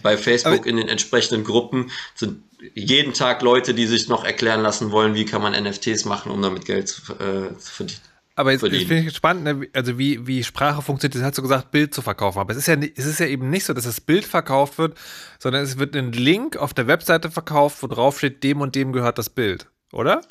bei 0.01 0.17
Facebook 0.17 0.59
Aber 0.59 0.67
in 0.67 0.77
den 0.77 0.87
entsprechenden 0.87 1.43
Gruppen 1.43 1.91
sind 2.13 2.43
jeden 2.73 3.13
Tag 3.13 3.41
Leute, 3.41 3.73
die 3.73 3.85
sich 3.85 4.07
noch 4.07 4.23
erklären 4.23 4.61
lassen 4.61 4.91
wollen, 4.91 5.13
wie 5.13 5.25
kann 5.25 5.41
man 5.41 5.53
NFTs 5.53 6.05
machen, 6.05 6.31
um 6.31 6.41
damit 6.41 6.65
Geld 6.65 6.87
zu, 6.87 7.13
äh, 7.13 7.57
zu 7.57 7.71
verdienen. 7.71 8.01
Aber 8.37 8.51
jetzt, 8.51 8.63
jetzt 8.63 8.89
bin 8.89 8.97
ich 8.97 9.05
gespannt, 9.05 9.43
ne? 9.43 9.67
also 9.71 9.97
wie, 9.97 10.27
wie 10.27 10.43
Sprache 10.43 10.81
funktioniert. 10.81 11.15
Das 11.15 11.23
hast 11.23 11.37
du 11.37 11.41
gesagt, 11.41 11.71
Bild 11.71 11.93
zu 11.93 12.01
verkaufen. 12.01 12.39
Aber 12.39 12.51
es 12.51 12.57
ist, 12.57 12.67
ja, 12.67 12.75
es 12.75 13.05
ist 13.05 13.19
ja 13.19 13.27
eben 13.27 13.49
nicht 13.49 13.63
so, 13.63 13.73
dass 13.73 13.85
das 13.85 14.01
Bild 14.01 14.25
verkauft 14.25 14.77
wird, 14.77 14.97
sondern 15.39 15.63
es 15.63 15.77
wird 15.79 15.95
ein 15.95 16.11
Link 16.11 16.57
auf 16.57 16.73
der 16.73 16.87
Webseite 16.87 17.31
verkauft, 17.31 17.81
wo 17.81 17.87
drauf 17.87 18.17
steht, 18.17 18.43
dem 18.43 18.59
und 18.59 18.75
dem 18.75 18.91
gehört 18.91 19.17
das 19.17 19.29
Bild, 19.29 19.67
oder? 19.93 20.21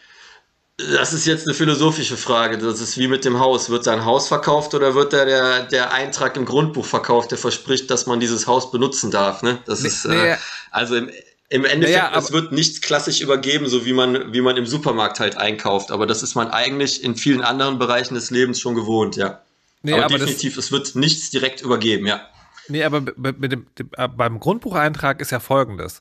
Das 0.76 1.12
ist 1.12 1.24
jetzt 1.24 1.47
eine 1.47 1.55
philosophische 1.55 2.16
Frage. 2.16 2.59
Das 2.59 2.81
ist 2.81 2.98
wie 2.98 3.06
mit 3.06 3.24
dem 3.24 3.39
Haus. 3.39 3.70
Wird 3.70 3.85
sein 3.85 4.05
Haus 4.05 4.28
verkauft 4.28 4.74
oder 4.74 4.94
wird 4.94 5.12
da 5.12 5.24
der, 5.24 5.62
der 5.62 5.93
Eintrag 5.93 6.36
im 6.36 6.44
Grundbuch 6.44 6.85
verkauft, 6.85 7.31
der 7.31 7.39
verspricht, 7.39 7.90
dass 7.90 8.06
man 8.06 8.18
dieses 8.18 8.48
Haus 8.48 8.70
benutzen 8.72 9.12
darf? 9.12 9.43
Ne? 9.43 9.60
Das 9.66 9.81
nee, 9.81 9.89
ist 9.89 10.05
äh, 10.05 10.36
also 10.72 10.97
im, 10.97 11.10
im 11.51 11.65
Endeffekt, 11.65 12.03
naja, 12.03 12.19
es 12.19 12.33
wird 12.33 12.53
nichts 12.53 12.81
klassisch 12.81 13.21
übergeben, 13.21 13.69
so 13.69 13.85
wie 13.85 13.93
man, 13.93 14.33
wie 14.33 14.41
man 14.41 14.57
im 14.57 14.66
Supermarkt 14.66 15.21
halt 15.21 15.37
einkauft. 15.37 15.91
Aber 15.91 16.07
das 16.07 16.23
ist 16.23 16.35
man 16.35 16.51
eigentlich 16.51 17.05
in 17.05 17.16
vielen 17.16 17.43
anderen 17.43 17.79
Bereichen 17.79 18.15
des 18.15 18.31
Lebens 18.31 18.61
schon 18.61 18.75
gewohnt, 18.75 19.16
ja. 19.16 19.43
Nee, 19.83 19.93
aber, 19.93 20.07
aber 20.07 20.19
definitiv, 20.19 20.57
es 20.57 20.73
wird 20.73 20.95
nichts 20.95 21.31
direkt 21.31 21.61
übergeben, 21.61 22.07
ja. 22.07 22.27
Nee, 22.69 22.83
aber 22.83 23.03
mit 23.03 23.53
dem, 23.53 23.66
äh, 23.97 24.09
beim 24.09 24.41
Grundbucheintrag 24.41 25.21
ist 25.21 25.31
ja 25.31 25.41
folgendes. 25.41 26.01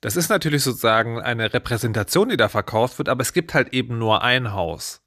Das 0.00 0.14
ist 0.16 0.28
natürlich 0.28 0.62
sozusagen 0.62 1.20
eine 1.20 1.52
Repräsentation, 1.52 2.28
die 2.28 2.36
da 2.36 2.48
verkauft 2.48 2.98
wird, 2.98 3.08
aber 3.08 3.22
es 3.22 3.32
gibt 3.32 3.54
halt 3.54 3.72
eben 3.72 3.98
nur 3.98 4.22
ein 4.22 4.52
Haus. 4.52 5.02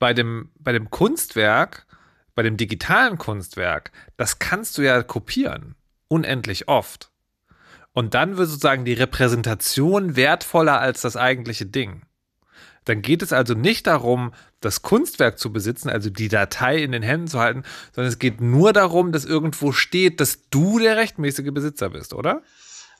Bei 0.00 0.12
dem, 0.14 0.50
bei 0.58 0.72
dem 0.72 0.90
Kunstwerk, 0.90 1.86
bei 2.34 2.42
dem 2.42 2.56
digitalen 2.56 3.18
Kunstwerk, 3.18 3.92
das 4.16 4.40
kannst 4.40 4.76
du 4.78 4.82
ja 4.82 5.02
kopieren. 5.02 5.76
Unendlich 6.08 6.66
oft. 6.68 7.10
Und 7.96 8.12
dann 8.12 8.36
wird 8.36 8.50
sozusagen 8.50 8.84
die 8.84 8.92
Repräsentation 8.92 10.16
wertvoller 10.16 10.78
als 10.78 11.00
das 11.00 11.16
eigentliche 11.16 11.64
Ding. 11.64 12.02
Dann 12.84 13.00
geht 13.00 13.22
es 13.22 13.32
also 13.32 13.54
nicht 13.54 13.86
darum, 13.86 14.34
das 14.60 14.82
Kunstwerk 14.82 15.38
zu 15.38 15.50
besitzen, 15.50 15.88
also 15.88 16.10
die 16.10 16.28
Datei 16.28 16.76
in 16.76 16.92
den 16.92 17.02
Händen 17.02 17.26
zu 17.26 17.38
halten, 17.38 17.62
sondern 17.94 18.12
es 18.12 18.18
geht 18.18 18.42
nur 18.42 18.74
darum, 18.74 19.12
dass 19.12 19.24
irgendwo 19.24 19.72
steht, 19.72 20.20
dass 20.20 20.40
du 20.50 20.78
der 20.78 20.98
rechtmäßige 20.98 21.50
Besitzer 21.54 21.88
bist, 21.88 22.12
oder? 22.12 22.42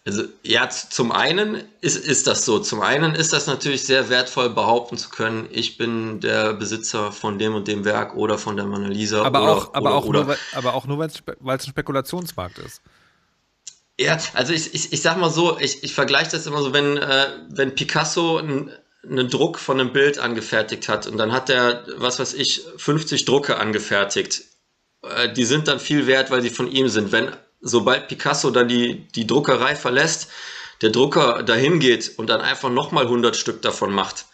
Also 0.06 0.22
ja, 0.42 0.70
zum 0.70 1.12
einen 1.12 1.62
ist, 1.82 1.98
ist 1.98 2.26
das 2.26 2.46
so. 2.46 2.58
Zum 2.60 2.80
einen 2.80 3.14
ist 3.14 3.34
das 3.34 3.46
natürlich 3.46 3.84
sehr 3.84 4.08
wertvoll, 4.08 4.48
behaupten 4.48 4.96
zu 4.96 5.10
können, 5.10 5.46
ich 5.50 5.76
bin 5.76 6.20
der 6.20 6.54
Besitzer 6.54 7.12
von 7.12 7.38
dem 7.38 7.54
und 7.54 7.68
dem 7.68 7.84
Werk 7.84 8.16
oder 8.16 8.38
von 8.38 8.56
der 8.56 8.64
Mona 8.64 8.88
Lisa. 8.88 9.22
Aber 9.24 9.42
oder, 9.42 9.52
auch, 9.52 9.74
aber 9.74 9.90
oder, 9.90 9.94
auch 9.94 10.04
oder. 10.06 10.24
nur, 10.24 10.36
aber 10.54 10.72
auch 10.72 10.86
nur, 10.86 10.98
weil 10.98 11.08
es 11.08 11.66
ein 11.66 11.68
Spekulationsmarkt 11.68 12.60
ist. 12.60 12.80
Ja, 13.98 14.18
also 14.34 14.52
ich, 14.52 14.74
ich, 14.74 14.92
ich 14.92 15.00
sag 15.00 15.16
mal 15.16 15.30
so, 15.30 15.58
ich, 15.58 15.82
ich 15.82 15.94
vergleiche 15.94 16.32
das 16.32 16.46
immer 16.46 16.60
so, 16.60 16.72
wenn, 16.74 16.98
äh, 16.98 17.28
wenn 17.48 17.74
Picasso 17.74 18.36
einen, 18.36 18.70
einen 19.02 19.30
Druck 19.30 19.58
von 19.58 19.80
einem 19.80 19.92
Bild 19.92 20.18
angefertigt 20.18 20.88
hat 20.88 21.06
und 21.06 21.16
dann 21.16 21.32
hat 21.32 21.48
er, 21.48 21.84
was 21.96 22.18
weiß 22.18 22.34
ich, 22.34 22.62
50 22.76 23.24
Drucke 23.24 23.56
angefertigt. 23.56 24.42
Äh, 25.02 25.32
die 25.32 25.44
sind 25.44 25.68
dann 25.68 25.80
viel 25.80 26.06
wert, 26.06 26.30
weil 26.30 26.42
sie 26.42 26.50
von 26.50 26.70
ihm 26.70 26.88
sind. 26.88 27.10
Wenn 27.10 27.34
sobald 27.60 28.08
Picasso 28.08 28.50
dann 28.50 28.68
die, 28.68 29.08
die 29.14 29.26
Druckerei 29.26 29.74
verlässt, 29.76 30.28
der 30.82 30.90
Drucker 30.90 31.42
dahin 31.42 31.80
geht 31.80 32.18
und 32.18 32.28
dann 32.28 32.42
einfach 32.42 32.68
nochmal 32.68 33.04
100 33.04 33.34
Stück 33.34 33.62
davon 33.62 33.92
macht, 33.92 34.26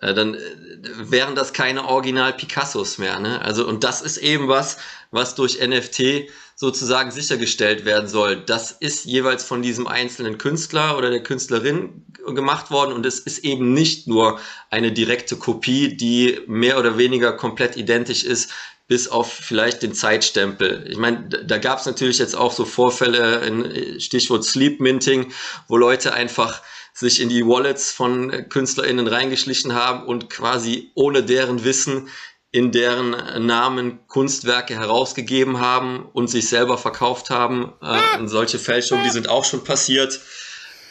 dann 0.00 0.34
äh, 0.34 0.38
wären 0.82 1.34
das 1.34 1.52
keine 1.52 1.86
Original 1.86 2.32
Picassos 2.32 2.98
mehr. 2.98 3.20
Ne? 3.20 3.40
Also, 3.42 3.66
und 3.66 3.84
das 3.84 4.02
ist 4.02 4.16
eben 4.16 4.48
was, 4.48 4.78
was 5.10 5.34
durch 5.34 5.58
NFT 5.60 6.30
sozusagen 6.56 7.10
sichergestellt 7.10 7.86
werden 7.86 8.06
soll. 8.06 8.36
Das 8.36 8.70
ist 8.70 9.06
jeweils 9.06 9.44
von 9.44 9.62
diesem 9.62 9.86
einzelnen 9.86 10.36
Künstler 10.36 10.98
oder 10.98 11.10
der 11.10 11.22
Künstlerin 11.22 12.04
gemacht 12.26 12.70
worden 12.70 12.92
und 12.92 13.06
es 13.06 13.18
ist 13.18 13.38
eben 13.38 13.72
nicht 13.72 14.06
nur 14.06 14.38
eine 14.68 14.92
direkte 14.92 15.36
Kopie, 15.36 15.96
die 15.96 16.40
mehr 16.46 16.78
oder 16.78 16.98
weniger 16.98 17.32
komplett 17.32 17.78
identisch 17.78 18.24
ist, 18.24 18.52
bis 18.88 19.08
auf 19.08 19.32
vielleicht 19.32 19.82
den 19.82 19.94
Zeitstempel. 19.94 20.84
Ich 20.90 20.98
meine, 20.98 21.28
da 21.28 21.58
gab 21.58 21.78
es 21.78 21.86
natürlich 21.86 22.18
jetzt 22.18 22.36
auch 22.36 22.52
so 22.52 22.64
Vorfälle, 22.64 24.00
Stichwort 24.00 24.44
Sleep 24.44 24.80
Minting, 24.80 25.32
wo 25.68 25.76
Leute 25.76 26.12
einfach 26.12 26.60
sich 26.92 27.20
in 27.20 27.28
die 27.28 27.46
Wallets 27.46 27.92
von 27.92 28.48
KünstlerInnen 28.48 29.06
reingeschlichen 29.06 29.74
haben 29.74 30.04
und 30.04 30.30
quasi 30.30 30.90
ohne 30.94 31.22
deren 31.22 31.64
Wissen 31.64 32.08
in 32.52 32.72
deren 32.72 33.46
Namen 33.46 34.00
Kunstwerke 34.08 34.74
herausgegeben 34.74 35.60
haben 35.60 36.04
und 36.12 36.28
sich 36.28 36.48
selber 36.48 36.78
verkauft 36.78 37.30
haben. 37.30 37.72
Äh, 37.80 38.18
und 38.18 38.28
solche 38.28 38.58
Fälschungen, 38.58 39.04
die 39.04 39.10
sind 39.10 39.28
auch 39.28 39.44
schon 39.44 39.62
passiert. 39.62 40.20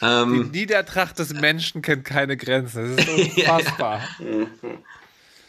Ähm, 0.00 0.50
die 0.52 0.60
Niedertracht 0.60 1.18
des 1.18 1.34
Menschen 1.34 1.82
kennt 1.82 2.06
keine 2.06 2.36
Grenzen. 2.36 2.96
Das 2.96 3.06
ist 3.06 3.36
unfassbar. 3.36 4.08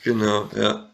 genau, 0.03 0.49
ja. 0.55 0.89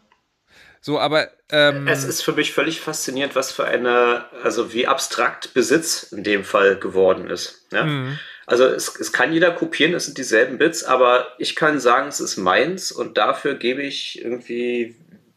So, 0.80 1.00
aber 1.00 1.28
ähm, 1.50 1.88
es 1.88 2.04
ist 2.04 2.22
für 2.22 2.32
mich 2.32 2.52
völlig 2.52 2.80
faszinierend, 2.80 3.34
was 3.34 3.50
für 3.50 3.64
eine, 3.64 4.26
also 4.44 4.72
wie 4.72 4.86
abstrakt 4.86 5.52
Besitz 5.52 6.04
in 6.04 6.22
dem 6.22 6.44
Fall 6.44 6.78
geworden 6.78 7.28
ist. 7.28 7.66
Ja? 7.72 7.84
Mhm. 7.84 8.18
Also 8.48 8.64
es, 8.64 8.96
es 8.98 9.12
kann 9.12 9.34
jeder 9.34 9.50
kopieren, 9.50 9.92
es 9.92 10.06
sind 10.06 10.16
dieselben 10.16 10.56
Bits, 10.56 10.82
aber 10.82 11.26
ich 11.36 11.54
kann 11.54 11.80
sagen, 11.80 12.08
es 12.08 12.18
ist 12.18 12.38
meins 12.38 12.90
und 12.90 13.18
dafür 13.18 13.54
gebe 13.56 13.82
ich 13.82 14.22
irgendwie 14.24 14.96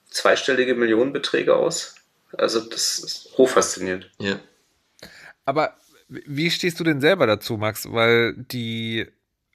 zweistellige 0.10 0.76
Millionenbeträge 0.76 1.54
aus. 1.54 1.96
Also 2.38 2.62
das 2.62 3.00
ist 3.00 3.30
hochfaszinierend. 3.38 4.10
Ja. 4.18 4.40
Aber 5.44 5.76
wie 6.08 6.50
stehst 6.50 6.80
du 6.80 6.86
denn 6.86 7.02
selber 7.02 7.28
dazu, 7.28 7.58
Max? 7.58 7.86
Weil 7.92 8.34
die, 8.34 9.06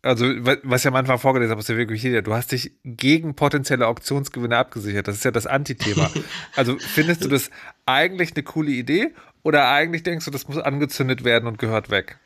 also 0.02 0.26
was 0.26 0.82
ich 0.82 0.88
am 0.88 0.96
Anfang 0.96 1.18
vorgelesen 1.18 1.52
habe 1.52 1.60
aus 1.60 1.66
der 1.66 1.78
Wikipedia, 1.78 2.20
du 2.20 2.34
hast 2.34 2.52
dich 2.52 2.72
gegen 2.84 3.36
potenzielle 3.36 3.86
Auktionsgewinne 3.86 4.58
abgesichert. 4.58 5.08
Das 5.08 5.16
ist 5.16 5.24
ja 5.24 5.30
das 5.30 5.46
Antithema. 5.46 6.10
also 6.56 6.76
findest 6.78 7.24
du 7.24 7.28
das 7.28 7.50
eigentlich 7.86 8.34
eine 8.34 8.42
coole 8.42 8.72
Idee 8.72 9.14
oder 9.42 9.70
eigentlich 9.70 10.02
denkst 10.02 10.26
du, 10.26 10.30
das 10.30 10.46
muss 10.46 10.58
angezündet 10.58 11.24
werden 11.24 11.48
und 11.48 11.58
gehört 11.58 11.88
weg? 11.88 12.18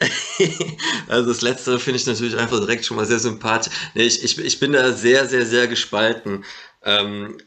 also 1.08 1.28
das 1.28 1.40
letzte 1.40 1.78
finde 1.78 1.98
ich 1.98 2.06
natürlich 2.06 2.36
einfach 2.36 2.58
direkt 2.58 2.84
schon 2.84 2.96
mal 2.96 3.06
sehr 3.06 3.20
sympathisch. 3.20 3.72
Nee, 3.94 4.02
ich, 4.02 4.22
ich, 4.22 4.38
ich 4.38 4.60
bin 4.60 4.72
da 4.72 4.92
sehr, 4.92 5.26
sehr, 5.26 5.46
sehr 5.46 5.68
gespalten 5.68 6.44
ähm, 6.84 7.38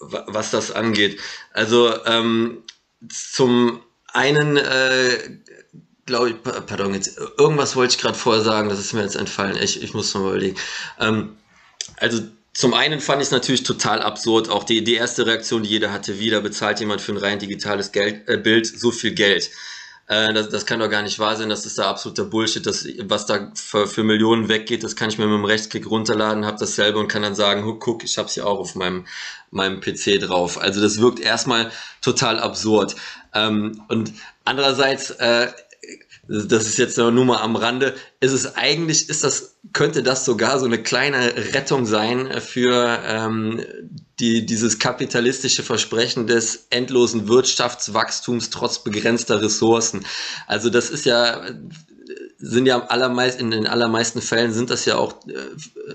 was 0.00 0.50
das 0.50 0.70
angeht. 0.70 1.20
Also 1.52 2.04
ähm, 2.04 2.62
zum 3.08 3.80
einen, 4.12 4.56
äh, 4.56 5.38
glaube 6.04 6.30
ich, 6.30 6.42
pardon, 6.42 6.94
jetzt, 6.94 7.18
irgendwas 7.38 7.76
wollte 7.76 7.94
ich 7.96 8.00
gerade 8.00 8.16
vorher 8.16 8.42
sagen, 8.42 8.68
das 8.68 8.78
ist 8.78 8.92
mir 8.92 9.02
jetzt 9.02 9.16
entfallen. 9.16 9.56
Ich, 9.60 9.82
ich 9.82 9.94
muss 9.94 10.14
mal 10.14 10.20
überlegen. 10.20 10.56
Ähm, 11.00 11.36
also 11.96 12.20
zum 12.52 12.72
einen 12.74 13.00
fand 13.00 13.20
ich 13.20 13.28
es 13.28 13.32
natürlich 13.32 13.64
total 13.64 14.00
absurd, 14.00 14.48
auch 14.48 14.64
die, 14.64 14.82
die 14.82 14.94
erste 14.94 15.26
Reaktion, 15.26 15.62
die 15.62 15.68
jeder 15.68 15.92
hatte, 15.92 16.18
wieder 16.18 16.40
bezahlt 16.40 16.80
jemand 16.80 17.00
für 17.00 17.12
ein 17.12 17.18
rein 17.18 17.38
digitales 17.38 17.92
Geld, 17.92 18.28
äh, 18.28 18.38
Bild 18.38 18.66
so 18.66 18.90
viel 18.90 19.12
Geld. 19.12 19.50
Äh, 20.08 20.32
das, 20.32 20.48
das 20.48 20.66
kann 20.66 20.80
doch 20.80 20.88
gar 20.88 21.02
nicht 21.02 21.18
wahr 21.18 21.36
sein, 21.36 21.48
das 21.48 21.66
ist 21.66 21.78
da 21.78 21.90
absoluter 21.90 22.24
Bullshit. 22.24 22.64
Das, 22.64 22.86
was 23.04 23.26
da 23.26 23.50
für, 23.54 23.86
für 23.86 24.04
Millionen 24.04 24.48
weggeht, 24.48 24.84
das 24.84 24.94
kann 24.94 25.08
ich 25.08 25.18
mir 25.18 25.26
mit 25.26 25.34
dem 25.34 25.44
Rechtsklick 25.44 25.90
runterladen, 25.90 26.46
habe 26.46 26.58
dasselbe 26.58 26.98
und 26.98 27.08
kann 27.08 27.22
dann 27.22 27.34
sagen, 27.34 27.78
guck, 27.80 28.04
ich 28.04 28.16
habe 28.18 28.28
es 28.28 28.34
hier 28.34 28.46
auch 28.46 28.58
auf 28.58 28.74
meinem, 28.76 29.06
meinem 29.50 29.80
PC 29.80 30.20
drauf. 30.20 30.60
Also 30.60 30.80
das 30.80 31.00
wirkt 31.00 31.18
erstmal 31.18 31.70
total 32.02 32.38
absurd. 32.38 32.94
Ähm, 33.34 33.82
und 33.88 34.12
andererseits, 34.44 35.10
äh, 35.10 35.48
das 36.28 36.66
ist 36.66 36.78
jetzt 36.78 36.98
nur 36.98 37.24
mal 37.24 37.40
am 37.40 37.56
Rande, 37.56 37.94
ist 38.20 38.32
es 38.32 38.56
eigentlich, 38.56 39.08
ist 39.08 39.24
das, 39.24 39.56
könnte 39.72 40.02
das 40.02 40.24
sogar 40.24 40.58
so 40.58 40.66
eine 40.66 40.82
kleine 40.82 41.34
Rettung 41.54 41.86
sein 41.86 42.40
für 42.40 43.00
ähm, 43.04 43.64
die, 44.18 44.46
dieses 44.46 44.78
kapitalistische 44.78 45.62
Versprechen 45.62 46.26
des 46.26 46.66
endlosen 46.70 47.28
Wirtschaftswachstums 47.28 48.50
trotz 48.50 48.78
begrenzter 48.82 49.42
Ressourcen. 49.42 50.06
Also 50.46 50.70
das 50.70 50.90
ist 50.90 51.04
ja, 51.04 51.42
sind 52.38 52.66
ja 52.66 52.86
allermeist, 52.86 53.40
in 53.40 53.50
den 53.50 53.66
allermeisten 53.66 54.20
Fällen 54.20 54.52
sind 54.52 54.70
das 54.70 54.84
ja 54.84 54.96
auch 54.96 55.26
äh, 55.26 55.32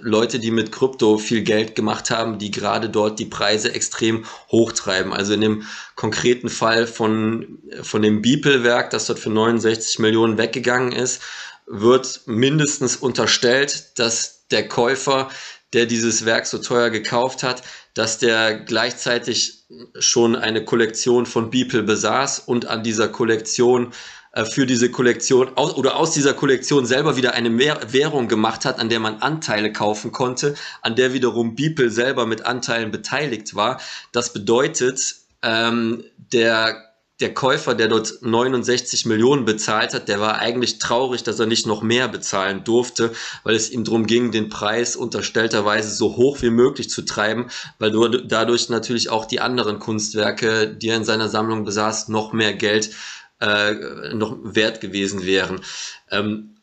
Leute, 0.01 0.39
die 0.39 0.51
mit 0.51 0.71
Krypto 0.71 1.17
viel 1.17 1.41
Geld 1.41 1.75
gemacht 1.75 2.09
haben, 2.09 2.37
die 2.37 2.51
gerade 2.51 2.89
dort 2.89 3.19
die 3.19 3.25
Preise 3.25 3.73
extrem 3.73 4.25
hochtreiben. 4.51 5.13
Also 5.13 5.33
in 5.33 5.41
dem 5.41 5.63
konkreten 5.95 6.49
Fall 6.49 6.87
von, 6.87 7.59
von 7.81 8.01
dem 8.01 8.21
Beeple-Werk, 8.21 8.89
das 8.89 9.05
dort 9.05 9.19
für 9.19 9.29
69 9.29 9.99
Millionen 9.99 10.37
weggegangen 10.37 10.91
ist, 10.91 11.21
wird 11.67 12.21
mindestens 12.25 12.97
unterstellt, 12.97 13.99
dass 13.99 14.47
der 14.49 14.67
Käufer, 14.67 15.29
der 15.73 15.85
dieses 15.85 16.25
Werk 16.25 16.47
so 16.47 16.57
teuer 16.57 16.89
gekauft 16.89 17.43
hat, 17.43 17.63
dass 17.93 18.17
der 18.17 18.59
gleichzeitig 18.59 19.65
schon 19.99 20.35
eine 20.35 20.63
Kollektion 20.65 21.25
von 21.25 21.49
Beeple 21.49 21.83
besaß 21.83 22.39
und 22.39 22.67
an 22.67 22.83
dieser 22.83 23.09
Kollektion 23.09 23.93
äh, 24.33 24.45
für 24.45 24.65
diese 24.65 24.91
Kollektion 24.91 25.57
aus, 25.57 25.75
oder 25.75 25.97
aus 25.97 26.11
dieser 26.11 26.33
Kollektion 26.33 26.85
selber 26.85 27.17
wieder 27.17 27.33
eine 27.33 27.57
Währung 27.57 28.27
gemacht 28.27 28.65
hat, 28.65 28.79
an 28.79 28.89
der 28.89 28.99
man 28.99 29.17
Anteile 29.17 29.73
kaufen 29.73 30.11
konnte, 30.11 30.55
an 30.81 30.95
der 30.95 31.13
wiederum 31.13 31.55
Beeple 31.55 31.89
selber 31.89 32.25
mit 32.25 32.45
Anteilen 32.45 32.91
beteiligt 32.91 33.55
war. 33.55 33.81
Das 34.11 34.33
bedeutet, 34.33 35.15
ähm, 35.41 36.03
der 36.17 36.90
der 37.21 37.33
Käufer, 37.33 37.75
der 37.75 37.87
dort 37.87 38.21
69 38.21 39.05
Millionen 39.05 39.45
bezahlt 39.45 39.93
hat, 39.93 40.07
der 40.07 40.19
war 40.19 40.39
eigentlich 40.39 40.79
traurig, 40.79 41.23
dass 41.23 41.39
er 41.39 41.45
nicht 41.45 41.67
noch 41.67 41.81
mehr 41.81 42.07
bezahlen 42.07 42.63
durfte, 42.63 43.11
weil 43.43 43.55
es 43.55 43.69
ihm 43.69 43.83
darum 43.83 44.07
ging, 44.07 44.31
den 44.31 44.49
Preis 44.49 44.95
unterstellterweise 44.95 45.89
so 45.91 46.17
hoch 46.17 46.41
wie 46.41 46.49
möglich 46.49 46.89
zu 46.89 47.03
treiben, 47.03 47.49
weil 47.79 47.91
dadurch 48.27 48.69
natürlich 48.69 49.09
auch 49.09 49.25
die 49.25 49.39
anderen 49.39 49.79
Kunstwerke, 49.79 50.67
die 50.67 50.89
er 50.89 50.97
in 50.97 51.05
seiner 51.05 51.29
Sammlung 51.29 51.63
besaß, 51.63 52.07
noch 52.07 52.33
mehr 52.33 52.53
Geld 52.53 52.91
äh, 53.39 54.13
noch 54.13 54.37
wert 54.43 54.81
gewesen 54.81 55.25
wären. 55.25 55.61
Ähm, 56.09 56.57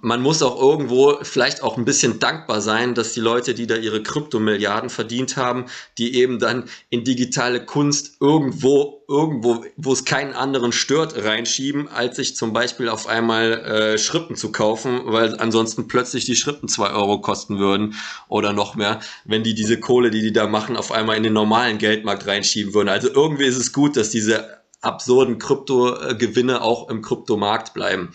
man 0.00 0.22
muss 0.22 0.42
auch 0.42 0.60
irgendwo 0.60 1.18
vielleicht 1.22 1.62
auch 1.62 1.76
ein 1.76 1.84
bisschen 1.84 2.18
dankbar 2.18 2.60
sein, 2.60 2.94
dass 2.94 3.12
die 3.12 3.20
Leute, 3.20 3.54
die 3.54 3.66
da 3.66 3.76
ihre 3.76 4.02
Kryptomilliarden 4.02 4.90
verdient 4.90 5.36
haben, 5.36 5.66
die 5.98 6.16
eben 6.16 6.38
dann 6.38 6.64
in 6.90 7.04
digitale 7.04 7.64
Kunst 7.64 8.16
irgendwo, 8.20 9.04
irgendwo, 9.08 9.64
wo 9.76 9.92
es 9.92 10.04
keinen 10.04 10.32
anderen 10.32 10.72
stört, 10.72 11.22
reinschieben, 11.22 11.88
als 11.88 12.16
sich 12.16 12.34
zum 12.34 12.52
Beispiel 12.52 12.88
auf 12.88 13.06
einmal 13.06 13.52
äh, 13.52 13.98
Schrippen 13.98 14.36
zu 14.36 14.52
kaufen, 14.52 15.00
weil 15.04 15.38
ansonsten 15.38 15.86
plötzlich 15.86 16.24
die 16.24 16.36
Schrippen 16.36 16.68
zwei 16.68 16.90
Euro 16.90 17.20
kosten 17.20 17.58
würden 17.58 17.94
oder 18.28 18.52
noch 18.52 18.74
mehr, 18.74 19.00
wenn 19.24 19.44
die 19.44 19.54
diese 19.54 19.78
Kohle, 19.78 20.10
die 20.10 20.22
die 20.22 20.32
da 20.32 20.46
machen, 20.46 20.76
auf 20.76 20.92
einmal 20.92 21.16
in 21.16 21.22
den 21.22 21.32
normalen 21.32 21.78
Geldmarkt 21.78 22.26
reinschieben 22.26 22.74
würden. 22.74 22.88
Also 22.88 23.08
irgendwie 23.08 23.44
ist 23.44 23.56
es 23.56 23.72
gut, 23.72 23.96
dass 23.96 24.10
diese 24.10 24.58
absurden 24.80 25.38
Kryptogewinne 25.38 26.62
auch 26.62 26.88
im 26.88 27.02
Kryptomarkt 27.02 27.74
bleiben. 27.74 28.14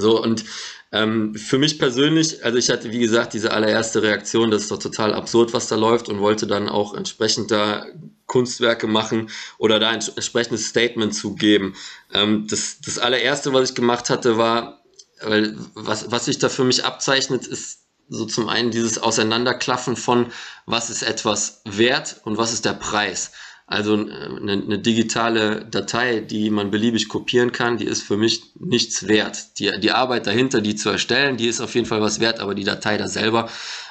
So, 0.00 0.22
und 0.22 0.44
ähm, 0.92 1.34
für 1.34 1.58
mich 1.58 1.78
persönlich, 1.78 2.44
also 2.44 2.58
ich 2.58 2.68
hatte, 2.70 2.90
wie 2.90 2.98
gesagt, 2.98 3.32
diese 3.32 3.52
allererste 3.52 4.02
Reaktion, 4.02 4.50
das 4.50 4.62
ist 4.62 4.70
doch 4.70 4.78
total 4.78 5.14
absurd, 5.14 5.52
was 5.52 5.68
da 5.68 5.76
läuft 5.76 6.08
und 6.08 6.20
wollte 6.20 6.46
dann 6.46 6.68
auch 6.68 6.94
entsprechend 6.94 7.50
da 7.50 7.86
Kunstwerke 8.26 8.86
machen 8.86 9.30
oder 9.58 9.78
da 9.78 9.90
ein 9.90 10.00
entsprechendes 10.00 10.66
Statement 10.66 11.14
zu 11.14 11.34
geben. 11.34 11.74
Ähm, 12.12 12.46
das, 12.48 12.80
das 12.80 12.98
allererste, 12.98 13.52
was 13.52 13.70
ich 13.70 13.74
gemacht 13.76 14.10
hatte, 14.10 14.36
war, 14.36 14.82
weil 15.22 15.56
was, 15.74 16.10
was 16.10 16.24
sich 16.24 16.38
da 16.38 16.48
für 16.48 16.64
mich 16.64 16.84
abzeichnet, 16.84 17.46
ist 17.46 17.80
so 18.08 18.26
zum 18.26 18.48
einen 18.48 18.72
dieses 18.72 18.98
Auseinanderklaffen 18.98 19.96
von, 19.96 20.32
was 20.66 20.90
ist 20.90 21.02
etwas 21.02 21.62
wert 21.64 22.20
und 22.24 22.36
was 22.36 22.52
ist 22.52 22.64
der 22.64 22.72
Preis. 22.72 23.30
Also 23.70 23.94
eine, 23.94 24.52
eine, 24.52 24.78
digitale 24.80 25.64
Datei, 25.64 26.18
die 26.18 26.50
man 26.50 26.72
beliebig 26.72 27.08
kopieren 27.08 27.52
kann, 27.52 27.78
die 27.78 27.84
ist 27.84 28.02
für 28.02 28.16
mich 28.16 28.42
nichts 28.58 29.06
wert. 29.06 29.60
Die, 29.60 29.70
die 29.78 29.92
Arbeit 29.92 30.26
dahinter, 30.26 30.60
die 30.60 30.74
zu 30.74 30.90
erstellen, 30.90 31.36
die 31.36 31.46
ist 31.46 31.60
auf 31.60 31.76
jeden 31.76 31.86
Fall 31.86 32.00
was 32.00 32.18
wert, 32.18 32.40
aber 32.40 32.56
die 32.56 32.64
Datei 32.64 32.96
da 32.96 33.06
selber 33.06 33.48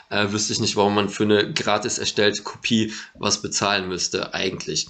äh, 0.09 0.33
wüsste 0.33 0.51
ich 0.51 0.59
nicht, 0.59 0.75
warum 0.75 0.95
man 0.95 1.07
für 1.07 1.23
eine 1.23 1.53
gratis 1.53 1.97
erstellte 1.97 2.43
Kopie 2.43 2.91
was 3.13 3.41
bezahlen 3.41 3.87
müsste 3.87 4.33
eigentlich. 4.33 4.87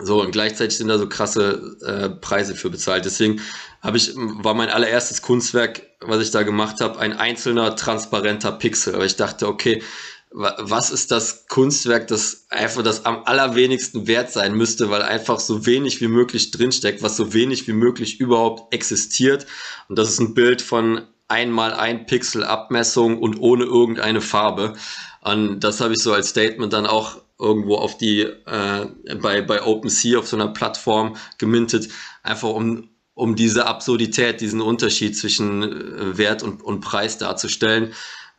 So, 0.00 0.20
und 0.20 0.32
gleichzeitig 0.32 0.76
sind 0.76 0.88
da 0.88 0.98
so 0.98 1.08
krasse 1.08 1.76
äh, 1.86 2.08
Preise 2.08 2.56
für 2.56 2.70
bezahlt. 2.70 3.04
Deswegen 3.04 3.40
habe 3.82 3.98
ich, 3.98 4.14
war 4.16 4.54
mein 4.54 4.68
allererstes 4.68 5.22
Kunstwerk, 5.22 5.82
was 6.00 6.20
ich 6.20 6.32
da 6.32 6.42
gemacht 6.42 6.80
habe, 6.80 6.98
ein 6.98 7.12
einzelner 7.12 7.76
transparenter 7.76 8.50
Pixel. 8.50 8.96
Aber 8.96 9.04
ich 9.04 9.14
dachte, 9.14 9.46
okay, 9.46 9.80
was 10.30 10.90
ist 10.90 11.10
das 11.10 11.46
Kunstwerk, 11.48 12.06
das 12.08 12.46
einfach 12.50 12.82
das 12.82 13.06
am 13.06 13.24
allerwenigsten 13.24 14.06
wert 14.06 14.30
sein 14.30 14.54
müsste, 14.54 14.90
weil 14.90 15.02
einfach 15.02 15.40
so 15.40 15.64
wenig 15.64 16.00
wie 16.00 16.08
möglich 16.08 16.50
drinsteckt, 16.50 17.02
was 17.02 17.16
so 17.16 17.32
wenig 17.32 17.66
wie 17.66 17.72
möglich 17.72 18.20
überhaupt 18.20 18.74
existiert. 18.74 19.46
Und 19.88 19.98
das 19.98 20.10
ist 20.10 20.20
ein 20.20 20.34
Bild 20.34 20.60
von 20.60 21.02
einmal 21.28 21.72
ein 21.74 22.06
Pixel 22.06 22.44
Abmessung 22.44 23.18
und 23.18 23.40
ohne 23.40 23.64
irgendeine 23.64 24.20
Farbe. 24.20 24.74
Und 25.22 25.60
das 25.60 25.80
habe 25.80 25.94
ich 25.94 26.02
so 26.02 26.12
als 26.12 26.28
Statement 26.28 26.72
dann 26.72 26.86
auch 26.86 27.16
irgendwo 27.38 27.76
auf 27.76 27.96
die 27.96 28.20
äh, 28.22 28.86
bei 29.20 29.42
bei 29.42 29.62
OpenSea 29.62 30.18
auf 30.18 30.26
so 30.26 30.36
einer 30.36 30.48
Plattform 30.48 31.16
gemintet, 31.38 31.88
einfach 32.22 32.50
um 32.50 32.88
um 33.14 33.34
diese 33.34 33.66
Absurdität, 33.66 34.40
diesen 34.40 34.60
Unterschied 34.60 35.16
zwischen 35.16 35.62
äh, 35.62 36.18
Wert 36.18 36.44
und, 36.44 36.62
und 36.62 36.80
Preis 36.80 37.18
darzustellen. 37.18 37.92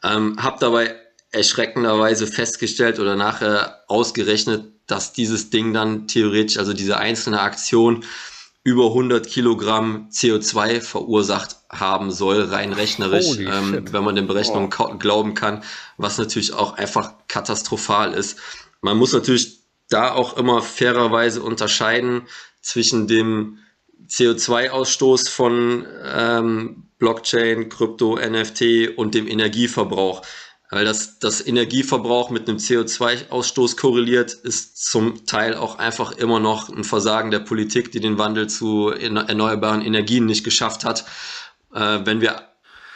Ähm, 0.03 0.37
hab 0.41 0.61
dabei 0.61 0.95
erschreckenderweise 1.31 2.27
festgestellt 2.27 2.99
oder 2.99 3.15
nachher 3.15 3.83
ausgerechnet, 3.87 4.65
dass 4.87 5.13
dieses 5.13 5.49
Ding 5.49 5.73
dann 5.73 6.07
theoretisch, 6.07 6.57
also 6.57 6.73
diese 6.73 6.97
einzelne 6.97 7.41
Aktion, 7.41 8.03
über 8.63 8.87
100 8.87 9.25
Kilogramm 9.25 10.09
CO2 10.11 10.81
verursacht 10.81 11.55
haben 11.69 12.11
soll, 12.11 12.43
rein 12.43 12.73
rechnerisch, 12.73 13.37
ähm, 13.39 13.85
wenn 13.91 14.03
man 14.03 14.15
den 14.15 14.27
Berechnungen 14.27 14.69
oh. 14.77 14.97
glauben 14.97 15.33
kann, 15.33 15.63
was 15.97 16.17
natürlich 16.17 16.53
auch 16.53 16.73
einfach 16.77 17.13
katastrophal 17.27 18.13
ist. 18.13 18.37
Man 18.81 18.97
muss 18.97 19.13
natürlich 19.13 19.59
da 19.89 20.11
auch 20.13 20.37
immer 20.37 20.61
fairerweise 20.61 21.41
unterscheiden 21.41 22.23
zwischen 22.61 23.07
dem 23.07 23.59
CO2-Ausstoß 24.07 25.29
von 25.29 25.85
ähm, 26.03 26.83
Blockchain, 26.97 27.69
Krypto, 27.69 28.17
NFT 28.17 28.97
und 28.97 29.15
dem 29.15 29.27
Energieverbrauch. 29.27 30.21
Weil 30.71 30.85
das, 30.85 31.17
das 31.17 31.45
Energieverbrauch 31.45 32.29
mit 32.29 32.47
einem 32.47 32.59
CO2-Ausstoß 32.59 33.75
korreliert, 33.75 34.33
ist 34.33 34.85
zum 34.85 35.25
Teil 35.25 35.55
auch 35.55 35.79
einfach 35.79 36.11
immer 36.11 36.39
noch 36.39 36.69
ein 36.69 36.83
Versagen 36.83 37.31
der 37.31 37.39
Politik, 37.39 37.91
die 37.91 37.99
den 37.99 38.19
Wandel 38.19 38.47
zu 38.47 38.89
erneuerbaren 38.89 39.81
Energien 39.81 40.27
nicht 40.27 40.43
geschafft 40.43 40.85
hat. 40.85 41.05
Äh, 41.73 42.01
wenn 42.03 42.21
wir 42.21 42.49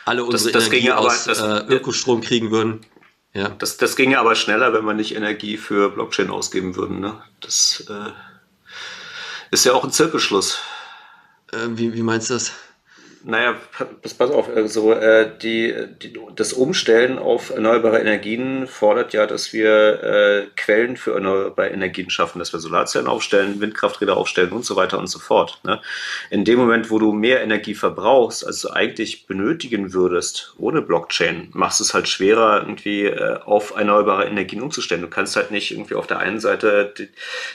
alle 0.06 0.24
unsere 0.24 0.52
das, 0.52 0.66
das 0.66 0.72
Energie 0.72 0.92
aber, 0.92 1.08
aus 1.08 1.24
das, 1.24 1.40
äh, 1.40 1.66
Ökostrom 1.68 2.22
kriegen 2.22 2.52
würden. 2.52 2.86
Ja. 3.34 3.50
Das, 3.50 3.78
das 3.78 3.96
ginge 3.96 4.20
aber 4.20 4.36
schneller, 4.36 4.74
wenn 4.74 4.86
wir 4.86 4.94
nicht 4.94 5.16
Energie 5.16 5.58
für 5.58 5.90
Blockchain 5.90 6.30
ausgeben 6.30 6.76
würden. 6.76 7.00
Ne? 7.00 7.24
Das 7.42 7.84
äh, 7.90 8.12
ist 9.50 9.66
ja 9.66 9.74
auch 9.74 9.84
ein 9.84 9.92
Zirkelschluss. 9.92 10.60
Äh, 11.52 11.70
wie, 11.70 11.94
wie 11.94 12.04
meinst 12.04 12.30
du 12.30 12.36
das? 12.36 12.52
Naja, 13.26 13.56
pass, 14.02 14.14
pass 14.14 14.32
auf, 14.32 14.50
also 14.54 14.92
äh, 14.92 15.32
die, 15.42 15.74
die, 16.02 16.14
das 16.36 16.52
Umstellen 16.52 17.18
auf 17.18 17.52
erneuerbare 17.52 18.02
Energien 18.02 18.68
fordert 18.68 19.14
ja, 19.14 19.26
dass 19.26 19.54
wir 19.54 20.04
äh, 20.04 20.48
Quellen 20.58 20.98
für 20.98 21.14
erneuerbare 21.14 21.70
Energien 21.70 22.10
schaffen, 22.10 22.40
dass 22.40 22.52
wir 22.52 22.60
Solarzellen 22.60 23.08
aufstellen, 23.08 23.62
Windkrafträder 23.62 24.18
aufstellen 24.18 24.52
und 24.52 24.66
so 24.66 24.76
weiter 24.76 25.00
und 25.00 25.08
so 25.08 25.20
fort. 25.20 25.62
Ne? 25.64 25.80
In 26.32 26.44
dem 26.44 26.60
Moment, 26.60 26.92
wo 26.92 27.00
du 27.00 27.14
mehr 27.14 27.42
Energie 27.42 27.76
verbrauchst, 27.76 28.46
als 28.46 28.60
du 28.60 28.72
eigentlich 28.72 29.26
benötigen 29.26 29.94
würdest, 29.94 30.54
ohne 30.58 30.82
Blockchain, 30.82 31.48
machst 31.54 31.80
es 31.80 31.94
halt 31.94 32.10
schwerer, 32.10 32.60
irgendwie 32.64 33.06
äh, 33.06 33.40
auf 33.46 33.78
erneuerbare 33.78 34.26
Energien 34.26 34.62
umzustellen. 34.62 35.02
Du 35.02 35.08
kannst 35.08 35.38
halt 35.38 35.50
nicht 35.50 35.72
irgendwie 35.72 35.96
auf 35.96 36.08
der 36.08 36.20
einen 36.20 36.42
Seite 36.42 36.94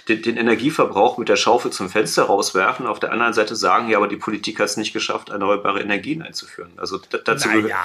den, 0.09 0.23
den 0.23 0.39
Energieverbrauch 0.39 1.19
mit 1.19 1.29
der 1.29 1.37
Schaufel 1.37 1.71
zum 1.73 1.91
Fenster 1.91 2.23
rauswerfen, 2.23 2.87
auf 2.87 3.01
der 3.01 3.13
anderen 3.13 3.35
Seite 3.35 3.55
sagen, 3.55 3.91
ja, 3.91 3.99
aber 3.99 4.09
die 4.09 4.17
Politik 4.17 4.61
hat 4.61 4.67
es 4.67 4.79
nicht 4.79 4.95
geschafft, 4.95 5.29
erneuerbare 5.29 5.58
erneuerbare 5.59 5.81
Energien 5.81 6.23
einzuführen. 6.23 6.73
Also 6.77 6.99
dazu 6.99 7.49
naja, 7.49 7.77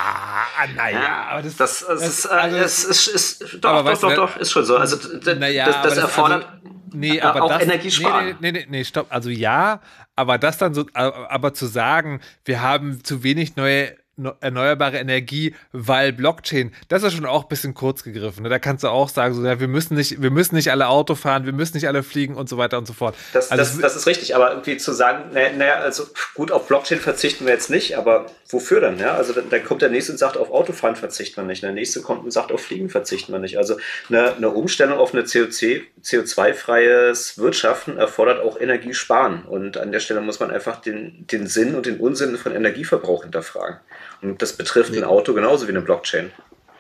naja, 0.76 1.02
ja, 1.02 1.24
aber 1.30 1.42
das, 1.42 1.58
das, 1.58 1.86
das, 1.88 2.02
ist, 2.02 2.26
also, 2.26 2.58
es 2.58 2.84
ist, 2.84 3.08
ist, 3.08 3.64
doch, 3.64 3.84
doch, 3.84 4.00
doch, 4.00 4.16
doch, 4.16 4.38
ist 4.38 4.52
schon 4.52 4.66
so. 4.66 4.78
Also 4.78 4.98
naja, 5.36 5.66
das, 5.66 5.82
das 5.82 5.98
erfordert 5.98 6.46
also, 6.46 6.76
nee, 6.94 7.20
aber 7.22 7.44
auch 7.44 7.50
das, 7.50 7.64
Energiesparen. 7.64 8.38
Nee, 8.40 8.52
nee, 8.52 8.52
nee, 8.52 8.66
nee, 8.70 8.84
stopp. 8.84 9.08
Also 9.10 9.30
ja, 9.30 9.82
aber 10.16 10.38
das 10.38 10.58
dann 10.58 10.74
so, 10.74 10.86
aber 10.94 11.54
zu 11.54 11.66
sagen, 11.66 12.22
wir 12.46 12.62
haben 12.62 13.04
zu 13.04 13.24
wenig 13.24 13.56
neue 13.56 13.96
erneuerbare 14.42 14.98
Energie, 14.98 15.56
weil 15.72 16.14
Blockchain, 16.14 16.72
das 16.88 17.02
ist 17.02 17.14
schon 17.14 17.26
auch 17.26 17.42
ein 17.44 17.50
bisschen 17.50 17.74
kurz 17.74 18.04
gegriffen. 18.04 18.44
Ne? 18.44 18.50
Da 18.50 18.60
kannst 18.60 18.84
du 18.84 18.90
auch 18.90 19.10
sagen, 19.10 19.34
so, 19.34 19.44
ja, 19.44 19.60
wir 19.60 19.68
müssen 19.68 19.96
nicht, 19.96 20.22
wir 20.22 20.30
müssen 20.30 20.54
nicht 20.56 20.70
alle 20.70 20.88
Auto 20.88 21.16
fahren, 21.16 21.46
wir 21.46 21.54
müssen 21.54 21.76
nicht 21.76 21.88
alle 21.88 22.04
fliegen 22.04 22.36
und 22.36 22.48
so 22.48 22.60
weiter 22.60 22.78
und 22.78 22.86
so 22.86 22.94
fort. 22.94 23.16
Das, 23.34 23.50
also, 23.50 23.64
das, 23.64 23.80
das 23.80 23.96
ist 23.96 24.06
richtig, 24.06 24.36
aber 24.36 24.52
irgendwie 24.52 24.78
zu 24.78 24.94
sagen, 24.94 25.32
naja, 25.34 25.50
na, 25.58 25.66
also 25.76 26.04
gut, 26.36 26.52
auf 26.52 26.68
Blockchain 26.68 27.00
verzichten 27.00 27.46
wir 27.46 27.54
jetzt 27.54 27.72
nicht, 27.72 27.98
aber 27.98 28.28
wofür 28.50 28.82
dann? 28.82 29.00
Ja? 29.00 29.16
Also 29.16 29.34
dann, 29.34 29.50
dann, 29.50 29.64
kommt 29.64 29.82
der 29.82 29.90
nächste 29.90 30.12
und 30.12 30.20
sagt, 30.20 30.38
auf 30.38 30.52
Autofahren 30.52 30.96
verzichten 30.96 31.38
wir 31.38 31.44
nicht. 31.44 31.64
Der 31.64 31.72
nächste 31.72 32.02
kommt 32.02 32.24
und 32.24 32.30
sagt, 32.32 32.52
auf 32.52 32.62
Fliegen 32.62 32.90
verzichten 32.90 33.32
wir 33.32 33.40
nicht. 33.40 33.58
Also 33.58 33.78
eine, 34.10 34.36
eine 34.36 34.52
Umstellung 34.52 35.00
auf 35.00 35.12
eine 35.14 35.24
CO2-freies 35.24 37.40
Wirtschaften 37.40 37.98
erfordert 37.98 38.44
auch 38.44 38.60
Energiesparen. 38.60 39.46
Und 39.46 39.78
an 39.78 39.92
der 39.92 40.00
Stelle 40.00 40.22
muss 40.22 40.40
man 40.40 40.52
einfach 40.52 40.80
den, 40.82 41.26
den 41.28 41.48
Sinn 41.48 41.74
und 41.76 41.88
den 41.88 42.00
Unsinn 42.00 42.38
von 42.38 42.54
Energieverbrauch 42.54 43.24
hinterfragen. 43.24 43.80
Und 44.24 44.42
das 44.42 44.54
betrifft 44.54 44.94
ein 44.94 45.04
Auto 45.04 45.34
genauso 45.34 45.68
wie 45.68 45.72
eine 45.72 45.82
Blockchain. 45.82 46.32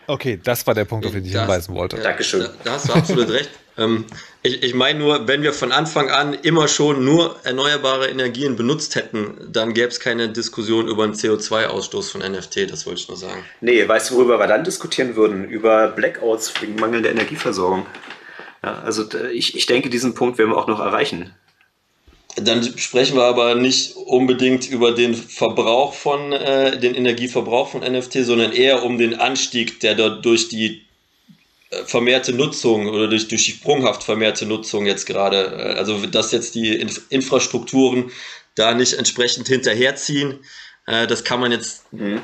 Okay, 0.07 0.39
das 0.41 0.65
war 0.67 0.73
der 0.73 0.85
Punkt, 0.85 1.05
auf 1.05 1.13
den 1.13 1.25
ich 1.25 1.31
das, 1.31 1.41
hinweisen 1.41 1.75
wollte. 1.75 1.97
Dankeschön. 1.97 2.41
Da, 2.41 2.49
da 2.63 2.71
hast 2.73 2.89
du 2.89 2.93
absolut 2.93 3.29
recht. 3.31 3.49
Ähm, 3.77 4.05
ich, 4.41 4.61
ich 4.61 4.73
meine 4.73 4.99
nur, 4.99 5.27
wenn 5.27 5.41
wir 5.41 5.53
von 5.53 5.71
Anfang 5.71 6.09
an 6.09 6.33
immer 6.33 6.67
schon 6.67 7.03
nur 7.03 7.37
erneuerbare 7.43 8.09
Energien 8.09 8.55
benutzt 8.55 8.95
hätten, 8.95 9.35
dann 9.51 9.73
gäbe 9.73 9.87
es 9.87 9.99
keine 9.99 10.29
Diskussion 10.29 10.87
über 10.87 11.03
einen 11.03 11.13
CO2-Ausstoß 11.13 12.11
von 12.11 12.21
NFT, 12.21 12.69
das 12.69 12.85
wollte 12.85 13.01
ich 13.01 13.07
nur 13.07 13.17
sagen. 13.17 13.43
Nee, 13.61 13.87
weißt 13.87 14.11
du, 14.11 14.15
worüber 14.15 14.39
wir 14.39 14.47
dann 14.47 14.63
diskutieren 14.63 15.15
würden? 15.15 15.45
Über 15.45 15.87
Blackouts 15.87 16.53
wegen 16.61 16.75
mangelnder 16.75 17.09
Energieversorgung. 17.09 17.85
Ja, 18.63 18.81
also 18.81 19.05
ich, 19.31 19.55
ich 19.55 19.65
denke, 19.65 19.89
diesen 19.89 20.13
Punkt 20.13 20.37
werden 20.37 20.51
wir 20.51 20.57
auch 20.57 20.67
noch 20.67 20.79
erreichen. 20.79 21.33
Dann 22.35 22.63
sprechen 22.77 23.15
wir 23.15 23.23
aber 23.23 23.53
nicht 23.55 23.95
unbedingt 23.95 24.67
über 24.67 24.91
den 24.91 25.13
Verbrauch 25.13 25.93
von, 25.93 26.33
äh, 26.33 26.79
den 26.79 26.95
Energieverbrauch 26.95 27.69
von 27.69 27.81
NFT, 27.81 28.25
sondern 28.25 28.51
eher 28.51 28.83
um 28.83 28.97
den 28.97 29.19
Anstieg, 29.19 29.79
der 29.81 29.93
dort 29.93 30.25
durch 30.25 30.49
die 30.49 30.81
äh, 31.69 31.83
vermehrte 31.85 32.33
Nutzung 32.33 32.87
oder 32.87 33.07
durch, 33.07 33.27
durch 33.27 33.45
die 33.45 33.51
sprunghaft 33.51 34.03
vermehrte 34.03 34.47
Nutzung 34.47 34.87
jetzt 34.87 35.05
gerade, 35.05 35.75
äh, 35.75 35.77
also 35.77 36.05
dass 36.07 36.31
jetzt 36.31 36.55
die 36.55 36.75
Inf 36.75 37.01
Infrastrukturen 37.09 38.11
da 38.55 38.73
nicht 38.73 38.93
entsprechend 38.93 39.47
hinterherziehen, 39.47 40.39
äh, 40.87 41.05
das 41.05 41.23
kann 41.23 41.39
man 41.39 41.51
jetzt 41.51 41.91
mhm. 41.93 42.19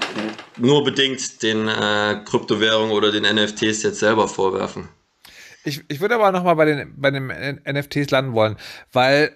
nur 0.57 0.84
bedingt 0.84 1.44
den 1.44 1.68
äh, 1.68 2.22
Kryptowährungen 2.26 2.91
oder 2.91 3.11
den 3.11 3.23
NFTs 3.23 3.84
jetzt 3.84 3.99
selber 3.99 4.27
vorwerfen. 4.27 4.90
Ich, 5.64 5.81
ich 5.88 5.99
würde 5.99 6.15
aber 6.15 6.31
nochmal 6.31 6.56
bei 6.56 6.65
den, 6.65 6.94
bei 6.98 7.11
den 7.11 7.27
NFTs 7.27 8.10
landen 8.11 8.34
wollen, 8.34 8.57
weil 8.91 9.36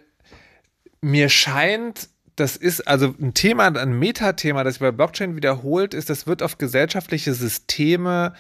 mir 1.04 1.30
scheint, 1.30 2.10
das 2.36 2.56
ist 2.56 2.88
also 2.88 3.14
ein 3.22 3.34
Thema, 3.34 3.66
ein 3.66 4.00
Metathema, 4.00 4.64
das 4.64 4.76
sich 4.76 4.82
bei 4.82 4.92
Blockchain 4.92 5.36
wiederholt, 5.36 5.94
ist, 5.94 6.10
das 6.10 6.26
wird 6.26 6.42
auf 6.42 6.58
gesellschaftliche 6.58 7.34
Systeme, 7.34 8.34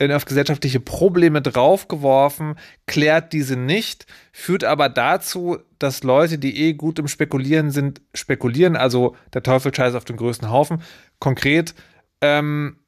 auf 0.00 0.24
gesellschaftliche 0.24 0.80
Probleme 0.80 1.42
draufgeworfen, 1.42 2.56
klärt 2.86 3.32
diese 3.32 3.56
nicht, 3.56 4.06
führt 4.32 4.64
aber 4.64 4.88
dazu, 4.88 5.58
dass 5.78 6.02
Leute, 6.02 6.38
die 6.38 6.56
eh 6.64 6.72
gut 6.72 6.98
im 6.98 7.08
Spekulieren 7.08 7.70
sind, 7.70 8.00
spekulieren, 8.14 8.76
also 8.76 9.16
der 9.32 9.42
Teufel 9.42 9.74
scheißt 9.74 9.94
auf 9.94 10.04
den 10.04 10.16
größten 10.16 10.50
Haufen. 10.50 10.82
Konkret, 11.20 11.74
ähm, 12.20 12.78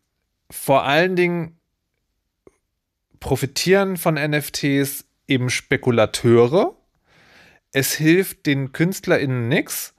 vor 0.51 0.85
allen 0.85 1.17
Dingen 1.17 1.59
profitieren 3.21 3.97
von 3.97 4.15
NFTs 4.15 5.05
eben 5.27 5.51
Spekulateure, 5.51 6.77
es 7.77 7.93
hilft 7.93 8.47
den 8.47 8.73
KünstlerInnen 8.73 9.49
nichts 9.49 9.93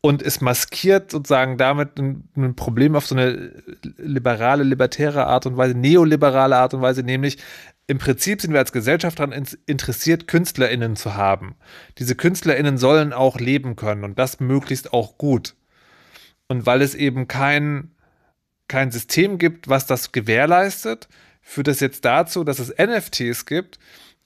und 0.00 0.22
es 0.22 0.40
maskiert 0.40 1.10
sozusagen 1.10 1.58
damit 1.58 1.98
ein, 1.98 2.30
ein, 2.34 2.56
Problem 2.56 2.96
auf 2.96 3.06
so 3.06 3.14
eine 3.14 3.62
liberale, 3.98 4.62
libertäre 4.62 5.26
Art 5.26 5.44
und 5.44 5.58
Weise, 5.58 5.74
neoliberale 5.76 6.56
Art 6.56 6.72
und 6.72 6.80
Weise, 6.80 7.02
nämlich 7.02 7.36
im 7.86 7.98
Prinzip 7.98 8.40
sind 8.40 8.52
wir 8.52 8.60
als 8.60 8.72
Gesellschaft 8.72 9.18
daran 9.18 9.46
interessiert, 9.66 10.28
KünstlerInnen 10.28 10.96
zu 10.96 11.14
haben. 11.14 11.56
Diese 11.98 12.14
KünstlerInnen 12.14 12.78
sollen 12.78 13.12
auch 13.12 13.38
leben 13.38 13.76
können 13.76 14.04
und 14.04 14.18
das 14.18 14.40
möglichst 14.40 14.94
auch 14.94 15.18
gut. 15.18 15.56
Und 16.48 16.64
weil 16.64 16.80
es 16.80 16.94
eben 16.94 17.28
kein, 17.28 17.90
kein 18.66 18.90
System 18.90 19.36
gibt, 19.36 19.68
was 19.68 19.84
das 19.84 20.12
gewährleistet, 20.12 21.10
führt 21.42 21.66
das 21.66 21.80
jetzt 21.80 22.06
dazu, 22.06 22.44
dass 22.44 22.60
es 22.60 22.74
NFTs 22.78 23.44
gibt, 23.44 23.78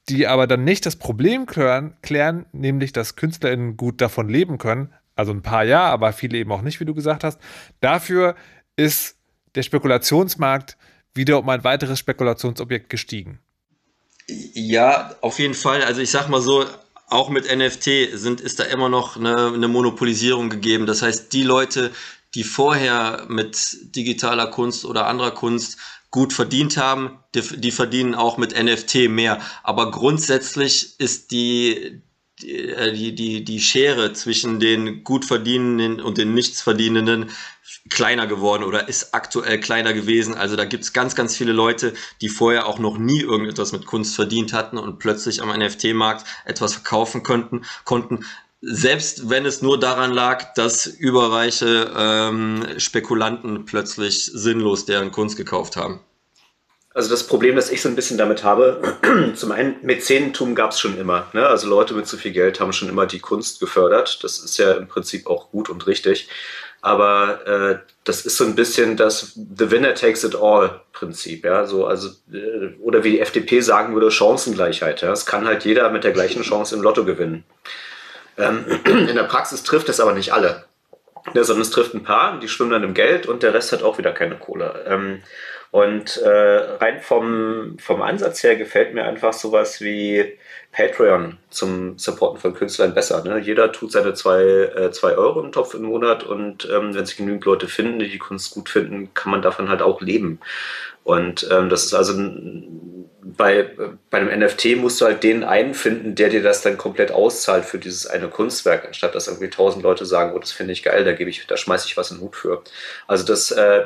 die 0.09 0.27
aber 0.27 0.47
dann 0.47 0.65
nicht 0.65 0.87
das 0.87 0.97
Problem 0.97 1.47
klären, 1.47 1.97
klären, 2.03 2.47
nämlich 2.53 2.93
dass 2.93 3.17
KünstlerInnen 3.17 3.77
gut 3.77 4.01
davon 4.01 4.29
leben 4.29 4.59
können. 4.59 4.93
Also 5.15 5.33
ein 5.33 5.43
paar 5.43 5.65
ja, 5.65 5.85
aber 5.85 6.13
viele 6.13 6.39
eben 6.39 6.53
auch 6.53 6.63
nicht, 6.63 6.81
wie 6.81 6.85
du 6.85 6.95
gesagt 6.95 7.25
hast. 7.25 7.39
Dafür 7.81 8.35
ist 8.77 9.17
der 9.55 9.63
Spekulationsmarkt 9.63 10.77
wieder 11.15 11.39
um 11.39 11.49
ein 11.49 11.65
weiteres 11.65 11.99
Spekulationsobjekt 11.99 12.91
gestiegen. 12.91 13.39
Ja, 14.27 15.15
auf 15.21 15.39
jeden 15.39 15.55
Fall. 15.55 15.83
Also 15.83 16.01
ich 16.01 16.11
sag 16.11 16.29
mal 16.29 16.41
so, 16.41 16.65
auch 17.09 17.29
mit 17.29 17.55
NFT 17.55 18.15
sind, 18.15 18.41
ist 18.41 18.59
da 18.59 18.65
immer 18.65 18.89
noch 18.89 19.17
eine, 19.17 19.53
eine 19.55 19.69
Monopolisierung 19.69 20.51
gegeben. 20.51 20.87
Das 20.87 21.03
heißt, 21.03 21.33
die 21.33 21.43
Leute, 21.43 21.93
die 22.35 22.45
vorher 22.45 23.27
mit 23.29 23.95
digitaler 23.95 24.49
Kunst 24.49 24.85
oder 24.85 25.07
anderer 25.07 25.31
Kunst 25.31 25.79
gut 26.15 26.33
verdient 26.33 26.77
haben, 26.77 27.19
die, 27.35 27.43
die, 27.59 27.73
verdienen 27.73 28.15
auch 28.15 28.39
mit 28.39 28.57
NFT 28.57 29.09
mehr. 29.09 29.41
Aber 29.65 29.91
grundsätzlich 29.91 30.95
ist 31.01 31.33
die, 31.33 32.03
die, 32.41 32.73
die, 32.95 33.15
die, 33.17 33.45
die 33.45 33.61
Schere 33.61 34.13
zwischen 34.13 34.61
den 34.61 35.03
gut 35.03 35.25
verdienenden 35.25 36.01
und 36.01 36.17
den 36.17 36.33
nichtsverdienenden 36.33 37.31
kleiner 37.91 38.29
geworden 38.29 38.63
oder 38.63 38.89
ist 38.89 39.13
aktuell 39.13 39.59
kleiner 39.59 39.93
gewesen. 39.93 40.37
Also 40.37 40.55
da 40.55 40.65
gibt 40.65 40.85
es 40.85 40.93
ganz, 40.93 41.17
ganz 41.17 41.37
viele 41.37 41.53
Leute, 41.53 41.95
die 42.21 42.29
vorher 42.29 42.69
auch 42.69 42.79
noch 42.79 42.97
nie 42.97 43.21
irgendetwas 43.21 43.73
mit 43.73 43.85
Kunst 43.85 44.15
verdient 44.15 44.53
hatten 44.53 44.79
und 44.79 45.01
plötzlich 45.01 45.43
am 45.43 45.49
NFT-Markt 45.49 46.25
etwas 46.45 46.75
verkaufen 46.75 47.25
könnten, 47.25 47.65
konnten. 47.85 48.25
Selbst 48.67 49.29
wenn 49.29 49.45
es 49.45 49.61
nur 49.61 49.79
daran 49.79 50.13
lag, 50.13 50.55
dass 50.55 50.87
überreiche 50.87 51.91
ähm, 51.97 52.67
Spekulanten 52.79 53.67
plötzlich 53.67 54.25
sinnlos 54.27 54.87
deren 54.87 55.13
Kunst 55.13 55.37
gekauft 55.37 55.77
haben. 55.77 56.01
Also 56.95 57.11
das 57.11 57.27
Problem, 57.27 57.57
das 57.57 57.71
ich 57.71 57.83
so 57.83 57.89
ein 57.89 57.97
bisschen 57.97 58.19
damit 58.19 58.45
habe, 58.45 58.81
zum 59.35 59.51
einen 59.51 59.77
Mäzenentum 59.83 60.55
gab 60.55 60.71
es 60.71 60.79
schon 60.79 60.97
immer. 60.97 61.27
Ne? 61.33 61.45
Also 61.45 61.69
Leute 61.69 61.93
mit 61.93 62.07
zu 62.07 62.17
viel 62.17 62.33
Geld 62.33 62.61
haben 62.61 62.73
schon 62.73 62.89
immer 62.89 63.07
die 63.07 63.19
Kunst 63.19 63.59
gefördert. 63.59 64.23
Das 64.23 64.39
ist 64.39 64.57
ja 64.59 64.73
im 64.73 64.87
Prinzip 64.87 65.27
auch 65.27 65.51
gut 65.51 65.69
und 65.69 65.87
richtig. 65.89 66.29
Aber 66.81 67.47
äh, 67.47 67.79
das 68.05 68.25
ist 68.25 68.37
so 68.37 68.45
ein 68.45 68.55
bisschen 68.55 68.97
das 68.97 69.33
The 69.35 69.71
Winner 69.71 69.95
takes 69.95 70.23
it 70.23 70.37
all 70.37 70.83
Prinzip, 70.93 71.45
ja. 71.45 71.67
So, 71.67 71.87
also, 71.87 72.11
äh, 72.33 72.77
oder 72.81 73.03
wie 73.03 73.13
die 73.13 73.21
FDP 73.21 73.61
sagen 73.61 73.95
würde, 73.95 74.11
Chancengleichheit. 74.11 75.03
Ja? 75.03 75.11
Es 75.11 75.27
kann 75.27 75.47
halt 75.47 75.65
jeder 75.65 75.91
mit 75.91 76.05
der 76.05 76.13
gleichen 76.13 76.43
Chance 76.43 76.77
im 76.77 76.83
Lotto 76.83 77.05
gewinnen. 77.05 77.45
Ähm, 78.39 78.65
in 78.85 79.15
der 79.15 79.25
Praxis 79.25 79.63
trifft 79.63 79.89
es 79.89 80.01
aber 80.01 80.13
nicht 80.13 80.33
alle. 80.33 80.65
Ja, 81.33 81.43
sondern 81.43 81.63
es 81.63 81.71
trifft 81.71 81.95
ein 81.95 82.03
paar, 82.03 82.39
die 82.39 82.49
schwimmen 82.49 82.73
dann 82.73 82.83
im 82.83 82.95
Geld 82.95 83.27
und 83.27 83.43
der 83.43 83.55
Rest 83.55 83.73
hat 83.73 83.83
auch 83.83 83.97
wieder 83.97 84.13
keine 84.13 84.37
Kohle. 84.37 84.85
Ähm, 84.87 85.23
und 85.71 86.19
äh, 86.19 86.29
rein 86.29 87.01
vom, 87.01 87.77
vom 87.81 88.03
Ansatz 88.03 88.43
her 88.43 88.57
gefällt 88.57 88.95
mir 88.95 89.05
einfach 89.05 89.33
sowas 89.33 89.81
wie 89.81 90.39
Patreon 90.75 91.39
zum 91.51 91.99
Supporten 91.99 92.41
von 92.41 92.55
Künstlern 92.55 92.95
besser. 92.95 93.23
Ne? 93.25 93.39
Jeder 93.39 93.71
tut 93.71 93.93
seine 93.93 94.15
zwei, 94.15 94.43
äh, 94.43 94.91
zwei 94.91 95.17
Euro 95.17 95.41
im 95.41 95.53
Topf 95.53 95.75
im 95.75 95.83
Monat 95.83 96.25
und 96.25 96.69
ähm, 96.71 96.95
wenn 96.95 97.07
sich 97.07 97.17
genügend 97.17 97.45
Leute 97.45 97.69
finden, 97.69 98.01
die 98.01 98.11
die 98.11 98.19
Kunst 98.19 98.53
gut 98.53 98.69
finden, 98.69 99.15
kann 99.15 99.31
man 99.31 99.43
davon 99.43 99.69
halt 99.69 99.83
auch 99.83 100.01
leben. 100.01 100.41
Und 101.05 101.47
ähm, 101.53 101.69
das 101.69 101.85
ist 101.85 101.95
also 101.95 102.15
bei, 103.23 103.71
bei 104.11 104.19
einem 104.19 104.41
NFT 104.41 104.77
musst 104.77 105.01
du 105.01 105.05
halt 105.05 105.23
den 105.23 105.45
einen 105.45 105.75
finden, 105.75 106.15
der 106.15 106.31
dir 106.31 106.43
das 106.43 106.63
dann 106.63 106.77
komplett 106.77 107.13
auszahlt 107.13 107.65
für 107.65 107.79
dieses 107.79 108.07
eine 108.07 108.29
Kunstwerk, 108.29 108.87
anstatt 108.87 109.15
dass 109.15 109.29
irgendwie 109.29 109.51
tausend 109.51 109.83
Leute 109.85 110.07
sagen, 110.07 110.33
oh, 110.35 110.39
das 110.39 110.51
finde 110.51 110.73
ich 110.73 110.83
geil, 110.83 111.05
da 111.05 111.13
gebe 111.13 111.31
ich, 111.31 111.47
da 111.47 111.57
schmeiße 111.57 111.87
ich 111.87 111.97
was 111.97 112.11
in 112.11 112.17
den 112.17 112.25
Hut 112.25 112.37
für. 112.37 112.65
Also 113.07 113.25
das 113.25 113.51
äh, 113.53 113.85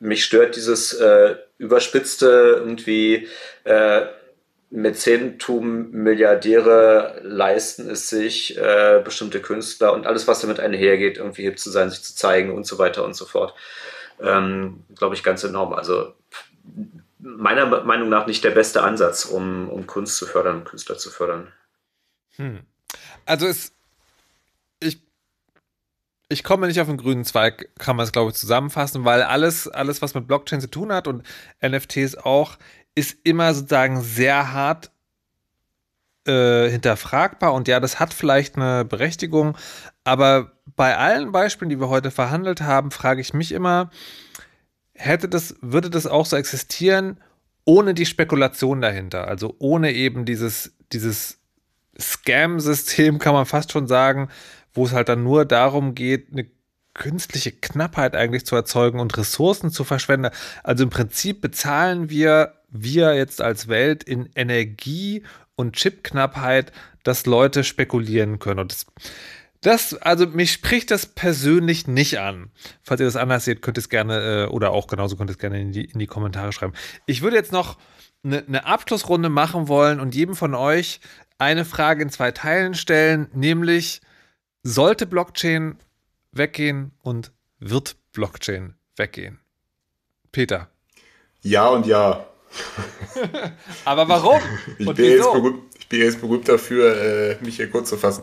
mich 0.00 0.24
stört 0.24 0.56
dieses 0.56 0.92
äh, 0.94 1.36
überspitzte 1.58 2.56
irgendwie 2.58 3.28
äh, 3.64 4.02
Mäzenentum, 4.70 5.90
Milliardäre 5.90 7.20
leisten 7.24 7.90
es 7.90 8.08
sich, 8.08 8.56
äh, 8.56 9.02
bestimmte 9.04 9.40
Künstler 9.40 9.92
und 9.92 10.06
alles, 10.06 10.28
was 10.28 10.40
damit 10.40 10.60
einhergeht, 10.60 11.18
irgendwie 11.18 11.42
hip 11.42 11.58
zu 11.58 11.70
sein, 11.70 11.90
sich 11.90 12.02
zu 12.02 12.14
zeigen 12.14 12.52
und 12.52 12.66
so 12.66 12.78
weiter 12.78 13.04
und 13.04 13.14
so 13.14 13.26
fort. 13.26 13.54
Ähm, 14.20 14.84
Glaube 14.94 15.16
ich 15.16 15.24
ganz 15.24 15.42
enorm. 15.42 15.72
Also 15.72 16.14
meiner 17.18 17.66
Meinung 17.82 18.08
nach 18.08 18.26
nicht 18.26 18.44
der 18.44 18.50
beste 18.50 18.82
Ansatz, 18.82 19.24
um, 19.24 19.68
um 19.68 19.86
Kunst 19.86 20.16
zu 20.16 20.26
fördern, 20.26 20.64
Künstler 20.64 20.98
zu 20.98 21.10
fördern. 21.10 21.52
Hm. 22.36 22.60
Also 23.26 23.46
es 23.46 23.72
ich 26.32 26.44
komme 26.44 26.68
nicht 26.68 26.80
auf 26.80 26.86
den 26.86 26.96
grünen 26.96 27.24
Zweig, 27.24 27.70
kann 27.78 27.96
man 27.96 28.04
es, 28.04 28.12
glaube 28.12 28.30
ich, 28.30 28.36
zusammenfassen, 28.36 29.04
weil 29.04 29.22
alles, 29.22 29.66
alles, 29.66 30.00
was 30.00 30.14
mit 30.14 30.28
Blockchain 30.28 30.60
zu 30.60 30.70
tun 30.70 30.92
hat 30.92 31.08
und 31.08 31.26
NFTs 31.60 32.14
auch, 32.14 32.56
ist 33.00 33.18
immer 33.24 33.52
sozusagen 33.54 34.02
sehr 34.02 34.52
hart 34.52 34.90
äh, 36.26 36.68
hinterfragbar. 36.68 37.52
Und 37.52 37.66
ja, 37.66 37.80
das 37.80 37.98
hat 37.98 38.14
vielleicht 38.14 38.56
eine 38.56 38.84
Berechtigung, 38.84 39.56
aber 40.04 40.52
bei 40.76 40.96
allen 40.96 41.32
Beispielen, 41.32 41.70
die 41.70 41.80
wir 41.80 41.88
heute 41.88 42.10
verhandelt 42.10 42.60
haben, 42.60 42.90
frage 42.90 43.20
ich 43.20 43.34
mich 43.34 43.52
immer, 43.52 43.90
hätte 44.94 45.28
das, 45.28 45.56
würde 45.60 45.90
das 45.90 46.06
auch 46.06 46.26
so 46.26 46.36
existieren, 46.36 47.18
ohne 47.64 47.94
die 47.94 48.06
Spekulation 48.06 48.80
dahinter? 48.80 49.28
Also 49.28 49.54
ohne 49.58 49.92
eben 49.92 50.24
dieses, 50.24 50.76
dieses 50.92 51.38
Scam-System, 51.98 53.18
kann 53.18 53.34
man 53.34 53.46
fast 53.46 53.72
schon 53.72 53.86
sagen, 53.86 54.28
wo 54.72 54.84
es 54.86 54.92
halt 54.92 55.08
dann 55.08 55.22
nur 55.22 55.44
darum 55.44 55.94
geht, 55.94 56.32
eine 56.32 56.46
künstliche 56.94 57.52
Knappheit 57.52 58.14
eigentlich 58.14 58.46
zu 58.46 58.56
erzeugen 58.56 59.00
und 59.00 59.16
Ressourcen 59.16 59.70
zu 59.70 59.84
verschwenden. 59.84 60.30
Also 60.62 60.84
im 60.84 60.90
Prinzip 60.90 61.40
bezahlen 61.40 62.10
wir, 62.10 62.59
wir 62.70 63.14
jetzt 63.14 63.40
als 63.40 63.68
Welt 63.68 64.02
in 64.02 64.28
Energie 64.34 65.22
und 65.56 65.76
Chipknappheit, 65.76 66.72
dass 67.02 67.26
Leute 67.26 67.64
spekulieren 67.64 68.38
können. 68.38 68.60
Und 68.60 68.72
das, 68.72 68.86
das, 69.60 69.94
also 69.94 70.26
mich 70.26 70.52
spricht 70.52 70.90
das 70.90 71.06
persönlich 71.06 71.86
nicht 71.86 72.18
an. 72.18 72.50
Falls 72.82 73.00
ihr 73.00 73.06
das 73.06 73.16
anders 73.16 73.44
seht, 73.44 73.62
könnt 73.62 73.78
ihr 73.78 73.82
es 73.82 73.88
gerne, 73.88 74.44
äh, 74.44 74.46
oder 74.46 74.70
auch 74.70 74.86
genauso 74.86 75.16
könnt 75.16 75.30
ihr 75.30 75.34
es 75.34 75.38
gerne 75.38 75.60
in 75.60 75.72
die, 75.72 75.84
in 75.84 75.98
die 75.98 76.06
Kommentare 76.06 76.52
schreiben. 76.52 76.74
Ich 77.06 77.22
würde 77.22 77.36
jetzt 77.36 77.52
noch 77.52 77.78
eine, 78.22 78.44
eine 78.46 78.66
Abschlussrunde 78.66 79.28
machen 79.28 79.68
wollen 79.68 80.00
und 80.00 80.14
jedem 80.14 80.34
von 80.34 80.54
euch 80.54 81.00
eine 81.38 81.64
Frage 81.64 82.02
in 82.02 82.10
zwei 82.10 82.32
Teilen 82.32 82.74
stellen, 82.74 83.28
nämlich, 83.32 84.02
sollte 84.62 85.06
Blockchain 85.06 85.76
weggehen 86.32 86.92
und 87.02 87.32
wird 87.58 87.96
Blockchain 88.12 88.74
weggehen? 88.96 89.40
Peter. 90.32 90.68
Ja 91.42 91.68
und 91.68 91.86
ja. 91.86 92.26
Aber 93.84 94.08
warum? 94.08 94.40
Ich, 94.78 94.86
ich, 94.88 94.94
bin 94.94 95.04
jetzt 95.06 95.32
berühmt, 95.32 95.62
ich, 95.78 95.88
bin 95.88 96.00
jetzt 96.00 96.20
berühmt, 96.20 96.48
dafür, 96.48 96.96
äh, 96.96 97.36
mich 97.44 97.56
hier 97.56 97.70
kurz 97.70 97.88
zu 97.88 97.96
fassen. 97.96 98.22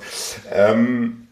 Ähm, 0.51 1.27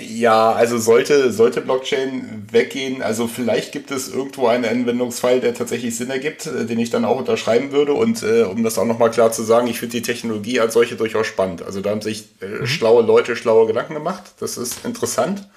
ja, 0.00 0.52
also 0.52 0.78
sollte, 0.78 1.32
sollte 1.32 1.60
Blockchain 1.60 2.46
weggehen, 2.50 3.02
also 3.02 3.26
vielleicht 3.26 3.72
gibt 3.72 3.90
es 3.90 4.08
irgendwo 4.08 4.46
einen 4.46 4.64
Anwendungsfall, 4.64 5.40
der 5.40 5.54
tatsächlich 5.54 5.96
Sinn 5.96 6.10
ergibt, 6.10 6.46
äh, 6.46 6.66
den 6.66 6.78
ich 6.78 6.90
dann 6.90 7.04
auch 7.04 7.18
unterschreiben 7.18 7.72
würde. 7.72 7.94
Und 7.94 8.22
äh, 8.22 8.42
um 8.42 8.62
das 8.62 8.78
auch 8.78 8.84
nochmal 8.84 9.10
klar 9.10 9.32
zu 9.32 9.42
sagen, 9.42 9.66
ich 9.66 9.80
finde 9.80 9.96
die 9.96 10.02
Technologie 10.02 10.60
als 10.60 10.74
solche 10.74 10.96
durchaus 10.96 11.26
spannend. 11.26 11.62
Also 11.62 11.80
da 11.80 11.90
haben 11.90 12.02
sich 12.02 12.28
äh, 12.40 12.46
mhm. 12.46 12.66
schlaue 12.66 13.02
Leute 13.02 13.34
schlaue 13.34 13.66
Gedanken 13.66 13.94
gemacht. 13.94 14.22
Das 14.38 14.56
ist 14.56 14.84
interessant. 14.84 15.48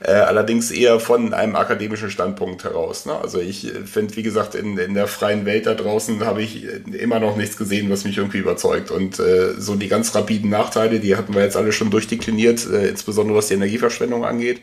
Äh, 0.00 0.12
allerdings 0.12 0.70
eher 0.70 1.00
von 1.00 1.32
einem 1.32 1.56
akademischen 1.56 2.10
Standpunkt 2.10 2.64
heraus. 2.64 3.06
Ne? 3.06 3.14
Also 3.18 3.40
ich 3.40 3.66
äh, 3.66 3.86
finde, 3.86 4.16
wie 4.16 4.22
gesagt, 4.22 4.54
in, 4.54 4.76
in 4.76 4.94
der 4.94 5.06
freien 5.06 5.46
Welt 5.46 5.66
da 5.66 5.74
draußen 5.74 6.24
habe 6.24 6.42
ich 6.42 6.64
äh, 6.64 6.96
immer 6.98 7.18
noch 7.18 7.36
nichts 7.36 7.56
gesehen, 7.56 7.88
was 7.90 8.04
mich 8.04 8.18
irgendwie 8.18 8.38
überzeugt. 8.38 8.90
Und 8.90 9.18
äh, 9.18 9.54
so 9.58 9.74
die 9.74 9.88
ganz 9.88 10.14
rapiden 10.14 10.50
Nachteile, 10.50 11.00
die 11.00 11.16
hatten 11.16 11.34
wir 11.34 11.42
jetzt 11.42 11.56
alle 11.56 11.72
schon 11.72 11.90
durchdekliniert, 11.90 12.66
äh, 12.70 12.88
insbesondere 12.88 13.38
was 13.38 13.48
die 13.48 13.54
Energieverschwendung 13.54 14.24
angeht. 14.24 14.60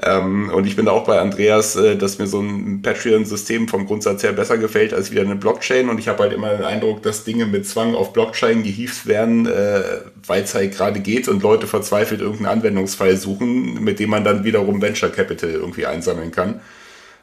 Ähm, 0.00 0.50
und 0.54 0.66
ich 0.66 0.76
bin 0.76 0.86
auch 0.86 1.04
bei 1.04 1.18
Andreas, 1.18 1.74
äh, 1.74 1.96
dass 1.96 2.18
mir 2.18 2.28
so 2.28 2.40
ein 2.40 2.82
Patreon-System 2.82 3.66
vom 3.66 3.86
Grundsatz 3.86 4.22
her 4.22 4.32
besser 4.32 4.56
gefällt 4.56 4.94
als 4.94 5.10
wieder 5.10 5.22
eine 5.22 5.34
Blockchain. 5.34 5.88
Und 5.88 5.98
ich 5.98 6.06
habe 6.06 6.22
halt 6.22 6.32
immer 6.32 6.50
den 6.50 6.64
Eindruck, 6.64 7.02
dass 7.02 7.24
Dinge 7.24 7.46
mit 7.46 7.66
Zwang 7.66 7.94
auf 7.94 8.12
Blockchain 8.12 8.62
gehievt 8.62 9.06
werden, 9.06 9.46
äh, 9.46 9.82
weil 10.24 10.44
es 10.44 10.54
halt 10.54 10.76
gerade 10.76 11.00
geht 11.00 11.26
und 11.26 11.42
Leute 11.42 11.66
verzweifelt 11.66 12.20
irgendeinen 12.20 12.58
Anwendungsfall 12.58 13.16
suchen, 13.16 13.82
mit 13.82 13.98
dem 13.98 14.10
man 14.10 14.22
dann 14.22 14.44
wiederum 14.44 14.80
Venture 14.80 15.10
Capital 15.10 15.50
irgendwie 15.50 15.86
einsammeln 15.86 16.30
kann. 16.30 16.60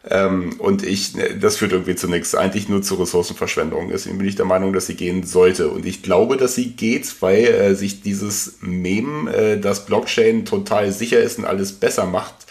Ähm, 0.07 0.55
und 0.59 0.83
ich, 0.83 1.15
ne, 1.15 1.35
das 1.39 1.57
führt 1.57 1.71
irgendwie 1.71 1.95
zu 1.95 2.09
nichts, 2.09 2.35
eigentlich 2.35 2.67
nur 2.67 2.81
zu 2.81 2.95
Ressourcenverschwendung. 2.95 3.89
Deswegen 3.89 4.17
bin 4.17 4.27
ich 4.27 4.35
der 4.35 4.45
Meinung, 4.45 4.73
dass 4.73 4.85
sie 4.87 4.95
gehen 4.95 5.23
sollte. 5.23 5.69
Und 5.69 5.85
ich 5.85 6.03
glaube, 6.03 6.35
dass 6.35 6.55
sie 6.55 6.71
geht, 6.71 7.21
weil 7.21 7.45
äh, 7.45 7.73
sich 7.73 8.01
dieses 8.01 8.57
Mem, 8.59 9.27
äh, 9.27 9.57
dass 9.57 9.85
Blockchain 9.85 10.43
total 10.43 10.91
sicher 10.91 11.19
ist 11.19 11.39
und 11.39 11.45
alles 11.45 11.71
besser 11.71 12.05
macht, 12.05 12.44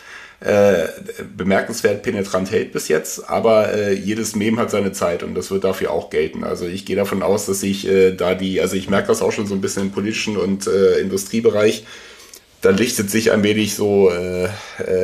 äh, 0.44 0.88
bemerkenswert 1.36 2.02
penetrant 2.02 2.50
hält 2.50 2.72
bis 2.72 2.88
jetzt, 2.88 3.30
aber 3.30 3.72
äh, 3.72 3.94
jedes 3.94 4.36
Mem 4.36 4.58
hat 4.58 4.70
seine 4.70 4.92
Zeit 4.92 5.22
und 5.22 5.34
das 5.34 5.50
wird 5.50 5.64
dafür 5.64 5.90
auch 5.90 6.10
gelten. 6.10 6.44
Also 6.44 6.66
ich 6.66 6.84
gehe 6.84 6.96
davon 6.96 7.22
aus, 7.22 7.46
dass 7.46 7.62
ich 7.62 7.88
äh, 7.88 8.12
da 8.12 8.34
die, 8.34 8.60
also 8.60 8.76
ich 8.76 8.90
merke 8.90 9.08
das 9.08 9.22
auch 9.22 9.32
schon 9.32 9.46
so 9.46 9.54
ein 9.54 9.62
bisschen 9.62 9.84
im 9.84 9.90
politischen 9.90 10.36
und 10.36 10.66
äh, 10.66 10.98
Industriebereich, 10.98 11.86
da 12.60 12.70
lichtet 12.70 13.10
sich 13.10 13.32
ein 13.32 13.42
wenig 13.42 13.74
so 13.74 14.10
äh, 14.10 14.48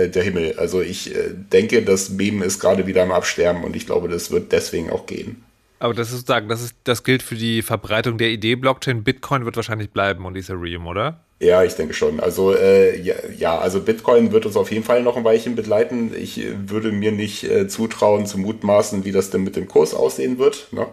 der 0.09 0.23
Himmel. 0.23 0.59
Also 0.59 0.83
ich 0.83 1.13
denke, 1.53 1.83
das 1.83 2.11
Mem 2.11 2.43
ist 2.43 2.59
gerade 2.59 2.87
wieder 2.87 3.03
am 3.03 3.13
Absterben 3.13 3.65
und 3.65 3.77
ich 3.77 3.87
glaube, 3.87 4.09
das 4.09 4.31
wird 4.31 4.53
deswegen 4.53 4.91
auch 4.91 5.07
gehen. 5.07 5.43
Aber 5.81 5.95
das 5.95 6.09
ist 6.09 6.19
sozusagen, 6.19 6.49
das, 6.49 6.63
ist, 6.63 6.77
das 6.85 7.05
gilt 7.05 7.23
für 7.23 7.37
die 7.37 7.63
Verbreitung 7.63 8.19
der 8.19 8.29
Idee 8.29 8.55
Blockchain. 8.55 9.03
Bitcoin 9.03 9.47
wird 9.47 9.57
wahrscheinlich 9.57 9.91
bleiben 9.91 10.27
und 10.27 10.37
Ethereum, 10.37 10.87
oder? 10.87 11.25
Ja, 11.41 11.65
ich 11.65 11.75
denke 11.75 11.95
schon. 11.95 12.21
Also 12.21 12.55
äh, 12.55 13.01
ja, 13.01 13.15
ja, 13.35 13.59
also 13.59 13.81
Bitcoin 13.81 14.31
wird 14.31 14.45
uns 14.45 14.59
auf 14.59 14.71
jeden 14.71 14.85
Fall 14.85 15.03
noch 15.03 15.17
ein 15.17 15.25
Weilchen 15.25 15.57
begleiten. 15.57 16.13
Ich 16.15 16.39
würde 16.67 16.93
mir 16.93 17.13
nicht 17.13 17.45
äh, 17.45 17.67
zutrauen 17.67 18.27
zu 18.27 18.37
mutmaßen, 18.37 19.07
wie 19.07 19.13
das 19.13 19.31
denn 19.31 19.43
mit 19.43 19.57
dem 19.57 19.69
Kurs 19.69 19.95
aussehen 19.95 20.39
wird. 20.39 20.69
Ne? 20.71 20.87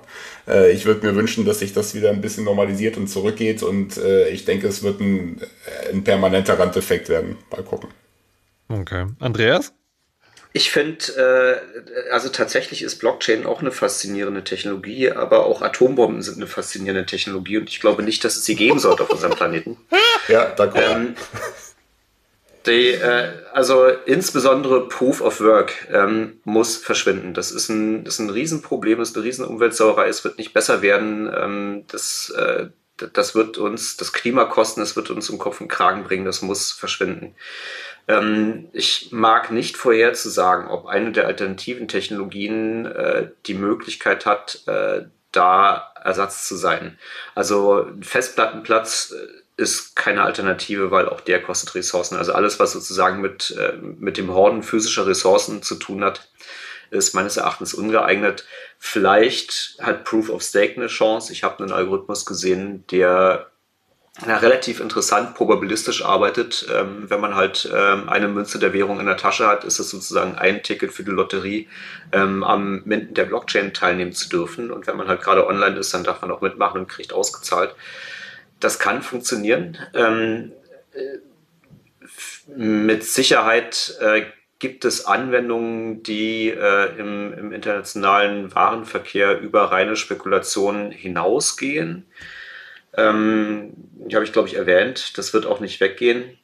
Äh, 0.48 0.72
ich 0.72 0.86
würde 0.86 1.06
mir 1.06 1.16
wünschen, 1.18 1.44
dass 1.44 1.60
sich 1.60 1.74
das 1.74 1.94
wieder 1.94 2.10
ein 2.12 2.22
bisschen 2.22 2.46
normalisiert 2.46 2.96
und 2.96 3.08
zurückgeht 3.08 3.64
und 3.64 3.98
äh, 3.98 4.30
ich 4.30 4.46
denke, 4.46 4.68
es 4.68 4.84
wird 4.84 5.02
ein, 5.02 5.42
äh, 5.42 5.92
ein 5.92 6.06
permanenter 6.06 6.58
Randeffekt 6.58 7.10
werden. 7.10 7.36
Mal 7.52 7.64
gucken. 7.64 7.90
Okay. 8.70 9.08
Andreas? 9.20 9.74
Ich 10.58 10.72
finde, 10.72 11.62
äh, 11.96 12.10
also 12.10 12.30
tatsächlich 12.30 12.82
ist 12.82 12.98
Blockchain 12.98 13.46
auch 13.46 13.62
eine 13.62 13.72
faszinierende 13.72 14.44
Technologie, 14.44 15.12
aber 15.12 15.46
auch 15.46 15.62
Atombomben 15.62 16.24
sind 16.24 16.38
eine 16.38 16.48
faszinierende 16.48 17.06
Technologie 17.06 17.60
und 17.60 17.70
ich 17.70 17.80
glaube 17.80 18.02
nicht, 18.02 18.24
dass 18.24 18.38
es 18.38 18.46
sie 18.46 18.56
geben 18.56 18.80
sollte 18.80 19.04
auf 19.04 19.12
unserem 19.12 19.36
Planeten. 19.36 19.78
Ja, 20.28 20.46
danke. 20.58 20.82
Ähm, 20.82 21.16
die, 22.66 22.90
äh, 22.90 23.30
also 23.54 23.88
insbesondere 23.88 24.90
Proof 24.90 25.22
of 25.22 25.40
Work 25.40 25.88
ähm, 25.94 26.42
muss 26.44 26.76
verschwinden. 26.76 27.34
Das 27.34 27.52
ist 27.52 27.70
ein, 27.70 28.04
das 28.04 28.16
ist 28.16 28.20
ein 28.20 28.30
Riesenproblem, 28.32 28.98
das 28.98 29.12
ist 29.12 29.16
eine 29.16 29.26
Riesenumweltsauerei. 29.26 30.10
Es 30.10 30.26
wird 30.26 30.38
nicht 30.38 30.54
besser 30.54 30.82
werden. 30.82 31.32
Ähm, 31.34 31.84
das, 31.88 32.32
äh, 32.32 32.66
das 33.14 33.36
wird 33.36 33.58
uns 33.58 33.96
das 33.96 34.12
Klima 34.12 34.44
kosten, 34.46 34.82
das 34.82 34.98
wird 34.98 35.12
uns 35.12 35.30
um 35.30 35.38
Kopf 35.38 35.62
und 35.62 35.70
Kragen 35.70 36.04
bringen. 36.04 36.26
Das 36.26 36.42
muss 36.42 36.74
verschwinden. 36.74 37.36
Ähm, 38.08 38.70
ich 38.74 39.10
mag 39.12 39.52
nicht 39.52 39.78
vorherzusagen, 39.78 40.68
ob 40.68 40.86
eine 40.86 41.12
der 41.12 41.28
alternativen 41.28 41.88
Technologien 41.88 42.86
äh, 42.86 43.30
die 43.46 43.54
Möglichkeit 43.54 44.26
hat, 44.26 44.64
äh, 44.68 45.04
da 45.32 45.94
Ersatz 46.04 46.48
zu 46.48 46.56
sein. 46.56 46.98
Also 47.36 47.88
Festplattenplatz 48.02 49.14
äh, 49.14 49.62
ist 49.62 49.96
keine 49.96 50.24
Alternative, 50.24 50.92
weil 50.92 51.10
auch 51.10 51.22
der 51.22 51.42
kostet 51.42 51.76
Ressourcen. 51.76 52.16
Also 52.16 52.34
alles, 52.34 52.60
was 52.60 52.74
sozusagen 52.74 53.22
mit, 53.22 53.56
äh, 53.60 53.74
mit 53.74 54.18
dem 54.18 54.32
Horden 54.32 54.64
physischer 54.64 55.06
Ressourcen 55.08 55.62
zu 55.62 55.76
tun 55.76 56.04
hat, 56.04 56.30
ist 56.92 57.14
meines 57.14 57.36
Erachtens 57.36 57.74
ungeeignet. 57.74 58.46
Vielleicht 58.80 59.78
hat 59.82 60.06
Proof 60.06 60.30
of 60.30 60.42
Stake 60.42 60.76
eine 60.78 60.88
Chance. 60.88 61.34
Ich 61.34 61.44
habe 61.44 61.62
einen 61.62 61.74
Algorithmus 61.74 62.26
gesehen, 62.26 62.86
der 62.92 63.52
na, 64.26 64.38
relativ 64.38 64.80
interessant 64.80 65.36
probabilistisch 65.36 66.04
arbeitet. 66.04 66.68
Ähm, 66.74 67.10
wenn 67.10 67.22
man 67.22 67.36
halt 67.36 67.70
ähm, 67.72 68.10
eine 68.10 68.28
Münze 68.28 68.58
der 68.58 68.74
Währung 68.74 69.00
in 69.00 69.06
der 69.06 69.18
Tasche 69.18 69.48
hat, 69.48 69.64
ist 69.64 69.80
es 69.80 69.90
sozusagen 69.90 70.36
ein 70.36 70.64
Ticket 70.64 70.92
für 70.92 71.04
die 71.04 71.12
Lotterie, 71.12 71.68
ähm, 72.12 72.44
am 72.44 72.82
Minden 72.86 73.14
der 73.14 73.26
Blockchain 73.26 73.74
teilnehmen 73.74 74.14
zu 74.14 74.30
dürfen. 74.30 74.72
Und 74.72 74.88
wenn 74.88 74.98
man 74.98 75.08
halt 75.08 75.22
gerade 75.22 75.46
online 75.46 75.78
ist, 75.78 75.94
dann 75.94 76.04
darf 76.04 76.22
man 76.22 76.32
auch 76.32 76.42
mitmachen 76.42 76.82
und 76.82 76.88
kriegt 76.88 77.14
ausgezahlt. 77.14 77.76
Das 78.60 78.80
kann 78.80 79.04
funktionieren. 79.04 79.78
Ähm, 79.94 80.52
äh, 80.94 81.20
mit 82.56 83.04
Sicherheit 83.04 83.98
äh, 84.00 84.24
gibt 84.58 84.86
es 84.86 85.06
Anwendungen, 85.06 86.02
die 86.02 86.50
äh, 86.50 86.98
im, 86.98 87.34
im 87.34 87.52
internationalen 87.52 88.54
Warenverkehr 88.56 89.40
über 89.40 89.66
reine 89.72 89.96
Spekulationen 89.96 90.92
hinausgehen. 90.92 92.08
Ähm, 92.98 93.74
die 93.76 94.16
habe 94.16 94.26
ich, 94.26 94.34
glaube 94.34 94.48
ich, 94.48 94.56
erwähnt. 94.56 95.18
Das 95.18 95.34
wird 95.34 95.46
auch 95.46 95.60
nicht 95.60 95.80
weggehen. 95.80 96.38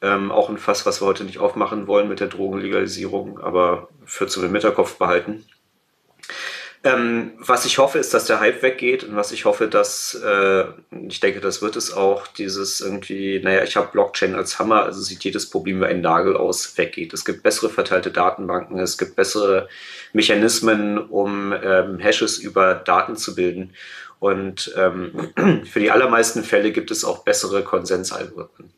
Ähm, 0.00 0.30
auch 0.30 0.48
ein 0.48 0.58
Fass, 0.58 0.84
was 0.84 1.00
wir 1.00 1.06
heute 1.06 1.24
nicht 1.24 1.38
aufmachen 1.38 1.86
wollen 1.86 2.08
mit 2.08 2.20
der 2.20 2.26
Drogenlegalisierung, 2.28 3.38
aber 3.40 3.88
für 4.04 4.26
zu 4.26 4.40
den 4.40 4.52
Hinterkopf 4.52 4.98
behalten. 4.98 5.44
Ähm, 6.84 7.34
was 7.38 7.64
ich 7.64 7.78
hoffe, 7.78 8.00
ist, 8.00 8.12
dass 8.12 8.24
der 8.24 8.40
Hype 8.40 8.62
weggeht 8.62 9.04
und 9.04 9.14
was 9.14 9.30
ich 9.30 9.44
hoffe, 9.44 9.68
dass, 9.68 10.16
äh, 10.16 10.64
ich 11.08 11.20
denke, 11.20 11.40
das 11.40 11.62
wird 11.62 11.76
es 11.76 11.92
auch, 11.92 12.26
dieses 12.26 12.80
irgendwie, 12.80 13.40
naja, 13.40 13.62
ich 13.62 13.76
habe 13.76 13.92
Blockchain 13.92 14.34
als 14.34 14.58
Hammer, 14.58 14.82
also 14.82 15.00
sieht 15.00 15.22
jedes 15.22 15.48
Problem 15.48 15.80
wie 15.80 15.84
ein 15.84 16.00
Nagel 16.00 16.36
aus, 16.36 16.76
weggeht. 16.76 17.12
Es 17.12 17.24
gibt 17.24 17.44
bessere 17.44 17.70
verteilte 17.70 18.10
Datenbanken, 18.10 18.80
es 18.80 18.98
gibt 18.98 19.14
bessere 19.14 19.68
Mechanismen, 20.12 20.98
um 20.98 21.52
ähm, 21.52 22.00
Hashes 22.00 22.38
über 22.38 22.74
Daten 22.74 23.14
zu 23.14 23.36
bilden. 23.36 23.74
Und 24.22 24.72
ähm, 24.76 25.32
für 25.66 25.80
die 25.80 25.90
allermeisten 25.90 26.44
Fälle 26.44 26.70
gibt 26.70 26.92
es 26.92 27.02
auch 27.04 27.24
bessere 27.24 27.64
Konsensalgorithmen. 27.64 28.72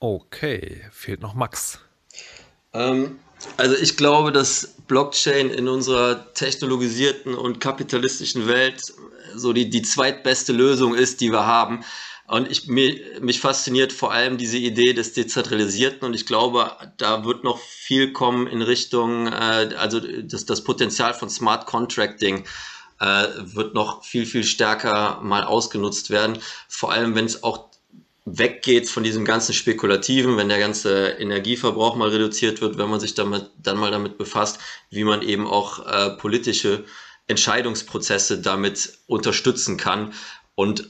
Okay, 0.00 0.80
fehlt 0.90 1.20
noch 1.20 1.34
Max. 1.34 1.78
Ähm, 2.72 3.18
also 3.58 3.76
ich 3.76 3.98
glaube, 3.98 4.32
dass 4.32 4.76
Blockchain 4.86 5.50
in 5.50 5.68
unserer 5.68 6.32
technologisierten 6.32 7.34
und 7.34 7.60
kapitalistischen 7.60 8.48
Welt 8.48 8.94
so 9.34 9.52
die, 9.52 9.68
die 9.68 9.82
zweitbeste 9.82 10.54
Lösung 10.54 10.94
ist, 10.94 11.20
die 11.20 11.30
wir 11.30 11.44
haben. 11.44 11.84
Und 12.26 12.50
ich, 12.50 12.66
mich, 12.66 13.02
mich 13.20 13.40
fasziniert 13.40 13.92
vor 13.92 14.10
allem 14.10 14.38
diese 14.38 14.56
Idee 14.56 14.94
des 14.94 15.12
Dezentralisierten 15.12 16.06
und 16.06 16.14
ich 16.14 16.24
glaube, 16.24 16.70
da 16.96 17.26
wird 17.26 17.44
noch 17.44 17.58
viel 17.58 18.14
kommen 18.14 18.46
in 18.46 18.62
Richtung, 18.62 19.26
äh, 19.26 19.74
also 19.76 20.00
das, 20.00 20.46
das 20.46 20.64
Potenzial 20.64 21.12
von 21.12 21.28
Smart 21.28 21.66
Contracting 21.66 22.44
äh, 23.02 23.26
wird 23.54 23.74
noch 23.74 24.04
viel, 24.04 24.26
viel 24.26 24.44
stärker 24.44 25.20
mal 25.22 25.42
ausgenutzt 25.42 26.10
werden. 26.10 26.38
Vor 26.68 26.92
allem, 26.92 27.16
wenn 27.16 27.24
es 27.24 27.42
auch 27.42 27.70
weggeht 28.24 28.88
von 28.88 29.02
diesem 29.02 29.24
ganzen 29.24 29.52
Spekulativen, 29.52 30.36
wenn 30.36 30.48
der 30.48 30.60
ganze 30.60 31.08
Energieverbrauch 31.08 31.96
mal 31.96 32.10
reduziert 32.10 32.60
wird, 32.60 32.78
wenn 32.78 32.88
man 32.88 33.00
sich 33.00 33.14
damit, 33.14 33.50
dann 33.60 33.76
mal 33.76 33.90
damit 33.90 34.18
befasst, 34.18 34.60
wie 34.90 35.02
man 35.02 35.22
eben 35.22 35.48
auch 35.48 35.84
äh, 35.84 36.10
politische 36.10 36.84
Entscheidungsprozesse 37.26 38.40
damit 38.40 38.98
unterstützen 39.08 39.76
kann. 39.76 40.12
Und 40.54 40.88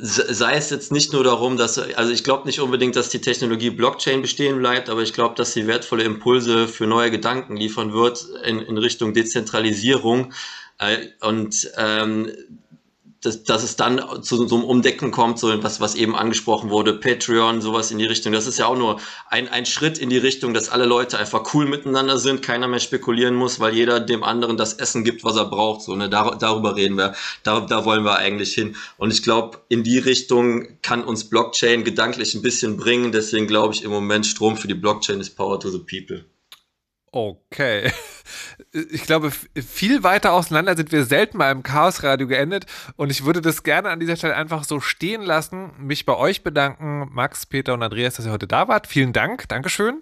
sei 0.00 0.54
es 0.54 0.70
jetzt 0.70 0.92
nicht 0.92 1.12
nur 1.12 1.24
darum, 1.24 1.56
dass, 1.56 1.78
also 1.78 2.12
ich 2.12 2.24
glaube 2.24 2.46
nicht 2.46 2.60
unbedingt, 2.60 2.94
dass 2.94 3.08
die 3.08 3.20
Technologie 3.20 3.70
Blockchain 3.70 4.22
bestehen 4.22 4.58
bleibt, 4.58 4.88
aber 4.88 5.02
ich 5.02 5.12
glaube, 5.12 5.34
dass 5.34 5.52
sie 5.52 5.66
wertvolle 5.66 6.04
Impulse 6.04 6.68
für 6.68 6.86
neue 6.86 7.10
Gedanken 7.10 7.56
liefern 7.56 7.92
wird 7.92 8.24
in, 8.44 8.60
in 8.60 8.78
Richtung 8.78 9.12
Dezentralisierung 9.12 10.32
und 11.20 11.70
ähm, 11.76 12.30
dass, 13.22 13.44
dass 13.44 13.62
es 13.62 13.76
dann 13.76 14.00
zu 14.22 14.46
so 14.48 14.56
einem 14.56 14.64
Umdecken 14.64 15.12
kommt, 15.12 15.38
so 15.38 15.62
was, 15.62 15.80
was 15.80 15.94
eben 15.94 16.16
angesprochen 16.16 16.70
wurde, 16.70 16.94
Patreon, 16.94 17.60
sowas 17.60 17.90
in 17.90 17.98
die 17.98 18.04
Richtung. 18.04 18.32
Das 18.32 18.46
ist 18.46 18.58
ja 18.58 18.66
auch 18.66 18.76
nur 18.76 19.00
ein, 19.28 19.48
ein 19.48 19.64
Schritt 19.64 19.98
in 19.98 20.10
die 20.10 20.18
Richtung, 20.18 20.52
dass 20.54 20.68
alle 20.68 20.86
Leute 20.86 21.18
einfach 21.18 21.54
cool 21.54 21.66
miteinander 21.66 22.18
sind, 22.18 22.42
keiner 22.42 22.66
mehr 22.66 22.80
spekulieren 22.80 23.36
muss, 23.36 23.60
weil 23.60 23.74
jeder 23.74 24.00
dem 24.00 24.24
anderen 24.24 24.56
das 24.56 24.74
Essen 24.74 25.04
gibt, 25.04 25.22
was 25.24 25.36
er 25.36 25.44
braucht. 25.44 25.82
So, 25.82 25.94
ne? 25.94 26.10
Dar 26.10 26.36
darüber 26.36 26.74
reden 26.74 26.96
wir, 26.96 27.14
da, 27.44 27.60
da 27.60 27.84
wollen 27.84 28.04
wir 28.04 28.16
eigentlich 28.16 28.54
hin. 28.54 28.76
Und 28.98 29.12
ich 29.12 29.22
glaube, 29.22 29.58
in 29.68 29.84
die 29.84 29.98
Richtung 29.98 30.80
kann 30.82 31.04
uns 31.04 31.24
Blockchain 31.24 31.84
gedanklich 31.84 32.34
ein 32.34 32.42
bisschen 32.42 32.76
bringen. 32.76 33.12
Deswegen 33.12 33.46
glaube 33.46 33.74
ich 33.74 33.84
im 33.84 33.92
Moment, 33.92 34.26
Strom 34.26 34.56
für 34.56 34.68
die 34.68 34.74
Blockchain 34.74 35.20
ist 35.20 35.36
Power 35.36 35.60
to 35.60 35.70
the 35.70 35.78
People. 35.78 36.24
Okay. 37.12 37.92
Ich 38.72 39.02
glaube, 39.02 39.30
viel 39.30 40.02
weiter 40.02 40.32
auseinander 40.32 40.76
sind 40.76 40.92
wir 40.92 41.04
selten 41.04 41.36
mal 41.36 41.52
im 41.52 41.62
Chaosradio 41.62 42.26
geendet. 42.26 42.64
Und 42.96 43.10
ich 43.10 43.24
würde 43.24 43.42
das 43.42 43.62
gerne 43.62 43.90
an 43.90 44.00
dieser 44.00 44.16
Stelle 44.16 44.34
einfach 44.34 44.64
so 44.64 44.80
stehen 44.80 45.22
lassen. 45.22 45.72
Mich 45.78 46.06
bei 46.06 46.16
euch 46.16 46.42
bedanken, 46.42 47.08
Max, 47.12 47.44
Peter 47.44 47.74
und 47.74 47.82
Andreas, 47.82 48.14
dass 48.14 48.24
ihr 48.24 48.32
heute 48.32 48.46
da 48.46 48.68
wart. 48.68 48.86
Vielen 48.86 49.12
Dank. 49.12 49.46
Dankeschön. 49.48 50.00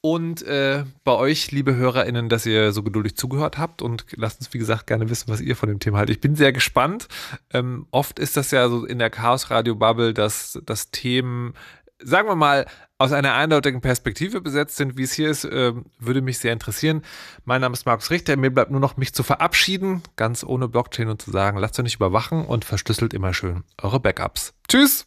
Und 0.00 0.42
äh, 0.42 0.84
bei 1.02 1.12
euch, 1.12 1.50
liebe 1.50 1.74
HörerInnen, 1.74 2.28
dass 2.28 2.46
ihr 2.46 2.70
so 2.70 2.84
geduldig 2.84 3.16
zugehört 3.16 3.58
habt 3.58 3.82
und 3.82 4.06
lasst 4.14 4.38
uns, 4.38 4.54
wie 4.54 4.58
gesagt, 4.58 4.86
gerne 4.86 5.10
wissen, 5.10 5.26
was 5.26 5.40
ihr 5.40 5.56
von 5.56 5.68
dem 5.68 5.80
Thema 5.80 5.98
haltet. 5.98 6.16
Ich 6.16 6.20
bin 6.20 6.36
sehr 6.36 6.52
gespannt. 6.52 7.08
Ähm, 7.52 7.88
oft 7.90 8.20
ist 8.20 8.36
das 8.36 8.52
ja 8.52 8.68
so 8.68 8.84
in 8.84 9.00
der 9.00 9.10
Chaos-Radio-Bubble, 9.10 10.14
dass, 10.14 10.60
dass 10.64 10.92
Themen 10.92 11.54
sagen 12.00 12.28
wir 12.28 12.36
mal, 12.36 12.66
aus 12.98 13.12
einer 13.12 13.34
eindeutigen 13.34 13.80
Perspektive 13.80 14.40
besetzt 14.40 14.76
sind, 14.76 14.96
wie 14.96 15.04
es 15.04 15.12
hier 15.12 15.30
ist, 15.30 15.44
äh, 15.44 15.72
würde 15.98 16.20
mich 16.20 16.38
sehr 16.38 16.52
interessieren. 16.52 17.02
Mein 17.44 17.60
Name 17.60 17.72
ist 17.72 17.86
Markus 17.86 18.10
Richter. 18.10 18.36
Mir 18.36 18.50
bleibt 18.50 18.72
nur 18.72 18.80
noch 18.80 18.96
mich 18.96 19.14
zu 19.14 19.22
verabschieden, 19.22 20.02
ganz 20.16 20.42
ohne 20.44 20.68
Blockchain 20.68 21.08
und 21.08 21.22
zu 21.22 21.30
sagen, 21.30 21.58
lasst 21.58 21.78
euch 21.78 21.84
nicht 21.84 21.96
überwachen 21.96 22.44
und 22.44 22.64
verschlüsselt 22.64 23.14
immer 23.14 23.32
schön 23.32 23.62
eure 23.80 24.00
Backups. 24.00 24.52
Tschüss! 24.68 25.06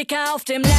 Sticker 0.00 0.34
auf 0.34 0.44
dem 0.44 0.69